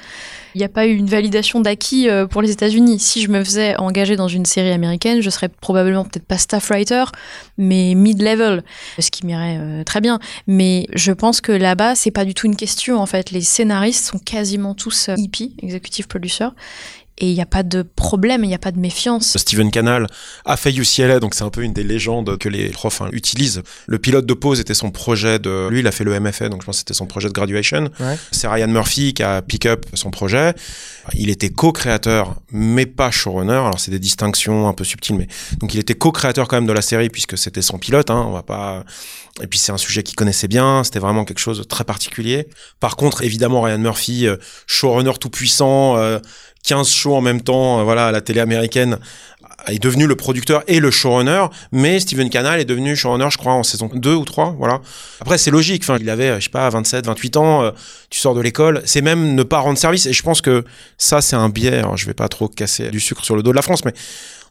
Il 0.55 0.59
n'y 0.59 0.63
a 0.63 0.69
pas 0.69 0.87
eu 0.87 0.93
une 0.93 1.07
validation 1.07 1.59
d'acquis 1.59 2.07
euh, 2.07 2.27
pour 2.27 2.41
les 2.41 2.49
États-Unis. 2.49 2.99
Si 2.99 3.21
je 3.21 3.27
me 3.27 3.43
faisais 3.43 3.75
engager 3.75 4.15
dans 4.15 4.29
une 4.29 4.45
série 4.45 4.71
américaine, 4.71 5.19
je 5.19 5.29
serais 5.29 5.49
probablement 5.49 6.05
peut-être 6.05 6.25
pas 6.25 6.37
staff 6.37 6.69
writer, 6.69 7.03
mais 7.57 7.93
mid-level, 7.93 8.63
ce 8.97 9.11
qui 9.11 9.25
m'irait 9.25 9.57
euh, 9.59 9.83
très 9.83 9.99
bien. 9.99 10.17
Mais 10.47 10.87
je 10.93 11.11
pense 11.11 11.41
que 11.41 11.51
là-bas, 11.51 11.95
c'est 11.95 12.11
pas 12.11 12.23
du 12.23 12.33
tout 12.33 12.45
une 12.45 12.55
question. 12.55 12.99
En 13.01 13.05
fait, 13.05 13.31
les 13.31 13.41
scénaristes 13.41 14.05
sont 14.05 14.19
quasiment 14.19 14.75
tous 14.75 15.09
euh, 15.09 15.15
EP, 15.17 15.51
executive 15.61 16.07
producer, 16.07 16.47
et 17.17 17.29
il 17.29 17.33
n'y 17.33 17.41
a 17.41 17.45
pas 17.45 17.63
de 17.63 17.81
problème, 17.81 18.43
il 18.43 18.47
n'y 18.47 18.55
a 18.55 18.59
pas 18.59 18.71
de 18.71 18.79
méfiance. 18.79 19.37
Steven 19.37 19.71
Canal 19.71 20.07
a 20.43 20.57
fait 20.57 20.73
UCLA, 20.73 21.19
donc 21.19 21.33
c'est 21.33 21.43
un 21.43 21.49
peu 21.49 21.61
une 21.61 21.71
des 21.71 21.83
légendes 21.83 22.37
que 22.37 22.49
les 22.49 22.69
profs 22.69 23.01
hein, 23.01 23.09
utilisent. 23.13 23.63
Le 23.87 23.99
pilote 23.99 24.25
de 24.25 24.33
pause 24.33 24.59
était 24.59 24.73
son 24.73 24.91
projet 24.91 25.39
de... 25.39 25.69
Lui, 25.69 25.79
il 25.79 25.87
a 25.87 25.91
fait 25.91 26.03
le 26.03 26.19
MFA, 26.19 26.49
donc 26.49 26.61
je 26.61 26.65
pense 26.65 26.75
que 26.75 26.79
c'était 26.79 26.93
son 26.93 27.05
projet 27.05 27.29
de 27.29 27.33
graduation. 27.33 27.89
Ouais. 28.01 28.17
C'est 28.31 28.47
Ryan 28.47 28.67
Murphy 28.67 29.13
qui 29.13 29.23
a 29.23 29.41
pick 29.41 29.65
up 29.65 29.85
son 29.93 30.11
projet. 30.11 30.53
Il 31.13 31.29
était 31.29 31.49
co-créateur, 31.49 32.35
mais 32.51 32.85
pas 32.85 33.11
showrunner. 33.11 33.53
Alors 33.53 33.79
c'est 33.79 33.91
des 33.91 33.99
distinctions 33.99 34.67
un 34.67 34.73
peu 34.73 34.83
subtiles, 34.83 35.15
mais 35.15 35.27
donc 35.59 35.73
il 35.73 35.79
était 35.79 35.93
co-créateur 35.93 36.47
quand 36.49 36.57
même 36.57 36.67
de 36.67 36.73
la 36.73 36.81
série 36.81 37.09
puisque 37.09 37.37
c'était 37.37 37.61
son 37.61 37.77
pilote. 37.77 38.09
Hein, 38.09 38.25
on 38.27 38.31
va 38.31 38.43
pas. 38.43 38.83
Et 39.41 39.47
puis 39.47 39.59
c'est 39.59 39.71
un 39.71 39.77
sujet 39.77 40.03
qu'il 40.03 40.15
connaissait 40.15 40.47
bien. 40.47 40.83
C'était 40.83 40.99
vraiment 40.99 41.25
quelque 41.25 41.39
chose 41.39 41.59
de 41.59 41.63
très 41.63 41.83
particulier. 41.83 42.47
Par 42.79 42.95
contre, 42.95 43.23
évidemment, 43.23 43.61
Ryan 43.61 43.77
Murphy, 43.77 44.27
euh, 44.27 44.37
showrunner 44.65 45.13
tout 45.19 45.29
puissant, 45.29 45.97
euh, 45.97 46.19
15 46.65 46.89
shows 46.89 47.15
en 47.15 47.21
même 47.21 47.41
temps, 47.41 47.79
euh, 47.79 47.83
voilà, 47.83 48.07
à 48.07 48.11
la 48.11 48.21
télé 48.21 48.39
américaine, 48.39 48.97
est 49.67 49.79
devenu 49.79 50.05
le 50.05 50.15
producteur 50.15 50.63
et 50.67 50.79
le 50.79 50.91
showrunner, 50.91 51.45
mais 51.71 51.99
Steven 51.99 52.29
Canal 52.29 52.59
est 52.59 52.65
devenu 52.65 52.95
showrunner, 52.95 53.27
je 53.31 53.37
crois, 53.37 53.53
en 53.53 53.63
saison 53.63 53.89
2 53.91 54.13
ou 54.13 54.25
3, 54.25 54.55
voilà. 54.57 54.81
Après, 55.21 55.37
c'est 55.37 55.51
logique, 55.51 55.83
enfin, 55.83 55.97
il 55.99 56.09
avait, 56.09 56.39
je 56.39 56.45
sais 56.45 56.49
pas, 56.49 56.69
27, 56.69 57.05
28 57.05 57.37
ans, 57.37 57.63
euh, 57.63 57.71
tu 58.09 58.19
sors 58.19 58.35
de 58.35 58.41
l'école, 58.41 58.81
c'est 58.85 59.01
même 59.01 59.33
ne 59.33 59.43
pas 59.43 59.59
rendre 59.59 59.77
service, 59.77 60.05
et 60.05 60.13
je 60.13 60.23
pense 60.23 60.41
que 60.41 60.63
ça, 60.97 61.21
c'est 61.21 61.35
un 61.35 61.49
biais, 61.49 61.79
alors, 61.79 61.97
je 61.97 62.05
vais 62.05 62.13
pas 62.13 62.27
trop 62.27 62.47
casser 62.47 62.89
du 62.89 62.99
sucre 62.99 63.23
sur 63.23 63.35
le 63.35 63.43
dos 63.43 63.51
de 63.51 63.55
la 63.55 63.61
France, 63.61 63.85
mais 63.85 63.93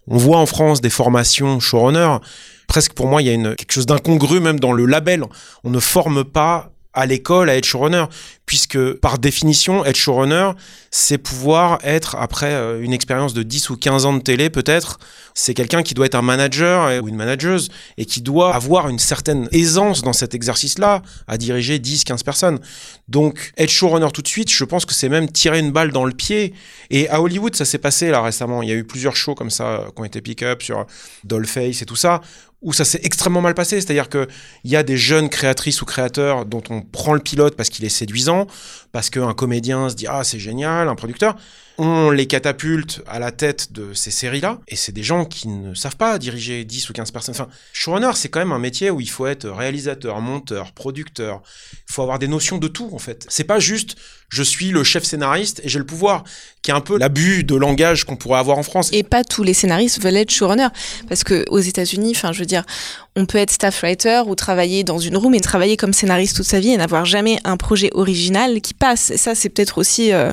On 0.06 0.18
voit 0.18 0.38
en 0.38 0.46
France 0.46 0.82
des 0.82 0.90
formations 0.90 1.60
showrunner. 1.60 2.18
Presque 2.66 2.92
pour 2.92 3.06
moi, 3.06 3.22
il 3.22 3.26
y 3.26 3.30
a 3.30 3.32
une, 3.32 3.54
quelque 3.54 3.72
chose 3.72 3.86
d'incongru 3.86 4.38
même 4.38 4.60
dans 4.60 4.72
le 4.72 4.84
label. 4.84 5.24
On 5.64 5.70
ne 5.70 5.80
forme 5.80 6.24
pas 6.24 6.73
à 6.94 7.06
l'école 7.06 7.50
à 7.50 7.56
être 7.56 7.64
showrunner, 7.64 8.04
puisque 8.46 8.92
par 8.94 9.18
définition, 9.18 9.84
être 9.84 9.96
showrunner, 9.96 10.52
c'est 10.90 11.18
pouvoir 11.18 11.78
être, 11.82 12.16
après 12.16 12.52
euh, 12.52 12.80
une 12.80 12.92
expérience 12.92 13.34
de 13.34 13.42
10 13.42 13.70
ou 13.70 13.76
15 13.76 14.06
ans 14.06 14.12
de 14.12 14.22
télé 14.22 14.48
peut-être, 14.50 14.98
c'est 15.34 15.54
quelqu'un 15.54 15.82
qui 15.82 15.94
doit 15.94 16.06
être 16.06 16.14
un 16.14 16.22
manager 16.22 17.02
ou 17.02 17.08
une 17.08 17.16
manageuse 17.16 17.70
et 17.98 18.06
qui 18.06 18.20
doit 18.22 18.54
avoir 18.54 18.88
une 18.88 19.00
certaine 19.00 19.48
aisance 19.50 20.02
dans 20.02 20.12
cet 20.12 20.34
exercice-là, 20.34 21.02
à 21.26 21.36
diriger 21.36 21.78
10, 21.80 22.04
15 22.04 22.22
personnes. 22.22 22.60
Donc, 23.08 23.52
être 23.58 23.70
showrunner 23.70 24.10
tout 24.12 24.22
de 24.22 24.28
suite, 24.28 24.50
je 24.50 24.64
pense 24.64 24.86
que 24.86 24.94
c'est 24.94 25.08
même 25.08 25.28
tirer 25.30 25.58
une 25.58 25.72
balle 25.72 25.90
dans 25.90 26.04
le 26.04 26.12
pied. 26.12 26.54
Et 26.90 27.08
à 27.08 27.20
Hollywood, 27.20 27.56
ça 27.56 27.64
s'est 27.64 27.78
passé 27.78 28.10
là 28.10 28.22
récemment. 28.22 28.62
Il 28.62 28.68
y 28.68 28.72
a 28.72 28.76
eu 28.76 28.84
plusieurs 28.84 29.16
shows 29.16 29.34
comme 29.34 29.50
ça 29.50 29.66
euh, 29.66 29.86
qui 29.86 30.00
ont 30.00 30.04
été 30.04 30.20
pick-up 30.20 30.62
sur 30.62 30.86
Dollface 31.24 31.82
et 31.82 31.86
tout 31.86 31.96
ça, 31.96 32.20
où 32.64 32.72
ça 32.72 32.84
s'est 32.84 33.00
extrêmement 33.04 33.40
mal 33.40 33.54
passé. 33.54 33.80
C'est-à-dire 33.80 34.08
qu'il 34.08 34.26
y 34.64 34.74
a 34.74 34.82
des 34.82 34.96
jeunes 34.96 35.28
créatrices 35.28 35.80
ou 35.82 35.84
créateurs 35.84 36.46
dont 36.46 36.62
on 36.70 36.80
prend 36.80 37.14
le 37.14 37.20
pilote 37.20 37.56
parce 37.56 37.68
qu'il 37.68 37.84
est 37.84 37.90
séduisant, 37.90 38.48
parce 38.90 39.10
qu'un 39.10 39.34
comédien 39.34 39.88
se 39.88 39.94
dit 39.94 40.06
Ah, 40.08 40.24
c'est 40.24 40.40
génial, 40.40 40.88
un 40.88 40.96
producteur 40.96 41.36
on 41.78 42.10
les 42.10 42.26
catapulte 42.26 43.02
à 43.06 43.18
la 43.18 43.32
tête 43.32 43.72
de 43.72 43.94
ces 43.94 44.10
séries-là, 44.10 44.60
et 44.68 44.76
c'est 44.76 44.92
des 44.92 45.02
gens 45.02 45.24
qui 45.24 45.48
ne 45.48 45.74
savent 45.74 45.96
pas 45.96 46.18
diriger 46.18 46.64
10 46.64 46.90
ou 46.90 46.92
15 46.92 47.10
personnes. 47.10 47.34
Enfin, 47.34 47.48
showrunner, 47.72 48.10
c'est 48.14 48.28
quand 48.28 48.38
même 48.38 48.52
un 48.52 48.58
métier 48.58 48.90
où 48.90 49.00
il 49.00 49.10
faut 49.10 49.26
être 49.26 49.48
réalisateur, 49.48 50.20
monteur, 50.20 50.72
producteur, 50.72 51.42
il 51.72 51.92
faut 51.92 52.02
avoir 52.02 52.18
des 52.18 52.28
notions 52.28 52.58
de 52.58 52.68
tout, 52.68 52.90
en 52.92 52.98
fait. 52.98 53.26
C'est 53.28 53.44
pas 53.44 53.58
juste, 53.58 53.96
je 54.28 54.42
suis 54.42 54.70
le 54.70 54.84
chef 54.84 55.04
scénariste 55.04 55.60
et 55.64 55.68
j'ai 55.68 55.78
le 55.78 55.86
pouvoir, 55.86 56.24
qui 56.62 56.70
est 56.70 56.74
un 56.74 56.80
peu 56.80 56.98
l'abus 56.98 57.44
de 57.44 57.54
langage 57.54 58.04
qu'on 58.04 58.16
pourrait 58.16 58.38
avoir 58.38 58.58
en 58.58 58.62
France. 58.62 58.90
Et 58.92 59.02
pas 59.02 59.24
tous 59.24 59.42
les 59.42 59.54
scénaristes 59.54 60.00
veulent 60.00 60.16
être 60.16 60.30
showrunner, 60.30 60.68
parce 61.08 61.24
que 61.24 61.44
aux 61.48 61.60
États-Unis, 61.60 62.12
enfin, 62.14 62.32
je 62.32 62.40
veux 62.40 62.46
dire, 62.46 62.64
on 63.16 63.26
peut 63.26 63.38
être 63.38 63.50
staff 63.50 63.82
writer 63.82 64.22
ou 64.26 64.34
travailler 64.34 64.84
dans 64.84 64.98
une 64.98 65.16
room 65.16 65.34
et 65.34 65.40
travailler 65.40 65.76
comme 65.76 65.92
scénariste 65.92 66.36
toute 66.36 66.46
sa 66.46 66.60
vie 66.60 66.70
et 66.70 66.76
n'avoir 66.76 67.04
jamais 67.04 67.38
un 67.44 67.56
projet 67.56 67.90
original 67.92 68.60
qui 68.60 68.74
passe. 68.74 69.10
Et 69.10 69.16
ça, 69.16 69.34
c'est 69.34 69.48
peut-être 69.48 69.78
aussi... 69.78 70.12
Euh, 70.12 70.32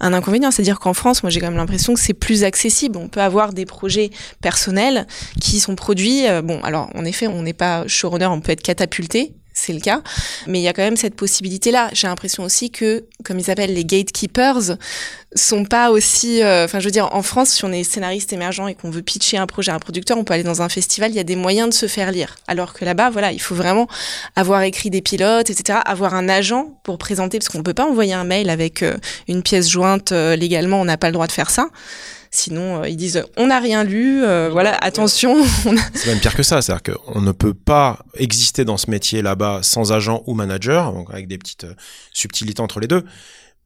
un 0.00 0.12
inconvénient. 0.12 0.50
C'est-à-dire 0.50 0.78
qu'en 0.78 0.94
France, 0.94 1.22
moi 1.22 1.30
j'ai 1.30 1.40
quand 1.40 1.48
même 1.48 1.56
l'impression 1.56 1.94
que 1.94 2.00
c'est 2.00 2.14
plus 2.14 2.44
accessible. 2.44 2.98
On 2.98 3.08
peut 3.08 3.20
avoir 3.20 3.52
des 3.52 3.66
projets 3.66 4.10
personnels 4.40 5.06
qui 5.40 5.60
sont 5.60 5.74
produits. 5.74 6.26
Euh, 6.28 6.42
bon, 6.42 6.60
alors 6.62 6.90
en 6.94 7.04
effet, 7.04 7.26
on 7.26 7.42
n'est 7.42 7.52
pas 7.52 7.86
showrunner, 7.86 8.26
on 8.26 8.40
peut 8.40 8.52
être 8.52 8.62
catapulté 8.62 9.34
c'est 9.58 9.72
le 9.72 9.80
cas. 9.80 10.02
Mais 10.46 10.60
il 10.60 10.62
y 10.62 10.68
a 10.68 10.72
quand 10.72 10.82
même 10.82 10.96
cette 10.96 11.16
possibilité-là. 11.16 11.90
J'ai 11.92 12.06
l'impression 12.06 12.44
aussi 12.44 12.70
que, 12.70 13.04
comme 13.24 13.38
ils 13.38 13.44
s'appellent 13.44 13.74
les 13.74 13.84
gatekeepers, 13.84 14.76
sont 15.34 15.64
pas 15.64 15.90
aussi. 15.90 16.42
Euh, 16.42 16.64
enfin, 16.64 16.78
je 16.78 16.84
veux 16.84 16.90
dire, 16.90 17.12
en 17.12 17.22
France, 17.22 17.50
si 17.50 17.64
on 17.64 17.72
est 17.72 17.84
scénariste 17.84 18.32
émergent 18.32 18.68
et 18.68 18.74
qu'on 18.74 18.90
veut 18.90 19.02
pitcher 19.02 19.36
un 19.36 19.46
projet 19.46 19.72
à 19.72 19.74
un 19.74 19.78
producteur, 19.78 20.16
on 20.16 20.24
peut 20.24 20.34
aller 20.34 20.44
dans 20.44 20.62
un 20.62 20.68
festival, 20.68 21.10
il 21.10 21.16
y 21.16 21.20
a 21.20 21.24
des 21.24 21.36
moyens 21.36 21.68
de 21.68 21.74
se 21.74 21.86
faire 21.86 22.12
lire. 22.12 22.36
Alors 22.46 22.72
que 22.72 22.84
là-bas, 22.84 23.10
voilà, 23.10 23.32
il 23.32 23.40
faut 23.40 23.54
vraiment 23.54 23.88
avoir 24.36 24.62
écrit 24.62 24.90
des 24.90 25.02
pilotes, 25.02 25.50
etc., 25.50 25.80
avoir 25.84 26.14
un 26.14 26.28
agent 26.28 26.78
pour 26.84 26.98
présenter, 26.98 27.38
parce 27.38 27.48
qu'on 27.48 27.58
ne 27.58 27.64
peut 27.64 27.74
pas 27.74 27.86
envoyer 27.86 28.14
un 28.14 28.24
mail 28.24 28.50
avec 28.50 28.82
euh, 28.82 28.96
une 29.26 29.42
pièce 29.42 29.68
jointe 29.68 30.12
euh, 30.12 30.36
légalement, 30.36 30.80
on 30.80 30.84
n'a 30.84 30.96
pas 30.96 31.08
le 31.08 31.14
droit 31.14 31.26
de 31.26 31.32
faire 31.32 31.50
ça. 31.50 31.68
Sinon, 32.30 32.82
euh, 32.82 32.88
ils 32.88 32.96
disent 32.96 33.24
on 33.36 33.46
n'a 33.46 33.58
rien 33.58 33.84
lu, 33.84 34.22
euh, 34.22 34.48
voilà, 34.50 34.74
attention. 34.74 35.36
c'est 35.94 36.06
même 36.06 36.20
pire 36.20 36.34
que 36.34 36.42
ça, 36.42 36.60
c'est-à-dire 36.60 36.94
qu'on 36.94 37.20
ne 37.20 37.32
peut 37.32 37.54
pas 37.54 38.00
exister 38.14 38.64
dans 38.64 38.76
ce 38.76 38.90
métier 38.90 39.22
là-bas 39.22 39.60
sans 39.62 39.92
agent 39.92 40.22
ou 40.26 40.34
manager, 40.34 40.92
donc 40.92 41.10
avec 41.10 41.26
des 41.26 41.38
petites 41.38 41.64
euh, 41.64 41.74
subtilités 42.12 42.60
entre 42.60 42.80
les 42.80 42.86
deux. 42.86 43.04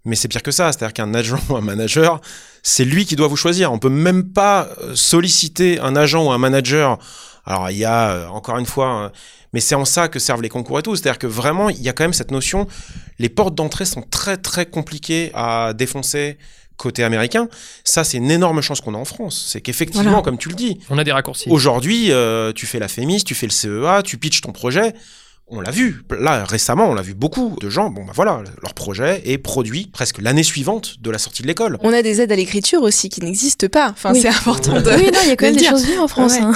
Mais 0.05 0.17
c'est 0.17 0.29
pire 0.29 0.43
que 0.43 0.51
ça, 0.51 0.73
c'est-à-dire 0.73 0.93
qu'un 0.93 1.15
agent 1.15 1.39
ou 1.49 1.57
un 1.57 1.61
manager, 1.61 2.21
c'est 2.63 2.85
lui 2.85 3.05
qui 3.05 3.17
doit 3.17 3.29
vous 3.29 3.37
choisir. 3.37 3.73
On 3.73 3.79
peut 3.79 3.89
même 3.89 4.33
pas 4.33 4.69
solliciter 4.95 5.81
un 5.81 5.97
agent 5.97 6.25
ou 6.25 6.31
un 6.31 6.39
manager. 6.39 6.99
Alors 7.45 7.71
il 7.71 7.79
y 7.79 7.85
a 7.85 8.31
encore 8.31 8.59
une 8.59 8.67
fois, 8.67 9.11
mais 9.53 9.59
c'est 9.59 9.75
en 9.75 9.85
ça 9.85 10.07
que 10.07 10.21
servent 10.21 10.43
les 10.43 10.49
concours 10.49 10.79
et 10.79 10.83
tout. 10.83 10.95
C'est-à-dire 10.95 11.19
que 11.19 11.27
vraiment, 11.27 11.71
il 11.71 11.83
y 11.83 11.89
a 11.89 11.93
quand 11.93 12.05
même 12.05 12.13
cette 12.13 12.31
notion. 12.31 12.69
Les 13.19 13.29
portes 13.29 13.57
d'entrée 13.57 13.85
sont 13.85 14.03
très 14.03 14.37
très 14.37 14.67
compliquées 14.67 15.33
à 15.35 15.73
défoncer 15.75 16.39
côté 16.83 17.05
américain, 17.05 17.49
ça 17.85 18.05
c'est 18.05 18.19
une 18.19 18.31
énorme 18.31 18.61
chance 18.61 18.81
qu'on 18.81 18.95
a 18.95 18.99
en 18.99 19.05
France. 19.05 19.47
C'est 19.49 19.61
qu'effectivement, 19.61 20.23
comme 20.23 20.39
tu 20.39 20.49
le 20.49 20.55
dis, 20.55 20.79
on 20.91 20.99
a 20.99 21.05
des 21.05 21.13
raccourcis. 21.13 21.49
Aujourd'hui, 21.49 22.11
euh, 22.11 22.53
tu 22.53 22.67
fais 22.67 22.79
la 22.79 22.89
FEMIS, 22.89 23.25
tu 23.25 23.35
fais 23.35 23.47
le 23.47 23.53
CEA, 23.53 24.03
tu 24.03 24.19
pitches 24.19 24.41
ton 24.43 24.53
projet 24.53 24.93
on 25.53 25.61
l'a 25.61 25.71
vu, 25.71 26.03
là 26.19 26.45
récemment, 26.45 26.91
on 26.91 26.95
l'a 26.95 27.03
vu 27.03 27.15
beaucoup 27.15 27.57
de 27.61 27.69
gens, 27.69 27.91
bon 27.91 28.05
bah 28.05 28.13
voilà, 28.15 28.43
leur 28.63 28.75
projet 28.75 29.23
est 29.25 29.39
produit 29.39 29.89
presque 29.93 30.21
l'année 30.21 30.43
suivante 30.43 30.97
de 31.01 31.11
la 31.11 31.19
sortie 31.19 31.43
de 31.43 31.47
l'école. 31.47 31.79
On 31.83 31.93
a 31.93 32.03
des 32.03 32.21
aides 32.21 32.33
à 32.33 32.37
l'écriture 32.37 32.83
aussi 32.83 33.09
qui 33.09 33.21
n'existent 33.21 33.69
pas, 33.69 33.91
enfin 33.91 34.15
c'est 34.15 34.29
important 34.29 34.81
de 34.81 34.91
Oui, 34.91 35.11
non, 35.13 35.21
il 35.23 35.29
y 35.29 35.33
a 35.33 35.37
quand 35.37 35.47
même 35.47 35.57
des 35.57 35.65
choses 35.65 35.87
bien 35.87 36.03
en 36.03 36.09
France. 36.09 36.35
Hein. 36.41 36.53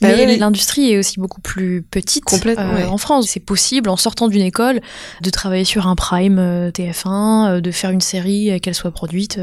Bah 0.00 0.08
Mais 0.16 0.36
l'industrie 0.36 0.92
est 0.92 0.98
aussi 0.98 1.20
beaucoup 1.20 1.40
plus 1.40 1.82
petite 1.82 2.24
euh, 2.46 2.86
en 2.86 2.98
France. 2.98 3.28
C'est 3.28 3.40
possible, 3.40 3.88
en 3.88 3.96
sortant 3.96 4.28
d'une 4.28 4.42
école, 4.42 4.80
de 5.20 5.30
travailler 5.30 5.64
sur 5.64 5.86
un 5.86 5.94
prime 5.94 6.38
euh, 6.38 6.70
TF1, 6.70 7.56
euh, 7.56 7.60
de 7.60 7.70
faire 7.70 7.90
une 7.90 8.00
série, 8.00 8.60
qu'elle 8.60 8.74
soit 8.74 8.90
produite. 8.90 9.40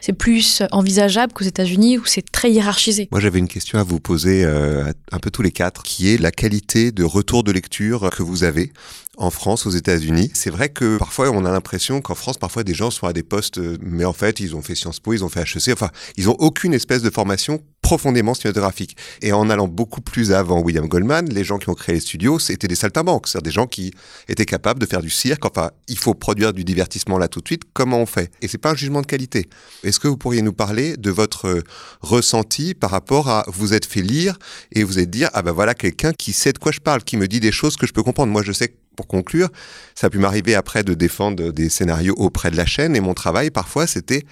C'est 0.00 0.12
plus 0.12 0.62
envisageable 0.70 1.32
qu'aux 1.32 1.44
États-Unis 1.44 1.98
où 1.98 2.04
c'est 2.04 2.30
très 2.30 2.50
hiérarchisé. 2.50 3.08
Moi 3.10 3.20
j'avais 3.20 3.38
une 3.38 3.48
question 3.48 3.78
à 3.78 3.82
vous 3.82 4.00
poser, 4.00 4.44
un 4.44 5.18
peu 5.18 5.30
tous 5.30 5.42
les 5.42 5.50
quatre, 5.50 5.82
qui 5.82 6.12
est 6.12 6.20
la 6.20 6.30
qualité 6.30 6.92
de 6.92 7.04
retour 7.04 7.44
de 7.44 7.52
lecture 7.52 8.10
que 8.10 8.22
vous 8.22 8.33
vous 8.34 8.44
avez 8.44 8.72
en 9.16 9.30
France, 9.30 9.66
aux 9.66 9.70
États-Unis. 9.70 10.30
C'est 10.34 10.50
vrai 10.50 10.68
que 10.68 10.98
parfois 10.98 11.30
on 11.30 11.44
a 11.44 11.52
l'impression 11.52 12.00
qu'en 12.00 12.14
France, 12.14 12.38
parfois 12.38 12.64
des 12.64 12.74
gens 12.74 12.90
sont 12.90 13.06
à 13.06 13.12
des 13.12 13.22
postes, 13.22 13.58
euh, 13.58 13.76
mais 13.80 14.04
en 14.04 14.12
fait 14.12 14.40
ils 14.40 14.54
ont 14.56 14.62
fait 14.62 14.74
Sciences 14.74 15.00
Po, 15.00 15.12
ils 15.12 15.24
ont 15.24 15.28
fait 15.28 15.40
HEC, 15.40 15.72
enfin 15.72 15.90
ils 16.16 16.28
ont 16.28 16.36
aucune 16.38 16.74
espèce 16.74 17.02
de 17.02 17.10
formation 17.10 17.60
profondément 17.84 18.32
cinématographique. 18.32 18.96
Et 19.20 19.32
en 19.32 19.50
allant 19.50 19.68
beaucoup 19.68 20.00
plus 20.00 20.32
avant 20.32 20.60
William 20.60 20.88
Goldman, 20.88 21.28
les 21.28 21.44
gens 21.44 21.58
qui 21.58 21.68
ont 21.68 21.74
créé 21.74 21.94
les 21.94 22.00
studios, 22.00 22.38
c'était 22.38 22.66
des 22.66 22.74
saltimbanques, 22.74 23.28
c'est-à-dire 23.28 23.44
des 23.44 23.54
gens 23.54 23.66
qui 23.66 23.92
étaient 24.26 24.46
capables 24.46 24.80
de 24.80 24.86
faire 24.86 25.02
du 25.02 25.10
cirque. 25.10 25.44
Enfin, 25.44 25.70
il 25.86 25.98
faut 25.98 26.14
produire 26.14 26.54
du 26.54 26.64
divertissement 26.64 27.18
là 27.18 27.28
tout 27.28 27.40
de 27.40 27.46
suite. 27.46 27.62
Comment 27.74 27.98
on 27.98 28.06
fait? 28.06 28.32
Et 28.40 28.48
c'est 28.48 28.58
pas 28.58 28.70
un 28.70 28.74
jugement 28.74 29.02
de 29.02 29.06
qualité. 29.06 29.48
Est-ce 29.82 30.00
que 30.00 30.08
vous 30.08 30.16
pourriez 30.16 30.40
nous 30.40 30.54
parler 30.54 30.96
de 30.96 31.10
votre 31.10 31.46
euh, 31.46 31.62
ressenti 32.00 32.72
par 32.74 32.90
rapport 32.90 33.28
à 33.28 33.44
vous 33.48 33.74
êtes 33.74 33.84
fait 33.84 34.00
lire 34.00 34.38
et 34.72 34.82
vous 34.82 34.98
êtes 34.98 35.10
dire 35.10 35.28
ah 35.34 35.42
ben 35.42 35.52
voilà 35.52 35.74
quelqu'un 35.74 36.14
qui 36.14 36.32
sait 36.32 36.54
de 36.54 36.58
quoi 36.58 36.72
je 36.72 36.80
parle, 36.80 37.04
qui 37.04 37.18
me 37.18 37.28
dit 37.28 37.40
des 37.40 37.52
choses 37.52 37.76
que 37.76 37.86
je 37.86 37.92
peux 37.92 38.02
comprendre? 38.02 38.32
Moi, 38.32 38.42
je 38.42 38.52
sais 38.52 38.74
pour 38.94 39.06
conclure, 39.06 39.48
ça 39.94 40.06
a 40.08 40.10
pu 40.10 40.18
m'arriver 40.18 40.54
après 40.54 40.82
de 40.82 40.94
défendre 40.94 41.50
des 41.52 41.68
scénarios 41.68 42.14
auprès 42.16 42.50
de 42.50 42.56
la 42.56 42.66
chaîne 42.66 42.96
et 42.96 43.00
mon 43.00 43.14
travail 43.14 43.50
parfois 43.50 43.86
c'était 43.86 44.24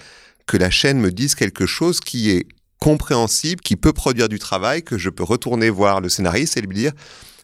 que 0.45 0.57
la 0.57 0.69
chaîne 0.69 0.99
me 0.99 1.11
dise 1.11 1.35
quelque 1.35 1.65
chose 1.65 1.99
qui 1.99 2.31
est 2.31 2.47
compréhensible, 2.79 3.61
qui 3.61 3.77
peut 3.77 3.93
produire 3.93 4.27
du 4.27 4.39
travail, 4.39 4.83
que 4.83 4.97
je 4.97 5.09
peux 5.09 5.23
retourner 5.23 5.69
voir 5.69 6.01
le 6.01 6.09
scénariste 6.09 6.57
et 6.57 6.61
lui 6.61 6.75
dire 6.75 6.91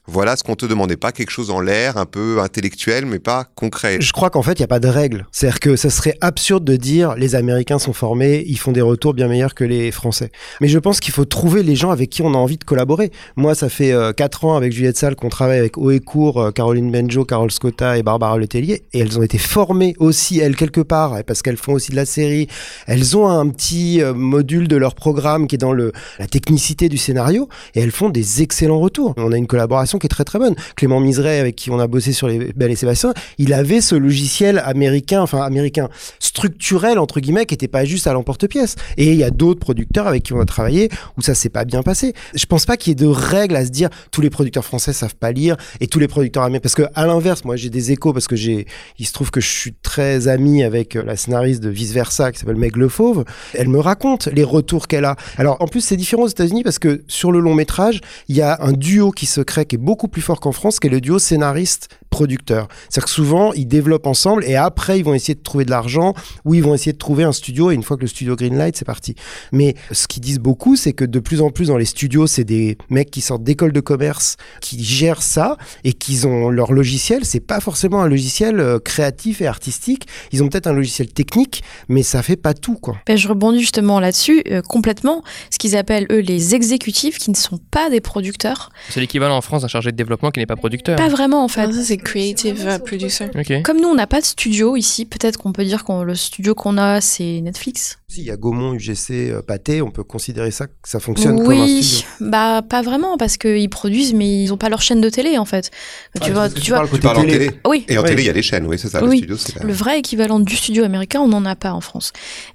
voilà 0.09 0.35
ce 0.35 0.43
qu'on 0.43 0.55
te 0.55 0.65
demandait, 0.65 0.97
pas 0.97 1.11
quelque 1.11 1.29
chose 1.29 1.51
en 1.51 1.61
l'air, 1.61 1.97
un 1.97 2.05
peu 2.05 2.41
intellectuel, 2.41 3.05
mais 3.05 3.19
pas 3.19 3.45
concret. 3.55 3.97
Je 4.01 4.11
crois 4.11 4.29
qu'en 4.29 4.41
fait, 4.41 4.53
il 4.53 4.61
n'y 4.61 4.65
a 4.65 4.67
pas 4.67 4.79
de 4.79 4.87
règle. 4.87 5.27
C'est-à-dire 5.31 5.59
que 5.59 5.75
ça 5.75 5.89
serait 5.89 6.15
absurde 6.19 6.63
de 6.63 6.75
dire 6.75 7.15
les 7.15 7.35
Américains 7.35 7.79
sont 7.79 7.93
formés, 7.93 8.43
ils 8.47 8.57
font 8.57 8.71
des 8.71 8.81
retours 8.81 9.13
bien 9.13 9.27
meilleurs 9.27 9.53
que 9.53 9.63
les 9.63 9.91
Français. 9.91 10.31
Mais 10.61 10.67
je 10.67 10.79
pense 10.79 10.99
qu'il 10.99 11.13
faut 11.13 11.25
trouver 11.25 11.63
les 11.63 11.75
gens 11.75 11.91
avec 11.91 12.09
qui 12.09 12.21
on 12.21 12.33
a 12.33 12.37
envie 12.37 12.57
de 12.57 12.63
collaborer. 12.63 13.11
Moi, 13.35 13.53
ça 13.55 13.69
fait 13.69 13.91
euh, 13.91 14.11
4 14.11 14.45
ans 14.45 14.55
avec 14.55 14.73
Juliette 14.73 14.97
Salle 14.97 15.15
qu'on 15.15 15.29
travaille 15.29 15.59
avec 15.59 15.77
Oecourt, 15.77 16.41
euh, 16.41 16.51
Caroline 16.51 16.91
Benjo, 16.91 17.23
Carole 17.23 17.51
Scotta 17.51 17.97
et 17.97 18.03
Barbara 18.03 18.37
Letellier, 18.37 18.83
et 18.93 18.99
elles 18.99 19.19
ont 19.19 19.23
été 19.23 19.37
formées 19.37 19.95
aussi, 19.99 20.39
elles, 20.39 20.55
quelque 20.55 20.81
part, 20.81 21.23
parce 21.25 21.41
qu'elles 21.41 21.57
font 21.57 21.73
aussi 21.73 21.91
de 21.91 21.95
la 21.95 22.05
série. 22.05 22.47
Elles 22.87 23.15
ont 23.15 23.27
un 23.27 23.47
petit 23.49 24.01
euh, 24.01 24.13
module 24.13 24.67
de 24.67 24.75
leur 24.75 24.95
programme 24.95 25.47
qui 25.47 25.55
est 25.55 25.59
dans 25.59 25.73
le, 25.73 25.91
la 26.17 26.27
technicité 26.27 26.89
du 26.89 26.97
scénario, 26.97 27.47
et 27.75 27.81
elles 27.81 27.91
font 27.91 28.09
des 28.09 28.41
excellents 28.41 28.79
retours. 28.79 29.13
On 29.17 29.31
a 29.31 29.37
une 29.37 29.47
collaboration 29.47 29.98
qui 29.99 30.07
est 30.07 30.09
très 30.09 30.25
très 30.25 30.39
bonne. 30.39 30.55
Clément 30.75 30.99
Miseret, 30.99 31.39
avec 31.39 31.55
qui 31.55 31.69
on 31.71 31.79
a 31.79 31.87
bossé 31.87 32.13
sur 32.13 32.27
les 32.27 32.53
Belles 32.53 32.71
et 32.71 32.75
Sébastien, 32.75 33.13
il 33.37 33.53
avait 33.53 33.81
ce 33.81 33.95
logiciel 33.95 34.61
américain, 34.65 35.21
enfin 35.21 35.41
américain, 35.41 35.89
structurel 36.19 36.99
entre 36.99 37.19
guillemets, 37.19 37.45
qui 37.45 37.53
n'était 37.53 37.67
pas 37.67 37.85
juste 37.85 38.07
à 38.07 38.13
l'emporte-pièce. 38.13 38.75
Et 38.97 39.11
il 39.11 39.15
y 39.15 39.23
a 39.23 39.31
d'autres 39.31 39.59
producteurs 39.59 40.07
avec 40.07 40.23
qui 40.23 40.33
on 40.33 40.39
a 40.39 40.45
travaillé 40.45 40.89
où 41.17 41.21
ça 41.21 41.35
s'est 41.35 41.49
pas 41.49 41.65
bien 41.65 41.83
passé. 41.83 42.13
Je 42.33 42.45
pense 42.45 42.65
pas 42.65 42.77
qu'il 42.77 42.91
y 42.91 42.93
ait 42.93 42.95
de 42.95 43.07
règles 43.07 43.55
à 43.55 43.65
se 43.65 43.69
dire 43.69 43.89
tous 44.11 44.21
les 44.21 44.29
producteurs 44.29 44.65
français 44.65 44.93
savent 44.93 45.15
pas 45.15 45.31
lire 45.31 45.57
et 45.79 45.87
tous 45.87 45.99
les 45.99 46.07
producteurs 46.07 46.43
américains. 46.43 46.61
Parce 46.61 46.75
que 46.75 46.83
à 46.95 47.05
l'inverse, 47.05 47.45
moi 47.45 47.55
j'ai 47.55 47.69
des 47.69 47.91
échos 47.91 48.13
parce 48.13 48.27
que 48.27 48.35
j'ai, 48.35 48.65
il 48.97 49.05
se 49.05 49.13
trouve 49.13 49.31
que 49.31 49.41
je 49.41 49.49
suis 49.49 49.73
très 49.73 50.27
ami 50.27 50.63
avec 50.63 50.95
la 50.95 51.15
scénariste 51.15 51.61
de 51.61 51.69
Vice 51.69 51.91
Versa 51.91 52.31
qui 52.31 52.39
s'appelle 52.39 52.55
Meg 52.55 52.75
Le 52.75 52.89
Fauve. 52.89 53.25
Elle 53.53 53.69
me 53.69 53.79
raconte 53.79 54.27
les 54.27 54.43
retours 54.43 54.87
qu'elle 54.87 55.05
a. 55.05 55.15
Alors 55.37 55.57
en 55.61 55.67
plus 55.67 55.81
c'est 55.81 55.97
différent 55.97 56.23
aux 56.23 56.27
États-Unis 56.27 56.63
parce 56.63 56.79
que 56.79 57.03
sur 57.07 57.31
le 57.31 57.39
long 57.39 57.53
métrage, 57.53 58.01
il 58.27 58.35
y 58.35 58.41
a 58.41 58.57
un 58.61 58.71
duo 58.71 59.11
qui 59.11 59.25
se 59.25 59.41
crée 59.41 59.65
qui 59.65 59.75
est 59.75 59.79
beaucoup 59.89 60.07
plus 60.07 60.21
fort 60.21 60.39
qu'en 60.39 60.51
France, 60.51 60.79
qui 60.79 60.85
est 60.85 60.91
le 60.91 61.01
duo 61.01 61.17
scénariste 61.17 61.89
producteurs. 62.09 62.67
C'est-à-dire 62.89 63.05
que 63.05 63.11
souvent, 63.11 63.53
ils 63.53 63.67
développent 63.67 64.07
ensemble 64.07 64.43
et 64.45 64.55
après, 64.55 64.99
ils 64.99 65.03
vont 65.03 65.13
essayer 65.13 65.35
de 65.35 65.43
trouver 65.43 65.65
de 65.65 65.69
l'argent 65.69 66.13
ou 66.45 66.55
ils 66.55 66.63
vont 66.63 66.73
essayer 66.73 66.93
de 66.93 66.97
trouver 66.97 67.23
un 67.23 67.31
studio 67.31 67.71
et 67.71 67.75
une 67.75 67.83
fois 67.83 67.97
que 67.97 68.01
le 68.01 68.07
studio 68.07 68.35
Greenlight, 68.35 68.75
c'est 68.75 68.85
parti. 68.85 69.15
Mais 69.51 69.75
ce 69.91 70.07
qu'ils 70.07 70.21
disent 70.21 70.39
beaucoup, 70.39 70.75
c'est 70.75 70.93
que 70.93 71.05
de 71.05 71.19
plus 71.19 71.41
en 71.41 71.49
plus 71.49 71.67
dans 71.67 71.77
les 71.77 71.85
studios, 71.85 72.27
c'est 72.27 72.43
des 72.43 72.77
mecs 72.89 73.11
qui 73.11 73.21
sortent 73.21 73.43
d'écoles 73.43 73.71
de 73.71 73.79
commerce 73.79 74.37
qui 74.61 74.83
gèrent 74.83 75.21
ça 75.21 75.57
et 75.83 75.93
qu'ils 75.93 76.27
ont 76.27 76.49
leur 76.49 76.71
logiciel. 76.71 77.25
C'est 77.25 77.39
pas 77.39 77.59
forcément 77.59 78.01
un 78.01 78.07
logiciel 78.07 78.59
euh, 78.59 78.79
créatif 78.79 79.41
et 79.41 79.47
artistique. 79.47 80.07
Ils 80.31 80.43
ont 80.43 80.49
peut-être 80.49 80.67
un 80.67 80.73
logiciel 80.73 81.11
technique, 81.11 81.63
mais 81.87 82.03
ça 82.03 82.21
fait 82.23 82.35
pas 82.35 82.53
tout, 82.53 82.75
quoi. 82.75 82.97
Ben, 83.07 83.17
je 83.17 83.27
rebondis 83.27 83.59
justement 83.59 83.99
là-dessus, 83.99 84.43
euh, 84.49 84.61
complètement. 84.61 85.23
Ce 85.51 85.57
qu'ils 85.57 85.75
appellent, 85.75 86.07
eux, 86.11 86.19
les 86.19 86.55
exécutifs 86.55 87.17
qui 87.17 87.31
ne 87.31 87.35
sont 87.35 87.59
pas 87.71 87.89
des 87.89 88.01
producteurs. 88.01 88.71
C'est 88.89 88.99
l'équivalent 88.99 89.37
en 89.37 89.41
France 89.41 89.61
d'un 89.61 89.67
chargé 89.67 89.91
de 89.91 89.97
développement 89.97 90.31
qui 90.31 90.39
n'est 90.39 90.45
pas 90.45 90.55
producteur. 90.55 90.95
Pas 90.95 91.09
vraiment, 91.09 91.43
en 91.43 91.47
fait. 91.47 91.71
Ça, 91.71 91.83
creative 91.99 92.59
uh, 92.67 92.79
producer. 92.83 93.25
Ok. 93.35 93.61
Comme 93.63 93.79
nous, 93.81 93.87
on 93.87 93.95
n'a 93.95 94.07
pas 94.07 94.21
de 94.21 94.25
studio 94.25 94.75
ici, 94.75 95.05
peut-être 95.05 95.37
qu'on 95.37 95.51
peut 95.53 95.65
dire 95.65 95.83
que 95.83 96.03
le 96.03 96.15
studio 96.15 96.55
qu'on 96.55 96.77
a, 96.77 97.01
c'est 97.01 97.41
Netflix. 97.41 97.97
S'il 98.07 98.23
y 98.23 98.31
a 98.31 98.37
Gaumont, 98.37 98.73
UGC, 98.73 99.11
euh, 99.31 99.41
Pathé, 99.41 99.81
on 99.81 99.91
peut 99.91 100.03
considérer 100.03 100.49
ça 100.51 100.67
que 100.67 100.73
ça 100.83 100.99
fonctionne 100.99 101.37
comme 101.37 101.45
un 101.51 101.63
Oui, 101.63 101.83
studio. 101.83 102.07
bah 102.31 102.61
pas 102.67 102.81
vraiment, 102.81 103.17
parce 103.17 103.37
qu'ils 103.37 103.69
produisent, 103.69 104.13
mais 104.13 104.43
ils 104.43 104.51
ont 104.51 104.57
pas 104.57 104.69
leur 104.69 104.81
chaîne 104.81 104.99
de 105.01 105.09
télé, 105.09 105.37
en 105.37 105.45
fait. 105.45 105.69
Ah, 106.15 106.25
tu 106.25 106.31
vois, 106.31 106.49
tu 106.49 106.71
vois, 106.71 106.79
parles 106.79 106.89
Tu 106.91 106.99
parles 106.99 107.17
en 107.19 107.25
télé. 107.25 107.51
oui, 107.67 107.85
Et 107.87 107.97
en 107.97 108.03
télé, 108.03 108.23
il 108.23 108.25
y 108.25 108.29
a 108.29 108.33
les 108.33 108.41
chaînes, 108.41 108.65
oui, 108.65 108.79
c'est 108.79 108.89
ça. 108.89 109.03
Oui. 109.03 109.21
Le 109.27 109.37
studio, 109.37 109.61
Le 109.67 109.73
vrai 109.73 109.99
équivalent 109.99 110.39
du 110.39 110.55
studio 110.55 110.83
américain, 110.83 111.19
on 111.21 111.27
n'en 111.27 111.45
a 111.45 111.55
pas 111.55 111.71
en 111.73 111.81
France. 111.81 112.11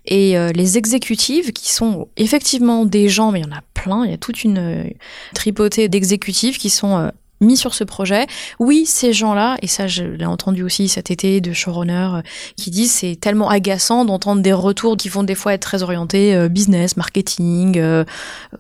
Et 0.07 0.37
euh, 0.37 0.51
les 0.53 0.77
exécutives, 0.79 1.53
qui 1.53 1.73
sont 1.73 2.09
effectivement 2.17 2.85
des 2.85 3.09
gens, 3.09 3.31
mais 3.31 3.41
il 3.41 3.47
y 3.47 3.49
en 3.49 3.57
a 3.57 3.63
plein, 3.75 4.05
il 4.05 4.11
y 4.11 4.15
a 4.15 4.19
toute 4.19 4.43
une 4.45 4.59
euh, 4.59 4.85
tripotée 5.35 5.89
d'exécutifs 5.89 6.59
qui 6.59 6.71
sont 6.71 6.97
euh, 6.99 7.09
mis 7.41 7.57
sur 7.57 7.75
ce 7.75 7.85
projet. 7.85 8.27
Oui, 8.59 8.87
ces 8.87 9.13
gens-là, 9.13 9.57
et 9.63 9.67
ça 9.67 9.87
je 9.87 10.05
l'ai 10.05 10.27
entendu 10.27 10.63
aussi 10.63 10.89
cet 10.89 11.11
été 11.11 11.41
de 11.41 11.53
showrunners 11.53 12.17
euh, 12.17 12.23
qui 12.57 12.71
disent 12.71 12.93
c'est 12.93 13.17
tellement 13.17 13.49
agaçant 13.49 14.05
d'entendre 14.05 14.43
des 14.43 14.53
retours 14.53 14.97
qui 14.97 15.09
vont 15.09 15.23
des 15.23 15.35
fois 15.35 15.55
être 15.55 15.63
très 15.63 15.83
orientés 15.83 16.35
euh, 16.35 16.49
business, 16.49 16.97
marketing 16.97 17.79
euh, 17.79 18.05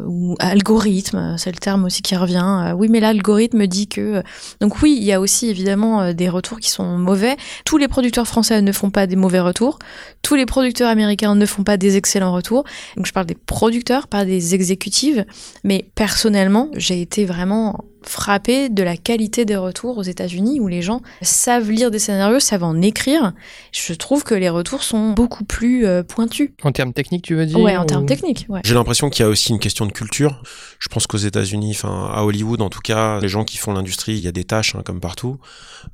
ou 0.01 0.37
algorithme, 0.39 1.37
c'est 1.39 1.53
le 1.53 1.59
terme 1.59 1.85
aussi 1.85 2.03
qui 2.03 2.16
revient. 2.16 2.72
Oui, 2.77 2.89
mais 2.91 3.01
l'algorithme 3.01 3.66
dit 3.66 3.89
que... 3.89 4.22
Donc 4.61 4.83
oui, 4.83 4.97
il 4.99 5.05
y 5.05 5.12
a 5.12 5.20
aussi 5.20 5.49
évidemment 5.49 6.12
des 6.12 6.29
retours 6.29 6.59
qui 6.61 6.70
sont 6.70 6.99
mauvais. 6.99 7.37
Tous 7.64 7.79
les 7.79 7.89
producteurs 7.89 8.27
français 8.27 8.61
ne 8.61 8.72
font 8.72 8.91
pas 8.91 9.07
des 9.07 9.16
mauvais 9.16 9.41
retours. 9.41 9.79
Tous 10.22 10.35
les 10.35 10.47
producteurs 10.47 10.89
américains 10.89 11.35
ne 11.35 11.47
font 11.47 11.64
pas 11.64 11.77
des 11.77 11.97
excellents 11.97 12.33
retours. 12.33 12.64
Donc 12.97 13.07
je 13.07 13.12
parle 13.12 13.27
des 13.27 13.35
producteurs, 13.35 14.09
pas 14.09 14.25
des 14.25 14.55
exécutives. 14.55 15.25
Mais 15.62 15.85
personnellement, 15.95 16.70
j'ai 16.77 17.01
été 17.01 17.25
vraiment 17.25 17.85
frappée 18.07 18.68
de 18.68 18.82
la 18.82 18.96
qualité 18.96 19.44
des 19.44 19.57
retours 19.57 19.98
aux 19.98 20.02
États-Unis 20.02 20.61
où 20.61 20.68
les 20.68 20.82
gens 20.82 21.00
savent 21.22 21.70
lire 21.70 21.90
des 21.90 21.98
scénarios, 21.98 22.40
savent 22.40 22.64
en 22.64 22.80
écrire. 22.82 23.32
Je 23.72 23.92
trouve 23.94 24.24
que 24.24 24.34
les 24.34 24.48
retours 24.48 24.82
sont 24.82 25.11
beaucoup 25.12 25.44
plus 25.44 25.86
euh, 25.86 26.02
pointus. 26.02 26.50
En 26.62 26.72
termes 26.72 26.92
techniques, 26.92 27.22
tu 27.24 27.34
veux 27.34 27.46
dire 27.46 27.59
Ouais, 27.61 27.76
en 27.76 27.82
ou- 27.82 27.86
termes 27.86 28.07
techniques, 28.07 28.46
ouais. 28.48 28.61
J'ai 28.64 28.74
l'impression 28.74 29.11
qu'il 29.11 29.24
y 29.24 29.26
a 29.26 29.30
aussi 29.30 29.50
une 29.50 29.59
question 29.59 29.86
de 29.86 29.92
culture. 29.92 30.42
Je 30.78 30.88
pense 30.88 31.07
qu'aux 31.07 31.18
États-Unis, 31.18 31.72
enfin 31.74 32.11
à 32.12 32.22
Hollywood 32.24 32.61
en 32.62 32.70
tout 32.70 32.80
cas, 32.80 33.20
les 33.20 33.28
gens 33.28 33.44
qui 33.44 33.57
font 33.57 33.72
l'industrie, 33.72 34.12
il 34.14 34.20
y 34.24 34.28
a 34.28 34.32
des 34.32 34.44
tâches 34.44 34.74
hein, 34.74 34.82
comme 34.84 35.00
partout, 35.00 35.38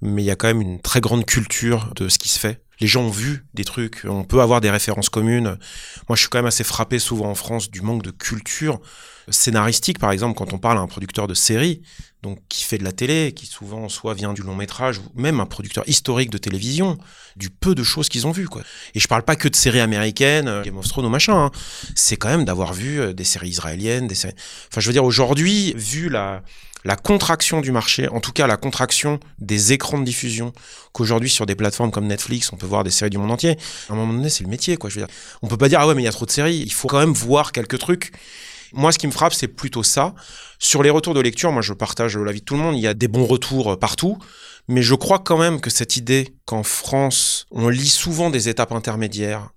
mais 0.02 0.22
il 0.22 0.26
y 0.26 0.30
a 0.30 0.36
quand 0.36 0.48
même 0.48 0.60
une 0.60 0.80
très 0.80 1.00
grande 1.00 1.24
culture 1.26 1.92
de 1.96 2.08
ce 2.08 2.18
qui 2.18 2.28
se 2.28 2.38
fait. 2.38 2.60
Les 2.80 2.86
gens 2.86 3.02
ont 3.02 3.10
vu 3.10 3.44
des 3.52 3.64
trucs, 3.64 4.06
on 4.08 4.24
peut 4.24 4.40
avoir 4.40 4.62
des 4.62 4.70
références 4.70 5.10
communes. 5.10 5.58
Moi, 6.08 6.16
je 6.16 6.20
suis 6.20 6.28
quand 6.30 6.38
même 6.38 6.46
assez 6.46 6.64
frappé 6.64 6.98
souvent 6.98 7.28
en 7.28 7.34
France 7.34 7.70
du 7.70 7.82
manque 7.82 8.02
de 8.02 8.10
culture 8.10 8.80
scénaristique, 9.30 9.98
par 9.98 10.12
exemple, 10.12 10.36
quand 10.36 10.52
on 10.52 10.58
parle 10.58 10.78
à 10.78 10.80
un 10.80 10.86
producteur 10.86 11.26
de 11.26 11.34
série, 11.34 11.82
donc 12.22 12.38
qui 12.48 12.64
fait 12.64 12.78
de 12.78 12.84
la 12.84 12.92
télé, 12.92 13.32
qui 13.34 13.46
souvent 13.46 13.88
soit 13.88 14.14
vient 14.14 14.32
du 14.32 14.42
long 14.42 14.54
métrage, 14.54 14.98
ou 14.98 15.20
même 15.20 15.40
un 15.40 15.46
producteur 15.46 15.88
historique 15.88 16.30
de 16.30 16.38
télévision, 16.38 16.98
du 17.36 17.48
peu 17.48 17.74
de 17.74 17.82
choses 17.82 18.08
qu'ils 18.08 18.26
ont 18.26 18.32
vues, 18.32 18.48
quoi. 18.48 18.62
Et 18.94 19.00
je 19.00 19.08
parle 19.08 19.22
pas 19.22 19.36
que 19.36 19.48
de 19.48 19.56
séries 19.56 19.80
américaines, 19.80 20.48
euh, 20.48 20.62
Game 20.62 20.76
of 20.76 20.86
Thrones 20.86 21.06
ou 21.06 21.10
machin. 21.10 21.46
hein. 21.46 21.50
C'est 21.94 22.16
quand 22.16 22.28
même 22.28 22.44
d'avoir 22.44 22.74
vu 22.74 23.00
euh, 23.00 23.12
des 23.12 23.24
séries 23.24 23.48
israéliennes, 23.48 24.06
des 24.06 24.14
séries. 24.14 24.34
Enfin, 24.70 24.80
je 24.80 24.86
veux 24.86 24.92
dire, 24.92 25.04
aujourd'hui, 25.04 25.72
vu 25.76 26.08
la 26.08 26.42
la 26.84 26.96
contraction 26.96 27.60
du 27.60 27.72
marché, 27.72 28.08
en 28.08 28.20
tout 28.20 28.32
cas 28.32 28.46
la 28.46 28.56
contraction 28.56 29.20
des 29.38 29.72
écrans 29.72 29.98
de 29.98 30.04
diffusion, 30.04 30.52
qu'aujourd'hui 30.92 31.28
sur 31.28 31.44
des 31.44 31.54
plateformes 31.54 31.90
comme 31.90 32.06
Netflix, 32.06 32.52
on 32.54 32.56
peut 32.56 32.66
voir 32.66 32.84
des 32.84 32.90
séries 32.90 33.10
du 33.10 33.18
monde 33.18 33.30
entier. 33.30 33.58
À 33.90 33.92
un 33.92 33.96
moment 33.96 34.14
donné, 34.14 34.30
c'est 34.30 34.44
le 34.44 34.48
métier, 34.50 34.78
quoi. 34.78 34.88
Je 34.88 34.98
veux 34.98 35.06
dire, 35.06 35.14
on 35.42 35.46
peut 35.46 35.58
pas 35.58 35.68
dire 35.68 35.80
ah 35.80 35.86
ouais, 35.86 35.94
mais 35.94 36.02
il 36.02 36.06
y 36.06 36.08
a 36.08 36.12
trop 36.12 36.24
de 36.26 36.30
séries. 36.30 36.56
Il 36.56 36.72
faut 36.72 36.88
quand 36.88 36.98
même 36.98 37.12
voir 37.12 37.52
quelques 37.52 37.78
trucs. 37.78 38.12
Moi, 38.72 38.92
ce 38.92 38.98
qui 38.98 39.06
me 39.06 39.12
frappe, 39.12 39.34
c'est 39.34 39.48
plutôt 39.48 39.82
ça. 39.82 40.14
Sur 40.58 40.82
les 40.82 40.90
retours 40.90 41.14
de 41.14 41.20
lecture, 41.20 41.52
moi, 41.52 41.62
je 41.62 41.72
partage 41.72 42.16
l'avis 42.16 42.40
de 42.40 42.44
tout 42.44 42.54
le 42.54 42.60
monde. 42.60 42.76
Il 42.76 42.80
y 42.80 42.86
a 42.86 42.94
des 42.94 43.08
bons 43.08 43.26
retours 43.26 43.72
euh, 43.72 43.76
partout. 43.76 44.18
Mais 44.68 44.82
je 44.82 44.94
crois 44.94 45.18
quand 45.18 45.38
même 45.38 45.60
que 45.60 45.70
cette 45.70 45.96
idée 45.96 46.34
qu'en 46.44 46.62
France, 46.62 47.46
on 47.50 47.68
lit 47.68 47.88
souvent 47.88 48.30
des 48.30 48.48
étapes 48.48 48.72
intermédiaires, 48.72 49.50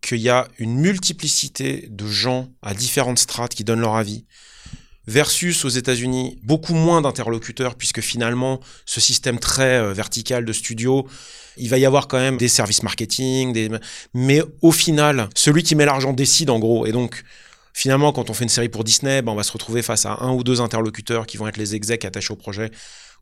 qu'il 0.00 0.18
y 0.18 0.28
a 0.28 0.46
une 0.58 0.76
multiplicité 0.76 1.88
de 1.90 2.06
gens 2.06 2.48
à 2.62 2.74
différentes 2.74 3.18
strates 3.18 3.54
qui 3.54 3.64
donnent 3.64 3.80
leur 3.80 3.96
avis, 3.96 4.26
versus 5.06 5.64
aux 5.64 5.68
États-Unis 5.68 6.38
beaucoup 6.44 6.74
moins 6.74 7.00
d'interlocuteurs, 7.00 7.74
puisque 7.74 8.00
finalement, 8.00 8.60
ce 8.86 9.00
système 9.00 9.38
très 9.40 9.80
euh, 9.80 9.92
vertical 9.92 10.44
de 10.44 10.52
studio, 10.52 11.08
il 11.56 11.68
va 11.68 11.78
y 11.78 11.84
avoir 11.84 12.06
quand 12.06 12.18
même 12.18 12.36
des 12.36 12.48
services 12.48 12.82
marketing, 12.82 13.76
mais 14.14 14.40
au 14.62 14.72
final, 14.72 15.28
celui 15.34 15.62
qui 15.62 15.74
met 15.74 15.84
l'argent 15.84 16.12
décide 16.12 16.48
en 16.50 16.58
gros. 16.58 16.86
Et 16.86 16.92
donc, 16.92 17.24
finalement, 17.80 18.12
quand 18.12 18.28
on 18.28 18.34
fait 18.34 18.44
une 18.44 18.50
série 18.50 18.68
pour 18.68 18.84
Disney, 18.84 19.22
ben, 19.22 19.32
on 19.32 19.34
va 19.34 19.42
se 19.42 19.52
retrouver 19.52 19.80
face 19.80 20.04
à 20.04 20.18
un 20.20 20.32
ou 20.32 20.44
deux 20.44 20.60
interlocuteurs 20.60 21.26
qui 21.26 21.38
vont 21.38 21.48
être 21.48 21.56
les 21.56 21.74
execs 21.74 22.04
attachés 22.04 22.30
au 22.30 22.36
projet. 22.36 22.70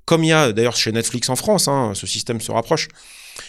Comme 0.04 0.24
il 0.24 0.28
y 0.28 0.32
a 0.32 0.50
d'ailleurs 0.50 0.76
chez 0.76 0.90
Netflix 0.90 1.28
en 1.28 1.36
France, 1.36 1.68
hein, 1.68 1.92
ce 1.94 2.08
système 2.08 2.40
se 2.40 2.50
rapproche. 2.50 2.88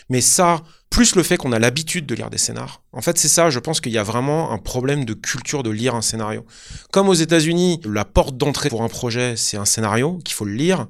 Mais 0.09 0.21
ça, 0.21 0.61
plus 0.91 1.15
le 1.15 1.23
fait 1.23 1.37
qu'on 1.37 1.51
a 1.51 1.57
l'habitude 1.57 2.05
de 2.05 2.13
lire 2.13 2.29
des 2.29 2.37
scénars. 2.37 2.83
En 2.91 3.01
fait, 3.01 3.17
c'est 3.17 3.27
ça, 3.27 3.49
je 3.49 3.57
pense 3.57 3.81
qu'il 3.81 3.91
y 3.91 3.97
a 3.97 4.03
vraiment 4.03 4.51
un 4.51 4.59
problème 4.59 5.03
de 5.03 5.15
culture 5.15 5.63
de 5.63 5.71
lire 5.71 5.95
un 5.95 6.03
scénario. 6.03 6.45
Comme 6.91 7.09
aux 7.09 7.15
États-Unis, 7.15 7.81
la 7.85 8.05
porte 8.05 8.37
d'entrée 8.37 8.69
pour 8.69 8.83
un 8.83 8.87
projet, 8.87 9.35
c'est 9.35 9.57
un 9.57 9.65
scénario 9.65 10.19
qu'il 10.23 10.35
faut 10.35 10.45
le 10.45 10.53
lire, 10.53 10.85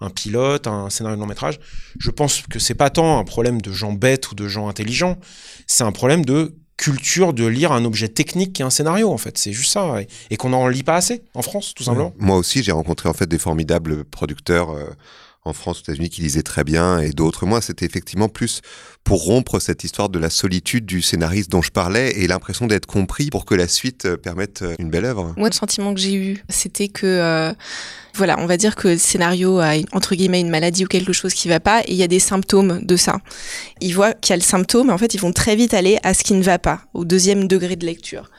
un 0.00 0.10
pilote, 0.10 0.66
un 0.66 0.90
scénario 0.90 1.16
de 1.16 1.22
long 1.22 1.28
métrage. 1.28 1.60
Je 1.98 2.10
pense 2.10 2.42
que 2.42 2.58
c'est 2.58 2.74
pas 2.74 2.90
tant 2.90 3.18
un 3.18 3.24
problème 3.24 3.62
de 3.62 3.72
gens 3.72 3.92
bêtes 3.92 4.32
ou 4.32 4.34
de 4.34 4.48
gens 4.48 4.68
intelligents, 4.68 5.18
c'est 5.66 5.84
un 5.84 5.92
problème 5.92 6.26
de 6.26 6.56
culture 6.82 7.32
de 7.32 7.46
lire 7.46 7.70
un 7.70 7.84
objet 7.84 8.08
technique 8.08 8.54
qui 8.54 8.62
est 8.62 8.64
un 8.64 8.70
scénario 8.70 9.12
en 9.12 9.16
fait. 9.16 9.38
C'est 9.38 9.52
juste 9.52 9.70
ça 9.70 10.02
et, 10.02 10.08
et 10.30 10.36
qu'on 10.36 10.48
n'en 10.48 10.66
lit 10.66 10.82
pas 10.82 10.96
assez 10.96 11.22
en 11.34 11.42
France 11.42 11.74
tout 11.76 11.84
simplement. 11.84 12.12
Moi 12.18 12.36
aussi, 12.36 12.64
j'ai 12.64 12.72
rencontré 12.72 13.08
en 13.08 13.12
fait 13.12 13.26
des 13.26 13.38
formidables 13.38 14.04
producteurs 14.04 14.70
euh, 14.70 14.90
en 15.44 15.52
France, 15.52 15.78
aux 15.78 15.82
États-Unis, 15.82 16.10
qui 16.10 16.22
lisaient 16.22 16.42
très 16.42 16.62
bien, 16.62 17.00
et 17.00 17.10
d'autres. 17.10 17.46
Moi, 17.46 17.60
c'était 17.60 17.84
effectivement 17.84 18.28
plus 18.28 18.60
pour 19.02 19.24
rompre 19.24 19.58
cette 19.58 19.82
histoire 19.82 20.08
de 20.08 20.18
la 20.18 20.30
solitude 20.30 20.86
du 20.86 21.02
scénariste 21.02 21.50
dont 21.50 21.62
je 21.62 21.70
parlais 21.70 22.12
et 22.20 22.28
l'impression 22.28 22.66
d'être 22.66 22.86
compris 22.86 23.28
pour 23.30 23.44
que 23.44 23.54
la 23.54 23.66
suite 23.66 24.04
euh, 24.04 24.16
permette 24.16 24.62
euh, 24.62 24.76
une 24.78 24.88
belle 24.88 25.04
œuvre. 25.04 25.34
Moi, 25.36 25.48
le 25.48 25.54
sentiment 25.54 25.92
que 25.94 26.00
j'ai 26.00 26.14
eu, 26.14 26.44
c'était 26.48 26.86
que, 26.86 27.06
euh, 27.06 27.52
voilà, 28.14 28.38
on 28.38 28.46
va 28.46 28.56
dire 28.56 28.76
que 28.76 28.88
le 28.88 28.98
scénario 28.98 29.58
a 29.58 29.72
entre 29.92 30.14
guillemets 30.14 30.40
une 30.40 30.50
maladie 30.50 30.84
ou 30.84 30.88
quelque 30.88 31.12
chose 31.12 31.34
qui 31.34 31.48
va 31.48 31.58
pas, 31.58 31.80
et 31.80 31.90
il 31.92 31.96
y 31.96 32.04
a 32.04 32.08
des 32.08 32.20
symptômes 32.20 32.80
de 32.84 32.96
ça. 32.96 33.18
Ils 33.80 33.94
voient 33.94 34.12
qu'il 34.12 34.30
y 34.30 34.34
a 34.34 34.36
le 34.36 34.42
symptôme, 34.42 34.90
et 34.90 34.92
en 34.92 34.98
fait, 34.98 35.14
ils 35.14 35.20
vont 35.20 35.32
très 35.32 35.56
vite 35.56 35.74
aller 35.74 35.98
à 36.04 36.14
ce 36.14 36.22
qui 36.22 36.34
ne 36.34 36.42
va 36.42 36.60
pas, 36.60 36.82
au 36.94 37.04
deuxième 37.04 37.48
degré 37.48 37.74
de 37.74 37.84
lecture. 37.84 38.30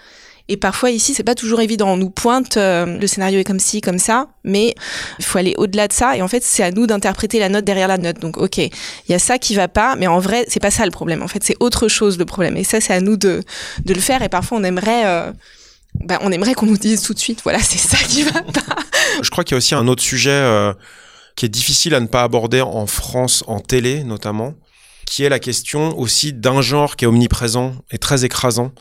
Et 0.53 0.57
parfois 0.57 0.91
ici, 0.91 1.15
c'est 1.15 1.23
pas 1.23 1.33
toujours 1.33 1.61
évident. 1.61 1.89
On 1.89 1.97
nous 1.97 2.11
pointe 2.11 2.57
euh, 2.57 2.85
le 2.85 3.07
scénario 3.07 3.39
est 3.39 3.43
comme 3.43 3.59
ci, 3.59 3.81
comme 3.81 3.97
ça, 3.97 4.27
mais 4.43 4.75
il 5.17 5.25
faut 5.25 5.39
aller 5.39 5.55
au-delà 5.57 5.87
de 5.87 5.93
ça. 5.93 6.15
Et 6.15 6.21
en 6.21 6.27
fait, 6.27 6.43
c'est 6.43 6.61
à 6.61 6.69
nous 6.69 6.85
d'interpréter 6.85 7.39
la 7.39 7.49
note 7.49 7.65
derrière 7.65 7.87
la 7.87 7.97
note. 7.97 8.19
Donc, 8.19 8.37
ok, 8.37 8.59
il 8.59 8.71
y 9.09 9.15
a 9.15 9.19
ça 9.19 9.39
qui 9.39 9.55
va 9.55 9.67
pas, 9.67 9.95
mais 9.95 10.05
en 10.05 10.19
vrai, 10.19 10.45
c'est 10.47 10.59
pas 10.59 10.69
ça 10.69 10.85
le 10.85 10.91
problème. 10.91 11.23
En 11.23 11.27
fait, 11.27 11.43
c'est 11.43 11.55
autre 11.59 11.87
chose 11.87 12.19
le 12.19 12.25
problème. 12.25 12.55
Et 12.55 12.63
ça, 12.63 12.79
c'est 12.79 12.93
à 12.93 13.01
nous 13.01 13.17
de 13.17 13.41
de 13.83 13.93
le 13.95 13.99
faire. 13.99 14.21
Et 14.21 14.29
parfois, 14.29 14.59
on 14.59 14.63
aimerait, 14.63 15.07
euh, 15.07 15.31
bah, 15.95 16.19
on 16.21 16.31
aimerait 16.31 16.53
qu'on 16.53 16.67
nous 16.67 16.77
dise 16.77 17.01
tout 17.01 17.15
de 17.15 17.19
suite, 17.19 17.39
voilà, 17.41 17.57
c'est 17.59 17.79
ça 17.79 17.97
qui 17.97 18.21
va 18.21 18.43
pas. 18.43 18.75
Je 19.23 19.31
crois 19.31 19.43
qu'il 19.43 19.53
y 19.53 19.55
a 19.55 19.57
aussi 19.57 19.73
un 19.73 19.87
autre 19.87 20.03
sujet 20.03 20.29
euh, 20.29 20.71
qui 21.35 21.47
est 21.47 21.49
difficile 21.49 21.95
à 21.95 21.99
ne 21.99 22.05
pas 22.05 22.21
aborder 22.21 22.61
en 22.61 22.85
France, 22.85 23.43
en 23.47 23.59
télé 23.59 24.03
notamment, 24.03 24.53
qui 25.07 25.23
est 25.23 25.29
la 25.29 25.39
question 25.39 25.97
aussi 25.97 26.31
d'un 26.31 26.61
genre 26.61 26.95
qui 26.95 27.05
est 27.05 27.07
omniprésent 27.07 27.73
et 27.89 27.97
très 27.97 28.23
écrasant, 28.23 28.71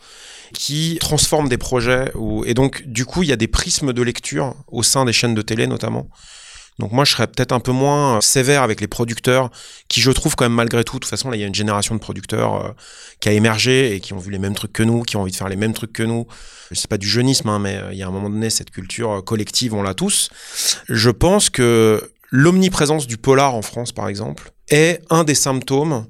qui 0.53 0.97
transforme 0.99 1.49
des 1.49 1.57
projets. 1.57 2.11
Et 2.45 2.53
donc, 2.53 2.83
du 2.85 3.05
coup, 3.05 3.23
il 3.23 3.29
y 3.29 3.33
a 3.33 3.35
des 3.35 3.47
prismes 3.47 3.93
de 3.93 4.01
lecture 4.01 4.55
au 4.67 4.83
sein 4.83 5.05
des 5.05 5.13
chaînes 5.13 5.35
de 5.35 5.41
télé 5.41 5.67
notamment. 5.67 6.07
Donc 6.79 6.91
moi, 6.91 7.05
je 7.05 7.11
serais 7.11 7.27
peut-être 7.27 7.51
un 7.51 7.59
peu 7.59 7.71
moins 7.71 8.17
euh, 8.17 8.21
sévère 8.21 8.63
avec 8.63 8.81
les 8.81 8.87
producteurs, 8.87 9.51
qui 9.87 10.01
je 10.01 10.11
trouve 10.11 10.35
quand 10.35 10.45
même 10.45 10.53
malgré 10.53 10.83
tout, 10.83 10.95
de 10.95 11.01
toute 11.01 11.09
façon, 11.09 11.29
là, 11.29 11.37
il 11.37 11.39
y 11.39 11.43
a 11.43 11.47
une 11.47 11.53
génération 11.53 11.93
de 11.93 11.99
producteurs 11.99 12.65
euh, 12.65 12.71
qui 13.19 13.29
a 13.29 13.31
émergé 13.31 13.95
et 13.95 13.99
qui 13.99 14.13
ont 14.13 14.17
vu 14.17 14.31
les 14.31 14.39
mêmes 14.39 14.55
trucs 14.55 14.73
que 14.73 14.83
nous, 14.83 15.03
qui 15.03 15.15
ont 15.15 15.21
envie 15.21 15.31
de 15.31 15.37
faire 15.37 15.49
les 15.49 15.55
mêmes 15.55 15.73
trucs 15.73 15.93
que 15.93 16.03
nous. 16.03 16.25
C'est 16.71 16.89
pas 16.89 16.97
du 16.97 17.07
jeunisme, 17.07 17.49
hein, 17.49 17.59
mais 17.59 17.77
euh, 17.77 17.93
il 17.93 17.99
y 17.99 18.03
a 18.03 18.07
un 18.07 18.11
moment 18.11 18.29
donné, 18.29 18.49
cette 18.49 18.71
culture 18.71 19.23
collective, 19.23 19.75
on 19.75 19.83
l'a 19.83 19.93
tous. 19.93 20.29
Je 20.89 21.11
pense 21.11 21.49
que 21.49 22.11
l'omniprésence 22.31 23.05
du 23.05 23.17
polar 23.17 23.53
en 23.53 23.61
France, 23.61 23.91
par 23.91 24.07
exemple, 24.07 24.51
est 24.69 25.01
un 25.11 25.23
des 25.23 25.35
symptômes 25.35 26.07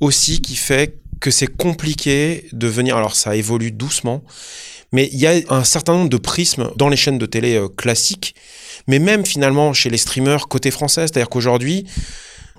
aussi 0.00 0.40
qui 0.40 0.56
fait 0.56 0.99
que 1.20 1.30
c'est 1.30 1.46
compliqué 1.46 2.46
de 2.52 2.66
venir. 2.66 2.96
Alors 2.96 3.14
ça 3.14 3.36
évolue 3.36 3.70
doucement, 3.70 4.22
mais 4.92 5.08
il 5.12 5.18
y 5.18 5.26
a 5.26 5.34
un 5.50 5.64
certain 5.64 5.92
nombre 5.92 6.10
de 6.10 6.16
prismes 6.16 6.70
dans 6.76 6.88
les 6.88 6.96
chaînes 6.96 7.18
de 7.18 7.26
télé 7.26 7.56
euh, 7.56 7.68
classiques, 7.68 8.34
mais 8.86 8.98
même 8.98 9.24
finalement 9.24 9.72
chez 9.72 9.90
les 9.90 9.98
streamers 9.98 10.48
côté 10.48 10.70
français. 10.70 11.02
C'est-à-dire 11.02 11.28
qu'aujourd'hui, 11.28 11.86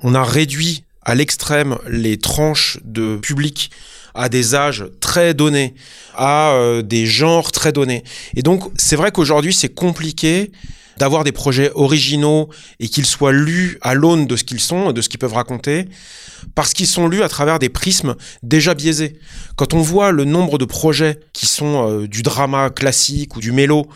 On 0.03 0.15
a 0.15 0.23
réduit 0.23 0.83
à 1.03 1.13
l'extrême 1.13 1.77
les 1.87 2.17
tranches 2.17 2.79
de 2.83 3.17
public 3.17 3.69
à 4.13 4.29
des 4.29 4.55
âges 4.55 4.85
très 4.99 5.33
donnés, 5.33 5.73
à 6.15 6.53
euh, 6.53 6.81
des 6.81 7.05
genres 7.05 7.51
très 7.51 7.71
donnés. 7.71 8.03
Et 8.35 8.41
donc, 8.41 8.63
c'est 8.77 8.95
vrai 8.95 9.11
qu'aujourd'hui, 9.11 9.53
c'est 9.53 9.73
compliqué 9.73 10.51
d'avoir 10.97 11.23
des 11.23 11.31
projets 11.31 11.71
originaux 11.75 12.49
et 12.79 12.87
qu'ils 12.87 13.05
soient 13.05 13.31
lus 13.31 13.77
à 13.81 13.93
l'aune 13.93 14.27
de 14.27 14.35
ce 14.35 14.43
qu'ils 14.43 14.59
sont, 14.59 14.91
de 14.91 15.01
ce 15.01 15.09
qu'ils 15.09 15.19
peuvent 15.19 15.33
raconter, 15.33 15.85
parce 16.55 16.73
qu'ils 16.73 16.87
sont 16.87 17.07
lus 17.07 17.23
à 17.23 17.29
travers 17.29 17.59
des 17.59 17.69
prismes 17.69 18.15
déjà 18.43 18.73
biaisés. 18.73 19.19
Quand 19.55 19.73
on 19.73 19.81
voit 19.81 20.11
le 20.11 20.25
nombre 20.25 20.57
de 20.57 20.65
projets 20.65 21.19
qui 21.33 21.47
sont 21.47 21.87
euh, 21.87 22.07
du 22.07 22.23
drama 22.23 22.69
classique 22.69 23.35
ou 23.35 23.39
du 23.39 23.51
mélo, 23.51 23.87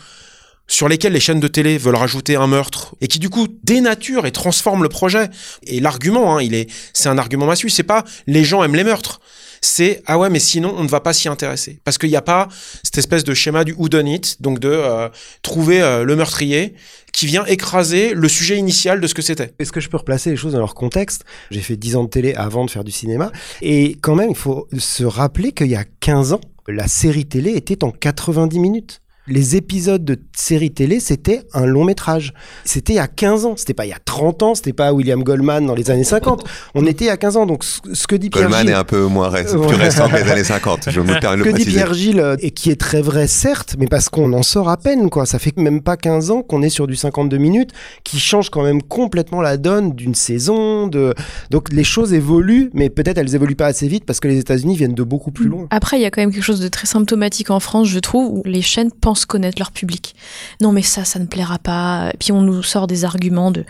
sur 0.68 0.88
lesquels 0.88 1.12
les 1.12 1.20
chaînes 1.20 1.40
de 1.40 1.48
télé 1.48 1.78
veulent 1.78 1.96
rajouter 1.96 2.36
un 2.36 2.46
meurtre 2.46 2.96
et 3.00 3.06
qui 3.06 3.18
du 3.18 3.30
coup 3.30 3.46
dénaturent 3.62 4.26
et 4.26 4.32
transforment 4.32 4.82
le 4.82 4.88
projet. 4.88 5.30
Et 5.62 5.80
l'argument, 5.80 6.36
hein, 6.36 6.42
il 6.42 6.54
est, 6.54 6.68
c'est 6.92 7.08
un 7.08 7.18
argument 7.18 7.46
massu. 7.46 7.70
C'est 7.70 7.84
pas 7.84 8.04
les 8.26 8.44
gens 8.44 8.64
aiment 8.64 8.74
les 8.74 8.84
meurtres 8.84 9.20
c'est 9.66 10.02
ah 10.06 10.18
ouais 10.18 10.30
mais 10.30 10.38
sinon 10.38 10.74
on 10.76 10.84
ne 10.84 10.88
va 10.88 11.00
pas 11.00 11.12
s'y 11.12 11.28
intéresser. 11.28 11.80
Parce 11.84 11.98
qu'il 11.98 12.08
n'y 12.08 12.16
a 12.16 12.22
pas 12.22 12.48
cette 12.82 12.98
espèce 12.98 13.24
de 13.24 13.34
schéma 13.34 13.64
du 13.64 13.72
who 13.72 13.88
done 13.88 14.08
it 14.08 14.40
donc 14.40 14.58
de 14.58 14.68
euh, 14.70 15.08
trouver 15.42 15.82
euh, 15.82 16.04
le 16.04 16.16
meurtrier 16.16 16.74
qui 17.12 17.26
vient 17.26 17.44
écraser 17.46 18.14
le 18.14 18.28
sujet 18.28 18.56
initial 18.56 19.00
de 19.00 19.06
ce 19.06 19.14
que 19.14 19.22
c'était. 19.22 19.54
Est-ce 19.58 19.72
que 19.72 19.80
je 19.80 19.88
peux 19.88 19.96
replacer 19.96 20.30
les 20.30 20.36
choses 20.36 20.52
dans 20.52 20.58
leur 20.58 20.74
contexte? 20.74 21.24
J'ai 21.50 21.60
fait 21.60 21.76
10 21.76 21.96
ans 21.96 22.04
de 22.04 22.10
télé 22.10 22.34
avant 22.34 22.64
de 22.64 22.70
faire 22.70 22.84
du 22.84 22.92
cinéma. 22.92 23.32
Et 23.62 23.96
quand 24.00 24.14
même 24.14 24.30
il 24.30 24.36
faut 24.36 24.68
se 24.78 25.04
rappeler 25.04 25.52
qu'il 25.52 25.68
y 25.68 25.76
a 25.76 25.84
15 26.00 26.32
ans 26.32 26.40
la 26.68 26.88
série 26.88 27.26
télé 27.26 27.52
était 27.52 27.84
en 27.84 27.90
90 27.90 28.58
minutes 28.58 29.00
les 29.28 29.56
épisodes 29.56 30.04
de 30.04 30.18
séries 30.34 30.72
télé, 30.72 31.00
c'était 31.00 31.42
un 31.52 31.66
long 31.66 31.84
métrage. 31.84 32.32
C'était 32.64 32.94
il 32.94 32.96
y 32.96 33.00
a 33.00 33.08
15 33.08 33.44
ans, 33.44 33.54
c'était 33.56 33.74
pas 33.74 33.86
il 33.86 33.90
y 33.90 33.94
a 33.94 33.98
30 34.04 34.42
ans, 34.42 34.54
c'était 34.54 34.72
pas 34.72 34.92
William 34.92 35.22
Goldman 35.22 35.66
dans 35.66 35.74
les 35.74 35.90
années 35.90 36.04
50. 36.04 36.44
On 36.74 36.86
était 36.86 37.06
il 37.06 37.08
y 37.08 37.10
a 37.10 37.16
15 37.16 37.36
ans, 37.36 37.46
donc 37.46 37.64
ce 37.64 38.06
que 38.06 38.14
dit 38.14 38.30
Pierre 38.30 38.48
Goldman 38.48 38.68
est 38.68 38.74
un 38.74 38.84
peu 38.84 39.04
moins 39.06 39.28
récent, 39.28 39.60
plus 39.60 39.76
récent 39.76 40.08
que 40.08 40.16
les 40.16 40.30
années 40.30 40.44
50, 40.44 40.90
je 40.90 41.00
me 41.00 41.18
permets 41.18 41.38
de 41.38 41.44
le 41.44 41.52
que 41.52 41.56
dit 41.56 41.64
Pierre 41.64 41.94
Gilles, 41.94 42.20
euh, 42.20 42.36
et 42.40 42.50
qui 42.50 42.70
est 42.70 42.80
très 42.80 43.02
vrai 43.02 43.26
certes, 43.26 43.76
mais 43.78 43.86
parce 43.86 44.08
qu'on 44.08 44.32
en 44.32 44.42
sort 44.42 44.68
à 44.68 44.76
peine, 44.76 45.10
quoi. 45.10 45.26
Ça 45.26 45.38
fait 45.38 45.56
même 45.56 45.82
pas 45.82 45.96
15 45.96 46.30
ans 46.30 46.42
qu'on 46.42 46.62
est 46.62 46.68
sur 46.68 46.86
du 46.86 46.94
52 46.94 47.36
minutes, 47.38 47.70
qui 48.04 48.20
change 48.20 48.50
quand 48.50 48.62
même 48.62 48.82
complètement 48.82 49.40
la 49.40 49.56
donne 49.56 49.92
d'une 49.92 50.14
saison, 50.14 50.86
de... 50.86 51.14
donc 51.50 51.72
les 51.72 51.84
choses 51.84 52.12
évoluent, 52.12 52.70
mais 52.74 52.90
peut-être 52.90 53.18
elles 53.18 53.34
évoluent 53.34 53.56
pas 53.56 53.66
assez 53.66 53.88
vite 53.88 54.04
parce 54.04 54.20
que 54.20 54.28
les 54.28 54.38
États-Unis 54.38 54.76
viennent 54.76 54.94
de 54.94 55.02
beaucoup 55.02 55.32
plus 55.32 55.48
loin. 55.48 55.66
Après, 55.70 55.98
il 55.98 56.02
y 56.02 56.06
a 56.06 56.10
quand 56.10 56.20
même 56.20 56.32
quelque 56.32 56.44
chose 56.44 56.60
de 56.60 56.68
très 56.68 56.86
symptomatique 56.86 57.50
en 57.50 57.60
France, 57.60 57.88
je 57.88 57.98
trouve, 57.98 58.38
où 58.38 58.42
les 58.44 58.62
chaînes 58.62 58.92
pensent 58.92 59.15
connaître 59.24 59.58
leur 59.58 59.70
public. 59.70 60.14
Non, 60.60 60.72
mais 60.72 60.82
ça, 60.82 61.04
ça 61.04 61.18
ne 61.18 61.26
plaira 61.26 61.58
pas. 61.58 62.12
puis 62.18 62.32
on 62.32 62.42
nous 62.42 62.62
sort 62.62 62.86
des 62.86 63.04
arguments 63.04 63.50
de 63.50 63.64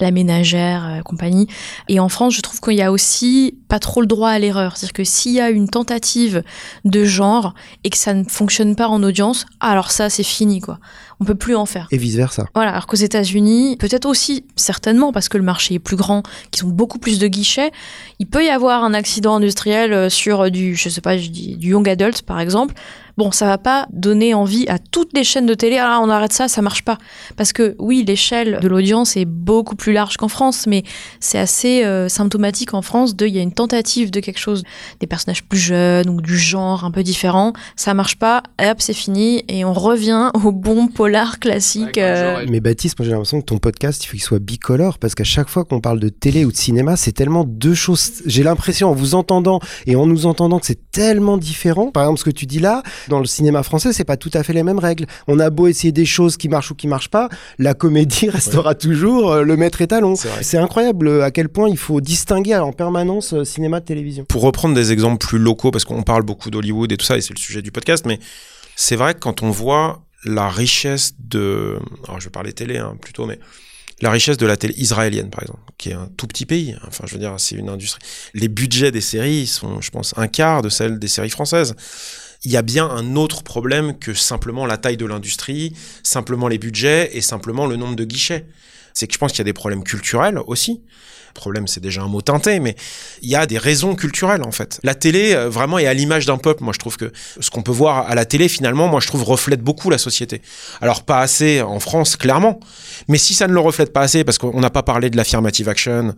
la 0.00 0.10
ménagère, 0.10 0.86
euh, 0.86 1.00
compagnie. 1.02 1.48
Et 1.88 1.98
en 1.98 2.08
France, 2.08 2.34
je 2.34 2.40
trouve 2.40 2.60
qu'il 2.60 2.74
y 2.74 2.82
a 2.82 2.92
aussi 2.92 3.58
pas 3.68 3.78
trop 3.78 4.00
le 4.00 4.06
droit 4.06 4.30
à 4.30 4.38
l'erreur. 4.38 4.76
C'est-à-dire 4.76 4.92
que 4.92 5.04
s'il 5.04 5.32
y 5.32 5.40
a 5.40 5.50
une 5.50 5.68
tentative 5.68 6.42
de 6.84 7.04
genre 7.04 7.54
et 7.84 7.90
que 7.90 7.98
ça 7.98 8.14
ne 8.14 8.24
fonctionne 8.24 8.76
pas 8.76 8.88
en 8.88 9.02
audience, 9.02 9.46
alors 9.60 9.90
ça, 9.90 10.10
c'est 10.10 10.22
fini, 10.22 10.60
quoi 10.60 10.78
on 11.22 11.24
peut 11.24 11.34
plus 11.36 11.54
en 11.54 11.66
faire. 11.66 11.86
Et 11.92 11.96
vice 11.96 12.16
versa. 12.16 12.46
Voilà, 12.54 12.72
alors 12.72 12.86
qu'aux 12.86 12.96
États-Unis, 12.96 13.76
peut-être 13.78 14.06
aussi, 14.06 14.44
certainement, 14.56 15.12
parce 15.12 15.28
que 15.28 15.38
le 15.38 15.44
marché 15.44 15.74
est 15.74 15.78
plus 15.78 15.96
grand, 15.96 16.24
qu'ils 16.50 16.66
ont 16.66 16.70
beaucoup 16.70 16.98
plus 16.98 17.20
de 17.20 17.28
guichets, 17.28 17.70
il 18.18 18.26
peut 18.26 18.44
y 18.44 18.50
avoir 18.50 18.82
un 18.82 18.92
accident 18.92 19.36
industriel 19.36 19.92
euh, 19.92 20.10
sur 20.10 20.50
du, 20.50 20.74
je 20.74 20.88
sais 20.88 21.00
pas, 21.00 21.16
du 21.16 21.68
young 21.68 21.88
adult 21.88 22.22
par 22.22 22.40
exemple. 22.40 22.74
Bon, 23.16 23.30
ça 23.30 23.46
va 23.46 23.58
pas 23.58 23.86
donner 23.92 24.34
envie 24.34 24.66
à 24.68 24.78
toutes 24.78 25.10
les 25.14 25.24
chaînes 25.24 25.46
de 25.46 25.54
télé. 25.54 25.78
Ah, 25.78 26.00
on 26.02 26.08
arrête 26.08 26.32
ça, 26.32 26.48
ça 26.48 26.62
marche 26.62 26.82
pas. 26.82 26.98
Parce 27.36 27.52
que 27.52 27.76
oui, 27.78 28.04
l'échelle 28.06 28.58
de 28.60 28.68
l'audience 28.68 29.16
est 29.16 29.24
beaucoup 29.24 29.76
plus 29.76 29.92
large 29.92 30.16
qu'en 30.16 30.28
France, 30.28 30.66
mais 30.66 30.82
c'est 31.20 31.38
assez 31.38 31.84
euh, 31.84 32.08
symptomatique 32.08 32.74
en 32.74 32.82
France 32.82 33.14
de, 33.16 33.26
il 33.26 33.34
y 33.34 33.38
a 33.38 33.42
une 33.42 33.52
tentative 33.52 34.10
de 34.10 34.20
quelque 34.20 34.38
chose, 34.38 34.62
des 35.00 35.06
personnages 35.06 35.44
plus 35.44 35.58
jeunes 35.58 36.08
ou 36.08 36.20
du 36.20 36.38
genre 36.38 36.84
un 36.84 36.90
peu 36.90 37.02
différent. 37.02 37.52
Ça 37.76 37.94
marche 37.94 38.16
pas, 38.16 38.42
hop, 38.60 38.76
c'est 38.80 38.92
fini 38.92 39.44
et 39.48 39.64
on 39.64 39.72
revient 39.72 40.30
au 40.34 40.52
bon 40.52 40.88
pôle 40.88 41.12
l'art 41.12 41.38
classique. 41.38 41.98
Euh. 41.98 42.44
Mais 42.48 42.60
Baptiste, 42.60 42.98
moi 42.98 43.04
j'ai 43.04 43.12
l'impression 43.12 43.40
que 43.40 43.46
ton 43.46 43.58
podcast, 43.58 44.02
il 44.04 44.06
faut 44.06 44.12
qu'il 44.12 44.22
soit 44.22 44.38
bicolore 44.38 44.98
parce 44.98 45.14
qu'à 45.14 45.24
chaque 45.24 45.48
fois 45.48 45.64
qu'on 45.64 45.80
parle 45.80 46.00
de 46.00 46.08
télé 46.08 46.44
ou 46.44 46.50
de 46.50 46.56
cinéma, 46.56 46.96
c'est 46.96 47.12
tellement 47.12 47.44
deux 47.44 47.74
choses. 47.74 48.22
J'ai 48.26 48.42
l'impression 48.42 48.90
en 48.90 48.94
vous 48.94 49.14
entendant 49.14 49.60
et 49.86 49.96
en 49.96 50.06
nous 50.06 50.26
entendant 50.26 50.58
que 50.58 50.66
c'est 50.66 50.90
tellement 50.90 51.36
différent. 51.36 51.90
Par 51.90 52.04
exemple, 52.04 52.20
ce 52.20 52.24
que 52.24 52.30
tu 52.30 52.46
dis 52.46 52.58
là, 52.58 52.82
dans 53.08 53.18
le 53.18 53.26
cinéma 53.26 53.62
français, 53.62 53.92
c'est 53.92 54.04
pas 54.04 54.16
tout 54.16 54.30
à 54.34 54.42
fait 54.42 54.52
les 54.52 54.62
mêmes 54.62 54.78
règles. 54.78 55.06
On 55.26 55.38
a 55.38 55.50
beau 55.50 55.66
essayer 55.66 55.92
des 55.92 56.06
choses 56.06 56.36
qui 56.36 56.48
marchent 56.48 56.70
ou 56.70 56.74
qui 56.74 56.88
marchent 56.88 57.10
pas, 57.10 57.28
la 57.58 57.74
comédie 57.74 58.28
restera 58.30 58.74
toujours 58.74 59.32
euh, 59.32 59.42
le 59.42 59.56
maître 59.56 59.80
étalon. 59.80 60.14
C'est 60.40 60.58
incroyable 60.58 61.08
euh, 61.08 61.24
à 61.24 61.30
quel 61.30 61.48
point 61.48 61.68
il 61.68 61.78
faut 61.78 62.00
distinguer 62.00 62.56
en 62.56 62.72
permanence 62.72 63.42
cinéma 63.44 63.80
de 63.80 63.84
télévision. 63.84 64.24
Pour 64.24 64.42
reprendre 64.42 64.74
des 64.74 64.92
exemples 64.92 65.24
plus 65.26 65.38
locaux, 65.38 65.70
parce 65.70 65.84
qu'on 65.84 66.02
parle 66.02 66.22
beaucoup 66.22 66.50
d'Hollywood 66.50 66.92
et 66.92 66.96
tout 66.96 67.06
ça, 67.06 67.16
et 67.16 67.20
c'est 67.20 67.34
le 67.34 67.38
sujet 67.38 67.62
du 67.62 67.72
podcast, 67.72 68.04
mais 68.06 68.18
c'est 68.76 68.96
vrai 68.96 69.14
que 69.14 69.20
quand 69.20 69.42
on 69.42 69.50
voit 69.50 70.02
la 70.24 70.48
richesse 70.48 71.14
de, 71.18 71.78
alors 72.06 72.20
je 72.20 72.26
vais 72.26 72.30
parler 72.30 72.52
télé 72.52 72.78
hein, 72.78 72.96
plutôt, 73.00 73.26
mais 73.26 73.38
la 74.00 74.10
richesse 74.10 74.36
de 74.36 74.46
la 74.46 74.56
télé 74.56 74.74
israélienne, 74.76 75.30
par 75.30 75.42
exemple, 75.42 75.60
qui 75.78 75.90
est 75.90 75.94
un 75.94 76.08
tout 76.16 76.26
petit 76.26 76.44
pays. 76.44 76.76
Enfin, 76.88 77.04
je 77.06 77.12
veux 77.12 77.20
dire, 77.20 77.34
c'est 77.38 77.54
une 77.54 77.68
industrie. 77.68 78.02
Les 78.34 78.48
budgets 78.48 78.90
des 78.90 79.00
séries 79.00 79.46
sont, 79.46 79.80
je 79.80 79.90
pense, 79.90 80.12
un 80.16 80.26
quart 80.26 80.60
de 80.60 80.68
celle 80.68 80.98
des 80.98 81.08
séries 81.08 81.30
françaises. 81.30 81.74
Il 82.44 82.50
y 82.50 82.56
a 82.56 82.62
bien 82.62 82.88
un 82.88 83.14
autre 83.16 83.42
problème 83.42 83.98
que 83.98 84.14
simplement 84.14 84.66
la 84.66 84.76
taille 84.76 84.96
de 84.96 85.06
l'industrie, 85.06 85.74
simplement 86.02 86.48
les 86.48 86.58
budgets 86.58 87.16
et 87.16 87.20
simplement 87.20 87.66
le 87.66 87.76
nombre 87.76 87.94
de 87.94 88.04
guichets. 88.04 88.46
C'est 88.94 89.06
que 89.06 89.14
je 89.14 89.18
pense 89.18 89.30
qu'il 89.32 89.38
y 89.38 89.42
a 89.42 89.44
des 89.44 89.52
problèmes 89.52 89.84
culturels 89.84 90.38
aussi 90.46 90.82
problème, 91.32 91.66
c'est 91.66 91.80
déjà 91.80 92.02
un 92.02 92.08
mot 92.08 92.20
teinté, 92.20 92.60
mais 92.60 92.76
il 93.22 93.28
y 93.28 93.36
a 93.36 93.46
des 93.46 93.58
raisons 93.58 93.94
culturelles 93.94 94.42
en 94.42 94.52
fait. 94.52 94.78
La 94.82 94.94
télé 94.94 95.34
euh, 95.34 95.48
vraiment 95.48 95.78
est 95.78 95.86
à 95.86 95.94
l'image 95.94 96.26
d'un 96.26 96.38
peuple. 96.38 96.62
Moi, 96.62 96.72
je 96.72 96.78
trouve 96.78 96.96
que 96.96 97.12
ce 97.40 97.50
qu'on 97.50 97.62
peut 97.62 97.72
voir 97.72 98.08
à 98.08 98.14
la 98.14 98.24
télé, 98.24 98.48
finalement, 98.48 98.88
moi, 98.88 99.00
je 99.00 99.06
trouve 99.06 99.24
reflète 99.24 99.62
beaucoup 99.62 99.90
la 99.90 99.98
société. 99.98 100.42
Alors 100.80 101.02
pas 101.02 101.20
assez 101.20 101.60
en 101.60 101.80
France, 101.80 102.16
clairement, 102.16 102.60
mais 103.08 103.18
si 103.18 103.34
ça 103.34 103.48
ne 103.48 103.52
le 103.52 103.60
reflète 103.60 103.92
pas 103.92 104.02
assez, 104.02 104.24
parce 104.24 104.38
qu'on 104.38 104.60
n'a 104.60 104.70
pas 104.70 104.82
parlé 104.82 105.10
de 105.10 105.16
l'affirmative 105.16 105.68
action 105.68 106.14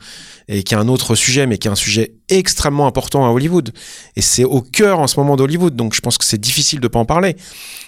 et 0.49 0.63
qui 0.63 0.75
est 0.75 0.79
un 0.79 0.89
autre 0.89 1.15
sujet, 1.15 1.47
mais 1.47 1.59
qui 1.59 1.69
est 1.69 1.71
un 1.71 1.77
sujet 1.77 2.15
extrêmement 2.29 2.87
important 2.87 3.27
à 3.27 3.31
Hollywood, 3.31 3.73
et 4.17 4.23
c'est 4.23 4.45
au 4.45 4.61
cœur 4.61 4.99
en 4.99 5.07
ce 5.07 5.19
moment 5.19 5.37
d'Hollywood, 5.37 5.77
donc 5.77 5.95
je 5.95 6.01
pense 6.01 6.19
que 6.19 6.25
c'est 6.25 6.41
difficile 6.41 6.81
de 6.81 6.89
pas 6.89 6.99
en 6.99 7.05
parler 7.05 7.37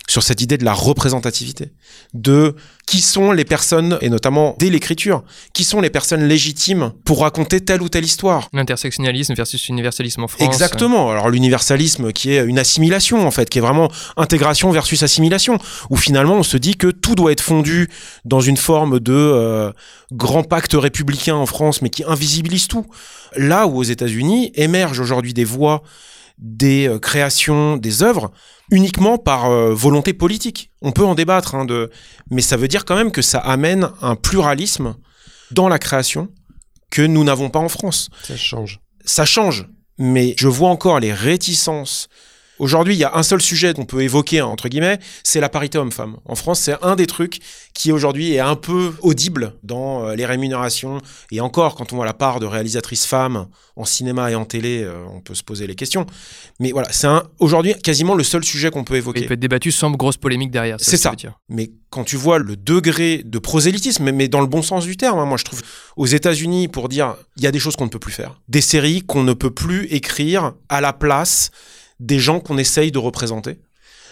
sur 0.08 0.22
cette 0.22 0.40
idée 0.40 0.56
de 0.56 0.64
la 0.64 0.72
représentativité, 0.72 1.72
de 2.14 2.54
qui 2.86 3.00
sont 3.00 3.32
les 3.32 3.44
personnes, 3.44 3.98
et 4.00 4.08
notamment 4.08 4.54
dès 4.60 4.70
l'écriture, 4.70 5.24
qui 5.52 5.64
sont 5.64 5.80
les 5.80 5.90
personnes 5.90 6.22
légitimes 6.22 6.92
pour 7.04 7.22
raconter 7.22 7.60
telle 7.60 7.82
ou 7.82 7.88
telle 7.88 8.04
histoire. 8.04 8.48
L'intersectionnalisme 8.52 9.34
versus 9.34 9.66
l'universalisme 9.66 10.22
en 10.22 10.28
France. 10.28 10.46
Exactement. 10.46 11.10
Alors 11.10 11.28
l'universalisme 11.28 12.12
qui 12.12 12.32
est 12.32 12.44
une 12.44 12.60
assimilation 12.60 13.26
en 13.26 13.30
fait, 13.32 13.50
qui 13.50 13.58
est 13.58 13.62
vraiment 13.62 13.90
intégration 14.16 14.70
versus 14.70 15.02
assimilation, 15.02 15.58
où 15.90 15.96
finalement 15.96 16.34
on 16.34 16.44
se 16.44 16.56
dit 16.56 16.76
que 16.76 16.88
tout 16.88 17.16
doit 17.16 17.32
être 17.32 17.40
fondu 17.40 17.88
dans 18.24 18.40
une 18.40 18.56
forme 18.56 19.00
de 19.00 19.12
euh, 19.12 19.72
grand 20.12 20.42
pacte 20.42 20.74
républicain 20.74 21.34
en 21.34 21.46
France, 21.46 21.82
mais 21.82 21.90
qui 21.90 22.04
invisibilise 22.04 22.68
tout. 22.68 22.86
Là 23.36 23.66
où 23.66 23.78
aux 23.78 23.82
États-Unis 23.82 24.52
émergent 24.54 25.00
aujourd'hui 25.00 25.34
des 25.34 25.44
voix 25.44 25.82
des 26.38 26.88
euh, 26.88 26.98
créations, 26.98 27.76
des 27.76 28.02
œuvres 28.02 28.30
uniquement 28.70 29.18
par 29.18 29.46
euh, 29.46 29.72
volonté 29.72 30.12
politique. 30.12 30.70
On 30.82 30.92
peut 30.92 31.04
en 31.04 31.14
débattre, 31.14 31.54
hein, 31.54 31.64
de... 31.64 31.90
mais 32.30 32.42
ça 32.42 32.56
veut 32.56 32.68
dire 32.68 32.84
quand 32.84 32.96
même 32.96 33.12
que 33.12 33.22
ça 33.22 33.38
amène 33.38 33.88
un 34.02 34.16
pluralisme 34.16 34.96
dans 35.50 35.68
la 35.68 35.78
création 35.78 36.28
que 36.90 37.02
nous 37.02 37.24
n'avons 37.24 37.48
pas 37.48 37.58
en 37.58 37.68
France. 37.68 38.10
Ça 38.22 38.36
change. 38.36 38.80
Ça 39.04 39.24
change, 39.24 39.66
mais 39.98 40.34
je 40.36 40.48
vois 40.48 40.68
encore 40.68 41.00
les 41.00 41.12
réticences 41.12 42.08
Aujourd'hui, 42.58 42.94
il 42.94 42.98
y 42.98 43.04
a 43.04 43.16
un 43.16 43.22
seul 43.22 43.42
sujet 43.42 43.74
qu'on 43.74 43.84
peut 43.84 44.02
évoquer, 44.02 44.40
entre 44.40 44.68
guillemets, 44.68 44.98
c'est 45.22 45.40
la 45.40 45.48
parité 45.48 45.78
homme-femme. 45.78 46.16
En 46.24 46.34
France, 46.34 46.60
c'est 46.60 46.76
un 46.82 46.96
des 46.96 47.06
trucs 47.06 47.40
qui 47.74 47.92
aujourd'hui 47.92 48.32
est 48.32 48.40
un 48.40 48.56
peu 48.56 48.94
audible 49.02 49.54
dans 49.62 50.06
euh, 50.06 50.14
les 50.14 50.24
rémunérations. 50.24 51.00
Et 51.30 51.40
encore, 51.40 51.74
quand 51.74 51.92
on 51.92 51.96
voit 51.96 52.06
la 52.06 52.14
part 52.14 52.40
de 52.40 52.46
réalisatrices 52.46 53.04
femmes 53.04 53.46
en 53.76 53.84
cinéma 53.84 54.30
et 54.30 54.34
en 54.34 54.46
télé, 54.46 54.82
euh, 54.82 55.04
on 55.14 55.20
peut 55.20 55.34
se 55.34 55.42
poser 55.42 55.66
les 55.66 55.74
questions. 55.74 56.06
Mais 56.58 56.72
voilà, 56.72 56.90
c'est 56.92 57.08
aujourd'hui 57.38 57.74
quasiment 57.74 58.14
le 58.14 58.24
seul 58.24 58.42
sujet 58.42 58.70
qu'on 58.70 58.84
peut 58.84 58.96
évoquer. 58.96 59.20
il 59.20 59.26
peut 59.26 59.34
être 59.34 59.40
débattu 59.40 59.70
sans 59.70 59.90
grosse 59.90 60.16
polémique 60.16 60.50
derrière. 60.50 60.78
C'est 60.80 60.96
ça. 60.96 61.12
Mais 61.50 61.72
quand 61.90 62.04
tu 62.04 62.16
vois 62.16 62.38
le 62.38 62.56
degré 62.56 63.22
de 63.24 63.38
prosélytisme, 63.38 64.10
mais 64.10 64.28
dans 64.28 64.40
le 64.40 64.46
bon 64.46 64.62
sens 64.62 64.84
du 64.84 64.96
terme, 64.96 65.18
hein, 65.18 65.26
moi 65.26 65.36
je 65.36 65.44
trouve 65.44 65.60
aux 65.96 66.06
États-Unis 66.06 66.68
pour 66.68 66.88
dire 66.88 67.16
il 67.36 67.42
y 67.42 67.46
a 67.46 67.52
des 67.52 67.58
choses 67.58 67.76
qu'on 67.76 67.84
ne 67.84 67.90
peut 67.90 67.98
plus 67.98 68.12
faire, 68.12 68.40
des 68.48 68.62
séries 68.62 69.02
qu'on 69.02 69.22
ne 69.22 69.34
peut 69.34 69.50
plus 69.50 69.86
écrire 69.92 70.54
à 70.70 70.80
la 70.80 70.94
place 70.94 71.50
des 72.00 72.18
gens 72.18 72.40
qu'on 72.40 72.58
essaye 72.58 72.92
de 72.92 72.98
représenter, 72.98 73.58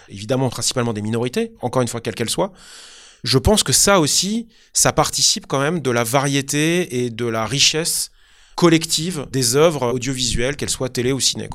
évidemment 0.08 0.50
principalement 0.50 0.92
des 0.92 1.02
minorités, 1.02 1.52
encore 1.60 1.82
une 1.82 1.88
fois 1.88 2.00
quelles 2.00 2.14
qu'elles 2.14 2.30
soient. 2.30 2.52
Je 3.24 3.38
pense 3.38 3.62
que 3.62 3.72
ça 3.72 4.00
aussi, 4.00 4.48
ça 4.72 4.92
participe 4.92 5.46
quand 5.46 5.60
même 5.60 5.80
de 5.80 5.90
la 5.90 6.04
variété 6.04 7.04
et 7.04 7.10
de 7.10 7.26
la 7.26 7.46
richesse 7.46 8.10
collective 8.54 9.26
des 9.32 9.56
œuvres 9.56 9.92
audiovisuelles, 9.92 10.56
qu'elles 10.56 10.70
soient 10.70 10.88
télé 10.88 11.12
ou 11.12 11.20
ciné. 11.20 11.48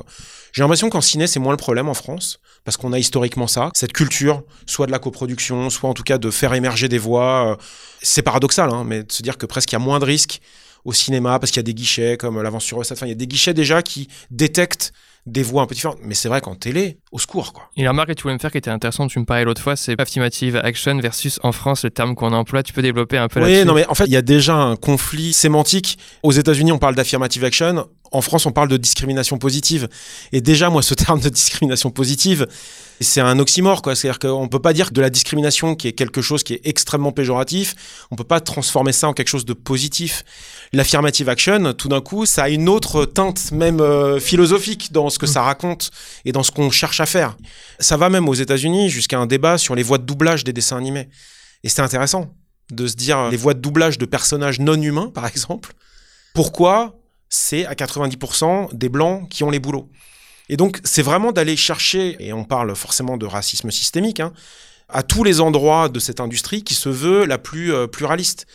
J'ai 0.51 0.61
l'impression 0.61 0.89
qu'en 0.89 1.01
ciné, 1.01 1.27
c'est 1.27 1.39
moins 1.39 1.53
le 1.53 1.57
problème 1.57 1.87
en 1.87 1.93
France, 1.93 2.39
parce 2.65 2.77
qu'on 2.77 2.91
a 2.91 2.99
historiquement 2.99 3.47
ça, 3.47 3.69
cette 3.73 3.93
culture, 3.93 4.43
soit 4.65 4.85
de 4.87 4.91
la 4.91 4.99
coproduction, 4.99 5.69
soit 5.69 5.89
en 5.89 5.93
tout 5.93 6.03
cas 6.03 6.17
de 6.17 6.29
faire 6.29 6.53
émerger 6.53 6.89
des 6.89 6.97
voix. 6.97 7.51
Euh, 7.51 7.55
c'est 8.01 8.21
paradoxal, 8.21 8.69
hein, 8.71 8.83
mais 8.85 9.03
de 9.03 9.11
se 9.11 9.23
dire 9.23 9.37
que 9.37 9.45
presque 9.45 9.71
il 9.71 9.73
y 9.73 9.75
a 9.77 9.79
moins 9.79 9.99
de 9.99 10.05
risques 10.05 10.41
au 10.85 10.93
cinéma 10.93 11.39
parce 11.39 11.51
qu'il 11.51 11.59
y 11.59 11.61
a 11.61 11.63
des 11.63 11.73
guichets 11.73 12.17
comme 12.17 12.41
l'avance 12.41 12.63
sur 12.63 12.77
Enfin, 12.77 13.05
il 13.05 13.09
y 13.09 13.13
a 13.13 13.15
des 13.15 13.27
guichets 13.27 13.53
déjà 13.53 13.81
qui 13.81 14.07
détectent 14.31 14.93
des 15.25 15.43
voix 15.43 15.61
un 15.63 15.65
peu 15.65 15.75
différentes. 15.75 15.99
Mais 16.03 16.13
c'est 16.13 16.29
vrai 16.29 16.41
qu'en 16.41 16.55
télé, 16.55 16.99
au 17.11 17.19
secours, 17.19 17.53
quoi. 17.53 17.69
Et 17.77 17.83
la 17.83 17.91
remarque 17.91 18.09
que 18.09 18.13
tu 18.13 18.23
voulais 18.23 18.33
me 18.33 18.39
faire 18.39 18.51
qui 18.51 18.57
était 18.57 18.69
intéressante, 18.69 19.09
tu 19.09 19.19
me 19.19 19.25
parlais 19.25 19.43
l'autre 19.43 19.61
fois, 19.61 19.75
c'est 19.75 19.99
affirmative 19.99 20.57
action 20.63 20.97
versus 20.99 21.39
en 21.43 21.51
France, 21.51 21.83
le 21.83 21.89
terme 21.89 22.15
qu'on 22.15 22.33
emploie. 22.33 22.63
Tu 22.63 22.73
peux 22.73 22.81
développer 22.81 23.17
un 23.17 23.27
peu 23.27 23.43
Oui, 23.43 23.65
non, 23.65 23.73
mais 23.73 23.85
en 23.87 23.95
fait, 23.95 24.05
il 24.05 24.11
y 24.11 24.17
a 24.17 24.21
déjà 24.21 24.55
un 24.55 24.75
conflit 24.75 25.33
sémantique. 25.33 25.97
Aux 26.23 26.31
États-Unis, 26.31 26.71
on 26.71 26.79
parle 26.79 26.95
d'affirmative 26.95 27.43
action. 27.43 27.87
En 28.11 28.21
France, 28.21 28.45
on 28.45 28.51
parle 28.51 28.69
de 28.69 28.77
discrimination 28.77 29.37
positive. 29.37 29.87
Et 30.31 30.41
déjà, 30.41 30.69
moi, 30.69 30.81
ce 30.81 30.93
terme 30.93 31.19
de 31.19 31.29
discrimination 31.29 31.91
positive, 31.91 32.47
c'est 33.03 33.21
un 33.21 33.39
oxymore, 33.39 33.81
quoi. 33.81 33.95
C'est-à-dire 33.95 34.19
qu'on 34.19 34.47
peut 34.47 34.61
pas 34.61 34.73
dire 34.73 34.89
que 34.89 34.93
de 34.93 35.01
la 35.01 35.09
discrimination 35.09 35.75
qui 35.75 35.87
est 35.87 35.93
quelque 35.93 36.21
chose 36.21 36.43
qui 36.43 36.53
est 36.53 36.61
extrêmement 36.65 37.11
péjoratif, 37.11 37.75
on 38.11 38.15
peut 38.15 38.23
pas 38.23 38.41
transformer 38.41 38.91
ça 38.91 39.07
en 39.07 39.13
quelque 39.13 39.29
chose 39.29 39.45
de 39.45 39.53
positif. 39.53 40.23
L'affirmative 40.73 41.29
action, 41.29 41.73
tout 41.73 41.87
d'un 41.87 42.01
coup, 42.01 42.25
ça 42.25 42.43
a 42.43 42.49
une 42.49 42.67
autre 42.67 43.05
teinte, 43.05 43.51
même 43.51 43.79
euh, 43.79 44.19
philosophique, 44.19 44.91
dans 44.91 45.09
ce 45.09 45.17
que 45.17 45.27
ça 45.27 45.41
raconte 45.41 45.91
et 46.25 46.31
dans 46.31 46.43
ce 46.43 46.51
qu'on 46.51 46.71
cherche 46.71 46.99
à 46.99 47.05
faire. 47.05 47.37
Ça 47.79 47.95
va 47.95 48.09
même 48.09 48.27
aux 48.27 48.33
États-Unis 48.33 48.89
jusqu'à 48.89 49.17
un 49.17 49.25
débat 49.25 49.57
sur 49.57 49.75
les 49.75 49.83
voix 49.83 49.97
de 49.97 50.03
doublage 50.03 50.43
des 50.43 50.53
dessins 50.53 50.77
animés. 50.77 51.09
Et 51.63 51.69
c'est 51.69 51.81
intéressant 51.81 52.33
de 52.71 52.85
se 52.85 52.95
dire 52.95 53.29
les 53.29 53.37
voix 53.37 53.53
de 53.53 53.59
doublage 53.59 53.97
de 53.97 54.05
personnages 54.05 54.59
non 54.59 54.79
humains, 54.79 55.09
par 55.13 55.25
exemple. 55.25 55.73
Pourquoi 56.33 56.99
c'est 57.29 57.65
à 57.65 57.73
90% 57.73 58.75
des 58.75 58.89
blancs 58.89 59.29
qui 59.29 59.43
ont 59.43 59.49
les 59.49 59.59
boulots? 59.59 59.89
Et 60.49 60.57
donc, 60.57 60.79
c'est 60.83 61.03
vraiment 61.03 61.31
d'aller 61.31 61.55
chercher, 61.55 62.17
et 62.19 62.33
on 62.33 62.43
parle 62.43 62.75
forcément 62.75 63.17
de 63.17 63.25
racisme 63.25 63.69
systémique, 63.69 64.19
hein, 64.19 64.33
à 64.89 65.03
tous 65.03 65.23
les 65.23 65.39
endroits 65.39 65.87
de 65.87 65.99
cette 65.99 66.19
industrie 66.19 66.63
qui 66.63 66.73
se 66.73 66.89
veut 66.89 67.25
la 67.25 67.37
plus 67.37 67.71
euh, 67.71 67.85
pluraliste. 67.85 68.47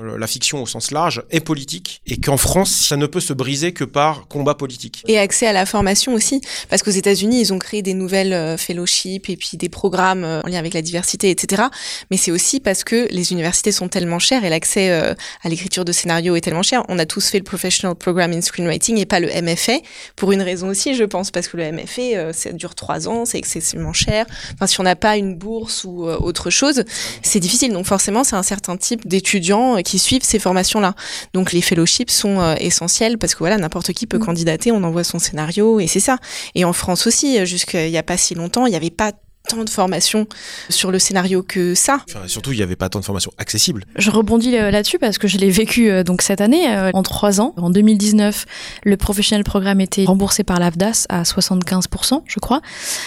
Euh, 0.00 0.18
la 0.18 0.26
fiction 0.26 0.62
au 0.62 0.66
sens 0.66 0.90
large 0.90 1.22
est 1.30 1.40
politique 1.40 2.02
et 2.06 2.16
qu'en 2.18 2.36
France, 2.36 2.70
ça 2.70 2.96
ne 2.96 3.06
peut 3.06 3.20
se 3.20 3.32
briser 3.32 3.72
que 3.72 3.84
par 3.84 4.26
combat 4.28 4.54
politique. 4.54 5.02
Et 5.06 5.18
accès 5.18 5.46
à 5.46 5.52
la 5.52 5.66
formation 5.66 6.14
aussi, 6.14 6.40
parce 6.68 6.82
qu'aux 6.82 6.90
États-Unis, 6.90 7.40
ils 7.40 7.52
ont 7.52 7.58
créé 7.58 7.82
des 7.82 7.94
nouvelles 7.94 8.32
euh, 8.32 8.56
fellowships 8.56 9.28
et 9.28 9.36
puis 9.36 9.56
des 9.56 9.68
programmes 9.68 10.24
euh, 10.24 10.42
en 10.42 10.48
lien 10.48 10.58
avec 10.58 10.74
la 10.74 10.82
diversité, 10.82 11.30
etc. 11.30 11.64
Mais 12.10 12.16
c'est 12.16 12.30
aussi 12.30 12.60
parce 12.60 12.84
que 12.84 13.08
les 13.10 13.32
universités 13.32 13.72
sont 13.72 13.88
tellement 13.88 14.18
chères 14.18 14.44
et 14.44 14.50
l'accès 14.50 14.90
à 14.90 15.48
l'écriture 15.48 15.84
de 15.84 15.92
scénarios 15.92 16.36
est 16.36 16.40
tellement 16.40 16.62
cher. 16.62 16.82
On 16.88 16.98
a 16.98 17.06
tous 17.06 17.28
fait 17.28 17.38
le 17.38 17.44
Professional 17.44 17.94
Program 17.94 18.32
in 18.32 18.40
Screenwriting 18.40 18.98
et 18.98 19.06
pas 19.06 19.20
le 19.20 19.28
MFA, 19.28 19.78
pour 20.16 20.32
une 20.32 20.42
raison 20.42 20.68
aussi, 20.68 20.94
je 20.94 21.04
pense, 21.04 21.30
parce 21.30 21.48
que 21.48 21.56
le 21.56 21.72
MFA, 21.72 22.32
ça 22.32 22.52
dure 22.52 22.74
trois 22.74 23.08
ans, 23.08 23.24
c'est 23.24 23.38
excessivement 23.38 23.92
cher. 23.92 24.26
Enfin, 24.54 24.66
si 24.66 24.80
on 24.80 24.84
n'a 24.84 24.96
pas 24.96 25.16
une 25.16 25.34
bourse 25.36 25.84
ou 25.84 26.04
autre 26.04 26.50
chose, 26.50 26.84
c'est 27.22 27.40
difficile. 27.40 27.72
Donc 27.72 27.86
forcément, 27.86 28.24
c'est 28.24 28.36
un 28.36 28.42
certain 28.42 28.76
type 28.76 29.06
d'étudiants 29.06 29.76
qui 29.86 29.98
suivent 30.00 30.24
ces 30.24 30.40
formations-là. 30.40 30.94
Donc 31.32 31.52
les 31.52 31.62
fellowships 31.62 32.10
sont 32.10 32.40
euh, 32.40 32.56
essentiels 32.58 33.18
parce 33.18 33.34
que 33.34 33.38
voilà, 33.38 33.56
n'importe 33.56 33.92
qui 33.92 34.06
peut 34.06 34.18
mm. 34.18 34.24
candidater, 34.24 34.72
on 34.72 34.82
envoie 34.82 35.04
son 35.04 35.20
scénario 35.20 35.78
et 35.78 35.86
c'est 35.86 36.00
ça. 36.00 36.18
Et 36.56 36.64
en 36.64 36.72
France 36.72 37.06
aussi, 37.06 37.38
euh, 37.38 37.44
jusqu'il 37.44 37.90
n'y 37.90 37.96
a 37.96 38.02
pas 38.02 38.16
si 38.16 38.34
longtemps, 38.34 38.66
il 38.66 38.70
n'y 38.70 38.76
avait 38.76 38.90
pas 38.90 39.12
tant 39.48 39.64
de 39.64 39.70
formations 39.70 40.26
sur 40.68 40.90
le 40.90 40.98
scénario 40.98 41.42
que 41.42 41.74
ça. 41.74 42.00
Enfin, 42.08 42.26
surtout, 42.26 42.52
il 42.52 42.56
n'y 42.56 42.62
avait 42.62 42.76
pas 42.76 42.88
tant 42.88 43.00
de 43.00 43.04
formations 43.04 43.32
accessibles. 43.38 43.84
Je 43.96 44.10
rebondis 44.10 44.56
euh, 44.56 44.70
là-dessus 44.70 44.98
parce 44.98 45.18
que 45.18 45.28
je 45.28 45.38
l'ai 45.38 45.50
vécu 45.50 46.04
donc 46.04 46.22
cette 46.22 46.40
année, 46.40 46.66
en 46.92 47.02
trois 47.02 47.40
ans. 47.40 47.54
En 47.56 47.70
2019, 47.70 48.44
le 48.84 48.96
professionnel 48.96 49.44
programme 49.44 49.80
était 49.80 50.04
remboursé 50.04 50.44
par 50.44 50.58
l'AFDAS 50.58 51.06
à 51.08 51.22
75%, 51.22 52.22
je 52.26 52.40
crois. 52.40 52.60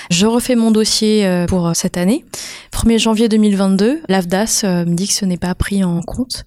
Je 0.10 0.26
refais 0.26 0.56
mon 0.56 0.72
dossier 0.72 1.45
pour 1.48 1.72
cette 1.76 1.98
année. 1.98 2.26
1er 2.74 2.99
janvier 2.99 3.30
2022, 3.30 4.02
l'AFDAS 4.07 4.61
me 4.64 4.94
dit 4.94 5.07
que 5.07 5.14
ce 5.14 5.26
n'est 5.26 5.38
pas 5.38 5.53
pris 5.56 5.84
en 5.84 6.02
compte 6.02 6.45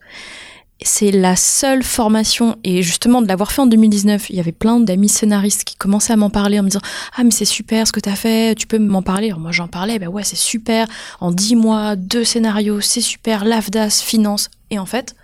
c'est 0.84 1.10
la 1.10 1.36
seule 1.36 1.82
formation 1.82 2.56
et 2.64 2.82
justement 2.82 3.22
de 3.22 3.28
l'avoir 3.28 3.52
fait 3.52 3.60
en 3.62 3.66
2019, 3.66 4.30
il 4.30 4.36
y 4.36 4.40
avait 4.40 4.52
plein 4.52 4.80
d'amis 4.80 5.08
scénaristes 5.08 5.64
qui 5.64 5.76
commençaient 5.76 6.12
à 6.12 6.16
m'en 6.16 6.30
parler 6.30 6.58
en 6.58 6.62
me 6.62 6.68
disant 6.68 6.80
"Ah 7.16 7.24
mais 7.24 7.30
c'est 7.30 7.44
super 7.44 7.86
ce 7.86 7.92
que 7.92 8.00
tu 8.00 8.08
as 8.08 8.16
fait, 8.16 8.54
tu 8.54 8.66
peux 8.66 8.78
m'en 8.78 9.02
parler?" 9.02 9.28
Alors 9.28 9.40
moi 9.40 9.52
j'en 9.52 9.68
parlais, 9.68 9.98
ben 9.98 10.08
ouais, 10.08 10.24
c'est 10.24 10.36
super. 10.36 10.86
En 11.20 11.30
10 11.30 11.56
mois, 11.56 11.96
deux 11.96 12.24
scénarios, 12.24 12.80
c'est 12.80 13.00
super, 13.00 13.44
l'AFDAS 13.44 14.02
finance 14.02 14.50
et 14.70 14.78
en 14.78 14.86
fait, 14.86 15.14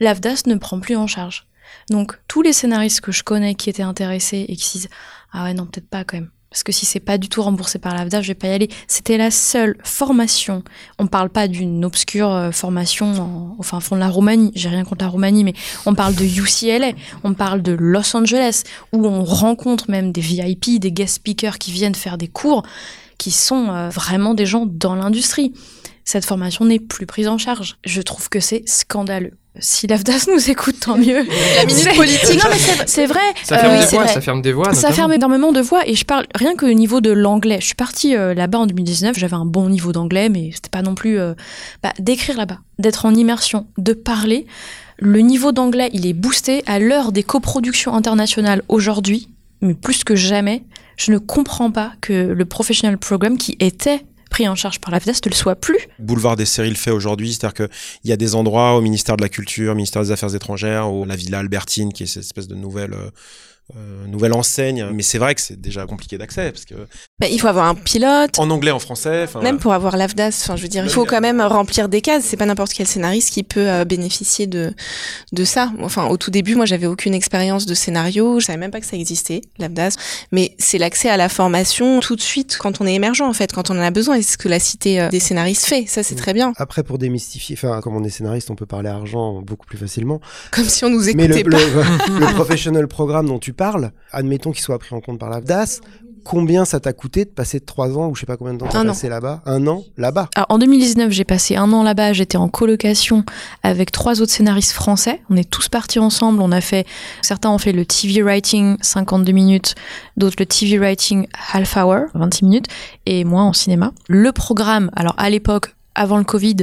l'AFDAS 0.00 0.42
ne 0.46 0.54
prend 0.56 0.80
plus 0.80 0.96
en 0.96 1.06
charge. 1.06 1.46
Donc 1.90 2.18
tous 2.28 2.42
les 2.42 2.52
scénaristes 2.52 3.00
que 3.00 3.12
je 3.12 3.22
connais 3.22 3.54
qui 3.54 3.70
étaient 3.70 3.82
intéressés 3.82 4.46
et 4.48 4.56
qui 4.56 4.64
se 4.64 4.78
disent 4.78 4.88
"Ah 5.32 5.44
ouais, 5.44 5.54
non, 5.54 5.66
peut-être 5.66 5.88
pas 5.88 6.04
quand 6.04 6.16
même." 6.18 6.30
Parce 6.50 6.62
que 6.62 6.72
si 6.72 6.86
c'est 6.86 7.00
pas 7.00 7.18
du 7.18 7.28
tout 7.28 7.42
remboursé 7.42 7.78
par 7.78 7.94
l'AFDA, 7.94 8.22
je 8.22 8.28
vais 8.28 8.34
pas 8.34 8.48
y 8.48 8.52
aller. 8.52 8.68
C'était 8.86 9.18
la 9.18 9.30
seule 9.30 9.76
formation. 9.84 10.62
On 10.98 11.06
parle 11.06 11.28
pas 11.28 11.46
d'une 11.46 11.84
obscure 11.84 12.32
euh, 12.32 12.50
formation 12.52 13.54
au 13.58 13.62
fin 13.62 13.80
fond 13.80 13.96
de 13.96 14.00
la 14.00 14.08
Roumanie. 14.08 14.50
J'ai 14.54 14.68
rien 14.68 14.84
contre 14.84 15.04
la 15.04 15.10
Roumanie, 15.10 15.44
mais 15.44 15.52
on 15.84 15.94
parle 15.94 16.14
de 16.14 16.24
UCLA, 16.24 16.92
on 17.22 17.34
parle 17.34 17.62
de 17.62 17.72
Los 17.72 18.16
Angeles, 18.16 18.62
où 18.92 19.06
on 19.06 19.24
rencontre 19.24 19.90
même 19.90 20.10
des 20.10 20.22
VIP, 20.22 20.80
des 20.80 20.92
guest 20.92 21.16
speakers 21.16 21.58
qui 21.58 21.70
viennent 21.70 21.94
faire 21.94 22.16
des 22.16 22.28
cours, 22.28 22.62
qui 23.18 23.30
sont 23.30 23.68
euh, 23.68 23.90
vraiment 23.90 24.32
des 24.32 24.46
gens 24.46 24.64
dans 24.66 24.94
l'industrie. 24.94 25.52
Cette 26.04 26.24
formation 26.24 26.64
n'est 26.64 26.80
plus 26.80 27.04
prise 27.04 27.28
en 27.28 27.36
charge. 27.36 27.76
Je 27.84 28.00
trouve 28.00 28.30
que 28.30 28.40
c'est 28.40 28.66
scandaleux 28.66 29.36
si 29.58 29.86
l'AFDAS 29.86 30.26
nous 30.32 30.50
écoute, 30.50 30.80
tant 30.80 30.96
mieux. 30.96 31.26
La 31.56 31.64
minute 31.66 31.96
politique. 31.96 32.42
Non, 32.42 32.50
mais 32.50 32.84
c'est 32.86 33.06
vrai. 33.06 33.20
Ça 33.42 33.58
ferme, 33.58 33.74
euh, 33.74 33.80
des 33.80 33.86
voix, 33.86 34.06
ça 34.06 34.20
ferme 34.20 34.42
des 34.42 34.52
voix. 34.52 34.74
Ça 34.74 34.92
ferme 34.92 35.12
énormément 35.12 35.52
de 35.52 35.60
voix. 35.60 35.86
Et 35.86 35.94
je 35.94 36.04
parle 36.04 36.26
rien 36.34 36.54
que 36.54 36.66
au 36.66 36.72
niveau 36.72 37.00
de 37.00 37.10
l'anglais. 37.10 37.58
Je 37.60 37.66
suis 37.66 37.74
partie 37.74 38.16
euh, 38.16 38.34
là-bas 38.34 38.60
en 38.60 38.66
2019. 38.66 39.18
J'avais 39.18 39.34
un 39.34 39.44
bon 39.44 39.68
niveau 39.68 39.92
d'anglais, 39.92 40.28
mais 40.28 40.50
c'était 40.54 40.70
pas 40.70 40.82
non 40.82 40.94
plus 40.94 41.18
euh, 41.18 41.34
bah, 41.82 41.92
d'écrire 41.98 42.36
là-bas, 42.36 42.58
d'être 42.78 43.06
en 43.06 43.14
immersion, 43.14 43.66
de 43.78 43.92
parler. 43.92 44.46
Le 44.98 45.20
niveau 45.20 45.52
d'anglais, 45.52 45.90
il 45.92 46.06
est 46.06 46.12
boosté 46.12 46.62
à 46.66 46.78
l'heure 46.78 47.12
des 47.12 47.22
coproductions 47.22 47.94
internationales 47.94 48.62
aujourd'hui, 48.68 49.28
mais 49.60 49.74
plus 49.74 50.04
que 50.04 50.16
jamais. 50.16 50.64
Je 50.96 51.12
ne 51.12 51.18
comprends 51.18 51.70
pas 51.70 51.92
que 52.00 52.12
le 52.12 52.44
professional 52.44 52.98
program 52.98 53.38
qui 53.38 53.56
était 53.60 54.02
pris 54.28 54.48
en 54.48 54.54
charge 54.54 54.78
par 54.78 54.90
la 54.90 54.98
ne 54.98 55.30
le 55.30 55.34
soit 55.34 55.56
plus. 55.56 55.78
Boulevard 55.98 56.36
des 56.36 56.46
séries 56.46 56.70
le 56.70 56.76
fait 56.76 56.90
aujourd'hui, 56.90 57.32
c'est-à-dire 57.32 57.54
qu'il 57.54 58.10
y 58.10 58.12
a 58.12 58.16
des 58.16 58.34
endroits 58.34 58.74
au 58.74 58.80
ministère 58.80 59.16
de 59.16 59.22
la 59.22 59.28
Culture, 59.28 59.74
ministère 59.74 60.02
des 60.02 60.10
Affaires 60.10 60.34
étrangères, 60.34 60.92
ou 60.92 61.04
la 61.04 61.16
Villa 61.16 61.38
Albertine, 61.38 61.92
qui 61.92 62.04
est 62.04 62.06
cette 62.06 62.24
espèce 62.24 62.48
de 62.48 62.54
nouvelle 62.54 62.94
euh, 63.76 64.06
nouvelle 64.06 64.32
enseigne. 64.32 64.86
Mais 64.94 65.02
c'est 65.02 65.18
vrai 65.18 65.34
que 65.34 65.42
c'est 65.42 65.60
déjà 65.60 65.84
compliqué 65.86 66.16
d'accès 66.16 66.50
parce 66.50 66.64
que. 66.64 66.74
Bah, 67.18 67.26
il 67.30 67.38
faut 67.38 67.48
avoir 67.48 67.66
un 67.66 67.74
pilote. 67.74 68.38
En 68.38 68.48
anglais, 68.50 68.70
en 68.70 68.78
français. 68.78 69.26
Même 69.42 69.58
pour 69.58 69.74
avoir 69.74 69.96
l'AFDAS, 69.96 70.40
enfin, 70.42 70.56
je 70.56 70.62
veux 70.62 70.68
dire, 70.68 70.84
il 70.84 70.90
faut 70.90 71.04
quand 71.04 71.20
même 71.20 71.40
remplir 71.40 71.88
des 71.88 72.00
cases. 72.00 72.24
C'est 72.24 72.36
pas 72.38 72.46
n'importe 72.46 72.72
quel 72.72 72.86
scénariste 72.86 73.30
qui 73.30 73.42
peut 73.42 73.68
euh, 73.68 73.84
bénéficier 73.84 74.46
de 74.46 74.72
de 75.32 75.44
ça. 75.44 75.70
Enfin, 75.82 76.06
au 76.08 76.16
tout 76.16 76.30
début, 76.30 76.54
moi, 76.54 76.64
j'avais 76.64 76.86
aucune 76.86 77.12
expérience 77.12 77.66
de 77.66 77.74
scénario. 77.74 78.40
Je 78.40 78.46
savais 78.46 78.58
même 78.58 78.70
pas 78.70 78.80
que 78.80 78.86
ça 78.86 78.96
existait, 78.96 79.42
l'AFDAS. 79.58 79.96
Mais 80.32 80.54
c'est 80.58 80.78
l'accès 80.78 81.10
à 81.10 81.18
la 81.18 81.28
formation 81.28 82.00
tout 82.00 82.16
de 82.16 82.22
suite 82.22 82.56
quand 82.58 82.80
on 82.80 82.86
est 82.86 82.94
émergent, 82.94 83.22
en 83.28 83.34
fait, 83.34 83.52
quand 83.52 83.70
on 83.70 83.78
en 83.78 83.82
a 83.82 83.90
besoin. 83.90 84.16
Et 84.16 84.22
c'est 84.22 84.32
ce 84.32 84.38
que 84.38 84.48
la 84.48 84.60
cité 84.60 85.00
euh, 85.00 85.08
des 85.10 85.20
scénaristes 85.20 85.66
fait. 85.66 85.84
Ça, 85.86 86.02
c'est 86.02 86.14
très 86.14 86.32
bien. 86.32 86.54
Après, 86.56 86.82
pour 86.82 86.96
démystifier, 86.96 87.56
enfin, 87.58 87.80
comme 87.82 87.96
on 87.96 88.04
est 88.04 88.10
scénariste, 88.10 88.50
on 88.50 88.56
peut 88.56 88.66
parler 88.66 88.88
argent 88.88 89.42
beaucoup 89.42 89.66
plus 89.66 89.78
facilement. 89.78 90.20
Comme 90.52 90.64
si 90.64 90.84
on 90.84 90.90
nous 90.90 91.08
écoutait 91.08 91.28
Mais 91.28 91.42
le, 91.42 91.50
pas. 91.50 91.58
Le, 91.58 92.20
le 92.26 92.34
professional 92.34 92.88
programme 92.88 93.26
dont 93.26 93.38
tu 93.38 93.52
parles, 93.58 93.92
admettons 94.12 94.52
qu'il 94.52 94.62
soit 94.62 94.78
pris 94.78 94.94
en 94.94 95.00
compte 95.00 95.18
par 95.18 95.28
l'AFDAS, 95.28 95.80
combien 96.24 96.64
ça 96.64 96.78
t'a 96.78 96.92
coûté 96.92 97.24
de 97.24 97.30
passer 97.30 97.58
trois 97.58 97.96
ans 97.96 98.08
ou 98.08 98.14
je 98.14 98.20
sais 98.20 98.26
pas 98.26 98.36
combien 98.36 98.54
de 98.54 98.58
temps 98.58 98.68
t'as 98.70 98.84
passé 98.84 99.08
là-bas? 99.08 99.42
Un 99.46 99.66
an 99.66 99.82
là-bas 99.96 100.28
En 100.48 100.58
2019, 100.58 101.10
j'ai 101.10 101.24
passé 101.24 101.56
un 101.56 101.72
an 101.72 101.82
là-bas. 101.82 102.12
J'étais 102.12 102.36
en 102.36 102.48
colocation 102.48 103.24
avec 103.62 103.90
trois 103.92 104.20
autres 104.20 104.32
scénaristes 104.32 104.72
français. 104.72 105.22
On 105.30 105.36
est 105.36 105.48
tous 105.48 105.68
partis 105.68 105.98
ensemble. 105.98 106.42
On 106.42 106.52
a 106.52 106.60
fait, 106.60 106.86
certains 107.22 107.50
ont 107.50 107.58
fait 107.58 107.72
le 107.72 107.84
TV 107.84 108.22
writing 108.22 108.76
52 108.82 109.32
minutes, 109.32 109.74
d'autres 110.16 110.36
le 110.38 110.46
TV 110.46 110.78
writing 110.78 111.26
half 111.52 111.76
hour 111.76 112.06
26 112.14 112.44
minutes, 112.44 112.66
et 113.06 113.24
moi 113.24 113.42
en 113.42 113.52
cinéma. 113.54 113.92
Le 114.08 114.30
programme, 114.32 114.90
alors 114.94 115.14
à 115.16 115.30
l'époque, 115.30 115.74
avant 115.98 116.18
le 116.18 116.24
Covid, 116.24 116.56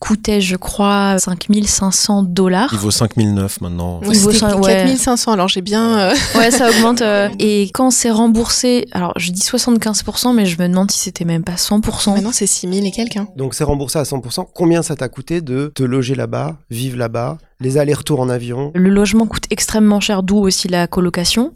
coûtait, 0.00 0.40
je 0.40 0.56
crois, 0.56 1.16
5500 1.18 2.24
dollars. 2.24 2.68
Il 2.72 2.78
vaut 2.78 2.90
5009 2.90 3.60
maintenant. 3.60 4.00
Il 4.02 4.18
vaut 4.18 4.30
4500, 4.30 5.32
alors 5.32 5.48
j'ai 5.48 5.62
bien... 5.62 5.98
Euh, 5.98 6.14
ouais, 6.36 6.50
ça 6.50 6.68
augmente. 6.68 7.00
Euh, 7.02 7.28
et 7.38 7.70
quand 7.72 7.90
c'est 7.90 8.10
remboursé, 8.10 8.86
alors 8.92 9.12
je 9.16 9.30
dis 9.30 9.42
75%, 9.42 10.34
mais 10.34 10.46
je 10.46 10.60
me 10.60 10.68
demande 10.68 10.90
si 10.90 10.98
c'était 10.98 11.24
même 11.24 11.44
pas 11.44 11.54
100%. 11.54 12.14
Maintenant, 12.14 12.32
c'est 12.32 12.46
6000 12.46 12.86
et 12.86 12.90
quelques. 12.90 13.16
Hein. 13.16 13.28
Donc 13.36 13.54
c'est 13.54 13.64
remboursé 13.64 13.98
à 13.98 14.02
100%. 14.02 14.46
Combien 14.54 14.82
ça 14.82 14.96
t'a 14.96 15.08
coûté 15.08 15.40
de 15.40 15.72
te 15.74 15.82
loger 15.82 16.14
là-bas, 16.14 16.56
vivre 16.70 16.98
là-bas 16.98 17.38
les 17.60 17.78
allers-retours 17.78 18.20
en 18.20 18.28
avion? 18.28 18.72
Le 18.74 18.90
logement 18.90 19.26
coûte 19.26 19.44
extrêmement 19.50 20.00
cher, 20.00 20.22
d'où 20.22 20.38
aussi 20.38 20.68
la 20.68 20.86
colocation. 20.86 21.52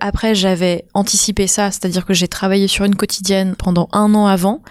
Après, 0.00 0.34
j'avais 0.34 0.84
anticipé 0.94 1.46
ça, 1.46 1.70
c'est-à-dire 1.70 2.06
que 2.06 2.14
j'ai 2.14 2.28
travaillé 2.28 2.68
sur 2.68 2.84
une 2.84 2.94
quotidienne 2.94 3.54
pendant 3.56 3.88
un 3.92 4.14
an 4.14 4.26
avant. 4.26 4.62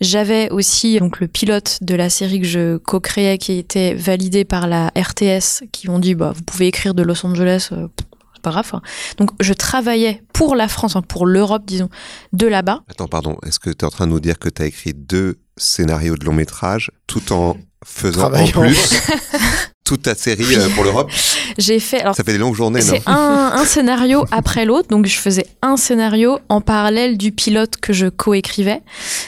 J'avais 0.00 0.50
aussi 0.50 0.98
donc 0.98 1.20
le 1.20 1.28
pilote 1.28 1.78
de 1.80 1.94
la 1.94 2.10
série 2.10 2.40
que 2.40 2.46
je 2.46 2.76
co-créais 2.78 3.38
qui 3.38 3.58
était 3.58 3.94
validé 3.94 4.44
par 4.44 4.66
la 4.66 4.88
RTS 4.96 5.64
qui 5.72 5.88
m'ont 5.88 5.98
dit 5.98 6.14
bah 6.14 6.32
vous 6.34 6.42
pouvez 6.42 6.66
écrire 6.66 6.94
de 6.94 7.02
Los 7.02 7.24
Angeles 7.24 7.68
euh, 7.72 7.86
c'est 8.34 8.42
pas 8.42 8.50
grave. 8.50 8.70
Hein. 8.74 8.82
Donc 9.18 9.30
je 9.40 9.52
travaillais 9.52 10.22
pour 10.32 10.56
la 10.56 10.68
France, 10.68 10.96
pour 11.08 11.26
l'Europe 11.26 11.62
disons, 11.64 11.88
de 12.32 12.46
là-bas. 12.46 12.82
Attends, 12.88 13.08
pardon, 13.08 13.38
est-ce 13.46 13.58
que 13.58 13.70
tu 13.70 13.78
es 13.78 13.84
en 13.84 13.90
train 13.90 14.06
de 14.06 14.12
nous 14.12 14.20
dire 14.20 14.38
que 14.38 14.48
tu 14.48 14.62
as 14.62 14.66
écrit 14.66 14.94
deux 14.94 15.38
scénarios 15.56 16.16
de 16.16 16.24
long 16.24 16.32
métrage 16.32 16.90
tout 17.06 17.32
en 17.32 17.56
faisant 17.84 18.32
en 18.32 18.46
plus 18.48 19.00
toute 19.84 20.02
ta 20.02 20.14
série 20.14 20.56
euh, 20.56 20.68
pour 20.74 20.82
l'Europe 20.84 21.10
J'ai 21.58 21.78
fait. 21.78 22.00
Alors, 22.00 22.14
Ça 22.16 22.24
fait 22.24 22.32
des 22.32 22.38
longues 22.38 22.54
journées, 22.54 22.80
non 22.80 22.86
c'est 22.86 23.02
un, 23.06 23.52
un 23.54 23.64
scénario 23.64 24.24
après 24.32 24.64
l'autre. 24.64 24.88
Donc, 24.88 25.06
je 25.06 25.16
faisais 25.18 25.46
un 25.62 25.76
scénario 25.76 26.38
en 26.48 26.60
parallèle 26.60 27.16
du 27.18 27.30
pilote 27.32 27.76
que 27.76 27.92
je 27.92 28.06
coécrivais. 28.06 28.80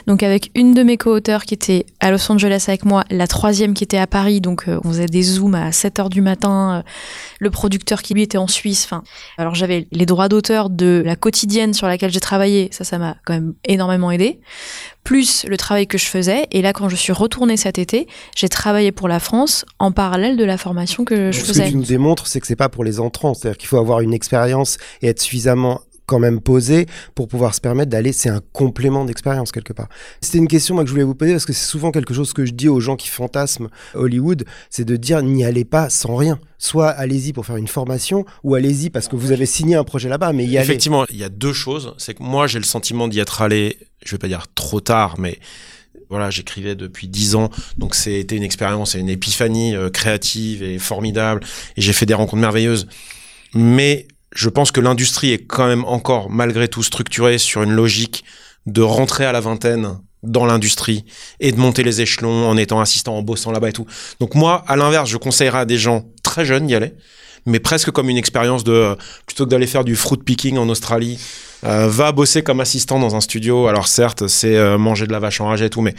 Donc, 0.07 0.23
avec 0.23 0.51
une 0.55 0.73
de 0.75 0.83
mes 0.83 0.97
co-auteurs 0.97 1.45
qui 1.45 1.55
était 1.55 1.85
à 2.01 2.11
Los 2.11 2.33
Angeles 2.33 2.65
avec 2.69 2.85
moi, 2.85 3.05
la 3.11 3.27
troisième 3.27 3.75
qui 3.75 3.85
était 3.85 3.99
à 3.99 4.07
Paris. 4.07 4.41
Donc, 4.41 4.65
euh, 4.67 4.81
on 4.85 4.89
faisait 4.89 5.07
des 5.07 5.23
zooms 5.23 5.55
à 5.55 5.71
7 5.73 5.99
heures 6.01 6.11
du 6.11 6.23
matin. 6.23 6.83
euh, 6.85 6.91
le 7.41 7.51
producteur 7.51 8.03
qui 8.03 8.15
lui 8.15 8.23
était 8.23 8.39
en 8.39 8.47
Suisse. 8.47 8.85
Enfin, 8.85 9.03
alors 9.39 9.55
j'avais 9.55 9.87
les 9.93 10.07
droits 10.07 10.29
d'auteur 10.29 10.71
de 10.71 11.03
la 11.05 11.17
quotidienne 11.17 11.75
sur 11.75 11.87
laquelle 11.87 12.11
j'ai 12.11 12.21
travaillé. 12.21 12.69
Ça, 12.73 12.85
ça 12.85 12.99
m'a 12.99 13.17
quand 13.25 13.35
même 13.35 13.55
énormément 13.65 14.11
aidé. 14.11 14.41
Plus 15.05 15.45
le 15.49 15.57
travail 15.57 15.87
que 15.87 15.99
je 15.99 16.07
faisais. 16.07 16.47
Et 16.51 16.63
là, 16.63 16.73
quand 16.73 16.89
je 16.89 16.97
suis 16.97 17.13
retournée 17.13 17.57
cet 17.57 17.79
été, 17.79 18.09
j'ai 18.35 18.49
travaillé 18.49 18.91
pour 18.91 19.07
la 19.07 19.21
France 19.21 19.65
en 19.79 19.93
parallèle 19.93 20.37
de 20.37 20.45
la 20.45 20.59
formation 20.59 21.05
que 21.05 21.31
je 21.31 21.39
Ce 21.39 21.43
que 21.43 21.47
faisais. 21.49 21.69
tu 21.71 21.77
nous 21.77 21.85
démontres, 21.85 22.27
c'est 22.27 22.41
que 22.41 22.47
c'est 22.47 22.57
pas 22.57 22.69
pour 22.69 22.83
les 22.83 22.99
entrants. 22.99 23.35
C'est-à-dire 23.35 23.59
qu'il 23.59 23.69
faut 23.69 23.79
avoir 23.79 24.01
une 24.01 24.13
expérience 24.13 24.79
et 25.03 25.09
être 25.09 25.21
suffisamment 25.21 25.81
quand 26.07 26.19
même 26.19 26.41
posé 26.41 26.87
pour 27.15 27.29
pouvoir 27.29 27.55
se 27.55 27.61
permettre 27.61 27.91
d'aller, 27.91 28.13
c'est 28.13 28.29
un 28.29 28.41
complément 28.53 29.05
d'expérience 29.05 29.53
quelque 29.53 29.73
part. 29.73 29.89
C'était 30.21 30.39
une 30.39 30.49
question 30.49 30.75
moi, 30.75 30.85
que 30.85 30.89
je 30.89 30.93
voulais 30.93 31.05
vous 31.05 31.15
poser 31.15 31.33
parce 31.33 31.47
que 31.47 31.53
c'est 31.53 31.67
souvent 31.67 31.91
quelque 31.91 32.15
chose 32.15 32.33
que 32.33 32.47
je 32.47 32.53
dis 32.53 32.69
aux 32.69 32.81
gens 32.81 32.97
qui 32.97 33.09
fantasment 33.09 33.69
Hollywood, 33.95 34.45
c'est 34.71 34.85
de 34.85 34.97
dire 34.97 35.23
n'y 35.23 35.45
allez 35.45 35.65
pas 35.65 35.91
sans 35.91 36.17
rien. 36.17 36.39
Soit 36.59 36.89
allez-y 36.89 37.33
pour 37.33 37.45
faire 37.45 37.57
une 37.57 37.69
formation 37.69 38.25
ou 38.43 38.55
allez-y 38.55 38.89
parce 38.91 39.09
que 39.09 39.17
vous 39.17 39.33
avez 39.33 39.47
signé 39.47 39.77
un 39.77 39.85
projet 39.85 40.09
là-bas, 40.09 40.33
mais 40.33 40.47
y. 40.47 40.57
Effectivement, 40.57 41.05
il 41.11 41.17
y 41.17 41.25
a 41.25 41.29
deux 41.29 41.53
choses. 41.53 41.95
C'est 41.99 42.15
que 42.15 42.23
moi, 42.23 42.47
j'ai 42.47 42.59
le 42.59 42.65
sentiment 42.65 43.09
d'y 43.09 43.21
être 43.21 43.43
allé, 43.43 43.79
je 44.05 44.13
vais 44.13 44.19
pas 44.19 44.29
dire 44.29 44.47
trop 44.55 44.81
tard, 44.81 45.17
mais 45.19 45.39
voilà, 46.09 46.31
j'écrivais 46.31 46.75
depuis 46.75 47.09
dix 47.09 47.35
ans, 47.35 47.51
donc 47.79 47.95
c'était 47.95 48.37
une 48.37 48.45
expérience 48.45 48.95
et 48.95 49.01
une 49.01 49.09
épiphanie 49.09 49.75
euh, 49.75 49.91
créative 49.91 50.63
et 50.63 50.79
formidable, 50.79 51.41
et 51.77 51.81
j'ai 51.81 51.93
fait 51.93 52.07
des 52.07 52.15
rencontres 52.15 52.41
merveilleuses. 52.41 52.87
Mais 53.55 54.07
je 54.37 54.49
pense 54.51 54.71
que 54.71 54.81
l'industrie 54.81 55.33
est 55.33 55.47
quand 55.47 55.67
même 55.67 55.85
encore, 55.85 56.31
malgré 56.31 56.69
tout, 56.69 56.83
structurée 56.83 57.39
sur 57.39 57.63
une 57.63 57.73
logique 57.73 58.23
de 58.67 58.83
rentrer 58.83 59.25
à 59.25 59.33
la 59.33 59.41
vingtaine 59.41 59.99
dans 60.23 60.45
l'industrie 60.45 61.05
et 61.41 61.53
de 61.53 61.59
monter 61.59 61.83
les 61.83 62.03
échelons 62.03 62.49
en 62.49 62.57
étant 62.57 62.81
assistant, 62.81 63.17
en 63.17 63.23
bossant 63.23 63.51
là-bas 63.51 63.71
et 63.71 63.73
tout. 63.73 63.87
Donc 64.21 64.35
moi, 64.35 64.63
à 64.69 64.77
l'inverse, 64.77 65.09
je 65.09 65.17
conseillerais 65.17 65.61
à 65.61 65.65
des 65.65 65.79
gens 65.79 66.05
très 66.23 66.45
jeunes 66.45 66.67
d'y 66.67 66.75
aller, 66.75 66.93
mais 67.47 67.61
presque 67.61 67.91
comme 67.93 68.11
une 68.11 68.19
expérience 68.19 68.63
de, 68.63 68.97
plutôt 69.25 69.47
que 69.47 69.51
d'aller 69.51 69.67
faire 69.67 69.85
du 69.85 69.97
fruit 69.97 70.19
picking 70.19 70.59
en 70.59 70.69
Australie, 70.69 71.19
euh, 71.65 71.89
va 71.89 72.13
bosser 72.13 72.43
comme 72.43 72.61
assistant 72.61 72.99
dans 72.99 73.17
un 73.17 73.21
studio. 73.23 73.69
Alors 73.69 73.89
certes, 73.89 74.27
c'est 74.27 74.57
euh, 74.57 74.77
manger 74.77 75.07
de 75.07 75.13
la 75.13 75.19
vache 75.19 75.41
enragée 75.41 75.67
et 75.67 75.71
tout, 75.71 75.81
mais 75.81 75.95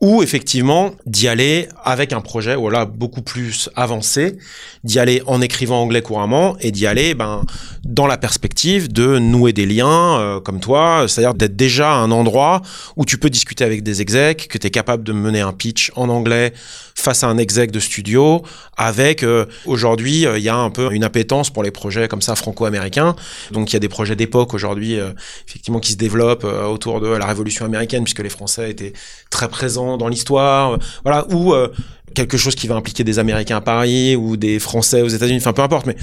ou 0.00 0.22
effectivement 0.22 0.92
d'y 1.06 1.26
aller 1.26 1.68
avec 1.82 2.12
un 2.12 2.20
projet 2.20 2.54
voilà 2.54 2.84
beaucoup 2.84 3.22
plus 3.22 3.70
avancé, 3.76 4.36
d'y 4.84 4.98
aller 4.98 5.22
en 5.26 5.40
écrivant 5.40 5.80
anglais 5.80 6.02
couramment 6.02 6.56
et 6.60 6.70
d'y 6.70 6.86
aller 6.86 7.14
ben 7.14 7.42
dans 7.84 8.06
la 8.06 8.18
perspective 8.18 8.92
de 8.92 9.18
nouer 9.18 9.52
des 9.52 9.64
liens 9.64 10.20
euh, 10.20 10.40
comme 10.40 10.60
toi, 10.60 11.06
c'est-à-dire 11.08 11.34
d'être 11.34 11.56
déjà 11.56 11.92
à 11.92 11.96
un 11.96 12.10
endroit 12.10 12.62
où 12.96 13.04
tu 13.04 13.16
peux 13.16 13.30
discuter 13.30 13.64
avec 13.64 13.82
des 13.82 14.02
execs, 14.02 14.48
que 14.48 14.58
tu 14.58 14.66
es 14.66 14.70
capable 14.70 15.02
de 15.02 15.12
mener 15.12 15.40
un 15.40 15.52
pitch 15.52 15.92
en 15.96 16.08
anglais 16.08 16.52
face 16.94 17.22
à 17.22 17.28
un 17.28 17.38
exec 17.38 17.70
de 17.70 17.78
studio 17.78 18.42
avec 18.76 19.22
euh, 19.22 19.44
aujourd'hui 19.66 20.26
euh, 20.26 20.38
il 20.38 20.44
y 20.44 20.48
a 20.48 20.56
un 20.56 20.70
peu 20.70 20.92
une 20.92 21.04
appétence 21.04 21.50
pour 21.50 21.62
les 21.62 21.70
projets 21.70 22.08
comme 22.08 22.22
ça 22.22 22.34
franco-américains. 22.34 23.14
Donc 23.52 23.70
il 23.70 23.74
y 23.74 23.76
a 23.76 23.80
des 23.80 23.88
projets 23.88 24.16
d'époque 24.16 24.54
aujourd'hui 24.54 24.98
euh, 24.98 25.10
effectivement 25.46 25.78
qui 25.78 25.92
se 25.92 25.96
développent 25.96 26.44
euh, 26.44 26.64
autour 26.64 27.00
de 27.00 27.08
la 27.08 27.26
révolution 27.26 27.64
américaine 27.64 28.04
puisque 28.04 28.22
les 28.22 28.30
Français 28.30 28.70
étaient 28.70 28.92
très 29.30 29.48
présents 29.48 29.85
dans 29.96 30.08
l'histoire, 30.08 30.78
voilà, 31.04 31.26
ou 31.30 31.52
euh, 31.52 31.68
quelque 32.14 32.36
chose 32.36 32.54
qui 32.54 32.66
va 32.66 32.74
impliquer 32.74 33.04
des 33.04 33.18
Américains 33.18 33.58
à 33.58 33.60
Paris 33.60 34.16
ou 34.16 34.36
des 34.36 34.58
Français 34.58 35.02
aux 35.02 35.08
États-Unis, 35.08 35.38
enfin 35.38 35.52
peu 35.52 35.62
importe, 35.62 35.86
mais 35.86 35.96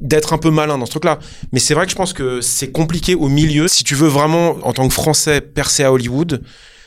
d'être 0.00 0.32
un 0.32 0.38
peu 0.38 0.50
malin 0.50 0.76
dans 0.76 0.86
ce 0.86 0.90
truc-là. 0.90 1.18
Mais 1.52 1.60
c'est 1.60 1.74
vrai 1.74 1.86
que 1.86 1.92
je 1.92 1.96
pense 1.96 2.12
que 2.12 2.40
c'est 2.40 2.70
compliqué 2.70 3.14
au 3.14 3.28
milieu. 3.28 3.68
Si 3.68 3.84
tu 3.84 3.94
veux 3.94 4.08
vraiment, 4.08 4.56
en 4.62 4.72
tant 4.72 4.86
que 4.86 4.92
Français, 4.92 5.40
percer 5.40 5.84
à 5.84 5.92
Hollywood, 5.92 6.42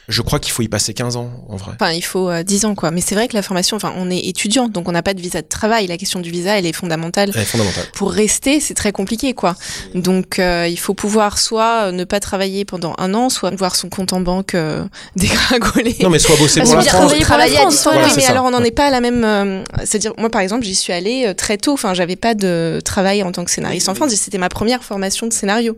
je 0.07 0.21
crois 0.21 0.39
qu'il 0.39 0.51
faut 0.53 0.61
y 0.61 0.67
passer 0.69 0.93
15 0.93 1.17
ans, 1.17 1.29
en 1.49 1.55
vrai. 1.57 1.73
Enfin, 1.79 1.91
il 1.91 2.01
faut 2.01 2.29
euh, 2.29 2.43
10 2.43 2.65
ans, 2.65 2.75
quoi. 2.75 2.91
Mais 2.91 3.01
c'est 3.01 3.15
vrai 3.15 3.27
que 3.27 3.34
la 3.35 3.41
formation, 3.41 3.75
enfin, 3.77 3.93
on 3.97 4.09
est 4.09 4.19
étudiant, 4.19 4.67
donc 4.69 4.88
on 4.88 4.91
n'a 4.93 5.03
pas 5.03 5.13
de 5.13 5.21
visa 5.21 5.41
de 5.41 5.47
travail. 5.47 5.88
La 5.88 5.97
question 5.97 6.19
du 6.19 6.29
visa, 6.31 6.57
elle 6.57 6.65
est 6.65 6.73
fondamentale. 6.73 7.31
Elle 7.35 7.41
est 7.41 7.45
fondamentale. 7.45 7.85
Pour 7.93 8.11
rester, 8.11 8.59
c'est 8.59 8.73
très 8.73 8.91
compliqué, 8.91 9.34
quoi. 9.34 9.55
Donc, 9.95 10.39
euh, 10.39 10.67
il 10.69 10.77
faut 10.79 10.93
pouvoir 10.93 11.38
soit 11.38 11.91
ne 11.91 12.03
pas 12.05 12.19
travailler 12.19 12.63
pendant 12.65 12.93
un 12.97 13.13
an, 13.13 13.29
soit 13.29 13.53
voir 13.55 13.75
son 13.75 13.89
compte 13.89 14.13
en 14.13 14.21
banque 14.21 14.55
euh, 14.55 14.85
dégringoler. 15.17 15.95
Non, 16.01 16.09
mais 16.09 16.19
soit 16.19 16.35
bosser 16.38 16.61
pour 16.61 16.75
la 16.75 16.84
que 16.84 16.88
France. 16.88 16.99
travailler 16.99 17.09
pour 17.09 17.19
la 17.19 17.25
travailler 17.25 17.57
à 17.57 17.59
France, 17.61 17.73
distance. 17.73 17.93
voilà, 17.93 18.15
mais 18.15 18.21
ça. 18.21 18.31
alors 18.31 18.45
on 18.45 18.51
n'en 18.51 18.59
Ouais. 18.61 18.67
est 18.67 18.71
pas 18.71 18.85
à 18.88 18.91
la 18.91 19.01
même. 19.01 19.23
euh, 19.23 19.63
C'est-à-dire, 19.84 20.13
moi 20.17 20.29
par 20.29 20.41
exemple, 20.41 20.63
j'y 20.65 20.75
suis 20.75 20.93
allée 20.93 21.25
euh, 21.27 21.34
très 21.34 21.57
tôt. 21.57 21.73
Enfin, 21.73 21.93
j'avais 21.93 22.15
pas 22.15 22.34
de 22.34 22.79
travail 22.84 23.23
en 23.23 23.31
tant 23.31 23.43
que 23.43 23.51
scénariste 23.51 23.89
en 23.89 23.95
France. 23.95 24.11
C'était 24.15 24.38
ma 24.38 24.49
première 24.49 24.84
formation 24.84 25.27
de 25.27 25.34
scénario. 25.34 25.75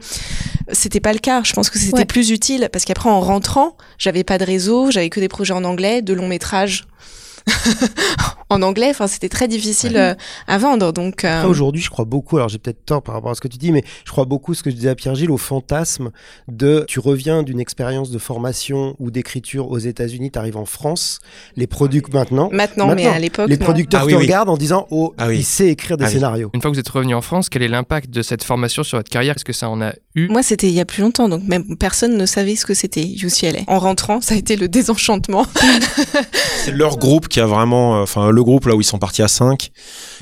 C'était 0.72 0.99
pas 0.99 1.14
le 1.14 1.19
cas. 1.19 1.41
Je 1.43 1.53
pense 1.53 1.69
que 1.69 1.80
c'était 1.80 1.93
Ouais. 1.99 2.06
plus 2.06 2.30
utile 2.30 2.69
parce 2.72 2.85
qu'après, 2.85 3.10
en 3.10 3.19
rentrant, 3.22 3.76
j'avais 3.97 4.18
pas 4.23 4.37
de 4.37 4.45
réseau, 4.45 4.91
j'avais 4.91 5.09
que 5.09 5.19
des 5.19 5.27
projets 5.27 5.53
en 5.53 5.63
anglais, 5.63 6.01
de 6.01 6.13
longs 6.13 6.27
métrages. 6.27 6.85
en 8.49 8.61
anglais, 8.61 8.88
enfin 8.89 9.07
c'était 9.07 9.30
très 9.30 9.47
difficile 9.47 9.95
euh, 9.97 10.15
à 10.47 10.57
vendre. 10.57 10.91
Donc 10.91 11.23
euh, 11.26 11.43
aujourd'hui, 11.45 11.81
je 11.81 11.89
crois 11.89 12.05
beaucoup, 12.05 12.38
alors 12.38 12.49
j'ai 12.49 12.57
peut-être 12.57 12.84
tort 12.85 13.01
par 13.03 13.15
rapport 13.15 13.31
à 13.31 13.35
ce 13.35 13.41
que 13.41 13.47
tu 13.47 13.57
dis, 13.57 13.71
mais 13.71 13.84
je 14.05 14.11
crois 14.11 14.26
beaucoup 14.26 14.53
ce 14.53 14.63
que 14.63 14.69
je 14.69 14.76
disais 14.76 14.89
à 14.89 14.95
Pierre-Gilles, 14.95 15.31
au 15.31 15.38
fantasme 15.38 16.11
de 16.47 16.84
tu 16.88 16.99
reviens 16.99 17.43
d'une 17.43 17.59
expérience 17.59 18.09
de 18.11 18.17
formation 18.17 18.95
ou 18.99 19.11
d'écriture 19.11 19.69
aux 19.69 19.77
États-Unis, 19.77 20.31
tu 20.31 20.39
arrives 20.39 20.57
en 20.57 20.65
France, 20.65 21.19
les 21.55 21.67
producteurs 21.67 21.89
maintenant, 22.13 22.49
maintenant, 22.51 22.88
mais 22.88 22.95
Maintenant, 22.95 23.13
à 23.13 23.19
l'époque, 23.19 23.49
les 23.49 23.57
producteurs 23.57 24.01
Ah 24.03 24.05
oui, 24.05 24.13
te 24.13 24.17
oui. 24.17 24.23
regardent 24.23 24.49
en 24.49 24.57
disant 24.57 24.88
Oh, 24.91 25.13
Ah 25.17 25.27
oui. 25.27 25.38
il 25.39 25.43
sait 25.43 25.67
écrire 25.67 25.97
des 25.97 26.05
Ah 26.05 26.07
oui. 26.07 26.13
scénarios. 26.13 26.49
Une 26.53 26.61
fois 26.61 26.69
que 26.71 26.76
vous 26.76 26.80
êtes 26.80 26.89
revenu 26.89 27.13
en 27.13 27.21
France, 27.21 27.49
quel 27.49 27.61
est 27.63 27.67
l'impact 27.67 28.09
de 28.09 28.21
cette 28.21 28.43
formation 28.43 28.84
sur 28.84 28.97
votre 28.97 29.09
carrière? 29.09 29.35
Est-ce 29.35 29.45
que 29.45 29.53
ça 29.53 29.69
en 29.69 29.81
a 29.81 29.93
eu? 30.15 30.27
Moi, 30.30 30.43
c'était 30.43 30.67
il 30.67 30.73
y 30.73 30.80
a 30.80 30.85
plus 30.85 31.01
longtemps, 31.01 31.30
donc 31.30 31.43
même 31.43 31.76
personne 31.77 32.17
ne 32.17 32.26
savait 32.26 32.55
ce 32.55 32.65
que 32.65 32.73
c'était 32.73 33.03
UCLA. 33.03 33.59
En 33.67 33.80
rentrant, 33.80 34.21
ça 34.21 34.35
a 34.35 34.38
été 34.38 34.55
le 34.55 34.67
désenchantement. 34.67 35.45
C'est 36.63 36.71
leur 36.71 36.97
groupe 36.97 37.27
qui 37.27 37.39
a 37.40 37.45
vraiment, 37.45 37.98
euh, 37.99 38.03
enfin 38.03 38.30
le 38.32 38.44
groupe 38.44 38.66
là 38.68 38.76
où 38.76 38.82
ils 38.82 38.86
sont 38.86 38.98
partis 38.99 39.22
à 39.22 39.28
5 39.28 39.70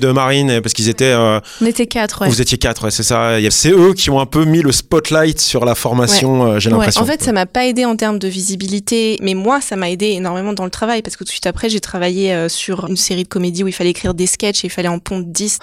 de 0.00 0.10
Marine 0.10 0.60
parce 0.60 0.72
qu'ils 0.74 0.88
étaient, 0.88 1.04
euh, 1.06 1.40
On 1.60 1.66
était 1.66 1.86
quatre, 1.86 2.22
ouais. 2.22 2.28
vous 2.28 2.40
étiez 2.40 2.58
4, 2.58 2.84
ouais, 2.84 2.90
c'est 2.90 3.02
ça. 3.02 3.36
C'est 3.50 3.70
eux 3.72 3.94
qui 3.94 4.10
ont 4.10 4.20
un 4.20 4.26
peu 4.26 4.44
mis 4.44 4.62
le 4.62 4.72
spotlight 4.72 5.40
sur 5.40 5.64
la 5.64 5.74
formation, 5.74 6.44
euh, 6.52 6.58
j'ai 6.58 6.68
Ouais. 6.70 6.76
l'impression. 6.76 7.02
En 7.02 7.06
fait, 7.06 7.22
ça 7.22 7.32
m'a 7.32 7.46
pas 7.46 7.66
aidé 7.66 7.84
en 7.84 7.96
termes 7.96 8.18
de 8.18 8.28
visibilité, 8.28 9.18
mais 9.22 9.34
moi, 9.34 9.60
ça 9.60 9.76
m'a 9.76 9.90
aidé 9.90 10.06
énormément 10.08 10.52
dans 10.52 10.64
le 10.64 10.70
travail 10.70 11.02
parce 11.02 11.14
que 11.16 11.20
tout 11.20 11.28
de 11.28 11.30
suite 11.30 11.46
après, 11.46 11.68
j'ai 11.68 11.80
travaillé 11.80 12.32
euh, 12.32 12.48
sur 12.48 12.86
une 12.88 12.96
série 12.96 13.22
de 13.24 13.28
comédies 13.28 13.64
où 13.64 13.68
il 13.68 13.72
fallait 13.72 13.90
écrire 13.90 14.14
des 14.14 14.26
sketchs 14.26 14.64
et 14.64 14.68
il 14.68 14.70
fallait 14.70 14.88
en 14.88 14.98
pondre 14.98 15.24
10 15.26 15.58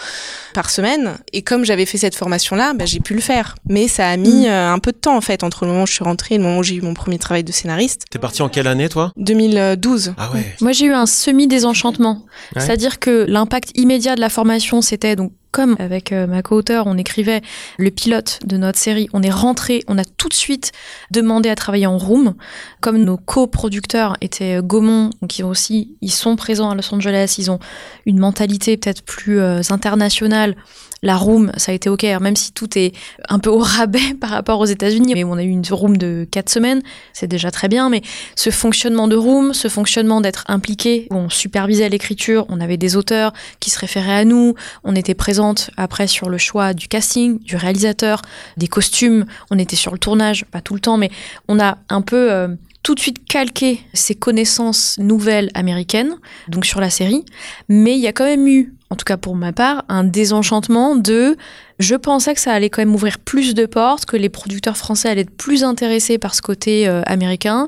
par 0.54 0.70
semaine. 0.70 1.18
Et 1.34 1.42
comme 1.42 1.66
j'avais 1.66 1.86
fait 1.86 1.98
cette 1.98 2.16
formation-là, 2.16 2.74
bah, 2.74 2.86
j'ai 2.86 3.00
pu 3.00 3.14
le 3.14 3.22
faire. 3.22 3.56
Mais 3.68 3.88
ça 3.88 4.08
a 4.10 4.18
mis 4.18 4.44
Mm. 4.44 4.46
euh, 4.48 4.72
un 4.74 4.80
peu 4.80 4.92
de 4.92 4.98
temps 4.98 5.16
en 5.16 5.22
fait 5.22 5.44
entre 5.44 5.66
le 5.66 5.72
moment 5.72 5.84
où 5.84 5.88
je 5.88 5.94
suis 5.94 6.04
rentrée 6.04 6.36
et 6.36 6.38
le 6.38 6.44
moment 6.44 6.60
où 6.60 6.64
j'ai 6.64 6.76
eu 6.76 6.82
mon 6.82 6.94
premier 6.94 7.18
travail 7.20 7.44
de 7.44 7.52
scénariste. 7.52 8.04
T'es 8.10 8.20
parti 8.20 8.42
en 8.42 8.50
quelle 8.50 8.68
année 8.68 8.90
toi? 8.90 9.12
2012. 9.18 10.14
Ah 10.18 10.30
ouais. 10.34 10.56
Moi, 10.62 10.72
j'ai 10.72 10.86
eu 10.86 10.94
un 10.94 11.06
semi-désenchantement. 11.36 12.24
Ouais. 12.56 12.62
C'est-à-dire 12.62 13.00
que 13.00 13.26
l'impact 13.28 13.72
immédiat 13.76 14.16
de 14.16 14.22
la 14.22 14.30
formation, 14.30 14.82
c'était 14.82 15.16
donc 15.16 15.34
comme 15.52 15.78
avec 15.80 16.12
euh, 16.12 16.28
ma 16.28 16.42
co-auteur, 16.42 16.86
on 16.86 16.98
écrivait 16.98 17.42
le 17.78 17.90
pilote 17.90 18.40
de 18.46 18.58
notre 18.58 18.78
série, 18.78 19.08
on 19.14 19.24
est 19.24 19.32
rentré, 19.32 19.84
on 19.88 19.98
a 19.98 20.04
tout 20.04 20.28
de 20.28 20.34
suite 20.34 20.74
demandé 21.12 21.48
à 21.48 21.56
travailler 21.56 21.88
en 21.88 21.98
room. 21.98 22.34
Comme 22.82 22.98
nos 22.98 23.16
coproducteurs 23.16 24.18
étaient 24.20 24.58
euh, 24.58 24.62
Gaumont, 24.62 25.12
ont 25.22 25.48
aussi, 25.48 25.96
ils 26.02 26.12
sont 26.12 26.36
présents 26.36 26.72
à 26.72 26.76
Los 26.76 26.94
Angeles, 26.94 27.36
ils 27.38 27.50
ont 27.52 27.60
une 28.06 28.20
mentalité 28.20 28.76
peut-être 28.76 29.02
plus 29.04 29.40
euh, 29.40 29.62
internationale. 29.70 30.58
La 31.06 31.18
room, 31.18 31.52
ça 31.56 31.72
a 31.72 31.76
été 31.76 31.88
ok, 31.88 32.04
alors 32.04 32.22
même 32.22 32.36
si 32.36 32.52
tout 32.52 32.78
est 32.78 32.92
un 33.30 33.38
peu 33.38 33.52
au 33.52 33.60
rabais 33.60 34.14
par 34.20 34.32
rapport 34.32 34.60
aux 34.60 34.66
États-Unis. 34.66 35.14
Mais 35.14 35.24
on 35.24 35.34
a 35.34 35.44
eu 35.44 35.50
une 35.50 35.64
room 35.70 35.98
de 35.98 36.28
quatre 36.30 36.50
semaines, 36.50 36.82
c'est 37.14 37.28
déjà 37.28 37.52
très 37.52 37.68
bien. 37.68 37.90
Mais 37.90 38.02
ce 38.36 38.50
fonctionnement 38.50 39.08
de 39.08 39.16
room, 39.16 39.54
ce 39.54 39.68
fonctionnement 39.68 40.20
d'être 40.20 40.44
impliqué, 40.48 41.08
on 41.12 41.30
supervisait 41.30 41.90
l'écriture, 41.90 42.48
on 42.50 42.60
avait 42.60 42.78
des 42.78 42.96
auteurs 42.96 43.34
qui 43.60 43.70
se 43.70 43.78
référaient 43.78 44.16
à 44.16 44.26
nous, 44.26 44.56
on 44.84 44.96
était 44.96 45.14
présente 45.14 45.70
après 45.78 46.08
sur 46.08 46.28
le 46.28 46.40
choix 46.40 46.74
du 46.74 46.88
casting, 46.88 47.40
du 47.40 47.56
réalisateur, 47.56 48.24
des 48.58 48.68
costumes, 48.68 49.26
on 49.52 49.60
était 49.60 49.76
sur 49.76 49.92
le 49.92 50.00
tournage, 50.00 50.46
pas 50.46 50.62
tout 50.62 50.74
le 50.74 50.80
temps, 50.80 50.98
mais 50.98 51.12
on 51.48 51.60
a 51.60 51.78
un 51.90 52.02
peu 52.02 52.32
euh, 52.32 52.48
tout 52.86 52.96
de 52.96 53.00
suite 53.00 53.26
calqué 53.28 53.82
ces 53.94 54.14
connaissances 54.14 54.98
nouvelles 55.00 55.50
américaines, 55.56 56.18
donc 56.48 56.66
sur 56.66 56.80
la 56.80 56.90
série, 56.90 57.26
mais 57.68 57.96
il 57.96 58.00
y 58.00 58.08
a 58.08 58.14
quand 58.14 58.26
même 58.26 58.48
eu 58.48 58.76
en 58.96 58.98
tout 58.98 59.04
cas 59.04 59.18
pour 59.18 59.36
ma 59.36 59.52
part, 59.52 59.84
un 59.90 60.06
désenchantement 60.06 60.96
de 60.96 61.36
je 61.80 61.96
pensais 61.96 62.34
que 62.34 62.40
ça 62.40 62.54
allait 62.54 62.70
quand 62.70 62.82
même 62.82 62.96
ouvrir 62.96 63.20
plus 63.20 63.54
de 63.54 63.66
portes, 63.66 64.06
que 64.06 64.16
les 64.16 64.30
producteurs 64.30 64.78
français 64.78 65.10
allaient 65.10 65.22
être 65.22 65.36
plus 65.36 65.64
intéressés 65.64 66.18
par 66.18 66.36
ce 66.36 66.42
côté 66.42 66.88
euh, 66.88 67.02
américain. 67.06 67.68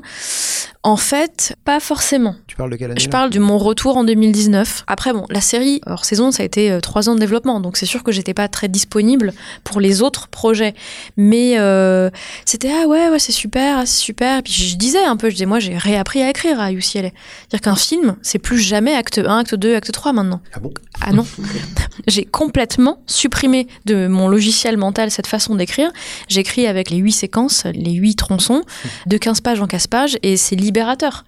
En 0.82 0.96
fait, 0.96 1.56
pas 1.64 1.80
forcément. 1.80 2.36
Tu 2.46 2.56
parles 2.56 2.70
de 2.70 2.76
quelle 2.76 2.92
année 2.92 3.00
Je 3.00 3.08
parle 3.10 3.30
de 3.30 3.38
mon 3.38 3.58
retour 3.58 3.96
en 3.96 4.04
2019. 4.04 4.84
Après, 4.86 5.12
bon, 5.12 5.26
la 5.28 5.40
série 5.40 5.80
hors 5.86 6.04
saison, 6.04 6.30
ça 6.30 6.42
a 6.42 6.46
été 6.46 6.70
euh, 6.70 6.80
trois 6.80 7.08
ans 7.08 7.14
de 7.14 7.20
développement, 7.20 7.60
donc 7.60 7.76
c'est 7.76 7.86
sûr 7.86 8.02
que 8.02 8.12
j'étais 8.12 8.32
pas 8.32 8.48
très 8.48 8.68
disponible 8.68 9.34
pour 9.64 9.80
les 9.80 10.00
autres 10.02 10.28
projets. 10.28 10.74
Mais 11.16 11.58
euh, 11.58 12.10
c'était 12.46 12.70
ah 12.72 12.86
ouais, 12.86 13.10
ouais, 13.10 13.18
c'est 13.18 13.32
super, 13.32 13.78
ah, 13.78 13.86
c'est 13.86 14.00
super. 14.00 14.38
Et 14.38 14.42
puis 14.42 14.52
je 14.52 14.76
disais 14.76 15.04
un 15.04 15.16
peu, 15.16 15.28
je 15.28 15.34
disais 15.34 15.46
moi, 15.46 15.58
j'ai 15.58 15.76
réappris 15.76 16.22
à 16.22 16.30
écrire 16.30 16.60
à 16.60 16.72
UCLA. 16.72 17.10
C'est-à-dire 17.10 17.60
qu'un 17.60 17.76
film, 17.76 18.16
c'est 18.22 18.38
plus 18.38 18.58
jamais 18.58 18.94
acte 18.94 19.18
1, 19.18 19.38
acte 19.38 19.54
2, 19.56 19.74
acte 19.74 19.92
3 19.92 20.12
maintenant. 20.12 20.40
Ah 20.54 20.60
bon? 20.60 20.72
Ah 21.00 21.12
non. 21.12 21.26
J'ai 22.06 22.24
complètement 22.24 23.02
supprimé 23.06 23.66
de 23.84 23.97
mon 24.06 24.28
logiciel 24.28 24.76
mental 24.76 25.10
cette 25.10 25.26
façon 25.26 25.56
d'écrire. 25.56 25.90
J'écris 26.28 26.66
avec 26.66 26.90
les 26.90 26.98
huit 26.98 27.12
séquences, 27.12 27.64
les 27.64 27.94
huit 27.94 28.14
tronçons, 28.14 28.62
de 29.06 29.16
15 29.16 29.40
pages 29.40 29.60
en 29.60 29.66
15 29.66 29.86
pages, 29.88 30.18
et 30.22 30.36
c'est 30.36 30.56
libérateur. 30.56 31.24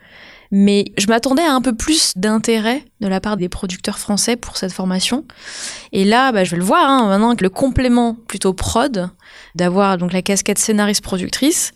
Mais 0.52 0.86
je 0.98 1.06
m'attendais 1.06 1.42
à 1.42 1.52
un 1.52 1.60
peu 1.60 1.74
plus 1.74 2.12
d'intérêt 2.16 2.84
de 3.00 3.06
la 3.06 3.20
part 3.20 3.36
des 3.36 3.48
producteurs 3.48 3.98
français 3.98 4.36
pour 4.36 4.56
cette 4.56 4.72
formation. 4.72 5.24
Et 5.92 6.04
là, 6.04 6.32
bah, 6.32 6.42
je 6.42 6.50
vais 6.52 6.56
le 6.56 6.64
voir, 6.64 6.88
hein, 6.90 7.08
maintenant 7.08 7.36
que 7.36 7.44
le 7.44 7.50
complément 7.50 8.14
plutôt 8.26 8.52
prod, 8.52 9.10
d'avoir 9.54 9.96
donc 9.96 10.12
la 10.12 10.22
casquette 10.22 10.58
scénariste-productrice, 10.58 11.72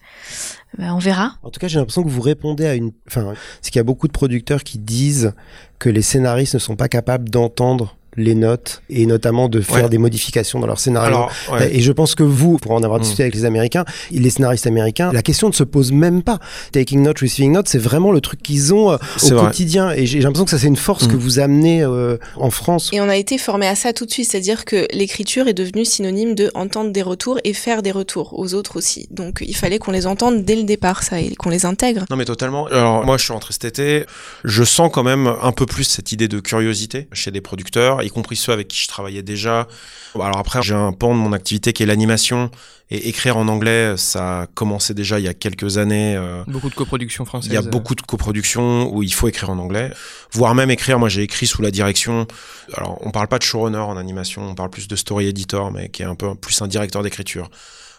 bah, 0.77 0.93
on 0.93 0.99
verra. 0.99 1.37
En 1.45 1.51
tout 1.51 1.61
cas, 1.61 1.69
j'ai 1.69 1.79
l'impression 1.79 2.03
que 2.03 2.09
vous 2.09 2.21
répondez 2.21 2.67
à 2.67 2.75
une. 2.75 2.91
Enfin, 3.07 3.35
c'est 3.63 3.71
qu'il 3.71 3.79
y 3.79 3.81
a 3.81 3.85
beaucoup 3.85 4.09
de 4.09 4.13
producteurs 4.13 4.65
qui 4.65 4.79
disent 4.79 5.35
que 5.79 5.89
les 5.89 6.03
scénaristes 6.03 6.55
ne 6.55 6.59
sont 6.59 6.77
pas 6.77 6.89
capables 6.89 7.31
d'entendre 7.31 7.97
les 8.17 8.35
notes 8.35 8.83
et 8.91 9.07
notamment 9.07 9.49
de 9.49 9.61
faire 9.61 9.85
Ouais. 9.85 9.89
des 9.89 9.99
modifications 9.99 10.59
dans 10.61 10.67
leur 10.67 10.79
scénario. 10.79 11.07
Alors, 11.09 11.33
ouais. 11.53 11.75
Et 11.77 11.81
je 11.81 11.93
pense 11.93 12.15
que 12.15 12.23
vous, 12.23 12.59
pour 12.59 12.73
en 12.73 12.83
avoir 12.83 12.99
Mm. 12.99 13.03
discuté 13.03 13.23
avec 13.25 13.35
les 13.35 13.45
Américains, 13.45 13.85
les 14.11 14.31
scénaristes 14.31 14.67
américains, 14.67 15.11
la 15.13 15.23
question 15.23 15.49
ne 15.49 15.53
se 15.53 15.65
pose 15.65 15.93
même 15.93 16.23
pas. 16.23 16.39
Taking 16.73 17.03
note, 17.03 17.19
receiving 17.21 17.53
note, 17.53 17.69
c'est 17.69 17.79
vraiment 17.79 18.13
le 18.13 18.21
truc 18.21 18.43
qu'ils 18.43 18.73
ont 18.75 18.93
euh, 18.93 18.97
au 19.23 19.27
vrai. 19.29 19.47
quotidien. 19.47 19.91
Et 19.93 20.07
j'ai 20.07 20.15
j'ai 20.15 20.21
l'impression 20.29 20.45
que 20.45 20.51
ça, 20.53 20.59
c'est 20.59 20.69
une 20.69 20.77
force 20.77 21.05
Mm. 21.07 21.11
que 21.13 21.17
vous 21.17 21.39
amenez 21.41 21.83
euh, 21.83 22.17
en 22.37 22.51
France. 22.51 22.91
Et 22.93 23.01
on 23.01 23.09
a 23.09 23.17
été 23.17 23.37
formé 23.37 23.67
à 23.67 23.75
ça 23.75 23.93
tout 23.93 24.07
de 24.07 24.11
suite, 24.11 24.31
c'est-à-dire 24.31 24.65
que 24.65 24.87
l'écriture 24.93 25.49
est 25.49 25.55
devenue 25.55 25.85
synonyme 25.85 26.35
de 26.35 26.51
entendre 26.55 26.93
des 26.93 27.03
retours 27.03 27.39
et 27.45 27.53
faire 27.53 27.83
des 27.83 27.91
retours 27.91 28.39
aux 28.39 28.55
autres 28.55 28.77
aussi. 28.77 29.07
Donc 29.11 29.43
il 29.47 29.55
fallait 29.57 29.79
qu'on 29.79 29.91
les 29.93 30.07
entende 30.07 30.45
dès 30.45 30.57
le 30.57 30.63
départ, 30.63 31.03
ça, 31.03 31.21
et 31.21 31.35
qu'on 31.35 31.51
les 31.51 31.67
intègre. 31.67 32.05
Non 32.11 32.17
mais 32.17 32.25
totalement. 32.25 32.67
Alors 32.69 33.05
moi 33.05 33.17
je 33.19 33.25
suis 33.25 33.33
rentré 33.33 33.53
cet 33.53 33.65
été, 33.65 34.05
je 34.45 34.65
sens 34.65 34.91
quand 34.93 35.03
même 35.03 35.27
un 35.43 35.53
peu 35.53 35.67
plus 35.67 35.85
cette 35.85 36.13
idée 36.13 36.29
de 36.29 36.41
curiosité 36.41 37.09
chez 37.13 37.31
des 37.31 37.41
producteurs, 37.41 38.01
y 38.05 38.11
compris 38.11 38.37
ceux 38.37 38.53
avec 38.53 38.69
qui 38.69 38.79
je 38.81 38.89
travaillais 38.89 39.23
déjà. 39.23 39.67
Alors 40.15 40.39
après 40.39 40.63
j'ai 40.63 40.75
un 40.75 40.93
pan 40.93 41.15
de 41.15 41.19
mon 41.21 41.33
activité 41.33 41.73
qui 41.73 41.83
est 41.83 41.87
l'animation 41.87 42.51
et 42.91 43.09
écrire 43.09 43.37
en 43.39 43.49
anglais, 43.49 43.95
ça 43.97 44.43
a 44.43 44.47
commencé 44.47 44.93
déjà 44.95 45.19
il 45.19 45.25
y 45.25 45.29
a 45.29 45.35
quelques 45.35 45.79
années. 45.79 46.15
euh, 46.17 46.45
Beaucoup 46.47 46.69
de 46.69 46.75
coproductions 46.75 47.25
françaises. 47.25 47.51
il 47.51 47.55
y 47.55 47.57
a 47.57 47.63
beaucoup 47.63 47.95
de 47.95 48.03
coproductions 48.03 48.95
où 48.95 49.03
il 49.03 49.13
faut 49.13 49.27
écrire 49.27 49.49
en 49.51 49.59
anglais, 49.59 49.91
voire 50.33 50.55
même 50.55 50.71
écrire. 50.71 50.99
Moi, 50.99 51.09
j'ai 51.09 51.23
écrit 51.23 51.47
sous 51.47 51.63
la 51.63 51.71
direction. 51.71 52.27
Alors, 52.75 52.99
on 53.01 53.11
parle 53.11 53.29
pas 53.29 53.39
de 53.39 53.43
showrunner 53.43 53.79
en 53.79 53.97
animation, 53.97 54.43
on 54.51 54.55
parle 54.55 54.69
plus 54.71 54.87
de 54.87 54.97
story 54.97 55.27
editor, 55.29 55.73
mais 55.73 55.89
qui 55.89 56.03
est 56.03 56.07
un 56.07 56.15
peu 56.15 56.35
plus 56.35 56.61
un 56.61 56.69
directeur 56.69 57.03
d'écriture. 57.03 57.49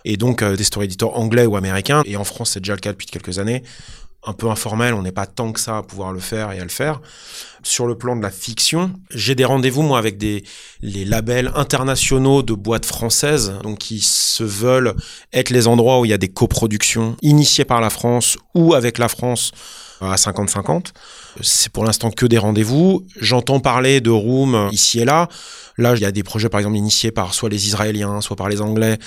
Et 0.07 0.18
donc 0.18 0.44
euh, 0.44 0.56
des 0.56 0.64
story 0.64 0.86
editors 0.86 1.18
anglais 1.19 1.48
ou 1.48 1.56
américains. 1.57 2.03
Et 2.06 2.15
en 2.15 2.23
France, 2.23 2.52
c'est 2.52 2.60
déjà 2.60 2.76
le 2.76 2.80
cas 2.80 2.91
depuis 2.91 3.07
quelques 3.07 3.40
années. 3.40 3.64
Un 4.27 4.34
peu 4.34 4.49
informel, 4.49 4.95
on 4.95 5.03
n'est 5.03 5.11
pas 5.11 5.27
tant 5.27 5.52
que 5.52 5.60
ça 5.60 5.77
à 5.77 5.84
pouvoir 5.84 6.11
le 6.11 6.19
faire 6.19 6.52
et 6.52 6.60
à 6.60 6.64
le 6.64 6.69
faire. 6.69 6.99
Sur 7.61 7.85
le 7.85 7.95
plan 7.95 8.15
de 8.15 8.23
la 8.23 8.31
fiction, 8.31 8.91
j'ai 9.11 9.35
des 9.35 9.45
rendez-vous 9.45 9.84
moi 9.84 9.99
avec 9.99 10.22
les 10.22 11.06
labels 11.06 11.52
internationaux 11.56 12.41
de 12.41 12.53
boîtes 12.53 12.85
françaises, 12.85 13.53
donc 13.61 13.80
qui 13.80 13.99
se 14.02 14.43
veulent 14.43 14.95
être 15.31 15.52
les 15.52 15.68
endroits 15.68 15.99
où 15.99 16.06
il 16.06 16.10
y 16.10 16.14
a 16.14 16.18
des 16.18 16.27
coproductions 16.27 17.15
initiées 17.22 17.65
par 17.65 17.81
la 17.81 17.89
France 17.89 18.38
ou 18.56 18.73
avec 18.73 18.97
la 18.97 19.10
France 19.10 19.52
à 20.02 20.15
50-50. 20.15 20.88
C'est 21.41 21.72
pour 21.72 21.84
l'instant 21.84 22.11
que 22.11 22.26
des 22.26 22.38
rendez-vous. 22.38 23.06
J'entends 23.19 23.60
parler 23.60 24.02
de 24.02 24.10
Room 24.10 24.69
ici 24.72 24.99
et 24.99 25.06
là. 25.06 25.27
Là, 25.77 25.93
il 25.95 26.02
y 26.02 26.06
a 26.06 26.11
des 26.11 26.23
projets, 26.23 26.47
par 26.47 26.60
exemple, 26.60 26.77
initiés 26.77 27.11
par 27.11 27.34
soit 27.34 27.49
les 27.49 27.68
Israéliens, 27.68 28.22
soit 28.22 28.38
par 28.38 28.47
les 28.47 28.61
Anglais, 28.61 28.97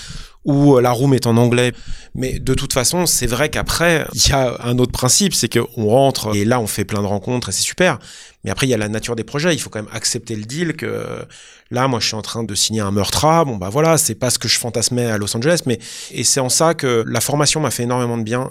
où 0.44 0.76
euh, 0.76 0.80
la 0.80 0.90
Room 0.90 1.14
est 1.14 1.26
en 1.26 1.36
anglais. 1.36 1.72
Mais 2.14 2.38
de 2.38 2.54
toute 2.54 2.72
façon, 2.72 3.06
c'est 3.06 3.26
vrai 3.26 3.48
qu'après, 3.48 4.06
il 4.14 4.28
y 4.28 4.32
a 4.32 4.56
un 4.64 4.78
autre 4.78 4.92
principe, 4.92 5.34
c'est 5.34 5.52
qu'on 5.52 5.86
rentre 5.86 6.34
et 6.34 6.44
là, 6.44 6.60
on 6.60 6.66
fait 6.66 6.84
plein 6.84 7.02
de 7.02 7.06
rencontres 7.06 7.48
et 7.50 7.52
c'est 7.52 7.62
super. 7.62 7.98
Mais 8.44 8.50
après, 8.50 8.66
il 8.66 8.70
y 8.70 8.74
a 8.74 8.78
la 8.78 8.88
nature 8.88 9.16
des 9.16 9.24
projets. 9.24 9.54
Il 9.54 9.58
faut 9.58 9.70
quand 9.70 9.82
même 9.82 9.92
accepter 9.92 10.36
le 10.36 10.44
deal 10.44 10.74
que 10.74 11.26
là, 11.70 11.88
moi, 11.88 12.00
je 12.00 12.06
suis 12.06 12.14
en 12.14 12.22
train 12.22 12.44
de 12.44 12.54
signer 12.54 12.80
un 12.80 12.90
meurtra. 12.90 13.44
Bon, 13.44 13.56
bah 13.56 13.68
voilà, 13.68 13.98
c'est 13.98 14.14
pas 14.14 14.30
ce 14.30 14.38
que 14.38 14.48
je 14.48 14.58
fantasmais 14.58 15.06
à 15.06 15.18
Los 15.18 15.36
Angeles, 15.36 15.62
mais 15.66 15.78
et 16.12 16.24
c'est 16.24 16.40
en 16.40 16.48
ça 16.48 16.74
que 16.74 17.04
la 17.06 17.20
formation 17.20 17.60
m'a 17.60 17.70
fait 17.70 17.82
énormément 17.82 18.16
de 18.16 18.22
bien. 18.22 18.50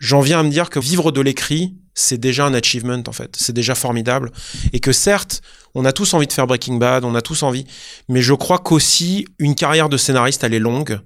J'en 0.00 0.20
viens 0.20 0.40
à 0.40 0.42
me 0.42 0.50
dire 0.50 0.70
que 0.70 0.78
vivre 0.78 1.12
de 1.12 1.20
l'écrit, 1.20 1.76
c'est 1.94 2.18
déjà 2.18 2.44
un 2.44 2.54
achievement 2.54 3.02
en 3.06 3.12
fait. 3.12 3.36
C'est 3.38 3.52
déjà 3.52 3.74
formidable. 3.74 4.32
Et 4.72 4.80
que 4.80 4.92
certes, 4.92 5.40
on 5.74 5.84
a 5.84 5.92
tous 5.92 6.14
envie 6.14 6.26
de 6.26 6.32
faire 6.32 6.46
Breaking 6.46 6.76
Bad, 6.76 7.04
on 7.04 7.14
a 7.14 7.22
tous 7.22 7.42
envie. 7.42 7.66
Mais 8.08 8.22
je 8.22 8.34
crois 8.34 8.58
qu'aussi, 8.58 9.26
une 9.38 9.54
carrière 9.54 9.88
de 9.88 9.96
scénariste, 9.96 10.44
elle 10.44 10.54
est 10.54 10.58
longue. 10.58 11.00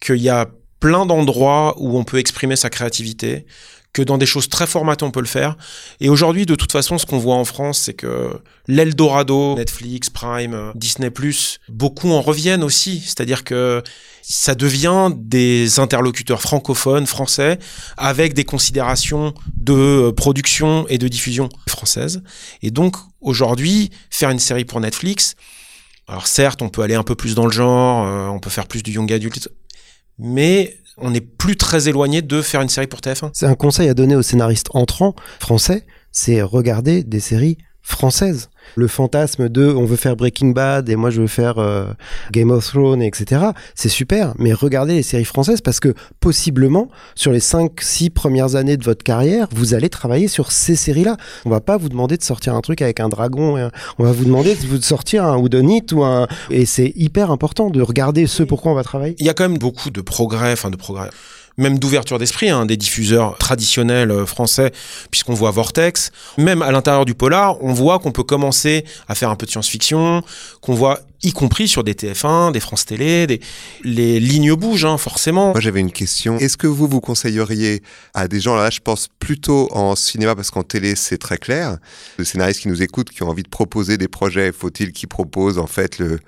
Qu'il 0.00 0.16
y 0.16 0.28
a 0.28 0.48
plein 0.80 1.06
d'endroits 1.06 1.74
où 1.78 1.96
on 1.98 2.04
peut 2.04 2.18
exprimer 2.18 2.56
sa 2.56 2.70
créativité. 2.70 3.46
Que 3.94 4.02
dans 4.02 4.18
des 4.18 4.26
choses 4.26 4.50
très 4.50 4.66
formatées, 4.66 5.04
on 5.04 5.10
peut 5.10 5.20
le 5.20 5.26
faire. 5.26 5.56
Et 6.00 6.10
aujourd'hui, 6.10 6.44
de 6.44 6.54
toute 6.54 6.72
façon, 6.72 6.98
ce 6.98 7.06
qu'on 7.06 7.18
voit 7.18 7.36
en 7.36 7.46
France, 7.46 7.78
c'est 7.78 7.94
que 7.94 8.40
l'Eldorado, 8.66 9.54
Netflix, 9.54 10.10
Prime, 10.10 10.72
Disney+, 10.74 11.10
beaucoup 11.68 12.10
en 12.10 12.20
reviennent 12.20 12.64
aussi. 12.64 13.00
C'est-à-dire 13.00 13.44
que 13.44 13.82
ça 14.20 14.54
devient 14.54 15.10
des 15.16 15.78
interlocuteurs 15.78 16.42
francophones, 16.42 17.06
français, 17.06 17.58
avec 17.96 18.34
des 18.34 18.44
considérations 18.44 19.32
de 19.56 20.10
production 20.10 20.86
et 20.88 20.98
de 20.98 21.08
diffusion 21.08 21.48
française. 21.68 22.22
Et 22.62 22.70
donc, 22.70 22.96
aujourd'hui, 23.20 23.90
faire 24.10 24.30
une 24.30 24.38
série 24.38 24.64
pour 24.64 24.80
Netflix, 24.80 25.36
alors 26.08 26.26
certes, 26.26 26.62
on 26.62 26.68
peut 26.68 26.82
aller 26.82 26.94
un 26.94 27.02
peu 27.02 27.14
plus 27.14 27.34
dans 27.34 27.46
le 27.46 27.52
genre, 27.52 28.06
euh, 28.06 28.26
on 28.26 28.38
peut 28.38 28.50
faire 28.50 28.66
plus 28.66 28.82
du 28.82 28.92
young 28.92 29.10
adult, 29.12 29.48
mais 30.18 30.76
on 30.98 31.10
n'est 31.10 31.20
plus 31.20 31.56
très 31.56 31.88
éloigné 31.88 32.22
de 32.22 32.42
faire 32.42 32.60
une 32.60 32.68
série 32.68 32.86
pour 32.86 33.00
TF1. 33.00 33.30
C'est 33.32 33.46
un 33.46 33.54
conseil 33.54 33.88
à 33.88 33.94
donner 33.94 34.16
aux 34.16 34.22
scénaristes 34.22 34.68
entrants 34.70 35.14
français, 35.40 35.86
c'est 36.12 36.42
regarder 36.42 37.02
des 37.02 37.20
séries 37.20 37.58
françaises. 37.82 38.50
Le 38.76 38.88
fantasme 38.88 39.48
de 39.48 39.66
on 39.66 39.84
veut 39.84 39.96
faire 39.96 40.16
Breaking 40.16 40.48
Bad 40.50 40.88
et 40.88 40.96
moi 40.96 41.10
je 41.10 41.20
veux 41.20 41.26
faire 41.26 41.58
euh, 41.58 41.86
Game 42.32 42.50
of 42.50 42.66
Thrones, 42.66 43.02
etc. 43.02 43.46
C'est 43.74 43.88
super, 43.88 44.34
mais 44.38 44.52
regardez 44.52 44.94
les 44.94 45.02
séries 45.02 45.24
françaises 45.24 45.60
parce 45.60 45.80
que 45.80 45.94
possiblement, 46.20 46.88
sur 47.14 47.32
les 47.32 47.40
5-6 47.40 48.10
premières 48.10 48.56
années 48.56 48.76
de 48.76 48.84
votre 48.84 49.04
carrière, 49.04 49.46
vous 49.52 49.74
allez 49.74 49.88
travailler 49.88 50.28
sur 50.28 50.50
ces 50.52 50.76
séries-là. 50.76 51.16
On 51.44 51.50
va 51.50 51.60
pas 51.60 51.76
vous 51.76 51.88
demander 51.88 52.16
de 52.16 52.22
sortir 52.22 52.54
un 52.54 52.60
truc 52.60 52.82
avec 52.82 53.00
un 53.00 53.08
dragon, 53.08 53.56
et 53.56 53.62
un- 53.62 53.70
on 53.98 54.04
va 54.04 54.12
vous 54.12 54.24
demander 54.24 54.54
de 54.54 54.66
vous 54.66 54.80
sortir 54.80 55.24
un 55.24 55.36
Whodunit 55.36 55.84
ou 55.92 56.02
un... 56.02 56.26
Et 56.50 56.66
c'est 56.66 56.92
hyper 56.96 57.30
important 57.30 57.70
de 57.70 57.82
regarder 57.82 58.26
ce 58.26 58.42
pourquoi 58.42 58.72
on 58.72 58.74
va 58.74 58.82
travailler. 58.84 59.14
Il 59.18 59.26
y 59.26 59.28
a 59.28 59.34
quand 59.34 59.48
même 59.48 59.58
beaucoup 59.58 59.90
de 59.90 60.00
progrès, 60.00 60.52
enfin 60.52 60.70
de 60.70 60.76
progrès, 60.76 61.10
même 61.56 61.78
d'ouverture 61.78 62.18
d'esprit, 62.18 62.50
hein, 62.50 62.66
des 62.66 62.76
diffuseurs 62.76 63.38
traditionnels 63.38 64.10
euh, 64.10 64.26
français, 64.26 64.72
puisqu'on 65.10 65.34
voit 65.34 65.50
Vortex. 65.50 66.10
Même 66.38 66.62
à 66.62 66.72
l'intérieur 66.72 67.04
du 67.04 67.14
polar, 67.14 67.62
on 67.62 67.72
voit 67.72 67.98
qu'on 67.98 68.12
peut 68.12 68.24
commencer 68.24 68.84
à 69.08 69.14
faire 69.14 69.30
un 69.30 69.36
peu 69.36 69.46
de 69.46 69.50
science-fiction, 69.50 70.22
qu'on 70.60 70.74
voit, 70.74 71.00
y 71.22 71.32
compris 71.32 71.68
sur 71.68 71.84
des 71.84 71.94
TF1, 71.94 72.52
des 72.52 72.60
France 72.60 72.86
Télé, 72.86 73.26
des... 73.26 73.40
les 73.82 74.20
lignes 74.20 74.54
bougent, 74.54 74.84
hein, 74.84 74.98
forcément. 74.98 75.52
Moi, 75.52 75.60
j'avais 75.60 75.80
une 75.80 75.92
question. 75.92 76.38
Est-ce 76.38 76.56
que 76.56 76.66
vous 76.66 76.88
vous 76.88 77.00
conseilleriez 77.00 77.82
à 78.14 78.28
des 78.28 78.40
gens, 78.40 78.56
là, 78.56 78.70
je 78.70 78.80
pense 78.80 79.08
plutôt 79.18 79.68
en 79.72 79.94
cinéma, 79.94 80.34
parce 80.34 80.50
qu'en 80.50 80.64
télé, 80.64 80.96
c'est 80.96 81.18
très 81.18 81.38
clair, 81.38 81.78
les 82.18 82.24
scénaristes 82.24 82.60
qui 82.60 82.68
nous 82.68 82.82
écoutent, 82.82 83.10
qui 83.10 83.22
ont 83.22 83.28
envie 83.28 83.44
de 83.44 83.48
proposer 83.48 83.96
des 83.96 84.08
projets, 84.08 84.52
faut-il 84.52 84.92
qu'ils 84.92 85.08
proposent, 85.08 85.58
en 85.58 85.66
fait, 85.66 85.98
le, 85.98 86.18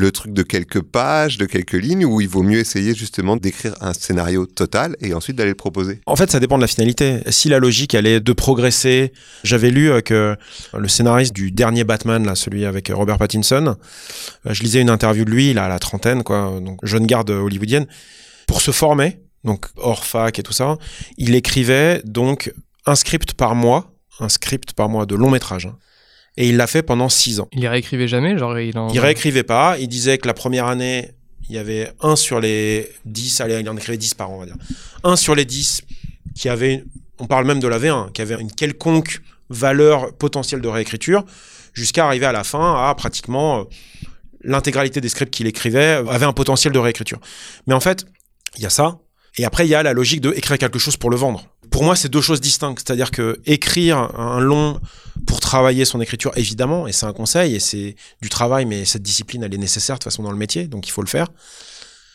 le 0.00 0.10
truc 0.12 0.32
de 0.32 0.42
quelques 0.42 0.80
pages, 0.80 1.36
de 1.36 1.44
quelques 1.44 1.74
lignes, 1.74 2.04
ou 2.06 2.20
il 2.20 2.28
vaut 2.28 2.42
mieux 2.42 2.58
essayer 2.58 2.94
justement 2.94 3.36
d'écrire 3.36 3.74
un 3.80 3.92
scénario 3.92 4.46
total 4.46 4.96
et 5.00 5.12
ensuite 5.14 5.36
d'aller 5.36 5.50
le 5.50 5.54
proposer 5.56 6.00
En 6.06 6.16
fait, 6.16 6.30
ça 6.30 6.40
dépend 6.40 6.56
de 6.56 6.62
la 6.62 6.66
finalité. 6.66 7.20
Si 7.28 7.48
la 7.48 7.58
logique, 7.58 7.94
elle 7.94 8.06
est 8.06 8.20
de 8.20 8.32
progresser. 8.32 9.12
J'avais 9.44 9.70
lu 9.70 9.90
euh, 9.90 10.00
que 10.00 10.36
le 10.76 10.88
scénariste 10.88 11.34
du 11.34 11.52
dernier 11.52 11.84
Batman, 11.84 12.24
là, 12.24 12.34
celui 12.34 12.64
avec 12.64 12.90
Robert 12.92 13.18
Pattinson, 13.18 13.76
euh, 14.46 14.54
je 14.54 14.62
lisais 14.62 14.80
une 14.80 14.90
interview 14.90 15.24
de 15.24 15.30
lui, 15.30 15.50
il 15.50 15.58
a 15.58 15.68
la 15.68 15.78
trentaine, 15.78 16.22
quoi, 16.22 16.58
donc 16.60 16.78
jeune 16.84 17.06
garde 17.06 17.30
hollywoodienne, 17.30 17.86
pour 18.46 18.62
se 18.62 18.70
former, 18.70 19.20
donc 19.44 19.66
hors 19.76 20.04
fac 20.04 20.38
et 20.38 20.42
tout 20.42 20.52
ça, 20.54 20.78
il 21.18 21.34
écrivait 21.34 22.00
donc 22.04 22.52
un 22.86 22.94
script 22.94 23.34
par 23.34 23.54
mois, 23.54 23.92
un 24.18 24.28
script 24.28 24.72
par 24.72 24.88
mois 24.88 25.04
de 25.04 25.14
long 25.14 25.30
métrage. 25.30 25.66
hein. 25.66 25.76
Et 26.36 26.48
il 26.48 26.56
l'a 26.56 26.66
fait 26.66 26.82
pendant 26.82 27.08
six 27.08 27.40
ans. 27.40 27.48
Il 27.52 27.60
les 27.60 27.68
réécrivait 27.68 28.08
jamais, 28.08 28.38
genre 28.38 28.58
il 28.58 28.78
en... 28.78 28.88
Il 28.88 29.00
réécrivait 29.00 29.42
pas. 29.42 29.76
Il 29.78 29.88
disait 29.88 30.18
que 30.18 30.26
la 30.26 30.34
première 30.34 30.66
année, 30.66 31.10
il 31.48 31.56
y 31.56 31.58
avait 31.58 31.92
un 32.00 32.16
sur 32.16 32.40
les 32.40 32.88
10, 33.04 33.40
allez, 33.40 33.60
il 33.60 33.68
en 33.68 33.76
écrivait 33.76 33.98
10 33.98 34.14
par 34.14 34.30
an, 34.30 34.36
on 34.36 34.40
va 34.40 34.46
dire. 34.46 34.56
Un 35.02 35.16
sur 35.16 35.34
les 35.34 35.44
10 35.44 35.82
qui 36.34 36.48
avait, 36.48 36.84
on 37.18 37.26
parle 37.26 37.44
même 37.44 37.60
de 37.60 37.68
la 37.68 37.78
V1, 37.78 38.12
qui 38.12 38.22
avait 38.22 38.40
une 38.40 38.52
quelconque 38.52 39.20
valeur 39.48 40.14
potentielle 40.14 40.60
de 40.60 40.68
réécriture, 40.68 41.24
jusqu'à 41.74 42.06
arriver 42.06 42.26
à 42.26 42.32
la 42.32 42.44
fin 42.44 42.88
à 42.88 42.94
pratiquement 42.94 43.60
euh, 43.60 43.64
l'intégralité 44.42 45.00
des 45.00 45.08
scripts 45.08 45.32
qu'il 45.32 45.46
écrivait 45.46 46.02
avait 46.08 46.24
un 46.24 46.32
potentiel 46.32 46.72
de 46.72 46.78
réécriture. 46.78 47.18
Mais 47.66 47.74
en 47.74 47.80
fait, 47.80 48.06
il 48.56 48.62
y 48.62 48.66
a 48.66 48.70
ça, 48.70 48.98
et 49.36 49.44
après 49.44 49.66
il 49.66 49.70
y 49.70 49.74
a 49.74 49.82
la 49.82 49.92
logique 49.92 50.20
de 50.20 50.32
écrire 50.32 50.56
quelque 50.58 50.78
chose 50.78 50.96
pour 50.96 51.10
le 51.10 51.16
vendre. 51.16 51.44
Pour 51.70 51.84
moi, 51.84 51.94
c'est 51.94 52.08
deux 52.08 52.20
choses 52.20 52.40
distinctes, 52.40 52.82
c'est-à-dire 52.84 53.10
que 53.10 53.40
écrire 53.46 53.98
un 54.18 54.40
long 54.40 54.80
pour 55.26 55.40
travailler 55.40 55.84
son 55.84 56.00
écriture, 56.00 56.32
évidemment, 56.36 56.86
et 56.86 56.92
c'est 56.92 57.06
un 57.06 57.12
conseil, 57.12 57.54
et 57.54 57.60
c'est 57.60 57.96
du 58.20 58.28
travail, 58.28 58.64
mais 58.64 58.84
cette 58.84 59.02
discipline, 59.02 59.42
elle 59.44 59.54
est 59.54 59.58
nécessaire 59.58 59.96
de 59.96 59.98
toute 59.98 60.04
façon 60.04 60.22
dans 60.22 60.32
le 60.32 60.36
métier, 60.36 60.66
donc 60.66 60.88
il 60.88 60.90
faut 60.90 61.02
le 61.02 61.08
faire. 61.08 61.28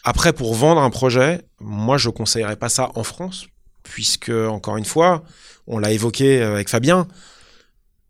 Après, 0.04 0.34
pour 0.34 0.54
vendre 0.54 0.82
un 0.82 0.90
projet, 0.90 1.42
moi, 1.60 1.98
je 1.98 2.10
conseillerais 2.10 2.58
pas 2.58 2.70
ça 2.70 2.92
en 2.96 3.04
France, 3.04 3.48
puisque, 3.84 4.30
encore 4.30 4.78
une 4.78 4.86
fois, 4.86 5.24
on 5.68 5.80
l'a 5.80 5.92
évoqué 5.92 6.42
avec 6.42 6.70
Fabien, 6.70 7.08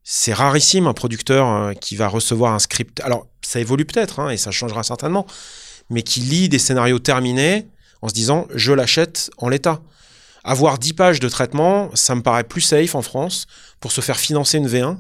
c'est 0.03 0.34
rarissime 0.34 0.88
un 0.88 0.93
producteur 0.93 1.47
euh, 1.49 1.73
qui 1.73 1.95
va 1.95 2.07
recevoir 2.07 2.53
un 2.53 2.59
script. 2.59 3.01
Alors, 3.01 3.27
ça 3.41 3.59
évolue 3.59 3.85
peut-être, 3.85 4.19
hein, 4.19 4.30
et 4.30 4.38
ça 4.38 4.51
changera 4.51 4.84
certainement, 4.84 5.26
mais 5.89 6.03
qui 6.03 6.19
lit 6.19 6.47
des 6.47 6.59
scénarios 6.59 6.99
terminés 6.99 7.67
en 8.01 8.09
se 8.09 8.13
disant 8.13 8.47
je 8.53 8.72
l'achète 8.72 9.31
en 9.38 9.49
l'état. 9.49 9.81
Avoir 10.47 10.80
10 10.80 10.93
pages 10.93 11.19
de 11.19 11.27
traitement, 11.27 11.89
ça 11.95 12.15
me 12.15 12.22
paraît 12.22 12.43
plus 12.43 12.61
safe 12.61 12.95
en 12.95 13.01
France 13.01 13.47
pour 13.80 13.91
se 13.91 13.99
faire 13.99 14.17
financer 14.17 14.57
une 14.57 14.67
V1 14.67 14.97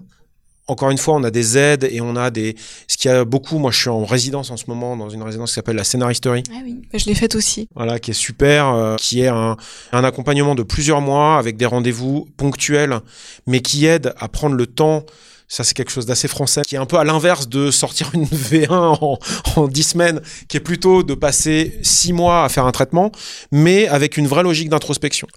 encore 0.67 0.89
une 0.89 0.97
fois, 0.97 1.15
on 1.15 1.23
a 1.23 1.31
des 1.31 1.57
aides 1.57 1.87
et 1.91 2.01
on 2.01 2.15
a 2.15 2.31
des. 2.31 2.55
Ce 2.87 2.97
qui 2.97 3.07
a 3.07 3.23
beaucoup, 3.23 3.59
moi 3.59 3.71
je 3.71 3.79
suis 3.79 3.89
en 3.89 4.03
résidence 4.03 4.49
en 4.49 4.57
ce 4.57 4.65
moment, 4.67 4.97
dans 4.97 5.09
une 5.09 5.21
résidence 5.21 5.51
qui 5.51 5.55
s'appelle 5.55 5.75
la 5.75 5.83
Scénaristerie. 5.83 6.43
Ah 6.51 6.59
oui, 6.63 6.81
je 6.93 7.05
l'ai 7.05 7.13
faite 7.13 7.35
aussi. 7.35 7.67
Voilà, 7.75 7.99
qui 7.99 8.11
est 8.11 8.15
super, 8.15 8.69
euh, 8.69 8.95
qui 8.95 9.21
est 9.21 9.27
un, 9.27 9.57
un, 9.91 10.03
accompagnement 10.03 10.55
de 10.55 10.63
plusieurs 10.63 11.01
mois 11.01 11.37
avec 11.37 11.55
des 11.57 11.67
rendez-vous 11.67 12.27
ponctuels, 12.37 12.99
mais 13.45 13.61
qui 13.61 13.85
aide 13.85 14.13
à 14.17 14.27
prendre 14.27 14.55
le 14.55 14.65
temps 14.65 15.05
ça, 15.47 15.63
c'est 15.63 15.73
quelque 15.73 15.91
chose 15.91 16.05
d'assez 16.05 16.27
français, 16.27 16.61
qui 16.67 16.75
est 16.75 16.79
un 16.79 16.85
peu 16.85 16.97
à 16.97 17.03
l'inverse 17.03 17.47
de 17.47 17.71
sortir 17.71 18.09
une 18.13 18.25
V1 18.25 18.67
en, 18.71 19.19
en 19.55 19.67
10 19.67 19.83
semaines, 19.83 20.21
qui 20.47 20.57
est 20.57 20.61
plutôt 20.61 21.03
de 21.03 21.13
passer 21.13 21.79
6 21.83 22.13
mois 22.13 22.43
à 22.43 22.49
faire 22.49 22.65
un 22.65 22.71
traitement, 22.71 23.11
mais 23.51 23.87
avec 23.87 24.17
une 24.17 24.27
vraie 24.27 24.43
logique 24.43 24.69
d'introspection. 24.69 25.27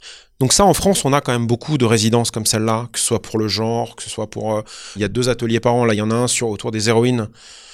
Donc 0.41 0.53
ça, 0.53 0.65
en 0.65 0.73
France, 0.73 1.05
on 1.05 1.13
a 1.13 1.21
quand 1.21 1.33
même 1.33 1.47
beaucoup 1.47 1.79
de 1.79 1.85
résidences 1.85 2.31
comme 2.31 2.47
celle-là, 2.47 2.89
que 2.93 2.99
ce 2.99 3.05
soit 3.05 3.21
pour 3.23 3.39
le 3.39 3.49
genre, 3.49 3.97
que 3.97 4.03
ce 4.03 4.11
soit 4.11 4.31
pour... 4.31 4.57
Euh, 4.57 4.63
il 4.97 5.03
y 5.03 5.05
a 5.05 5.09
deux 5.09 5.29
ateliers 5.29 5.61
par 5.61 5.75
an, 5.75 5.85
là, 5.85 5.95
il 5.95 5.99
y 5.99 6.03
en 6.03 6.11
a 6.11 6.15
un 6.15 6.29
sur 6.29 6.49
autour 6.49 6.71
des 6.71 6.89
héroïnes, 6.89 7.29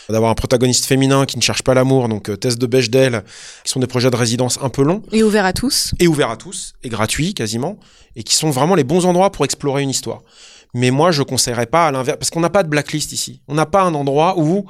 d'avoir 0.09 0.31
un 0.31 0.35
protagoniste 0.35 0.86
féminin 0.86 1.27
qui 1.27 1.36
ne 1.36 1.43
cherche 1.43 1.62
pas 1.62 1.74
l'amour, 1.74 2.09
donc 2.09 2.31
euh, 2.31 2.36
test 2.36 2.59
de 2.59 2.66
Bechdel, 2.66 3.23
qui 3.65 3.70
sont 3.70 3.81
des 3.81 3.86
projets 3.86 4.11
de 4.11 4.16
résidence 4.16 4.59
un 4.62 4.70
peu 4.70 4.82
longs. 4.82 5.02
Et 5.12 5.23
ouverts 5.23 5.44
à 5.44 5.52
tous. 5.52 5.93
Et 6.01 6.09
ouverts 6.09 6.31
à 6.31 6.36
tous, 6.36 6.73
et 6.82 6.89
gratuits 6.89 7.35
quasiment, 7.35 7.78
et 8.16 8.23
qui 8.23 8.35
sont 8.35 8.51
vraiment 8.51 8.74
les 8.74 8.85
bons 8.85 9.06
endroits 9.06 9.31
pour 9.31 9.44
explorer 9.44 9.82
une 9.82 9.90
histoire. 9.90 10.23
Mais 10.75 10.91
moi, 10.91 11.13
je 11.13 11.23
conseillerais 11.23 11.67
pas 11.67 11.87
à 11.87 11.93
l'inverse, 11.93 12.19
parce 12.19 12.31
qu'on 12.31 12.41
n'a 12.41 12.51
pas 12.51 12.63
de 12.65 12.69
blacklist 12.69 13.13
ici. 13.13 13.41
On 13.49 13.55
n'a 13.55 13.67
pas 13.67 13.83
un 13.83 13.95
endroit 13.95 14.35
où 14.37 14.67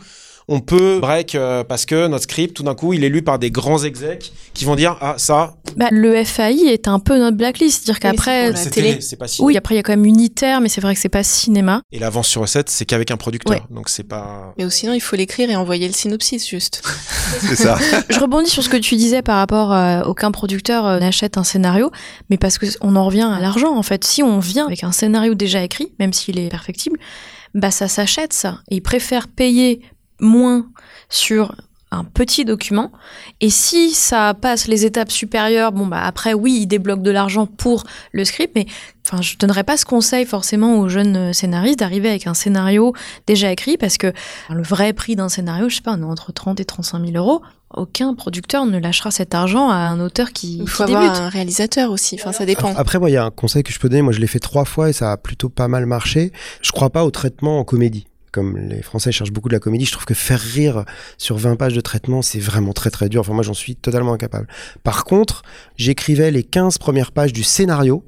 on 0.48 0.60
peut 0.60 0.98
break 1.00 1.34
euh, 1.34 1.64
parce 1.64 1.86
que 1.86 2.06
notre 2.06 2.24
script, 2.24 2.54
tout 2.56 2.62
d'un 2.62 2.74
coup, 2.74 2.92
il 2.92 3.04
est 3.04 3.08
lu 3.08 3.22
par 3.22 3.38
des 3.38 3.50
grands 3.50 3.82
execs 3.82 4.32
qui 4.52 4.64
vont 4.64 4.76
dire 4.76 4.96
ah 5.00 5.14
ça. 5.16 5.54
Bah, 5.76 5.88
le 5.90 6.22
FAI 6.24 6.66
est 6.66 6.86
un 6.86 6.98
peu 6.98 7.18
notre 7.18 7.36
blacklist, 7.36 7.84
dire 7.84 7.98
qu'après 7.98 8.54
c'est 8.54 8.70
télé, 8.70 9.00
c'est 9.00 9.16
pas 9.16 9.26
Oui, 9.40 9.56
après 9.56 9.74
il 9.74 9.78
y 9.78 9.80
a 9.80 9.82
quand 9.82 9.92
même 9.92 10.04
unitaire, 10.04 10.60
mais 10.60 10.68
c'est 10.68 10.80
vrai 10.80 10.94
que 10.94 11.00
c'est 11.00 11.08
pas 11.08 11.22
cinéma. 11.22 11.82
Et 11.92 11.98
l'avance 11.98 12.28
sur 12.28 12.42
recette, 12.42 12.70
c'est 12.70 12.84
qu'avec 12.84 13.10
un 13.10 13.16
producteur, 13.16 13.66
donc 13.70 13.88
c'est 13.88 14.04
pas. 14.04 14.54
Mais 14.58 14.68
sinon, 14.70 14.92
il 14.92 15.00
faut 15.00 15.16
l'écrire 15.16 15.50
et 15.50 15.56
envoyer 15.56 15.86
le 15.86 15.94
synopsis 15.94 16.48
juste. 16.48 16.82
c'est 17.40 17.56
ça. 17.56 17.78
Je 18.10 18.20
rebondis 18.20 18.50
sur 18.50 18.62
ce 18.62 18.68
que 18.68 18.76
tu 18.76 18.96
disais 18.96 19.22
par 19.22 19.36
rapport 19.36 19.72
à 19.72 20.00
euh, 20.00 20.04
aucun 20.04 20.30
producteur 20.30 20.86
euh, 20.86 20.98
n'achète 20.98 21.38
un 21.38 21.44
scénario, 21.44 21.90
mais 22.30 22.36
parce 22.36 22.58
que 22.58 22.66
on 22.80 22.96
en 22.96 23.06
revient 23.06 23.30
à 23.32 23.40
l'argent 23.40 23.74
en 23.76 23.82
fait. 23.82 24.04
Si 24.04 24.22
on 24.22 24.38
vient 24.38 24.66
avec 24.66 24.84
un 24.84 24.92
scénario 24.92 25.34
déjà 25.34 25.62
écrit, 25.62 25.92
même 25.98 26.12
s'il 26.12 26.38
est 26.38 26.48
perfectible, 26.48 26.98
bah 27.54 27.70
ça 27.70 27.88
s'achète 27.88 28.32
ça. 28.32 28.60
Et 28.70 28.76
ils 28.76 28.82
préfèrent 28.82 29.28
payer 29.28 29.80
moins 30.20 30.66
sur 31.08 31.54
un 31.94 32.04
petit 32.04 32.44
document. 32.44 32.92
Et 33.40 33.50
si 33.50 33.92
ça 33.92 34.34
passe 34.34 34.66
les 34.66 34.84
étapes 34.84 35.10
supérieures, 35.10 35.72
bon 35.72 35.86
bah 35.86 36.02
après 36.02 36.34
oui, 36.34 36.58
il 36.62 36.66
débloque 36.66 37.02
de 37.02 37.10
l'argent 37.10 37.46
pour 37.46 37.84
le 38.12 38.24
script, 38.24 38.52
mais 38.54 38.66
enfin 39.06 39.22
je 39.22 39.36
donnerais 39.38 39.64
pas 39.64 39.76
ce 39.76 39.84
conseil 39.84 40.24
forcément 40.24 40.78
aux 40.80 40.88
jeunes 40.88 41.32
scénaristes 41.32 41.78
d'arriver 41.78 42.10
avec 42.10 42.26
un 42.26 42.34
scénario 42.34 42.92
déjà 43.26 43.50
écrit 43.50 43.76
parce 43.76 43.96
que 43.96 44.12
le 44.50 44.62
vrai 44.62 44.92
prix 44.92 45.16
d'un 45.16 45.28
scénario, 45.28 45.68
je 45.68 45.76
sais 45.76 45.82
pas, 45.82 45.92
entre 45.92 46.32
30 46.32 46.60
et 46.60 46.64
35 46.64 47.06
000 47.06 47.16
euros. 47.16 47.42
Aucun 47.76 48.14
producteur 48.14 48.66
ne 48.66 48.78
lâchera 48.78 49.10
cet 49.10 49.34
argent 49.34 49.68
à 49.68 49.74
un 49.74 49.98
auteur 49.98 50.30
qui, 50.32 50.58
il 50.58 50.68
faut 50.68 50.84
qui 50.84 50.94
avoir 50.94 51.20
un 51.20 51.28
réalisateur 51.28 51.90
aussi. 51.90 52.14
Enfin, 52.14 52.30
ça 52.30 52.46
dépend. 52.46 52.72
Après, 52.76 53.00
moi, 53.00 53.10
il 53.10 53.14
y 53.14 53.16
a 53.16 53.24
un 53.24 53.32
conseil 53.32 53.64
que 53.64 53.72
je 53.72 53.80
peux 53.80 53.88
donner. 53.88 54.02
Moi, 54.02 54.12
je 54.12 54.20
l'ai 54.20 54.28
fait 54.28 54.38
trois 54.38 54.64
fois 54.64 54.90
et 54.90 54.92
ça 54.92 55.10
a 55.10 55.16
plutôt 55.16 55.48
pas 55.48 55.66
mal 55.66 55.84
marché. 55.84 56.30
Je 56.62 56.70
crois 56.70 56.90
pas 56.90 57.04
au 57.04 57.10
traitement 57.10 57.58
en 57.58 57.64
comédie 57.64 58.06
comme 58.34 58.58
les 58.58 58.82
Français 58.82 59.12
cherchent 59.12 59.30
beaucoup 59.30 59.48
de 59.48 59.54
la 59.54 59.60
comédie, 59.60 59.84
je 59.84 59.92
trouve 59.92 60.06
que 60.06 60.14
faire 60.14 60.40
rire 60.40 60.84
sur 61.18 61.36
20 61.36 61.54
pages 61.54 61.72
de 61.72 61.80
traitement, 61.80 62.20
c'est 62.20 62.40
vraiment 62.40 62.72
très 62.72 62.90
très 62.90 63.08
dur. 63.08 63.20
Enfin, 63.20 63.32
moi, 63.32 63.44
j'en 63.44 63.54
suis 63.54 63.76
totalement 63.76 64.12
incapable. 64.12 64.48
Par 64.82 65.04
contre, 65.04 65.42
j'écrivais 65.76 66.32
les 66.32 66.42
15 66.42 66.78
premières 66.78 67.12
pages 67.12 67.32
du 67.32 67.44
scénario 67.44 68.02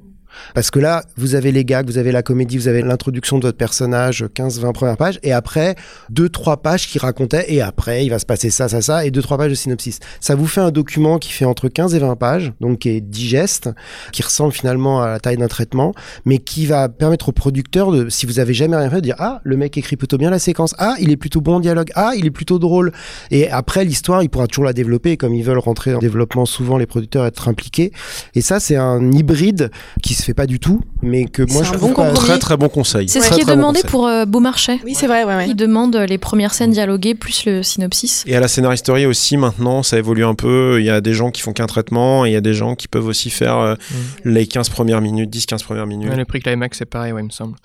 parce 0.53 0.71
que 0.71 0.79
là, 0.79 1.03
vous 1.17 1.35
avez 1.35 1.51
les 1.51 1.65
gags, 1.65 1.87
vous 1.87 1.97
avez 1.97 2.11
la 2.11 2.23
comédie, 2.23 2.57
vous 2.57 2.67
avez 2.67 2.81
l'introduction 2.81 3.37
de 3.37 3.43
votre 3.43 3.57
personnage, 3.57 4.25
15-20 4.35 4.73
premières 4.73 4.97
pages, 4.97 5.19
et 5.23 5.33
après, 5.33 5.75
2-3 6.13 6.61
pages 6.61 6.87
qui 6.87 6.99
racontaient, 6.99 7.53
et 7.53 7.61
après, 7.61 8.05
il 8.05 8.09
va 8.09 8.19
se 8.19 8.25
passer 8.25 8.49
ça, 8.49 8.67
ça, 8.67 8.81
ça, 8.81 9.05
et 9.05 9.11
2-3 9.11 9.37
pages 9.37 9.49
de 9.49 9.55
synopsis. 9.55 9.99
Ça 10.19 10.35
vous 10.35 10.47
fait 10.47 10.61
un 10.61 10.71
document 10.71 11.19
qui 11.19 11.31
fait 11.31 11.45
entre 11.45 11.67
15 11.69 11.95
et 11.95 11.99
20 11.99 12.15
pages, 12.15 12.53
donc 12.61 12.79
qui 12.79 12.89
est 12.89 13.01
digeste, 13.01 13.69
qui 14.11 14.23
ressemble 14.23 14.53
finalement 14.53 15.01
à 15.01 15.09
la 15.09 15.19
taille 15.19 15.37
d'un 15.37 15.47
traitement, 15.47 15.93
mais 16.25 16.37
qui 16.37 16.65
va 16.65 16.89
permettre 16.89 17.29
au 17.29 17.31
producteur 17.31 17.91
de, 17.91 18.09
si 18.09 18.25
vous 18.25 18.39
avez 18.39 18.53
jamais 18.53 18.75
rien 18.75 18.89
fait, 18.89 18.97
de 18.97 19.01
dire, 19.01 19.15
ah, 19.19 19.41
le 19.43 19.57
mec 19.57 19.77
écrit 19.77 19.95
plutôt 19.95 20.17
bien 20.17 20.29
la 20.29 20.39
séquence, 20.39 20.75
ah, 20.77 20.95
il 20.99 21.11
est 21.11 21.17
plutôt 21.17 21.41
bon 21.41 21.55
en 21.55 21.59
dialogue, 21.59 21.91
ah, 21.95 22.11
il 22.15 22.25
est 22.25 22.31
plutôt 22.31 22.59
drôle. 22.59 22.91
Et 23.31 23.49
après, 23.49 23.85
l'histoire, 23.85 24.23
il 24.23 24.29
pourra 24.29 24.47
toujours 24.47 24.65
la 24.65 24.73
développer, 24.73 25.17
comme 25.17 25.33
ils 25.33 25.43
veulent 25.43 25.57
rentrer 25.57 25.95
en 25.95 25.99
développement, 25.99 26.45
souvent 26.45 26.77
les 26.77 26.85
producteurs 26.85 27.25
être 27.25 27.47
impliqués. 27.47 27.91
Et 28.35 28.41
ça, 28.41 28.59
c'est 28.59 28.75
un 28.75 29.11
hybride 29.11 29.71
qui 30.01 30.13
se 30.13 30.23
fait 30.27 30.33
pas 30.33 30.45
du 30.45 30.59
tout, 30.59 30.81
mais 31.01 31.25
que 31.25 31.41
moi 31.53 31.63
je 31.63 31.71
trouve 31.71 31.93
bon 31.93 32.13
très 32.13 32.37
très 32.37 32.57
bon 32.57 32.67
conseil. 32.67 33.07
C'est 33.07 33.21
ce 33.21 33.33
qui 33.33 33.41
est 33.41 33.45
demandé 33.45 33.79
pour 33.87 34.07
euh, 34.07 34.25
Beaumarchais. 34.25 34.79
Oui, 34.83 34.93
c'est 34.93 35.07
vrai. 35.07 35.23
Ouais, 35.23 35.35
ouais. 35.35 35.47
Il 35.47 35.55
demande 35.55 35.95
les 35.95 36.17
premières 36.17 36.53
scènes 36.53 36.71
dialoguées 36.71 37.15
plus 37.15 37.45
le 37.45 37.63
synopsis. 37.63 38.23
Et 38.27 38.35
à 38.35 38.39
la 38.39 38.49
scénaristerie 38.49 39.05
aussi, 39.05 39.37
maintenant, 39.37 39.83
ça 39.83 39.97
évolue 39.97 40.25
un 40.25 40.35
peu. 40.35 40.77
Il 40.79 40.85
y 40.85 40.89
a 40.89 40.99
des 40.99 41.13
gens 41.13 41.31
qui 41.31 41.41
font 41.41 41.53
qu'un 41.53 41.65
traitement 41.65 42.25
et 42.25 42.29
il 42.29 42.33
y 42.33 42.37
a 42.37 42.41
des 42.41 42.53
gens 42.53 42.75
qui 42.75 42.89
peuvent 42.89 43.07
aussi 43.07 43.29
faire 43.29 43.57
euh, 43.57 43.75
mm. 43.75 44.29
les 44.29 44.47
15 44.47 44.69
premières 44.69 45.01
minutes, 45.01 45.33
10-15 45.33 45.63
premières 45.63 45.87
minutes. 45.87 46.13
le 46.13 46.25
prix 46.25 46.41
Climax, 46.41 46.77
c'est 46.77 46.85
pareil, 46.85 47.13
ouais, 47.13 47.21
il 47.21 47.25
me 47.25 47.29
semble. 47.29 47.55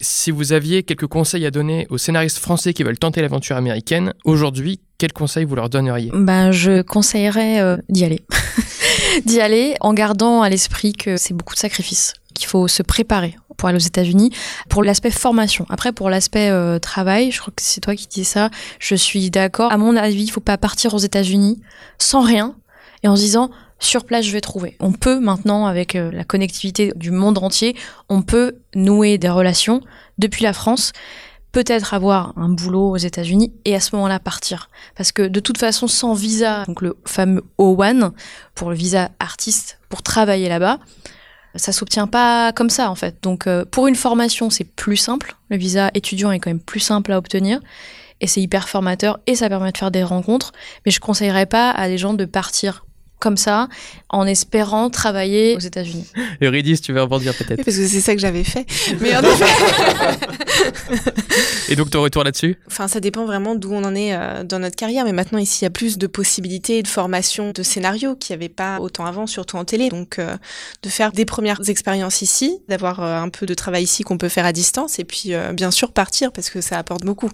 Si 0.00 0.30
vous 0.30 0.52
aviez 0.52 0.82
quelques 0.82 1.06
conseils 1.06 1.44
à 1.44 1.50
donner 1.50 1.86
aux 1.90 1.98
scénaristes 1.98 2.38
français 2.38 2.72
qui 2.72 2.82
veulent 2.82 2.98
tenter 2.98 3.20
l'aventure 3.20 3.56
américaine, 3.56 4.14
aujourd'hui, 4.24 4.80
quels 4.98 5.12
conseils 5.12 5.44
vous 5.44 5.54
leur 5.54 5.68
donneriez? 5.68 6.10
Ben, 6.14 6.50
Je 6.50 6.80
conseillerais 6.80 7.60
euh, 7.60 7.76
d'y 7.90 8.04
aller. 8.04 8.22
d'y 9.24 9.40
aller 9.40 9.74
en 9.80 9.94
gardant 9.94 10.42
à 10.42 10.48
l'esprit 10.48 10.92
que 10.92 11.16
c'est 11.16 11.34
beaucoup 11.34 11.54
de 11.54 11.60
sacrifices 11.60 12.14
qu'il 12.34 12.46
faut 12.46 12.68
se 12.68 12.82
préparer 12.82 13.36
pour 13.56 13.68
aller 13.68 13.76
aux 13.76 13.86
États-Unis 13.86 14.30
pour 14.68 14.84
l'aspect 14.84 15.10
formation. 15.10 15.66
Après, 15.70 15.92
pour 15.92 16.10
l'aspect 16.10 16.50
euh, 16.50 16.78
travail, 16.78 17.30
je 17.30 17.40
crois 17.40 17.52
que 17.56 17.62
c'est 17.62 17.80
toi 17.80 17.94
qui 17.94 18.06
dis 18.06 18.24
ça, 18.24 18.50
je 18.78 18.94
suis 18.94 19.30
d'accord. 19.30 19.72
À 19.72 19.78
mon 19.78 19.96
avis, 19.96 20.24
il 20.24 20.30
faut 20.30 20.40
pas 20.40 20.58
partir 20.58 20.94
aux 20.94 20.98
États-Unis 20.98 21.60
sans 21.98 22.20
rien 22.20 22.54
et 23.02 23.08
en 23.08 23.16
se 23.16 23.22
disant 23.22 23.50
sur 23.78 24.04
place 24.04 24.24
je 24.24 24.32
vais 24.32 24.40
trouver. 24.40 24.76
On 24.80 24.92
peut 24.92 25.20
maintenant, 25.20 25.66
avec 25.66 25.96
euh, 25.96 26.10
la 26.10 26.24
connectivité 26.24 26.92
du 26.96 27.10
monde 27.10 27.38
entier, 27.38 27.76
on 28.08 28.22
peut 28.22 28.56
nouer 28.74 29.18
des 29.18 29.28
relations 29.28 29.80
depuis 30.18 30.44
la 30.44 30.52
France 30.52 30.92
peut-être 31.56 31.94
avoir 31.94 32.34
un 32.36 32.50
boulot 32.50 32.90
aux 32.90 32.98
États-Unis 32.98 33.50
et 33.64 33.74
à 33.74 33.80
ce 33.80 33.96
moment-là 33.96 34.18
partir. 34.18 34.68
Parce 34.94 35.10
que 35.10 35.22
de 35.22 35.40
toute 35.40 35.56
façon, 35.56 35.88
sans 35.88 36.12
visa, 36.12 36.64
donc 36.66 36.82
le 36.82 36.98
fameux 37.06 37.42
O1 37.58 38.10
pour 38.54 38.68
le 38.68 38.76
visa 38.76 39.08
artiste 39.20 39.78
pour 39.88 40.02
travailler 40.02 40.50
là-bas, 40.50 40.78
ça 41.54 41.72
s'obtient 41.72 42.08
pas 42.08 42.52
comme 42.52 42.68
ça 42.68 42.90
en 42.90 42.94
fait. 42.94 43.16
Donc 43.22 43.46
euh, 43.46 43.64
pour 43.64 43.86
une 43.86 43.94
formation, 43.94 44.50
c'est 44.50 44.64
plus 44.64 44.98
simple. 44.98 45.34
Le 45.48 45.56
visa 45.56 45.90
étudiant 45.94 46.30
est 46.30 46.40
quand 46.40 46.50
même 46.50 46.60
plus 46.60 46.80
simple 46.80 47.10
à 47.10 47.16
obtenir 47.16 47.60
et 48.20 48.26
c'est 48.26 48.42
hyper 48.42 48.68
formateur 48.68 49.18
et 49.26 49.34
ça 49.34 49.48
permet 49.48 49.72
de 49.72 49.78
faire 49.78 49.90
des 49.90 50.04
rencontres. 50.04 50.52
Mais 50.84 50.92
je 50.92 51.00
conseillerais 51.00 51.46
pas 51.46 51.70
à 51.70 51.88
des 51.88 51.96
gens 51.96 52.12
de 52.12 52.26
partir 52.26 52.84
comme 53.18 53.36
ça, 53.36 53.68
en 54.08 54.26
espérant 54.26 54.90
travailler 54.90 55.56
aux 55.56 55.60
États-Unis. 55.60 56.06
Eurydice, 56.42 56.80
tu 56.80 56.92
veux 56.92 57.02
rebondir 57.02 57.34
peut-être 57.34 57.64
Parce 57.64 57.76
que 57.76 57.86
c'est 57.86 58.00
ça 58.00 58.14
que 58.14 58.20
j'avais 58.20 58.44
fait. 58.44 58.66
Mais 59.00 59.16
en 59.16 59.22
effet. 59.22 59.44
Et 61.68 61.76
donc 61.76 61.90
ton 61.90 62.02
retour 62.02 62.24
là-dessus? 62.24 62.58
Enfin, 62.66 62.88
ça 62.88 63.00
dépend 63.00 63.24
vraiment 63.24 63.54
d'où 63.54 63.72
on 63.72 63.84
en 63.84 63.94
est 63.94 64.14
euh, 64.14 64.44
dans 64.44 64.58
notre 64.58 64.76
carrière. 64.76 65.04
Mais 65.04 65.12
maintenant, 65.12 65.38
ici, 65.38 65.62
il 65.62 65.64
y 65.64 65.66
a 65.66 65.70
plus 65.70 65.98
de 65.98 66.06
possibilités 66.06 66.82
de 66.82 66.88
formation 66.88 67.52
de 67.52 67.62
scénario 67.62 68.14
qu'il 68.16 68.36
n'y 68.36 68.44
avait 68.44 68.52
pas 68.52 68.78
autant 68.80 69.06
avant, 69.06 69.26
surtout 69.26 69.56
en 69.56 69.64
télé. 69.64 69.88
Donc, 69.88 70.18
euh, 70.18 70.36
de 70.82 70.88
faire 70.88 71.12
des 71.12 71.24
premières 71.24 71.68
expériences 71.68 72.22
ici, 72.22 72.58
d'avoir 72.68 73.02
euh, 73.02 73.16
un 73.16 73.28
peu 73.28 73.46
de 73.46 73.54
travail 73.54 73.84
ici 73.84 74.02
qu'on 74.02 74.18
peut 74.18 74.28
faire 74.28 74.46
à 74.46 74.52
distance, 74.52 74.98
et 74.98 75.04
puis 75.04 75.32
bien 75.54 75.70
sûr 75.70 75.92
partir 75.92 76.32
parce 76.32 76.50
que 76.50 76.60
ça 76.60 76.78
apporte 76.78 77.04
beaucoup. 77.04 77.30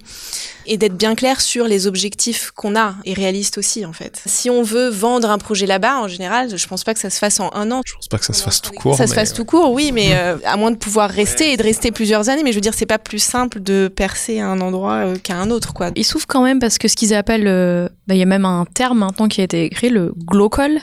Et 0.67 0.77
d'être 0.77 0.97
bien 0.97 1.15
clair 1.15 1.41
sur 1.41 1.67
les 1.67 1.87
objectifs 1.87 2.51
qu'on 2.53 2.77
a 2.77 2.95
et 3.05 3.15
réalistes 3.15 3.59
aussi, 3.59 3.85
en 3.85 3.93
fait. 3.93 4.23
Si 4.27 4.51
on 4.51 4.63
veut 4.63 4.89
vendre 4.89 5.31
un 5.31 5.39
projet 5.39 5.67
là-bas, 5.73 6.03
en 6.03 6.09
général, 6.09 6.55
je 6.55 6.67
pense 6.67 6.85
pas 6.85 6.93
que 6.93 7.01
ça 7.01 7.09
se 7.09 7.19
fasse 7.19 7.41
en 7.41 7.51
un 7.55 7.71
an. 7.71 7.81
Je 7.87 7.95
pense 7.95 8.09
pas 8.09 8.19
que 8.19 8.27
ça 8.27 8.35
se 8.35 8.43
fasse 8.43 8.61
tout 8.61 8.73
court. 8.73 8.95
Ça 8.95 9.07
se 9.07 9.15
fasse 9.15 9.33
tout 9.33 9.47
court, 9.47 9.73
oui, 9.73 9.91
mais 9.91 10.11
euh, 10.13 10.37
à 10.45 10.59
moins 10.59 10.71
de 10.71 10.77
pouvoir 10.77 11.09
rester 11.09 11.53
et 11.53 11.57
de 11.57 11.63
rester 11.63 11.91
plusieurs 11.93 12.29
années. 12.29 12.43
Mais 12.43 12.53
je 12.53 12.57
veux 12.57 12.63
dire, 12.63 12.75
c'est 12.75 12.85
pas 12.85 12.99
plus 12.99 13.23
simple 13.23 13.61
de 13.61 13.89
percer 13.89 14.41
à 14.41 14.49
un 14.49 14.61
endroit 14.61 14.97
euh, 14.97 15.17
qu'à 15.17 15.37
un 15.37 15.51
autre, 15.51 15.73
quoi. 15.73 15.91
Ils 15.97 16.05
souffrent 16.05 16.27
quand 16.29 16.43
même 16.43 16.59
parce 16.59 16.77
que 16.77 16.89
ce 16.89 16.97
qu'ils 16.97 17.15
appellent, 17.15 17.49
euh, 17.49 17.89
bah, 18.07 18.15
il 18.15 18.19
y 18.19 18.23
a 18.23 18.27
même 18.27 18.45
un 18.45 18.67
terme 18.67 18.99
maintenant 18.99 19.29
qui 19.29 19.41
a 19.41 19.45
été 19.45 19.65
écrit, 19.65 19.89
le 19.89 20.13
glocal. 20.19 20.79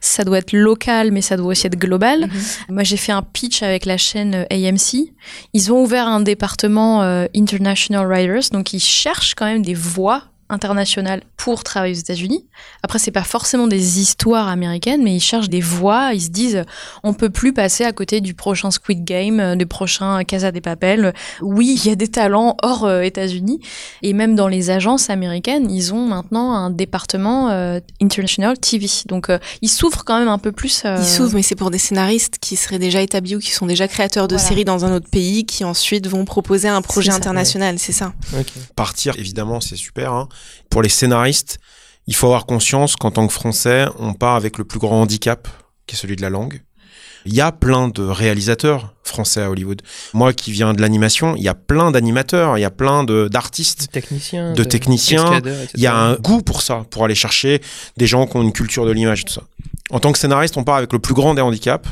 Ça 0.00 0.24
doit 0.24 0.38
être 0.38 0.52
local, 0.52 1.12
mais 1.12 1.22
ça 1.22 1.36
doit 1.36 1.46
aussi 1.46 1.68
être 1.68 1.78
global. 1.78 2.22
Mhm. 2.22 2.30
Moi, 2.70 2.82
j'ai 2.82 2.96
fait 2.96 3.12
un 3.12 3.22
pitch 3.22 3.62
avec 3.62 3.86
la 3.86 3.96
chaîne 3.96 4.46
AMC. 4.50 5.12
Ils 5.52 5.72
ont 5.72 5.80
ouvert 5.82 6.08
un 6.08 6.20
département 6.20 7.02
International 7.34 8.06
Writers, 8.06 8.50
donc 8.50 8.72
ils 8.72 8.80
cherchent 8.80 9.34
quand 9.36 9.46
même 9.46 9.62
des 9.62 9.74
voix 9.74 10.31
internationales 10.52 11.22
pour 11.36 11.64
travailler 11.64 11.94
aux 11.94 11.98
États-Unis. 11.98 12.44
Après, 12.82 12.98
c'est 12.98 13.10
pas 13.10 13.24
forcément 13.24 13.66
des 13.66 13.98
histoires 14.00 14.48
américaines, 14.48 15.02
mais 15.02 15.14
ils 15.16 15.20
cherchent 15.20 15.48
des 15.48 15.60
voix. 15.60 16.12
Ils 16.14 16.20
se 16.22 16.28
disent, 16.28 16.64
on 17.02 17.14
peut 17.14 17.30
plus 17.30 17.52
passer 17.52 17.84
à 17.84 17.92
côté 17.92 18.20
du 18.20 18.34
prochain 18.34 18.70
Squid 18.70 19.04
Game, 19.04 19.40
euh, 19.40 19.56
du 19.56 19.66
prochain 19.66 20.22
Casa 20.24 20.52
des 20.52 20.60
Papel. 20.60 21.14
Oui, 21.40 21.78
il 21.82 21.88
y 21.88 21.92
a 21.92 21.96
des 21.96 22.08
talents 22.08 22.56
hors 22.62 22.84
euh, 22.84 23.00
États-Unis. 23.02 23.60
Et 24.02 24.12
même 24.12 24.36
dans 24.36 24.48
les 24.48 24.70
agences 24.70 25.10
américaines, 25.10 25.70
ils 25.70 25.92
ont 25.94 26.06
maintenant 26.06 26.52
un 26.52 26.70
département 26.70 27.50
euh, 27.50 27.80
International 28.00 28.58
TV. 28.58 28.86
Donc, 29.06 29.28
ils 29.62 29.68
s'ouvrent 29.68 30.04
quand 30.04 30.18
même 30.18 30.28
un 30.28 30.38
peu 30.38 30.52
plus. 30.52 30.82
Ils 30.84 31.04
s'ouvrent, 31.04 31.34
mais 31.34 31.42
c'est 31.42 31.54
pour 31.56 31.70
des 31.70 31.78
scénaristes 31.78 32.36
qui 32.40 32.56
seraient 32.56 32.78
déjà 32.78 33.00
établis 33.00 33.36
ou 33.36 33.38
qui 33.38 33.50
sont 33.50 33.66
déjà 33.66 33.88
créateurs 33.88 34.28
de 34.28 34.34
Voilà. 34.36 34.48
séries 34.48 34.64
dans 34.64 34.84
un 34.84 34.92
autre 34.94 35.08
pays, 35.08 35.44
qui 35.44 35.64
ensuite 35.64 36.06
vont 36.06 36.24
proposer 36.24 36.68
un 36.68 36.82
projet 36.82 37.10
ça, 37.10 37.16
international. 37.16 37.78
C'est 37.78 37.92
ça. 37.92 38.12
Partir, 38.76 39.14
évidemment, 39.18 39.60
c'est 39.60 39.76
super. 39.76 40.12
hein. 40.12 40.28
Pour 40.70 40.82
les 40.82 40.88
scénaristes, 40.88 41.58
il 42.06 42.14
faut 42.14 42.26
avoir 42.26 42.46
conscience 42.46 42.96
qu'en 42.96 43.10
tant 43.10 43.26
que 43.26 43.32
Français, 43.32 43.86
on 43.98 44.14
part 44.14 44.34
avec 44.36 44.58
le 44.58 44.64
plus 44.64 44.78
grand 44.78 45.02
handicap, 45.02 45.48
qui 45.86 45.94
est 45.94 45.98
celui 45.98 46.16
de 46.16 46.22
la 46.22 46.30
langue. 46.30 46.62
Il 47.24 47.34
y 47.34 47.40
a 47.40 47.52
plein 47.52 47.86
de 47.86 48.02
réalisateurs 48.02 48.94
français 49.04 49.42
à 49.42 49.48
Hollywood. 49.50 49.80
Moi 50.12 50.32
qui 50.32 50.50
viens 50.50 50.72
de 50.74 50.80
l'animation, 50.80 51.36
il 51.36 51.42
y 51.44 51.48
a 51.48 51.54
plein 51.54 51.92
d'animateurs, 51.92 52.58
il 52.58 52.62
y 52.62 52.64
a 52.64 52.70
plein 52.70 53.04
de- 53.04 53.28
d'artistes. 53.30 53.92
De 54.54 54.64
techniciens, 54.64 55.22
cascadeur, 55.24 55.54
etc. 55.60 55.72
Il 55.76 55.82
y 55.82 55.86
a 55.86 55.94
un 55.94 56.14
goût 56.16 56.42
pour 56.42 56.62
ça, 56.62 56.84
pour 56.90 57.04
aller 57.04 57.14
chercher 57.14 57.60
des 57.96 58.08
gens 58.08 58.26
qui 58.26 58.36
ont 58.36 58.42
une 58.42 58.52
culture 58.52 58.86
de 58.86 58.90
l'image 58.90 59.20
et 59.20 59.24
tout 59.24 59.34
ça. 59.34 59.42
En 59.90 60.00
tant 60.00 60.10
que 60.10 60.18
scénariste, 60.18 60.56
on 60.56 60.64
part 60.64 60.76
avec 60.76 60.92
le 60.92 60.98
plus 60.98 61.14
grand 61.14 61.34
des 61.34 61.42
handicaps, 61.42 61.88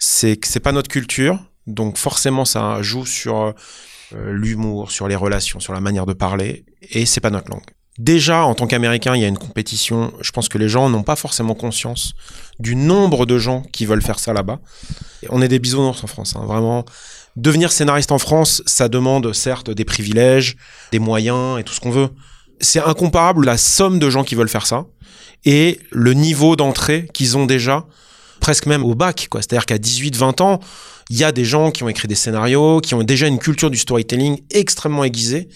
c'est 0.00 0.36
que 0.36 0.48
c'est 0.48 0.58
pas 0.60 0.72
notre 0.72 0.88
culture, 0.88 1.38
donc 1.68 1.96
forcément 1.96 2.44
ça 2.44 2.82
joue 2.82 3.06
sur 3.06 3.36
euh, 3.36 4.32
l'humour, 4.32 4.90
sur 4.90 5.06
les 5.06 5.16
relations, 5.16 5.60
sur 5.60 5.72
la 5.72 5.80
manière 5.80 6.06
de 6.06 6.14
parler, 6.14 6.64
et 6.90 7.06
c'est 7.06 7.20
pas 7.20 7.30
notre 7.30 7.48
langue. 7.50 7.62
Déjà, 7.98 8.44
en 8.44 8.54
tant 8.54 8.66
qu'Américain, 8.66 9.14
il 9.14 9.22
y 9.22 9.24
a 9.24 9.28
une 9.28 9.38
compétition. 9.38 10.12
Je 10.20 10.32
pense 10.32 10.48
que 10.48 10.58
les 10.58 10.68
gens 10.68 10.90
n'ont 10.90 11.04
pas 11.04 11.14
forcément 11.14 11.54
conscience 11.54 12.14
du 12.58 12.74
nombre 12.74 13.24
de 13.24 13.38
gens 13.38 13.62
qui 13.72 13.86
veulent 13.86 14.02
faire 14.02 14.18
ça 14.18 14.32
là-bas. 14.32 14.58
On 15.30 15.40
est 15.42 15.48
des 15.48 15.60
bisounours 15.60 16.02
en 16.02 16.06
France, 16.08 16.34
hein, 16.36 16.44
vraiment. 16.44 16.84
Devenir 17.36 17.72
scénariste 17.72 18.12
en 18.12 18.18
France, 18.18 18.62
ça 18.66 18.88
demande 18.88 19.32
certes 19.32 19.70
des 19.70 19.84
privilèges, 19.84 20.56
des 20.92 20.98
moyens 20.98 21.58
et 21.58 21.64
tout 21.64 21.72
ce 21.72 21.80
qu'on 21.80 21.90
veut. 21.90 22.08
C'est 22.60 22.80
incomparable 22.80 23.44
la 23.44 23.56
somme 23.56 23.98
de 23.98 24.10
gens 24.10 24.24
qui 24.24 24.34
veulent 24.34 24.48
faire 24.48 24.66
ça 24.66 24.86
et 25.44 25.80
le 25.90 26.14
niveau 26.14 26.56
d'entrée 26.56 27.08
qu'ils 27.12 27.36
ont 27.36 27.46
déjà, 27.46 27.86
presque 28.40 28.66
même 28.66 28.84
au 28.84 28.94
bac. 28.94 29.28
C'est-à-dire 29.32 29.66
qu'à 29.66 29.78
18-20 29.78 30.42
ans, 30.42 30.60
il 31.10 31.18
y 31.18 31.24
a 31.24 31.32
des 31.32 31.44
gens 31.44 31.70
qui 31.70 31.82
ont 31.82 31.88
écrit 31.88 32.08
des 32.08 32.14
scénarios, 32.14 32.80
qui 32.80 32.94
ont 32.94 33.02
déjà 33.02 33.26
une 33.26 33.38
culture 33.38 33.70
du 33.70 33.78
storytelling 33.78 34.40
extrêmement 34.50 35.04
aiguisée, 35.04 35.48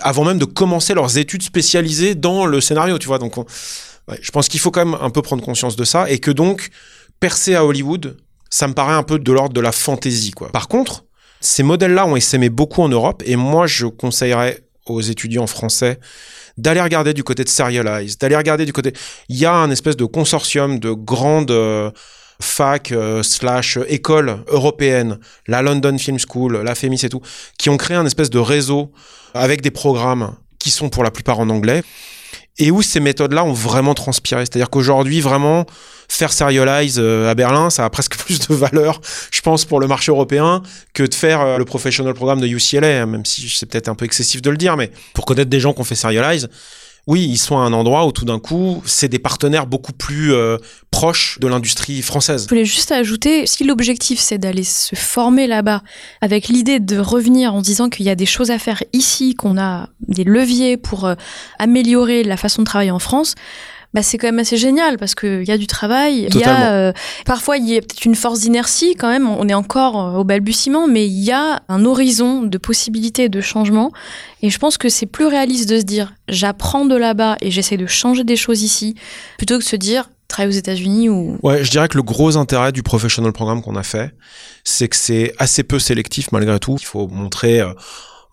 avant 0.00 0.24
même 0.24 0.38
de 0.38 0.44
commencer 0.44 0.94
leurs 0.94 1.18
études 1.18 1.42
spécialisées 1.42 2.14
dans 2.14 2.46
le 2.46 2.60
scénario, 2.60 2.98
tu 2.98 3.06
vois. 3.06 3.18
Donc, 3.18 3.34
je 4.20 4.30
pense 4.30 4.48
qu'il 4.48 4.60
faut 4.60 4.70
quand 4.70 4.84
même 4.84 4.98
un 5.00 5.10
peu 5.10 5.22
prendre 5.22 5.44
conscience 5.44 5.76
de 5.76 5.84
ça 5.84 6.10
et 6.10 6.18
que 6.18 6.30
donc, 6.30 6.68
percer 7.20 7.54
à 7.54 7.64
Hollywood, 7.64 8.16
ça 8.50 8.68
me 8.68 8.74
paraît 8.74 8.94
un 8.94 9.02
peu 9.02 9.18
de 9.18 9.32
l'ordre 9.32 9.54
de 9.54 9.60
la 9.60 9.72
fantaisie, 9.72 10.30
quoi. 10.30 10.50
Par 10.50 10.68
contre, 10.68 11.04
ces 11.40 11.62
modèles-là 11.62 12.06
ont 12.06 12.16
essaimé 12.16 12.48
beaucoup 12.48 12.82
en 12.82 12.88
Europe 12.88 13.22
et 13.26 13.36
moi, 13.36 13.66
je 13.66 13.86
conseillerais 13.86 14.64
aux 14.86 15.00
étudiants 15.00 15.46
français 15.46 15.98
d'aller 16.56 16.80
regarder 16.80 17.12
du 17.12 17.22
côté 17.22 17.44
de 17.44 17.48
Serialize, 17.48 18.18
d'aller 18.18 18.36
regarder 18.36 18.64
du 18.64 18.72
côté... 18.72 18.92
Il 19.28 19.36
y 19.36 19.44
a 19.44 19.52
un 19.52 19.70
espèce 19.70 19.96
de 19.96 20.04
consortium 20.04 20.78
de 20.78 20.92
grandes 20.92 21.50
euh, 21.50 21.90
facs 22.40 22.92
euh, 22.92 23.22
slash 23.22 23.78
écoles 23.88 24.38
européennes, 24.48 25.18
la 25.46 25.62
London 25.62 25.96
Film 25.98 26.18
School, 26.18 26.62
la 26.62 26.74
FEMIS 26.74 27.00
et 27.04 27.08
tout, 27.08 27.22
qui 27.58 27.70
ont 27.70 27.76
créé 27.76 27.96
un 27.96 28.06
espèce 28.06 28.30
de 28.30 28.38
réseau 28.38 28.92
avec 29.34 29.60
des 29.60 29.70
programmes 29.70 30.34
qui 30.58 30.70
sont 30.70 30.88
pour 30.88 31.04
la 31.04 31.10
plupart 31.10 31.38
en 31.38 31.48
anglais 31.48 31.82
et 32.58 32.70
où 32.70 32.82
ces 32.82 33.00
méthodes-là 33.00 33.44
ont 33.44 33.52
vraiment 33.52 33.94
transpiré. 33.94 34.42
C'est-à-dire 34.42 34.70
qu'aujourd'hui, 34.70 35.20
vraiment, 35.20 35.66
faire 36.08 36.32
Serialize 36.32 36.98
euh, 36.98 37.30
à 37.30 37.34
Berlin, 37.34 37.70
ça 37.70 37.84
a 37.84 37.90
presque 37.90 38.16
plus 38.24 38.38
de 38.48 38.54
valeur, 38.54 39.00
je 39.30 39.40
pense, 39.42 39.64
pour 39.64 39.80
le 39.80 39.86
marché 39.86 40.10
européen 40.10 40.62
que 40.94 41.02
de 41.02 41.14
faire 41.14 41.40
euh, 41.40 41.58
le 41.58 41.64
professional 41.64 42.14
programme 42.14 42.40
de 42.40 42.46
UCLA, 42.46 43.02
hein, 43.02 43.06
même 43.06 43.24
si 43.24 43.48
c'est 43.48 43.66
peut-être 43.66 43.88
un 43.88 43.94
peu 43.94 44.04
excessif 44.04 44.40
de 44.42 44.50
le 44.50 44.56
dire, 44.56 44.76
mais 44.76 44.90
pour 45.14 45.26
connaître 45.26 45.50
des 45.50 45.60
gens 45.60 45.72
qui 45.72 45.80
ont 45.80 45.84
fait 45.84 45.94
Serialize, 45.94 46.48
oui, 47.06 47.24
ils 47.24 47.38
sont 47.38 47.56
à 47.56 47.60
un 47.60 47.72
endroit 47.72 48.04
où 48.06 48.10
tout 48.10 48.24
d'un 48.24 48.40
coup, 48.40 48.82
c'est 48.84 49.08
des 49.08 49.20
partenaires 49.20 49.68
beaucoup 49.68 49.92
plus 49.92 50.34
euh, 50.34 50.58
proches 50.90 51.38
de 51.40 51.46
l'industrie 51.46 52.02
française. 52.02 52.44
Je 52.44 52.48
voulais 52.48 52.64
juste 52.64 52.90
ajouter, 52.90 53.46
si 53.46 53.62
l'objectif 53.62 54.18
c'est 54.18 54.38
d'aller 54.38 54.64
se 54.64 54.96
former 54.96 55.46
là-bas 55.46 55.82
avec 56.20 56.48
l'idée 56.48 56.80
de 56.80 56.98
revenir 56.98 57.54
en 57.54 57.60
disant 57.60 57.90
qu'il 57.90 58.06
y 58.06 58.10
a 58.10 58.16
des 58.16 58.26
choses 58.26 58.50
à 58.50 58.58
faire 58.58 58.82
ici, 58.92 59.36
qu'on 59.36 59.56
a 59.56 59.88
des 60.08 60.24
leviers 60.24 60.76
pour 60.76 61.04
euh, 61.04 61.14
améliorer 61.60 62.24
la 62.24 62.36
façon 62.36 62.62
de 62.62 62.66
travailler 62.66 62.90
en 62.90 62.98
France, 62.98 63.36
bah 63.96 64.02
c'est 64.02 64.18
quand 64.18 64.28
même 64.28 64.38
assez 64.38 64.58
génial 64.58 64.98
parce 64.98 65.14
qu'il 65.14 65.44
y 65.44 65.50
a 65.50 65.56
du 65.56 65.66
travail, 65.66 66.28
il 66.30 66.36
y 66.36 66.44
a 66.44 66.70
euh, 66.70 66.92
parfois 67.24 67.56
il 67.56 67.66
y 67.66 67.78
a 67.78 67.80
peut-être 67.80 68.04
une 68.04 68.14
force 68.14 68.40
d'inertie 68.40 68.94
quand 68.94 69.08
même, 69.08 69.26
on 69.26 69.48
est 69.48 69.54
encore 69.54 69.98
euh, 69.98 70.18
au 70.18 70.24
balbutiement, 70.24 70.86
mais 70.86 71.06
il 71.06 71.24
y 71.24 71.32
a 71.32 71.62
un 71.70 71.82
horizon 71.86 72.42
de 72.42 72.58
possibilités 72.58 73.30
de 73.30 73.40
changement. 73.40 73.92
Et 74.42 74.50
je 74.50 74.58
pense 74.58 74.76
que 74.76 74.90
c'est 74.90 75.06
plus 75.06 75.24
réaliste 75.24 75.70
de 75.70 75.78
se 75.78 75.84
dire 75.84 76.12
j'apprends 76.28 76.84
de 76.84 76.94
là-bas 76.94 77.38
et 77.40 77.50
j'essaie 77.50 77.78
de 77.78 77.86
changer 77.86 78.22
des 78.22 78.36
choses 78.36 78.62
ici 78.62 78.96
plutôt 79.38 79.54
que 79.54 79.64
de 79.64 79.68
se 79.68 79.76
dire 79.76 80.10
travailler 80.28 80.54
aux 80.54 80.58
États-Unis 80.58 81.08
ou 81.08 81.38
Ouais, 81.42 81.64
je 81.64 81.70
dirais 81.70 81.88
que 81.88 81.96
le 81.96 82.02
gros 82.02 82.36
intérêt 82.36 82.72
du 82.72 82.82
professional 82.82 83.32
programme 83.32 83.62
qu'on 83.62 83.76
a 83.76 83.82
fait, 83.82 84.14
c'est 84.62 84.88
que 84.88 84.96
c'est 84.96 85.32
assez 85.38 85.62
peu 85.62 85.78
sélectif 85.78 86.32
malgré 86.32 86.58
tout. 86.58 86.76
Il 86.78 86.84
faut 86.84 87.08
montrer 87.08 87.62
euh, 87.62 87.72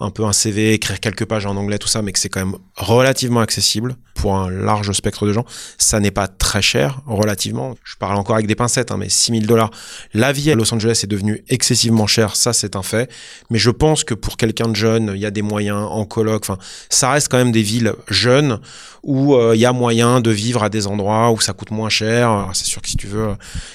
un 0.02 0.10
peu 0.10 0.26
un 0.26 0.34
CV, 0.34 0.74
écrire 0.74 1.00
quelques 1.00 1.24
pages 1.24 1.46
en 1.46 1.56
anglais, 1.56 1.78
tout 1.78 1.88
ça, 1.88 2.02
mais 2.02 2.12
que 2.12 2.20
c'est 2.20 2.28
quand 2.28 2.46
même 2.46 2.58
relativement 2.76 3.40
accessible 3.40 3.96
pour 4.24 4.38
un 4.38 4.50
large 4.50 4.90
spectre 4.94 5.28
de 5.28 5.34
gens. 5.34 5.44
Ça 5.78 6.00
n'est 6.00 6.10
pas 6.10 6.30
très 6.30 6.62
cher, 6.62 7.02
relativement. 7.06 7.76
Je 7.84 7.98
parle 7.98 8.16
encore 8.16 8.36
avec 8.36 8.48
des 8.48 8.56
pincettes, 8.56 8.90
hein, 8.90 8.96
mais 8.98 9.10
6000 9.10 9.46
dollars. 9.46 9.70
La 10.14 10.32
vie 10.32 10.50
à 10.50 10.56
Los 10.56 10.74
Angeles 10.74 11.02
est 11.04 11.08
devenue 11.08 11.44
excessivement 11.50 12.08
chère, 12.08 12.38
ça 12.38 12.54
c'est 12.54 12.78
un 12.78 12.84
fait. 12.84 13.12
Mais 13.50 13.60
je 13.60 13.70
pense 13.70 14.06
que 14.06 14.14
pour 14.14 14.38
quelqu'un 14.38 14.70
de 14.70 14.78
jeune, 14.78 15.12
il 15.14 15.20
y 15.20 15.26
a 15.26 15.32
des 15.32 15.42
moyens 15.42 15.86
en 15.90 16.06
coloc. 16.06 16.44
Enfin, 16.44 16.58
ça 16.90 17.12
reste 17.12 17.28
quand 17.28 17.38
même 17.38 17.52
des 17.52 17.64
villes 17.64 17.96
jeunes 18.08 18.62
où 19.04 19.36
euh, 19.36 19.58
il 19.58 19.60
y 19.60 19.66
a 19.66 19.74
moyen 19.74 20.22
de 20.22 20.32
vivre 20.32 20.64
à 20.64 20.70
des 20.70 20.88
endroits 20.88 21.30
où 21.32 21.42
ça 21.42 21.52
coûte 21.52 21.72
moins 21.72 21.90
cher. 21.90 22.50
C'est 22.54 22.66
sûr 22.66 22.82
que 22.82 22.88
si 22.88 22.96
tu 22.96 23.08
veux 23.08 23.28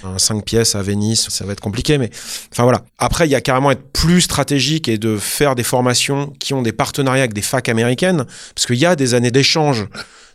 un 0.02 0.16
5 0.16 0.46
pièces 0.46 0.74
à 0.76 0.80
Venise, 0.80 1.28
ça 1.28 1.44
va 1.44 1.52
être 1.52 1.60
compliqué, 1.60 1.98
mais 1.98 2.08
enfin 2.50 2.62
voilà. 2.62 2.80
Après, 2.96 3.28
il 3.28 3.30
y 3.30 3.34
a 3.34 3.42
carrément 3.42 3.70
être 3.70 3.92
plus 3.92 4.22
stratégique 4.22 4.88
et 4.88 4.96
de 4.96 5.18
faire 5.18 5.54
des 5.54 5.62
formations 5.62 6.32
qui 6.38 6.54
ont 6.54 6.62
des 6.62 6.72
partenariats 6.72 7.24
avec 7.24 7.34
des 7.34 7.42
facs 7.42 7.68
américaines, 7.68 8.24
parce 8.54 8.66
qu'il 8.66 8.76
y 8.76 8.86
a 8.86 8.96
des 8.96 9.12
années 9.12 9.30
d'échange. 9.30 9.86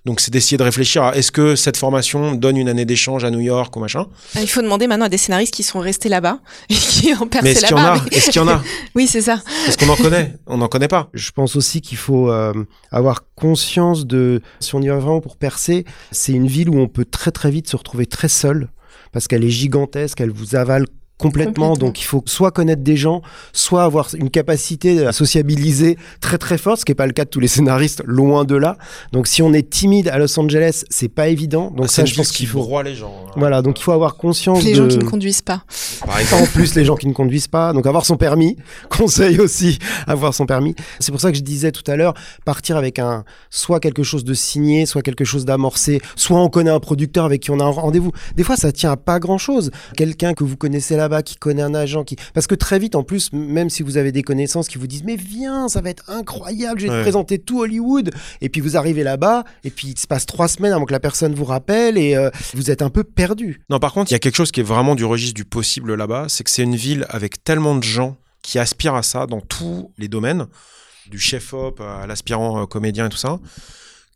Donc 0.05 0.19
c'est 0.19 0.31
d'essayer 0.31 0.57
de 0.57 0.63
réfléchir 0.63 1.03
à 1.03 1.15
est-ce 1.15 1.31
que 1.31 1.55
cette 1.55 1.77
formation 1.77 2.33
donne 2.33 2.57
une 2.57 2.67
année 2.67 2.83
d'échange 2.83 3.23
à 3.23 3.31
New 3.31 3.39
York 3.39 3.73
ou 3.75 3.79
machin. 3.79 4.07
Ah, 4.35 4.41
Il 4.41 4.49
faut 4.49 4.61
demander 4.61 4.85
maintenant 4.87 5.05
à 5.05 5.09
des 5.09 5.17
scénaristes 5.17 5.53
qui 5.53 5.63
sont 5.63 5.79
restés 5.79 6.09
là-bas 6.09 6.39
et 6.69 6.73
qui 6.73 7.13
ont 7.13 7.27
percé 7.27 7.43
Mais 7.43 7.51
est-ce 7.51 7.61
qu'il 7.67 7.69
y 7.77 7.79
en 7.79 7.83
là-bas. 7.83 8.01
a? 8.03 8.15
Est-ce 8.15 8.25
qu'il 8.31 8.41
y 8.41 8.43
en 8.43 8.47
a? 8.49 8.61
Oui, 8.95 9.07
c'est 9.07 9.21
ça. 9.21 9.41
Est-ce 9.67 9.77
qu'on 9.77 9.89
en 9.89 9.95
connaît 9.95 10.35
On 10.45 10.57
n'en 10.57 10.67
connaît 10.67 10.87
pas. 10.89 11.09
Je 11.13 11.31
pense 11.31 11.55
aussi 11.55 11.81
qu'il 11.81 11.97
faut 11.97 12.29
euh, 12.29 12.53
avoir 12.91 13.23
conscience 13.35 14.05
de, 14.05 14.41
si 14.59 14.75
on 14.75 14.81
y 14.81 14.87
va 14.89 14.95
vraiment 14.97 15.21
pour 15.21 15.37
percer, 15.37 15.85
c'est 16.11 16.33
une 16.33 16.47
ville 16.47 16.69
où 16.69 16.77
on 16.79 16.87
peut 16.87 17.05
très 17.05 17.31
très 17.31 17.49
vite 17.49 17.69
se 17.69 17.75
retrouver 17.77 18.05
très 18.05 18.27
seul 18.27 18.69
parce 19.13 19.27
qu'elle 19.27 19.43
est 19.43 19.49
gigantesque, 19.49 20.19
elle 20.21 20.31
vous 20.31 20.55
avale 20.55 20.85
complètement, 21.17 21.69
Complètement. 21.69 21.77
donc 21.87 22.01
il 22.01 22.05
faut 22.05 22.21
soit 22.25 22.51
connaître 22.51 22.81
des 22.81 22.97
gens, 22.97 23.21
soit 23.53 23.83
avoir 23.83 24.09
une 24.15 24.29
capacité 24.29 25.05
à 25.05 25.11
sociabiliser 25.13 25.97
très 26.19 26.37
très 26.37 26.57
forte, 26.57 26.79
ce 26.81 26.85
qui 26.85 26.91
n'est 26.91 26.95
pas 26.95 27.05
le 27.07 27.13
cas 27.13 27.23
de 27.23 27.29
tous 27.29 27.39
les 27.39 27.47
scénaristes, 27.47 28.01
loin 28.05 28.43
de 28.45 28.55
là. 28.55 28.77
Donc 29.11 29.27
si 29.27 29.41
on 29.41 29.53
est 29.53 29.69
timide 29.69 30.07
à 30.09 30.17
Los 30.17 30.37
Angeles, 30.39 30.83
c'est 30.89 31.07
pas 31.09 31.27
évident. 31.29 31.71
Donc 31.71 31.89
ça, 31.89 32.03
je 32.05 32.15
pense 32.15 32.29
qu'il 32.31 32.45
qui 32.47 32.51
faut. 32.51 32.59
broie 32.63 32.83
les 32.83 32.95
gens. 32.95 33.13
hein. 33.27 33.31
Voilà, 33.37 33.61
donc 33.61 33.79
il 33.79 33.83
faut 33.83 33.91
avoir 33.93 34.15
conscience 34.17 34.63
Les 34.63 34.71
de. 34.71 34.75
gens 34.75 34.87
qui 34.87 34.97
ne 34.97 35.03
conduisent 35.03 35.41
pas. 35.41 35.63
Par 36.05 36.19
exemple. 36.19 36.43
En 36.43 36.45
plus, 36.47 36.75
les 36.75 36.83
gens 36.85 36.95
qui 36.95 37.07
ne 37.07 37.13
conduisent 37.13 37.47
pas. 37.47 37.71
Donc, 37.73 37.85
avoir 37.87 38.05
son 38.05 38.17
permis. 38.17 38.57
Conseil 38.89 39.39
aussi, 39.39 39.79
avoir 40.07 40.33
son 40.33 40.45
permis. 40.45 40.75
C'est 40.99 41.11
pour 41.11 41.21
ça 41.21 41.31
que 41.31 41.37
je 41.37 41.43
disais 41.43 41.71
tout 41.71 41.89
à 41.89 41.95
l'heure, 41.95 42.13
partir 42.45 42.75
avec 42.77 42.99
un, 42.99 43.23
soit 43.49 43.79
quelque 43.79 44.03
chose 44.03 44.23
de 44.23 44.33
signé, 44.33 44.85
soit 44.85 45.01
quelque 45.01 45.25
chose 45.25 45.45
d'amorcé, 45.45 46.01
soit 46.15 46.39
on 46.39 46.49
connaît 46.49 46.69
un 46.71 46.79
producteur 46.79 47.23
avec 47.25 47.41
qui 47.41 47.51
on 47.51 47.59
a 47.59 47.63
un 47.63 47.69
rendez-vous. 47.69 48.11
Des 48.35 48.43
fois, 48.43 48.57
ça 48.57 48.71
tient 48.71 48.91
à 48.91 48.97
pas 48.97 49.19
grand 49.19 49.37
chose. 49.37 49.71
Quelqu'un 49.95 50.33
que 50.33 50.43
vous 50.43 50.57
connaissez 50.57 50.95
là-bas, 51.03 51.23
qui 51.23 51.35
connaît 51.35 51.61
un 51.61 51.73
agent, 51.73 52.03
qui 52.03 52.15
parce 52.33 52.47
que 52.47 52.55
très 52.55 52.79
vite 52.79 52.95
en 52.95 53.03
plus, 53.03 53.31
même 53.33 53.69
si 53.69 53.83
vous 53.83 53.97
avez 53.97 54.11
des 54.11 54.23
connaissances 54.23 54.67
qui 54.67 54.77
vous 54.77 54.87
disent 54.87 55.03
mais 55.03 55.15
viens, 55.15 55.67
ça 55.67 55.81
va 55.81 55.89
être 55.89 56.09
incroyable, 56.09 56.79
je 56.79 56.87
vais 56.87 56.97
te 56.97 57.01
présenter 57.01 57.39
tout 57.39 57.61
Hollywood, 57.61 58.11
et 58.41 58.49
puis 58.49 58.61
vous 58.61 58.77
arrivez 58.77 59.03
là-bas, 59.03 59.43
et 59.63 59.69
puis 59.69 59.89
il 59.89 59.99
se 59.99 60.07
passe 60.07 60.25
trois 60.25 60.47
semaines 60.47 60.73
avant 60.73 60.85
que 60.85 60.93
la 60.93 60.99
personne 60.99 61.33
vous 61.33 61.45
rappelle, 61.45 61.97
et 61.97 62.15
euh, 62.15 62.29
vous 62.53 62.71
êtes 62.71 62.81
un 62.81 62.89
peu 62.89 63.03
perdu. 63.03 63.61
Non, 63.69 63.79
par 63.79 63.93
contre, 63.93 64.11
il 64.11 64.13
y 64.13 64.15
a 64.15 64.19
quelque 64.19 64.35
chose 64.35 64.51
qui 64.51 64.61
est 64.61 64.63
vraiment 64.63 64.95
du 64.95 65.05
registre 65.05 65.35
du 65.35 65.45
possible 65.45 65.93
là-bas, 65.95 66.25
c'est 66.29 66.43
que 66.43 66.49
c'est 66.49 66.63
une 66.63 66.75
ville 66.75 67.05
avec 67.09 67.43
tellement 67.43 67.75
de 67.75 67.83
gens 67.83 68.17
qui 68.41 68.59
aspirent 68.59 68.95
à 68.95 69.03
ça 69.03 69.25
dans 69.25 69.41
tous 69.41 69.91
les 69.97 70.07
domaines, 70.07 70.47
du 71.09 71.19
chef-op 71.19 71.81
à 71.81 72.07
l'aspirant 72.07 72.61
euh, 72.61 72.65
comédien 72.65 73.07
et 73.07 73.09
tout 73.09 73.17
ça, 73.17 73.39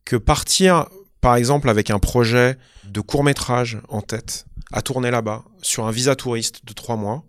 que 0.06 0.16
partir 0.16 0.88
par 1.22 1.36
exemple 1.36 1.70
avec 1.70 1.90
un 1.90 2.00
projet 2.00 2.58
de 2.86 3.02
court 3.02 3.24
métrage 3.24 3.80
en 3.90 4.02
tête 4.02 4.47
à 4.72 4.82
tourner 4.82 5.12
là-bas 5.12 5.44
sur 5.62 5.86
un 5.86 5.92
visa 5.92 6.16
touriste 6.16 6.66
de 6.66 6.74
trois 6.74 6.96
mois, 6.96 7.24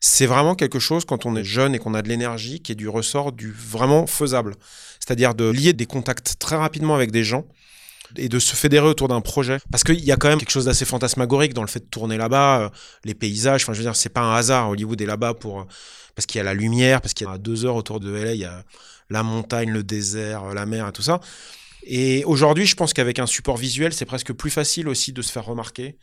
c'est 0.00 0.26
vraiment 0.26 0.54
quelque 0.54 0.78
chose 0.78 1.04
quand 1.04 1.26
on 1.26 1.34
est 1.34 1.44
jeune 1.44 1.74
et 1.74 1.78
qu'on 1.78 1.94
a 1.94 2.02
de 2.02 2.08
l'énergie 2.08 2.60
qui 2.60 2.72
est 2.72 2.76
du 2.76 2.88
ressort 2.88 3.32
du 3.32 3.50
vraiment 3.50 4.06
faisable. 4.06 4.54
C'est-à-dire 5.00 5.34
de 5.34 5.44
lier 5.44 5.72
des 5.72 5.86
contacts 5.86 6.38
très 6.38 6.56
rapidement 6.56 6.94
avec 6.94 7.10
des 7.10 7.24
gens 7.24 7.44
et 8.16 8.28
de 8.28 8.38
se 8.38 8.54
fédérer 8.54 8.86
autour 8.86 9.08
d'un 9.08 9.20
projet. 9.20 9.58
Parce 9.70 9.82
qu'il 9.82 10.04
y 10.04 10.12
a 10.12 10.16
quand 10.16 10.28
même 10.28 10.38
quelque 10.38 10.50
chose 10.50 10.66
d'assez 10.66 10.84
fantasmagorique 10.84 11.52
dans 11.52 11.62
le 11.62 11.68
fait 11.68 11.80
de 11.80 11.86
tourner 11.86 12.16
là-bas, 12.16 12.60
euh, 12.60 12.68
les 13.04 13.14
paysages. 13.14 13.64
Enfin, 13.64 13.72
je 13.72 13.78
veux 13.78 13.84
dire, 13.84 13.96
c'est 13.96 14.08
pas 14.08 14.20
un 14.20 14.34
hasard. 14.34 14.70
Hollywood 14.70 15.00
est 15.00 15.06
là-bas 15.06 15.34
pour 15.34 15.66
parce 16.14 16.26
qu'il 16.26 16.38
y 16.38 16.40
a 16.40 16.44
la 16.44 16.54
lumière, 16.54 17.00
parce 17.00 17.14
qu'il 17.14 17.28
y 17.28 17.30
a 17.30 17.38
deux 17.38 17.64
heures 17.64 17.76
autour 17.76 18.00
de 18.00 18.10
LA, 18.10 18.34
il 18.34 18.40
y 18.40 18.44
a 18.44 18.64
la 19.08 19.22
montagne, 19.22 19.70
le 19.70 19.84
désert, 19.84 20.52
la 20.52 20.66
mer 20.66 20.88
et 20.88 20.92
tout 20.92 21.02
ça. 21.02 21.20
Et 21.84 22.24
aujourd'hui, 22.24 22.66
je 22.66 22.74
pense 22.74 22.92
qu'avec 22.92 23.20
un 23.20 23.26
support 23.26 23.56
visuel, 23.56 23.92
c'est 23.92 24.04
presque 24.04 24.32
plus 24.32 24.50
facile 24.50 24.88
aussi 24.88 25.12
de 25.12 25.22
se 25.22 25.30
faire 25.30 25.44
remarquer. 25.44 25.96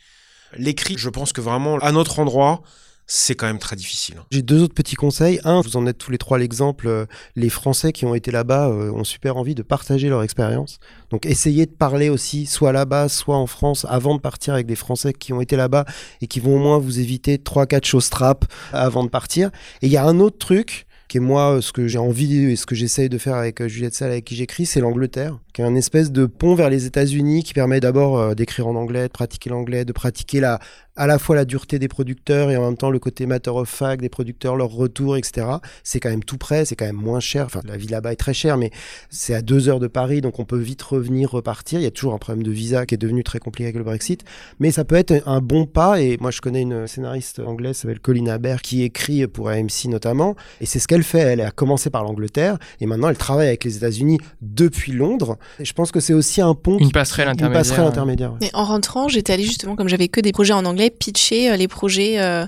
L'écrit, 0.58 0.96
je 0.98 1.10
pense 1.10 1.34
que 1.34 1.42
vraiment, 1.42 1.78
à 1.80 1.92
notre 1.92 2.20
endroit, 2.20 2.62
c'est 3.08 3.36
quand 3.36 3.46
même 3.46 3.60
très 3.60 3.76
difficile. 3.76 4.16
J'ai 4.32 4.42
deux 4.42 4.64
autres 4.64 4.74
petits 4.74 4.96
conseils. 4.96 5.40
Un, 5.44 5.62
vous 5.62 5.78
en 5.78 5.86
êtes 5.86 5.98
tous 5.98 6.12
les 6.12 6.18
trois 6.18 6.40
l'exemple. 6.40 6.88
Euh, 6.88 7.06
les 7.36 7.50
Français 7.50 7.92
qui 7.92 8.06
ont 8.06 8.16
été 8.16 8.32
là-bas 8.32 8.70
euh, 8.70 8.92
ont 8.92 9.04
super 9.04 9.38
envie 9.38 9.54
de 9.54 9.62
partager 9.62 10.10
leur 10.10 10.24
expérience. 10.24 10.80
Donc 11.12 11.26
essayez 11.26 11.66
de 11.68 11.72
parler 11.72 12.10
aussi, 12.10 12.48
soit 12.48 12.72
là-bas, 12.72 13.10
soit 13.10 13.38
en 13.38 13.46
France, 13.48 13.86
avant 13.90 14.16
de 14.16 14.22
partir 14.22 14.56
avec 14.56 14.66
des 14.66 14.76
Français 14.76 15.14
qui 15.14 15.34
ont 15.34 15.42
été 15.42 15.56
là-bas 15.56 15.86
et 16.22 16.28
qui 16.28 16.40
vont 16.40 16.56
au 16.56 16.60
moins 16.60 16.80
vous 16.80 17.00
éviter 17.00 17.38
trois, 17.38 17.68
quatre 17.68 17.86
choses 17.86 18.10
trap 18.10 18.46
avant 18.74 19.04
de 19.04 19.10
partir. 19.10 19.52
Et 19.82 19.88
il 19.88 19.92
y 19.92 19.98
a 19.98 20.06
un 20.06 20.20
autre 20.20 20.40
truc 20.40 20.88
qui 21.08 21.18
est 21.18 21.22
moi 21.22 21.60
ce 21.62 21.72
que 21.72 21.88
j'ai 21.88 22.00
envie 22.00 22.38
et 22.46 22.56
ce 22.56 22.66
que 22.66 22.74
j'essaye 22.74 23.10
de 23.10 23.20
faire 23.20 23.36
avec 23.36 23.62
euh, 23.62 23.68
Juliette 23.68 23.94
Salle 23.94 24.12
avec 24.12 24.26
qui 24.26 24.36
j'écris, 24.36 24.66
c'est 24.66 24.80
l'Angleterre 24.80 25.38
qui 25.56 25.62
est 25.62 25.66
un 25.66 25.76
espèce 25.76 26.12
de 26.12 26.26
pont 26.26 26.54
vers 26.54 26.70
les 26.70 26.86
États-Unis 26.86 27.44
qui 27.44 27.54
permet 27.54 27.80
d'abord 27.80 28.20
euh, 28.20 28.36
d'écrire 28.36 28.68
en 28.68 28.76
anglais, 28.76 29.04
de 29.04 29.14
pratiquer 29.14 29.50
l'anglais, 29.50 29.86
de 29.86 29.94
pratiquer 29.94 30.42
la, 30.42 30.60
à 30.98 31.08
la 31.08 31.18
fois 31.18 31.36
la 31.36 31.46
dureté 31.46 31.80
des 31.80 31.88
producteurs 31.88 32.52
et 32.52 32.58
en 32.58 32.66
même 32.66 32.78
temps 32.78 32.90
le 32.90 33.00
côté 33.00 33.26
matter 33.26 33.52
of 33.52 33.70
fact 33.70 34.02
des 34.02 34.10
producteurs, 34.10 34.56
leur 34.56 34.70
retour, 34.70 35.18
etc. 35.18 35.48
C'est 35.84 36.02
quand 36.02 36.10
même 36.10 36.24
tout 36.24 36.38
près, 36.38 36.66
c'est 36.66 36.76
quand 36.76 36.86
même 36.86 36.96
moins 36.96 37.20
cher. 37.20 37.46
Enfin, 37.46 37.62
la 37.66 37.78
vie 37.78 37.88
là-bas 37.88 38.12
est 38.12 38.18
très 38.18 38.34
chère, 38.34 38.58
mais 38.58 38.72
c'est 39.10 39.34
à 39.34 39.42
deux 39.42 39.70
heures 39.70 39.80
de 39.80 39.88
Paris, 39.88 40.22
donc 40.22 40.40
on 40.40 40.46
peut 40.46 40.58
vite 40.58 40.82
revenir, 40.82 41.32
repartir. 41.32 41.80
Il 41.80 41.84
y 41.84 41.88
a 41.88 41.92
toujours 41.92 42.14
un 42.14 42.18
problème 42.18 42.44
de 42.44 42.52
visa 42.52 42.86
qui 42.86 42.96
est 42.96 42.98
devenu 42.98 43.24
très 43.24 43.40
compliqué 43.40 43.66
avec 43.66 43.78
le 43.78 43.84
Brexit, 43.84 44.24
mais 44.60 44.72
ça 44.72 44.86
peut 44.86 44.96
être 44.96 45.14
un 45.26 45.42
bon 45.42 45.66
pas. 45.66 46.02
Et 46.02 46.18
moi, 46.20 46.32
je 46.32 46.42
connais 46.42 46.62
une 46.62 46.88
scénariste 46.88 47.40
anglaise, 47.40 47.78
s'appelle 47.78 48.00
Colin 48.00 48.28
Aber, 48.28 48.62
qui 48.62 48.84
écrit 48.84 49.26
pour 49.28 49.50
AMC 49.50 49.86
notamment, 49.86 50.36
et 50.62 50.66
c'est 50.66 50.80
ce 50.80 50.88
qu'elle 50.88 51.04
fait. 51.04 51.20
Elle 51.20 51.42
a 51.42 51.52
commencé 51.52 51.90
par 51.90 52.04
l'Angleterre 52.04 52.58
et 52.80 52.86
maintenant 52.86 53.10
elle 53.10 53.18
travaille 53.18 53.48
avec 53.48 53.64
les 53.64 53.78
États-Unis 53.78 54.20
depuis 54.42 54.92
Londres. 54.92 55.38
Et 55.60 55.66
je 55.66 55.74
pense 55.74 55.92
que 55.92 56.00
c'est 56.00 56.14
aussi 56.14 56.42
un 56.42 56.54
pont. 56.54 56.78
Une 56.78 56.92
passerelle 56.92 57.28
intermédiaire. 57.28 57.62
Une 57.62 57.70
passerelle 57.70 57.88
intermédiaire. 57.88 58.34
Et 58.42 58.50
en 58.54 58.66
rentrant, 58.66 59.08
j'étais 59.08 59.34
allée 59.34 59.44
justement, 59.44 59.76
comme 59.76 59.88
j'avais 59.88 60.08
que 60.08 60.20
des 60.20 60.32
projets 60.32 60.54
en 60.54 60.66
anglais, 60.66 60.90
pitcher 60.90 61.52
euh, 61.52 61.56
les 61.56 61.68
projets 61.68 62.20
euh, 62.20 62.46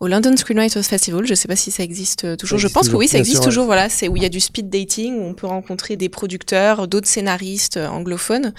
au 0.00 0.08
London 0.08 0.36
Screenwriters 0.36 0.84
Festival. 0.84 1.26
Je 1.26 1.34
sais 1.34 1.48
pas 1.48 1.56
si 1.56 1.70
ça 1.70 1.82
existe 1.82 2.24
euh, 2.24 2.36
toujours. 2.36 2.58
je 2.58 2.68
pense 2.68 2.88
que 2.88 2.96
oui, 2.96 3.08
ça 3.08 3.18
existe 3.18 3.42
toujours. 3.42 3.66
Voilà, 3.66 3.88
c'est 3.88 4.08
où 4.08 4.16
il 4.16 4.22
y 4.22 4.26
a 4.26 4.28
du 4.28 4.40
speed 4.40 4.68
dating, 4.68 5.18
où 5.18 5.24
on 5.24 5.34
peut 5.34 5.46
rencontrer 5.46 5.96
des 5.96 6.08
producteurs, 6.08 6.88
d'autres 6.88 7.08
scénaristes 7.08 7.76
anglophones. 7.78 8.52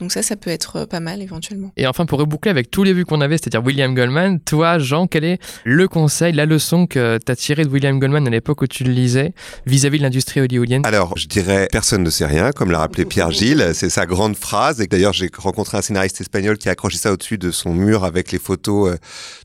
Donc 0.00 0.12
ça, 0.12 0.22
ça 0.22 0.36
peut 0.36 0.50
être 0.50 0.84
pas 0.84 1.00
mal 1.00 1.22
éventuellement. 1.22 1.72
Et 1.76 1.86
enfin, 1.86 2.06
pour 2.06 2.18
reboucler 2.18 2.50
avec 2.50 2.70
tous 2.70 2.84
les 2.84 2.92
vues 2.92 3.04
qu'on 3.04 3.20
avait, 3.20 3.38
c'est-à-dire 3.38 3.64
William 3.64 3.94
Goldman, 3.94 4.40
toi, 4.40 4.78
Jean, 4.78 5.06
quel 5.06 5.24
est 5.24 5.38
le 5.64 5.88
conseil, 5.88 6.32
la 6.32 6.46
leçon 6.46 6.86
que 6.86 7.18
tu 7.24 7.32
as 7.32 7.36
tirée 7.36 7.64
de 7.64 7.70
William 7.70 7.98
Goldman 7.98 8.26
à 8.26 8.30
l'époque 8.30 8.62
où 8.62 8.66
tu 8.66 8.84
le 8.84 8.92
lisais 8.92 9.32
vis-à-vis 9.66 9.98
de 9.98 10.02
l'industrie 10.02 10.40
hollywoodienne? 10.40 10.82
Alors, 10.84 11.16
je 11.16 11.26
dirais 11.26 11.68
personne 11.70 12.02
ne 12.02 12.10
sait 12.10 12.26
rien, 12.26 12.52
comme 12.52 12.70
l'a 12.70 12.78
rappelé 12.78 13.04
Pierre 13.04 13.30
C'est 13.36 13.90
sa 13.90 14.06
grande 14.06 14.36
phrase. 14.36 14.80
Et 14.80 14.86
d'ailleurs, 14.86 15.12
j'ai 15.12 15.28
rencontré 15.36 15.76
un 15.76 15.82
scénariste 15.82 16.20
espagnol 16.20 16.56
qui 16.56 16.68
a 16.68 16.72
accroché 16.72 16.98
ça 16.98 17.12
au-dessus 17.12 17.36
de 17.36 17.50
son 17.50 17.74
mur 17.74 18.04
avec 18.04 18.30
les 18.30 18.38
photos 18.38 18.92
euh, 18.92 18.96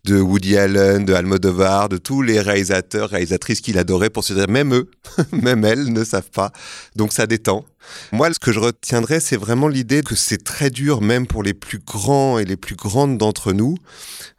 de 0.05 0.19
Woody 0.19 0.57
Allen, 0.57 1.05
de 1.05 1.13
Almodovar, 1.13 1.89
de 1.89 1.97
tous 1.97 2.21
les 2.21 2.39
réalisateurs, 2.39 3.09
réalisatrices 3.09 3.61
qu'il 3.61 3.79
adorait 3.79 4.11
pour 4.11 4.23
se 4.23 4.33
dire 4.33 4.47
même 4.47 4.75
eux, 4.75 4.91
même 5.31 5.65
elles 5.65 5.91
ne 5.91 6.03
savent 6.03 6.29
pas. 6.29 6.51
Donc 6.95 7.13
ça 7.13 7.25
détend. 7.25 7.65
Moi, 8.11 8.31
ce 8.31 8.37
que 8.37 8.51
je 8.51 8.59
retiendrai, 8.59 9.19
c'est 9.19 9.37
vraiment 9.37 9.67
l'idée 9.67 10.03
que 10.03 10.13
c'est 10.13 10.43
très 10.43 10.69
dur, 10.69 11.01
même 11.01 11.25
pour 11.25 11.41
les 11.41 11.55
plus 11.55 11.79
grands 11.79 12.37
et 12.37 12.45
les 12.45 12.57
plus 12.57 12.75
grandes 12.75 13.17
d'entre 13.17 13.53
nous, 13.53 13.75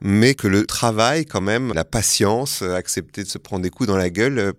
mais 0.00 0.34
que 0.34 0.46
le 0.46 0.64
travail, 0.64 1.26
quand 1.26 1.40
même, 1.40 1.72
la 1.74 1.84
patience, 1.84 2.62
euh, 2.62 2.74
accepter 2.76 3.24
de 3.24 3.28
se 3.28 3.38
prendre 3.38 3.62
des 3.62 3.70
coups 3.70 3.88
dans 3.88 3.96
la 3.96 4.10
gueule, 4.10 4.38
euh, 4.38 4.52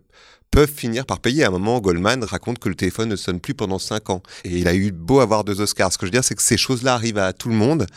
peuvent 0.52 0.72
finir 0.72 1.06
par 1.06 1.20
payer. 1.20 1.44
À 1.44 1.48
un 1.48 1.52
moment, 1.52 1.80
Goldman 1.80 2.24
raconte 2.24 2.60
que 2.60 2.70
le 2.70 2.76
téléphone 2.76 3.10
ne 3.10 3.16
sonne 3.16 3.40
plus 3.40 3.54
pendant 3.54 3.80
5 3.80 4.10
ans. 4.10 4.22
Et 4.44 4.58
il 4.60 4.68
a 4.68 4.76
eu 4.76 4.92
beau 4.92 5.22
avoir 5.22 5.44
deux 5.44 5.62
Oscars. 5.62 5.92
Ce 5.94 5.98
que 5.98 6.06
je 6.06 6.08
veux 6.08 6.12
dire, 6.12 6.24
c'est 6.24 6.36
que 6.36 6.44
ces 6.44 6.58
choses-là 6.58 6.94
arrivent 6.94 7.18
à 7.18 7.34
tout 7.34 7.50
le 7.50 7.56
monde. 7.56 7.88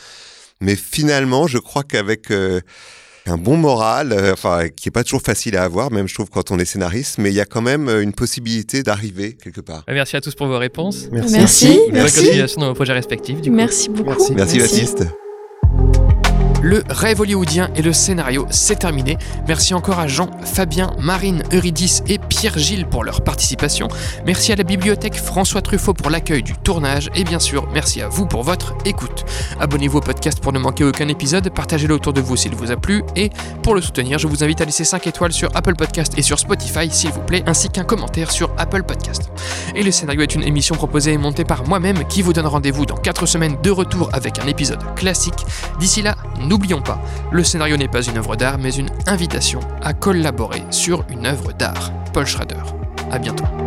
Mais 0.60 0.76
finalement, 0.76 1.46
je 1.46 1.58
crois 1.58 1.82
qu'avec 1.82 2.30
euh, 2.30 2.60
un 3.26 3.36
bon 3.36 3.56
moral, 3.56 4.12
euh, 4.12 4.32
enfin, 4.32 4.68
qui 4.68 4.88
est 4.88 4.92
pas 4.92 5.04
toujours 5.04 5.22
facile 5.22 5.56
à 5.56 5.64
avoir, 5.64 5.90
même 5.90 6.08
je 6.08 6.14
trouve 6.14 6.30
quand 6.30 6.50
on 6.50 6.58
est 6.58 6.64
scénariste, 6.64 7.18
mais 7.18 7.30
il 7.30 7.34
y 7.34 7.40
a 7.40 7.46
quand 7.46 7.62
même 7.62 7.88
euh, 7.88 8.02
une 8.02 8.12
possibilité 8.12 8.82
d'arriver 8.82 9.36
quelque 9.42 9.60
part. 9.60 9.84
Merci 9.88 10.16
à 10.16 10.20
tous 10.20 10.34
pour 10.34 10.46
vos 10.46 10.58
réponses. 10.58 11.08
Merci. 11.10 11.36
Merci. 11.38 11.78
Bonne 11.90 12.02
continuation 12.02 12.60
dans 12.60 12.68
vos 12.68 12.74
projets 12.74 12.92
respectifs. 12.92 13.40
Du 13.40 13.50
coup. 13.50 13.56
Merci 13.56 13.88
beaucoup. 13.88 14.10
Merci, 14.10 14.34
Merci. 14.34 14.58
Baptiste. 14.58 15.04
Le 16.64 16.82
rêve 16.88 17.20
hollywoodien 17.20 17.68
et 17.76 17.82
le 17.82 17.92
scénario, 17.92 18.46
c'est 18.48 18.78
terminé. 18.78 19.18
Merci 19.46 19.74
encore 19.74 19.98
à 19.98 20.06
Jean, 20.06 20.30
Fabien, 20.46 20.96
Marine, 20.98 21.42
Eurydice 21.52 22.02
et 22.08 22.16
Pierre-Gilles 22.16 22.86
pour 22.86 23.04
leur 23.04 23.20
participation. 23.20 23.88
Merci 24.24 24.50
à 24.50 24.56
la 24.56 24.62
bibliothèque 24.62 25.14
François 25.14 25.60
Truffaut 25.60 25.92
pour 25.92 26.08
l'accueil 26.08 26.42
du 26.42 26.54
tournage. 26.54 27.10
Et 27.14 27.24
bien 27.24 27.38
sûr, 27.38 27.68
merci 27.74 28.00
à 28.00 28.08
vous 28.08 28.24
pour 28.24 28.44
votre 28.44 28.74
écoute. 28.86 29.26
Abonnez-vous 29.60 29.98
au 29.98 30.00
podcast 30.00 30.40
pour 30.40 30.54
ne 30.54 30.58
manquer 30.58 30.84
aucun 30.84 31.06
épisode, 31.08 31.50
partagez-le 31.50 31.92
autour 31.92 32.14
de 32.14 32.22
vous 32.22 32.34
s'il 32.34 32.54
vous 32.54 32.70
a 32.70 32.76
plu. 32.76 33.04
Et 33.14 33.28
pour 33.62 33.74
le 33.74 33.82
soutenir, 33.82 34.18
je 34.18 34.26
vous 34.26 34.42
invite 34.42 34.62
à 34.62 34.64
laisser 34.64 34.84
5 34.84 35.06
étoiles 35.06 35.34
sur 35.34 35.50
Apple 35.54 35.74
Podcast 35.74 36.14
et 36.16 36.22
sur 36.22 36.38
Spotify 36.38 36.90
s'il 36.90 37.10
vous 37.10 37.20
plaît, 37.20 37.42
ainsi 37.44 37.68
qu'un 37.68 37.84
commentaire 37.84 38.30
sur 38.30 38.50
Apple 38.56 38.84
Podcast. 38.84 39.30
Et 39.74 39.82
le 39.82 39.90
scénario 39.90 40.22
est 40.22 40.34
une 40.34 40.44
émission 40.44 40.76
proposée 40.76 41.12
et 41.12 41.18
montée 41.18 41.44
par 41.44 41.68
moi-même 41.68 42.06
qui 42.08 42.22
vous 42.22 42.32
donne 42.32 42.46
rendez-vous 42.46 42.86
dans 42.86 42.96
4 42.96 43.26
semaines 43.26 43.58
de 43.62 43.70
retour 43.70 44.08
avec 44.14 44.38
un 44.38 44.46
épisode 44.46 44.80
classique. 44.94 45.44
D'ici 45.78 46.00
là, 46.00 46.16
N'oublions 46.54 46.82
pas, 46.82 47.00
le 47.32 47.42
scénario 47.42 47.76
n'est 47.76 47.88
pas 47.88 48.00
une 48.00 48.16
œuvre 48.16 48.36
d'art, 48.36 48.58
mais 48.58 48.72
une 48.76 48.88
invitation 49.08 49.58
à 49.82 49.92
collaborer 49.92 50.62
sur 50.70 51.04
une 51.10 51.26
œuvre 51.26 51.52
d'art. 51.52 51.90
Paul 52.12 52.26
Schrader. 52.26 52.62
À 53.10 53.18
bientôt. 53.18 53.63